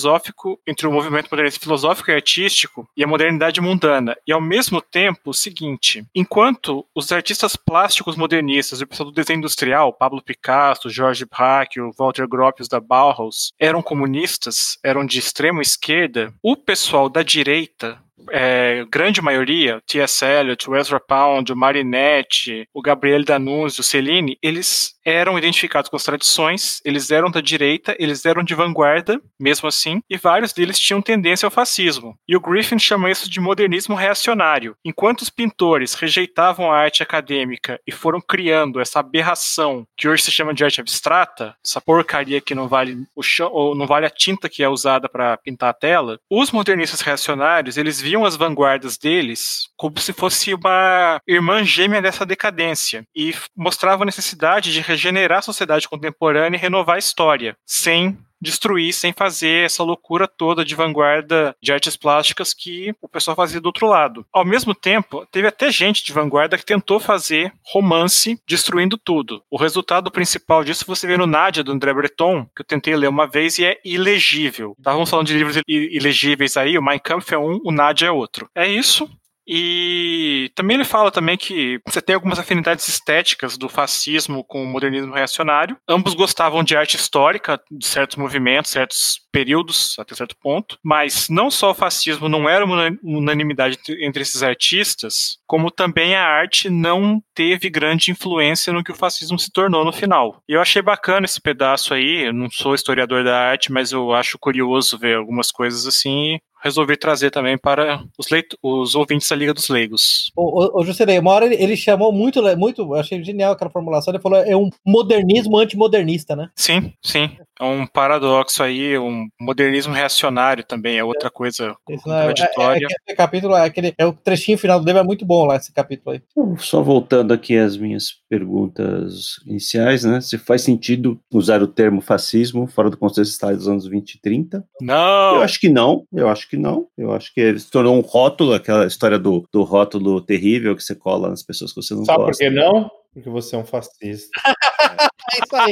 entre 0.67 0.87
o 0.87 0.91
movimento 0.91 1.29
modernista 1.29 1.59
filosófico 1.59 2.11
e 2.11 2.15
artístico 2.15 2.87
e 2.95 3.03
a 3.03 3.07
modernidade 3.07 3.61
mundana. 3.61 4.15
E 4.27 4.31
ao 4.31 4.41
mesmo 4.41 4.81
tempo, 4.81 5.29
o 5.29 5.33
seguinte: 5.33 6.05
enquanto 6.13 6.85
os 6.93 7.11
artistas 7.11 7.55
plásticos 7.55 8.15
modernistas, 8.15 8.81
o 8.81 8.87
pessoal 8.87 9.09
do 9.09 9.15
desenho 9.15 9.37
industrial, 9.37 9.93
Pablo 9.93 10.21
Picasso, 10.21 10.89
George 10.89 11.25
Braque, 11.25 11.81
o 11.81 11.91
Walter 11.97 12.27
Gropius 12.27 12.67
da 12.67 12.79
Bauhaus, 12.79 13.51
eram 13.59 13.81
comunistas, 13.81 14.77
eram 14.83 15.05
de 15.05 15.19
extrema 15.19 15.61
esquerda, 15.61 16.33
o 16.43 16.55
pessoal 16.55 17.09
da 17.09 17.23
direita 17.23 17.99
é, 18.31 18.85
grande 18.91 19.21
maioria, 19.21 19.81
T.S. 19.87 20.25
Eliot, 20.25 20.69
Ezra 20.73 20.99
Pound, 20.99 21.51
o 21.51 21.55
Marinetti, 21.55 22.67
o 22.73 22.81
Gabriel 22.81 23.23
D'Annunzio, 23.23 23.81
o 23.81 23.83
Cellini, 23.83 24.37
eles 24.41 24.98
eram 25.09 25.37
identificados 25.37 25.89
com 25.89 25.95
as 25.95 26.03
tradições, 26.03 26.81
eles 26.85 27.11
eram 27.11 27.29
da 27.29 27.41
direita, 27.41 27.95
eles 27.99 28.25
eram 28.25 28.43
de 28.43 28.55
vanguarda, 28.55 29.19
mesmo 29.39 29.67
assim, 29.67 30.01
e 30.09 30.17
vários 30.17 30.53
deles 30.53 30.79
tinham 30.79 31.01
tendência 31.01 31.45
ao 31.45 31.51
fascismo. 31.51 32.15
E 32.27 32.35
o 32.35 32.39
Griffin 32.39 32.79
chama 32.79 33.09
isso 33.09 33.29
de 33.29 33.39
modernismo 33.39 33.95
reacionário. 33.95 34.75
Enquanto 34.83 35.21
os 35.21 35.29
pintores 35.29 35.93
rejeitavam 35.93 36.71
a 36.71 36.77
arte 36.77 37.03
acadêmica 37.03 37.79
e 37.85 37.91
foram 37.91 38.21
criando 38.21 38.79
essa 38.79 38.99
aberração 38.99 39.85
que 39.97 40.07
hoje 40.07 40.23
se 40.23 40.31
chama 40.31 40.53
de 40.53 40.63
arte 40.63 40.81
abstrata, 40.81 41.55
essa 41.65 41.81
porcaria 41.81 42.41
que 42.41 42.55
não 42.55 42.67
vale 42.67 42.97
o 43.15 43.23
chão, 43.23 43.49
ou 43.51 43.75
não 43.75 43.87
vale 43.87 44.05
a 44.05 44.09
tinta 44.09 44.49
que 44.49 44.63
é 44.63 44.69
usada 44.69 45.09
para 45.09 45.37
pintar 45.37 45.69
a 45.69 45.73
tela, 45.73 46.19
os 46.29 46.51
modernistas 46.51 47.01
reacionários, 47.01 47.77
eles 47.77 47.99
viam 48.01 48.25
as 48.25 48.35
vanguardas 48.35 48.97
deles 48.97 49.69
como 49.77 49.97
se 49.99 50.13
fosse 50.13 50.53
uma 50.53 51.19
irmã 51.27 51.63
gêmea 51.63 52.01
dessa 52.01 52.25
decadência 52.25 53.03
e 53.15 53.33
mostravam 53.55 54.03
a 54.03 54.05
necessidade 54.05 54.71
de 54.71 54.81
regenerar 54.99 55.39
a 55.39 55.43
sociedade 55.43 55.87
contemporânea 55.87 56.57
e 56.57 56.61
renovar 56.61 56.97
a 56.97 56.99
história, 56.99 57.55
sem 57.65 58.17
destruir, 58.41 58.93
sem 58.93 59.11
fazer 59.11 59.65
essa 59.65 59.83
loucura 59.83 60.27
toda 60.27 60.63
de 60.63 60.75
vanguarda 60.75 61.55
de 61.61 61.73
artes 61.73 61.97
plásticas 61.97 62.53
que 62.53 62.93
o 63.01 63.07
pessoal 63.07 63.35
fazia 63.35 63.59
do 63.59 63.65
outro 63.65 63.87
lado. 63.87 64.25
Ao 64.31 64.45
mesmo 64.45 64.73
tempo, 64.73 65.27
teve 65.31 65.47
até 65.47 65.69
gente 65.71 66.05
de 66.05 66.13
vanguarda 66.13 66.57
que 66.57 66.65
tentou 66.65 66.99
fazer 66.99 67.51
romance 67.65 68.39
destruindo 68.47 68.97
tudo. 68.97 69.43
O 69.49 69.57
resultado 69.57 70.09
principal 70.09 70.63
disso 70.63 70.85
você 70.87 71.05
vê 71.05 71.17
no 71.17 71.27
Nádia, 71.27 71.63
do 71.63 71.71
André 71.71 71.93
Breton, 71.93 72.45
que 72.55 72.61
eu 72.61 72.65
tentei 72.65 72.95
ler 72.95 73.09
uma 73.09 73.27
vez 73.27 73.59
e 73.59 73.65
é 73.65 73.77
ilegível. 73.83 74.73
Estávamos 74.77 75.09
falando 75.09 75.27
de 75.27 75.37
livros 75.37 75.61
ilegíveis 75.67 76.55
aí, 76.55 76.77
o 76.77 76.81
Mein 76.81 76.99
Kampf 76.99 77.33
é 77.33 77.37
um, 77.37 77.59
o 77.63 77.71
Nádia 77.71 78.07
é 78.07 78.11
outro. 78.11 78.49
É 78.55 78.67
isso. 78.67 79.09
E 79.51 80.51
também 80.53 80.75
ele 80.75 80.85
fala 80.85 81.11
também 81.11 81.35
que 81.35 81.81
você 81.87 81.99
tem 81.99 82.13
algumas 82.13 82.37
afinidades 82.37 82.87
estéticas 82.87 83.57
do 83.57 83.67
fascismo 83.67 84.43
com 84.43 84.61
o 84.61 84.67
modernismo 84.67 85.11
reacionário. 85.11 85.75
Ambos 85.89 86.13
gostavam 86.13 86.63
de 86.63 86.77
arte 86.77 86.95
histórica, 86.95 87.59
de 87.71 87.87
certos 87.87 88.15
movimentos, 88.15 88.69
certos 88.69 89.19
períodos, 89.31 89.95
até 89.97 90.13
certo 90.13 90.35
ponto. 90.39 90.77
Mas 90.83 91.29
não 91.29 91.49
só 91.49 91.71
o 91.71 91.75
fascismo 91.75 92.29
não 92.29 92.47
era 92.47 92.63
uma 92.63 92.95
unanimidade 93.03 93.79
entre 94.01 94.21
esses 94.21 94.43
artistas, 94.43 95.39
como 95.47 95.71
também 95.71 96.15
a 96.15 96.23
arte 96.23 96.69
não 96.69 97.19
teve 97.33 97.71
grande 97.71 98.11
influência 98.11 98.71
no 98.71 98.83
que 98.83 98.91
o 98.91 98.95
fascismo 98.95 99.39
se 99.39 99.51
tornou 99.51 99.83
no 99.83 99.91
final. 99.91 100.43
E 100.47 100.53
eu 100.53 100.61
achei 100.61 100.81
bacana 100.81 101.25
esse 101.25 101.41
pedaço 101.41 101.95
aí. 101.95 102.27
Eu 102.27 102.33
não 102.33 102.51
sou 102.51 102.75
historiador 102.75 103.23
da 103.23 103.39
arte, 103.39 103.71
mas 103.71 103.91
eu 103.91 104.13
acho 104.13 104.37
curioso 104.37 104.95
ver 104.95 105.15
algumas 105.15 105.51
coisas 105.51 105.87
assim 105.87 106.39
resolvi 106.61 106.97
trazer 106.97 107.31
também 107.31 107.57
para 107.57 108.03
os, 108.17 108.27
os 108.61 108.95
ouvintes 108.95 109.27
da 109.29 109.35
Liga 109.35 109.53
dos 109.53 109.69
Leigos. 109.69 110.31
O, 110.35 110.79
o, 110.79 110.81
o 110.81 111.19
uma 111.19 111.31
hora 111.31 111.45
ele, 111.45 111.55
ele, 111.55 111.77
chamou 111.77 112.11
muito, 112.11 112.41
muito, 112.57 112.93
achei 112.95 113.23
genial 113.23 113.53
aquela 113.53 113.71
formulação, 113.71 114.13
ele 114.13 114.21
falou 114.21 114.39
é 114.39 114.55
um 114.55 114.69
modernismo 114.85 115.57
antimodernista, 115.57 116.35
né? 116.35 116.49
Sim, 116.55 116.93
sim. 117.01 117.31
É 117.59 117.63
um 117.65 117.85
paradoxo 117.85 118.63
aí, 118.63 118.97
um 118.97 119.27
modernismo 119.39 119.93
reacionário 119.93 120.63
também, 120.63 120.97
é 120.97 121.03
outra 121.03 121.29
coisa 121.29 121.75
contraditória. 121.85 122.85
É, 122.85 122.93
é, 122.93 122.95
esse 123.09 123.17
capítulo, 123.17 123.55
é, 123.55 123.65
aquele, 123.65 123.93
é 123.97 124.05
o 124.05 124.13
trechinho 124.13 124.57
final 124.57 124.79
do 124.79 124.85
livro, 124.85 125.01
é 125.01 125.03
muito 125.03 125.25
bom 125.25 125.45
lá, 125.45 125.57
esse 125.57 125.73
capítulo 125.73 126.15
aí. 126.15 126.21
Só 126.57 126.81
voltando 126.81 127.33
aqui 127.33 127.57
às 127.57 127.75
minhas 127.75 128.13
perguntas 128.29 129.39
iniciais, 129.45 130.05
né? 130.05 130.21
Se 130.21 130.37
faz 130.37 130.61
sentido 130.61 131.19
usar 131.33 131.61
o 131.61 131.67
termo 131.67 131.99
fascismo 131.99 132.65
fora 132.65 132.89
do 132.89 132.97
contexto 132.97 133.45
dos 133.47 133.67
anos 133.67 133.87
20 133.87 134.13
e 134.13 134.21
30? 134.21 134.65
Não! 134.81 135.35
Eu 135.35 135.41
acho 135.41 135.59
que 135.59 135.67
não, 135.67 136.05
eu 136.13 136.29
acho 136.29 136.49
que 136.49 136.55
não. 136.55 136.87
Eu 136.97 137.11
acho 137.11 137.33
que 137.33 137.41
ele 137.41 137.59
se 137.59 137.69
tornou 137.69 137.97
um 137.97 138.01
rótulo, 138.01 138.53
aquela 138.53 138.85
história 138.85 139.19
do, 139.19 139.45
do 139.51 139.63
rótulo 139.63 140.21
terrível 140.21 140.75
que 140.75 140.83
você 140.83 140.95
cola 140.95 141.29
nas 141.29 141.43
pessoas 141.43 141.73
que 141.73 141.81
você 141.81 141.93
não 141.93 142.05
Sabe 142.05 142.19
gosta. 142.19 142.43
Sabe 142.43 142.55
por 142.55 142.61
que 142.61 142.71
não? 142.71 142.91
Porque 143.13 143.29
você 143.29 143.55
é 143.55 143.59
um 143.59 143.65
fascista. 143.65 144.29
é 144.79 145.43
isso 145.43 145.55
aí. 145.55 145.71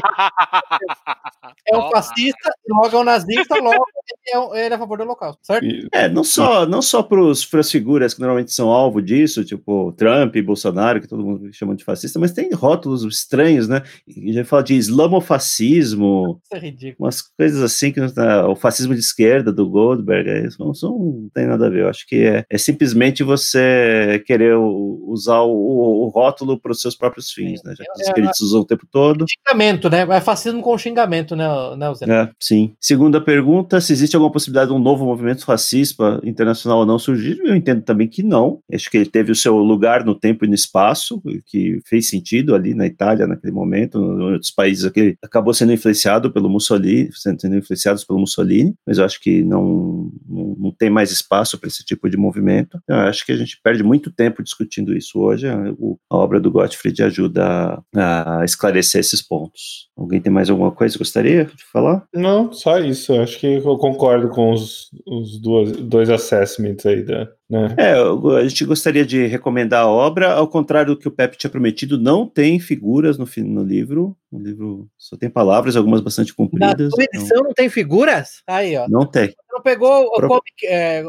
É 1.69 1.77
um 1.77 1.89
fascista, 1.89 2.49
logo 2.69 2.95
é 2.95 2.99
um 2.99 3.03
nazista, 3.03 3.55
logo 3.55 3.85
ele 4.25 4.59
é, 4.59 4.65
ele 4.65 4.73
é 4.73 4.75
a 4.75 4.79
favor 4.79 4.97
do 4.97 5.03
holocausto, 5.03 5.39
certo? 5.45 5.65
É, 5.93 6.07
não 6.07 6.23
só, 6.23 6.65
não 6.65 6.81
só 6.81 7.03
para 7.03 7.19
as 7.29 7.71
figuras 7.71 8.13
que 8.13 8.19
normalmente 8.19 8.53
são 8.53 8.69
alvo 8.69 9.01
disso, 9.01 9.43
tipo 9.43 9.91
Trump 9.93 10.35
e 10.35 10.41
Bolsonaro, 10.41 11.01
que 11.01 11.07
todo 11.07 11.23
mundo 11.23 11.51
chama 11.53 11.75
de 11.75 11.83
fascista, 11.83 12.19
mas 12.19 12.31
tem 12.31 12.51
rótulos 12.53 13.03
estranhos, 13.03 13.67
né? 13.67 13.83
E 14.07 14.31
já 14.33 14.45
fala 14.45 14.63
de 14.63 14.75
islamofascismo. 14.75 16.41
Isso 16.43 16.55
é 16.55 16.59
ridículo. 16.59 17.05
Umas 17.05 17.21
coisas 17.21 17.61
assim, 17.61 17.91
que 17.91 17.99
o 18.01 18.55
fascismo 18.55 18.93
de 18.93 18.99
esquerda 18.99 19.51
do 19.51 19.69
Goldberg, 19.69 20.29
é, 20.29 20.47
não, 20.59 20.71
não 20.81 21.29
tem 21.33 21.47
nada 21.47 21.67
a 21.67 21.69
ver. 21.69 21.83
Eu 21.83 21.89
acho 21.89 22.07
que 22.07 22.23
é, 22.23 22.45
é 22.49 22.57
simplesmente 22.57 23.23
você 23.23 24.23
querer 24.25 24.55
usar 24.55 25.41
o, 25.41 26.05
o 26.05 26.07
rótulo 26.09 26.59
para 26.59 26.71
os 26.71 26.81
seus 26.81 26.95
próprios 26.95 27.31
fins, 27.31 27.61
né? 27.63 27.73
Já 27.77 27.83
que 27.83 27.91
os 27.91 28.07
espíritos 28.07 28.41
usam 28.41 28.61
o 28.61 28.65
tempo 28.65 28.85
todo. 28.89 28.96
Xingamento, 29.27 29.89
né? 29.89 30.07
É 30.09 30.21
fascismo 30.21 30.61
com 30.61 30.77
xingamento, 30.77 31.35
né, 31.35 31.47
né 31.77 31.93
É, 32.07 32.29
sim. 32.39 32.73
Segunda 32.79 33.21
pergunta: 33.21 33.79
se 33.81 33.93
existe 33.93 34.15
alguma 34.15 34.31
possibilidade 34.31 34.69
de 34.69 34.75
um 34.75 34.79
novo 34.79 35.05
movimento 35.05 35.45
fascista 35.45 36.19
internacional 36.23 36.79
ou 36.79 36.85
não 36.85 36.99
surgir? 36.99 37.39
Eu 37.43 37.55
entendo 37.55 37.81
também 37.81 38.07
que 38.07 38.23
não. 38.23 38.59
Acho 38.71 38.89
que 38.89 38.97
ele 38.97 39.09
teve 39.09 39.31
o 39.31 39.35
seu 39.35 39.57
lugar 39.57 40.05
no 40.05 40.15
tempo 40.15 40.45
e 40.45 40.47
no 40.47 40.55
espaço, 40.55 41.21
que 41.45 41.79
fez 41.85 42.09
sentido 42.09 42.55
ali 42.55 42.73
na 42.73 42.85
Itália 42.85 43.27
naquele 43.27 43.53
momento, 43.53 43.97
em 43.97 44.33
outros 44.33 44.51
países 44.51 44.89
que 44.91 45.15
acabou 45.23 45.53
sendo 45.53 45.73
influenciado 45.73 46.31
pelo 46.31 46.49
Mussolini, 46.49 47.09
sendo 47.13 47.55
influenciados 47.55 48.03
pelo 48.03 48.19
Mussolini, 48.19 48.73
mas 48.85 48.97
eu 48.97 49.05
acho 49.05 49.19
que 49.19 49.43
não, 49.43 50.11
não, 50.27 50.55
não 50.59 50.71
tem 50.71 50.89
mais 50.89 51.11
espaço 51.11 51.57
para 51.57 51.67
esse 51.67 51.83
tipo 51.83 52.09
de 52.09 52.17
movimento. 52.17 52.79
Eu 52.87 52.95
acho 52.95 53.25
que 53.25 53.31
a 53.31 53.37
gente 53.37 53.59
perde 53.63 53.83
muito 53.83 54.11
tempo 54.11 54.43
discutindo 54.43 54.95
isso 54.95 55.19
hoje. 55.19 55.47
A, 55.47 55.73
obra 56.09 56.39
do 56.39 56.51
Gottfried 56.51 57.03
ajuda 57.03 57.81
a, 57.95 58.39
a 58.39 58.45
esclarecer 58.87 59.01
esses 59.01 59.21
pontos. 59.21 59.89
Alguém 59.95 60.21
tem 60.21 60.31
mais 60.31 60.49
alguma 60.49 60.71
coisa 60.71 60.93
que 60.93 60.99
gostaria 60.99 61.45
de 61.45 61.63
falar? 61.71 62.07
Não, 62.13 62.51
só 62.53 62.79
isso. 62.79 63.13
Acho 63.13 63.39
que 63.39 63.55
eu 63.55 63.77
concordo 63.77 64.29
com 64.29 64.51
os, 64.51 64.89
os 65.05 65.39
dois, 65.39 65.71
dois 65.73 66.09
assessments 66.09 66.85
aí 66.85 67.03
da, 67.03 67.27
né? 67.49 67.73
É, 67.77 67.93
a 67.93 68.47
gente 68.47 68.65
gostaria 68.65 69.05
de 69.05 69.25
recomendar 69.25 69.83
a 69.83 69.87
obra, 69.87 70.33
ao 70.33 70.47
contrário 70.47 70.93
do 70.93 70.99
que 70.99 71.07
o 71.07 71.11
Pepe 71.11 71.37
tinha 71.37 71.49
prometido, 71.49 71.97
não 71.97 72.27
tem 72.27 72.59
figuras 72.59 73.17
no, 73.17 73.25
no 73.45 73.63
livro. 73.63 74.17
O 74.29 74.37
livro 74.37 74.89
só 74.97 75.15
tem 75.15 75.29
palavras, 75.29 75.77
algumas 75.77 76.01
bastante 76.01 76.33
compridas. 76.33 76.89
Na 76.89 76.89
sua 76.89 77.03
edição 77.05 77.37
então... 77.37 77.43
não 77.43 77.53
tem 77.53 77.69
figuras? 77.69 78.41
Aí, 78.45 78.75
ó. 78.75 78.85
Não 78.89 79.05
tem. 79.05 79.27
Você 79.27 79.35
não 79.53 79.61
pegou 79.61 80.07
o 80.07 80.15
Pro... 80.17 80.27
comic, 80.27 80.65
é, 80.65 81.01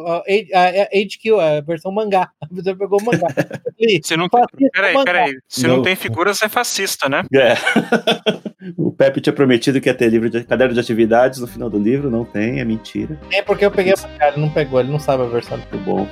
a, 0.54 0.68
HQ, 0.96 1.40
a 1.40 1.60
versão 1.60 1.90
mangá. 1.90 2.30
Você 2.52 2.74
pegou 2.76 3.00
o 3.00 3.04
mangá. 3.04 3.26
Você 3.76 4.16
não 4.16 4.28
tem... 4.28 4.70
Peraí, 4.72 5.04
peraí. 5.04 5.34
Se 5.48 5.66
não. 5.66 5.78
não 5.78 5.82
tem 5.82 5.96
figuras, 5.96 6.40
é 6.40 6.48
fascista, 6.48 7.08
né? 7.08 7.24
É. 7.34 7.54
o 8.78 8.92
Pepe 8.92 9.20
tinha 9.20 9.32
prometido 9.32 9.80
que 9.80 9.88
ia 9.88 9.94
ter 9.94 10.08
livro 10.08 10.30
de 10.30 10.44
caderno 10.44 10.74
de 10.74 10.80
atividades 10.80 11.40
no 11.40 11.48
final 11.48 11.68
do 11.68 11.78
livro, 11.78 12.10
não 12.10 12.24
tem, 12.24 12.60
é 12.60 12.64
mentira. 12.64 13.18
É 13.32 13.42
porque 13.42 13.64
eu 13.64 13.70
peguei 13.70 13.94
a 13.94 14.08
mangá, 14.08 14.28
ele 14.28 14.40
não 14.40 14.50
pegou, 14.50 14.78
ele 14.78 14.92
não 14.92 15.00
sabe 15.00 15.24
a 15.24 15.26
versão. 15.26 15.58
Muito 15.58 15.78
bom. 15.78 16.06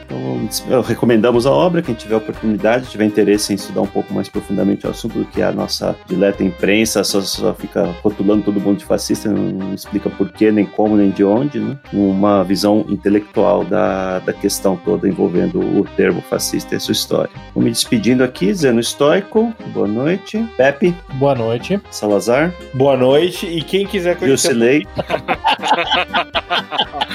Então, 0.66 0.82
recomendamos 0.82 1.46
a 1.46 1.50
obra, 1.50 1.82
quem 1.82 1.94
tiver 1.94 2.16
oportunidade, 2.16 2.86
tiver 2.86 3.04
interesse 3.04 3.52
em 3.52 3.56
estudar 3.56 3.82
um 3.82 3.86
pouco 3.86 4.12
mais 4.12 4.28
profundamente 4.28 4.86
o 4.86 4.90
assunto 4.90 5.18
do 5.18 5.24
que 5.24 5.42
a 5.42 5.52
nossa 5.52 5.96
dileta 6.06 6.42
imprensa 6.42 7.04
só, 7.04 7.20
só 7.20 7.54
fica 7.54 7.84
rotulando 8.02 8.44
todo 8.44 8.60
mundo 8.60 8.78
de 8.78 8.84
fascista, 8.84 9.28
não 9.28 9.74
explica 9.74 10.10
porquê, 10.10 10.50
nem 10.50 10.64
como, 10.64 10.96
nem 10.96 11.10
de 11.10 11.24
onde, 11.24 11.58
né? 11.58 11.76
Uma 11.92 12.42
visão 12.42 12.84
intelectual 12.88 13.64
da, 13.64 14.18
da 14.20 14.32
questão 14.32 14.76
toda 14.76 15.08
envolvendo 15.08 15.60
o 15.60 15.84
termo 15.96 16.20
fascista 16.20 16.74
e 16.74 16.76
a 16.76 16.80
sua 16.80 16.92
história. 16.92 17.30
Vou 17.54 17.62
me 17.62 17.70
despedindo 17.70 18.22
aqui, 18.22 18.52
Zeno 18.52 18.80
Estoico, 18.80 19.52
boa 19.72 19.88
noite. 19.88 20.44
Pepe. 20.56 20.94
Boa 21.14 21.34
noite. 21.34 21.80
Salazar. 21.90 22.52
Boa 22.74 22.96
noite. 22.96 23.46
E 23.46 23.62
quem 23.62 23.86
quiser 23.86 24.16
conhecer. 24.16 24.48
Jusilei. 24.48 24.86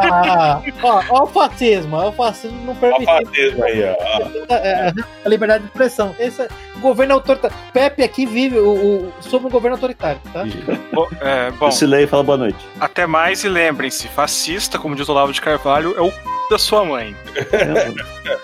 ah, 0.00 0.62
ó, 0.82 1.02
ó, 1.10 1.22
o 1.24 1.26
fascismo, 1.26 1.96
ó, 1.96 2.08
o 2.08 2.12
fascismo 2.12 2.64
não 2.64 2.74
permite. 2.74 3.02
O 3.02 3.26
fascismo 3.26 3.64
aí, 3.64 3.82
ó. 3.84 4.54
É, 4.54 4.92
a 5.24 5.28
liberdade 5.28 5.64
de 5.64 5.70
expressão. 5.70 6.14
Esse 6.18 6.48
governo 6.80 7.14
autoritário. 7.14 7.56
Pepe 7.72 8.02
aqui 8.02 8.26
vive 8.26 8.58
o, 8.58 8.72
o, 8.72 9.12
sob 9.20 9.46
um 9.46 9.50
governo 9.50 9.76
autoritário, 9.76 10.20
tá? 10.32 10.44
Bom, 10.92 11.08
é, 11.20 11.50
bom, 11.52 11.66
Lucilei 11.66 12.06
fala 12.06 12.22
boa 12.22 12.38
noite. 12.38 12.58
Até 12.80 13.06
mais 13.06 13.44
e 13.44 13.48
lembrem-se, 13.48 14.08
fascista, 14.08 14.78
como 14.78 14.94
diz 14.94 15.08
o 15.08 15.12
Olavo 15.12 15.32
de 15.32 15.40
Carvalho, 15.40 15.94
é 15.96 16.00
o 16.00 16.10
c... 16.10 16.16
da 16.50 16.58
sua 16.58 16.84
mãe. 16.84 17.16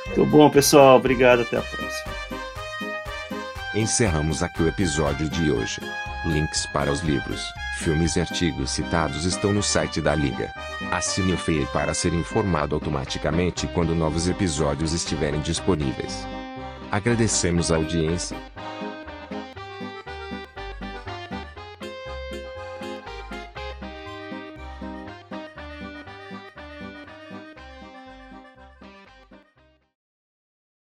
Muito 0.07 0.26
bom, 0.26 0.49
pessoal. 0.51 0.96
Obrigado, 0.96 1.42
até 1.42 1.57
a 1.59 1.62
próxima. 1.62 2.12
Encerramos 3.74 4.42
aqui 4.42 4.62
o 4.62 4.68
episódio 4.68 5.28
de 5.28 5.51
hoje. 5.51 5.80
Links 6.26 6.66
para 6.72 6.90
os 6.90 7.01
livros, 7.01 7.40
filmes 7.79 8.16
e 8.16 8.20
artigos 8.20 8.70
citados 8.70 9.24
estão 9.24 9.53
no 9.53 9.62
site 9.62 10.01
da 10.01 10.14
Liga. 10.14 10.53
Assine 10.91 11.33
o 11.33 11.39
feed 11.39 11.66
para 11.72 11.95
ser 11.95 12.12
informado 12.12 12.74
automaticamente 12.74 13.66
quando 13.68 13.95
novos 13.95 14.29
episódios 14.29 14.93
estiverem 14.93 15.41
disponíveis. 15.41 16.26
Agradecemos 16.91 17.71
a 17.71 17.76
audiência 17.76 18.37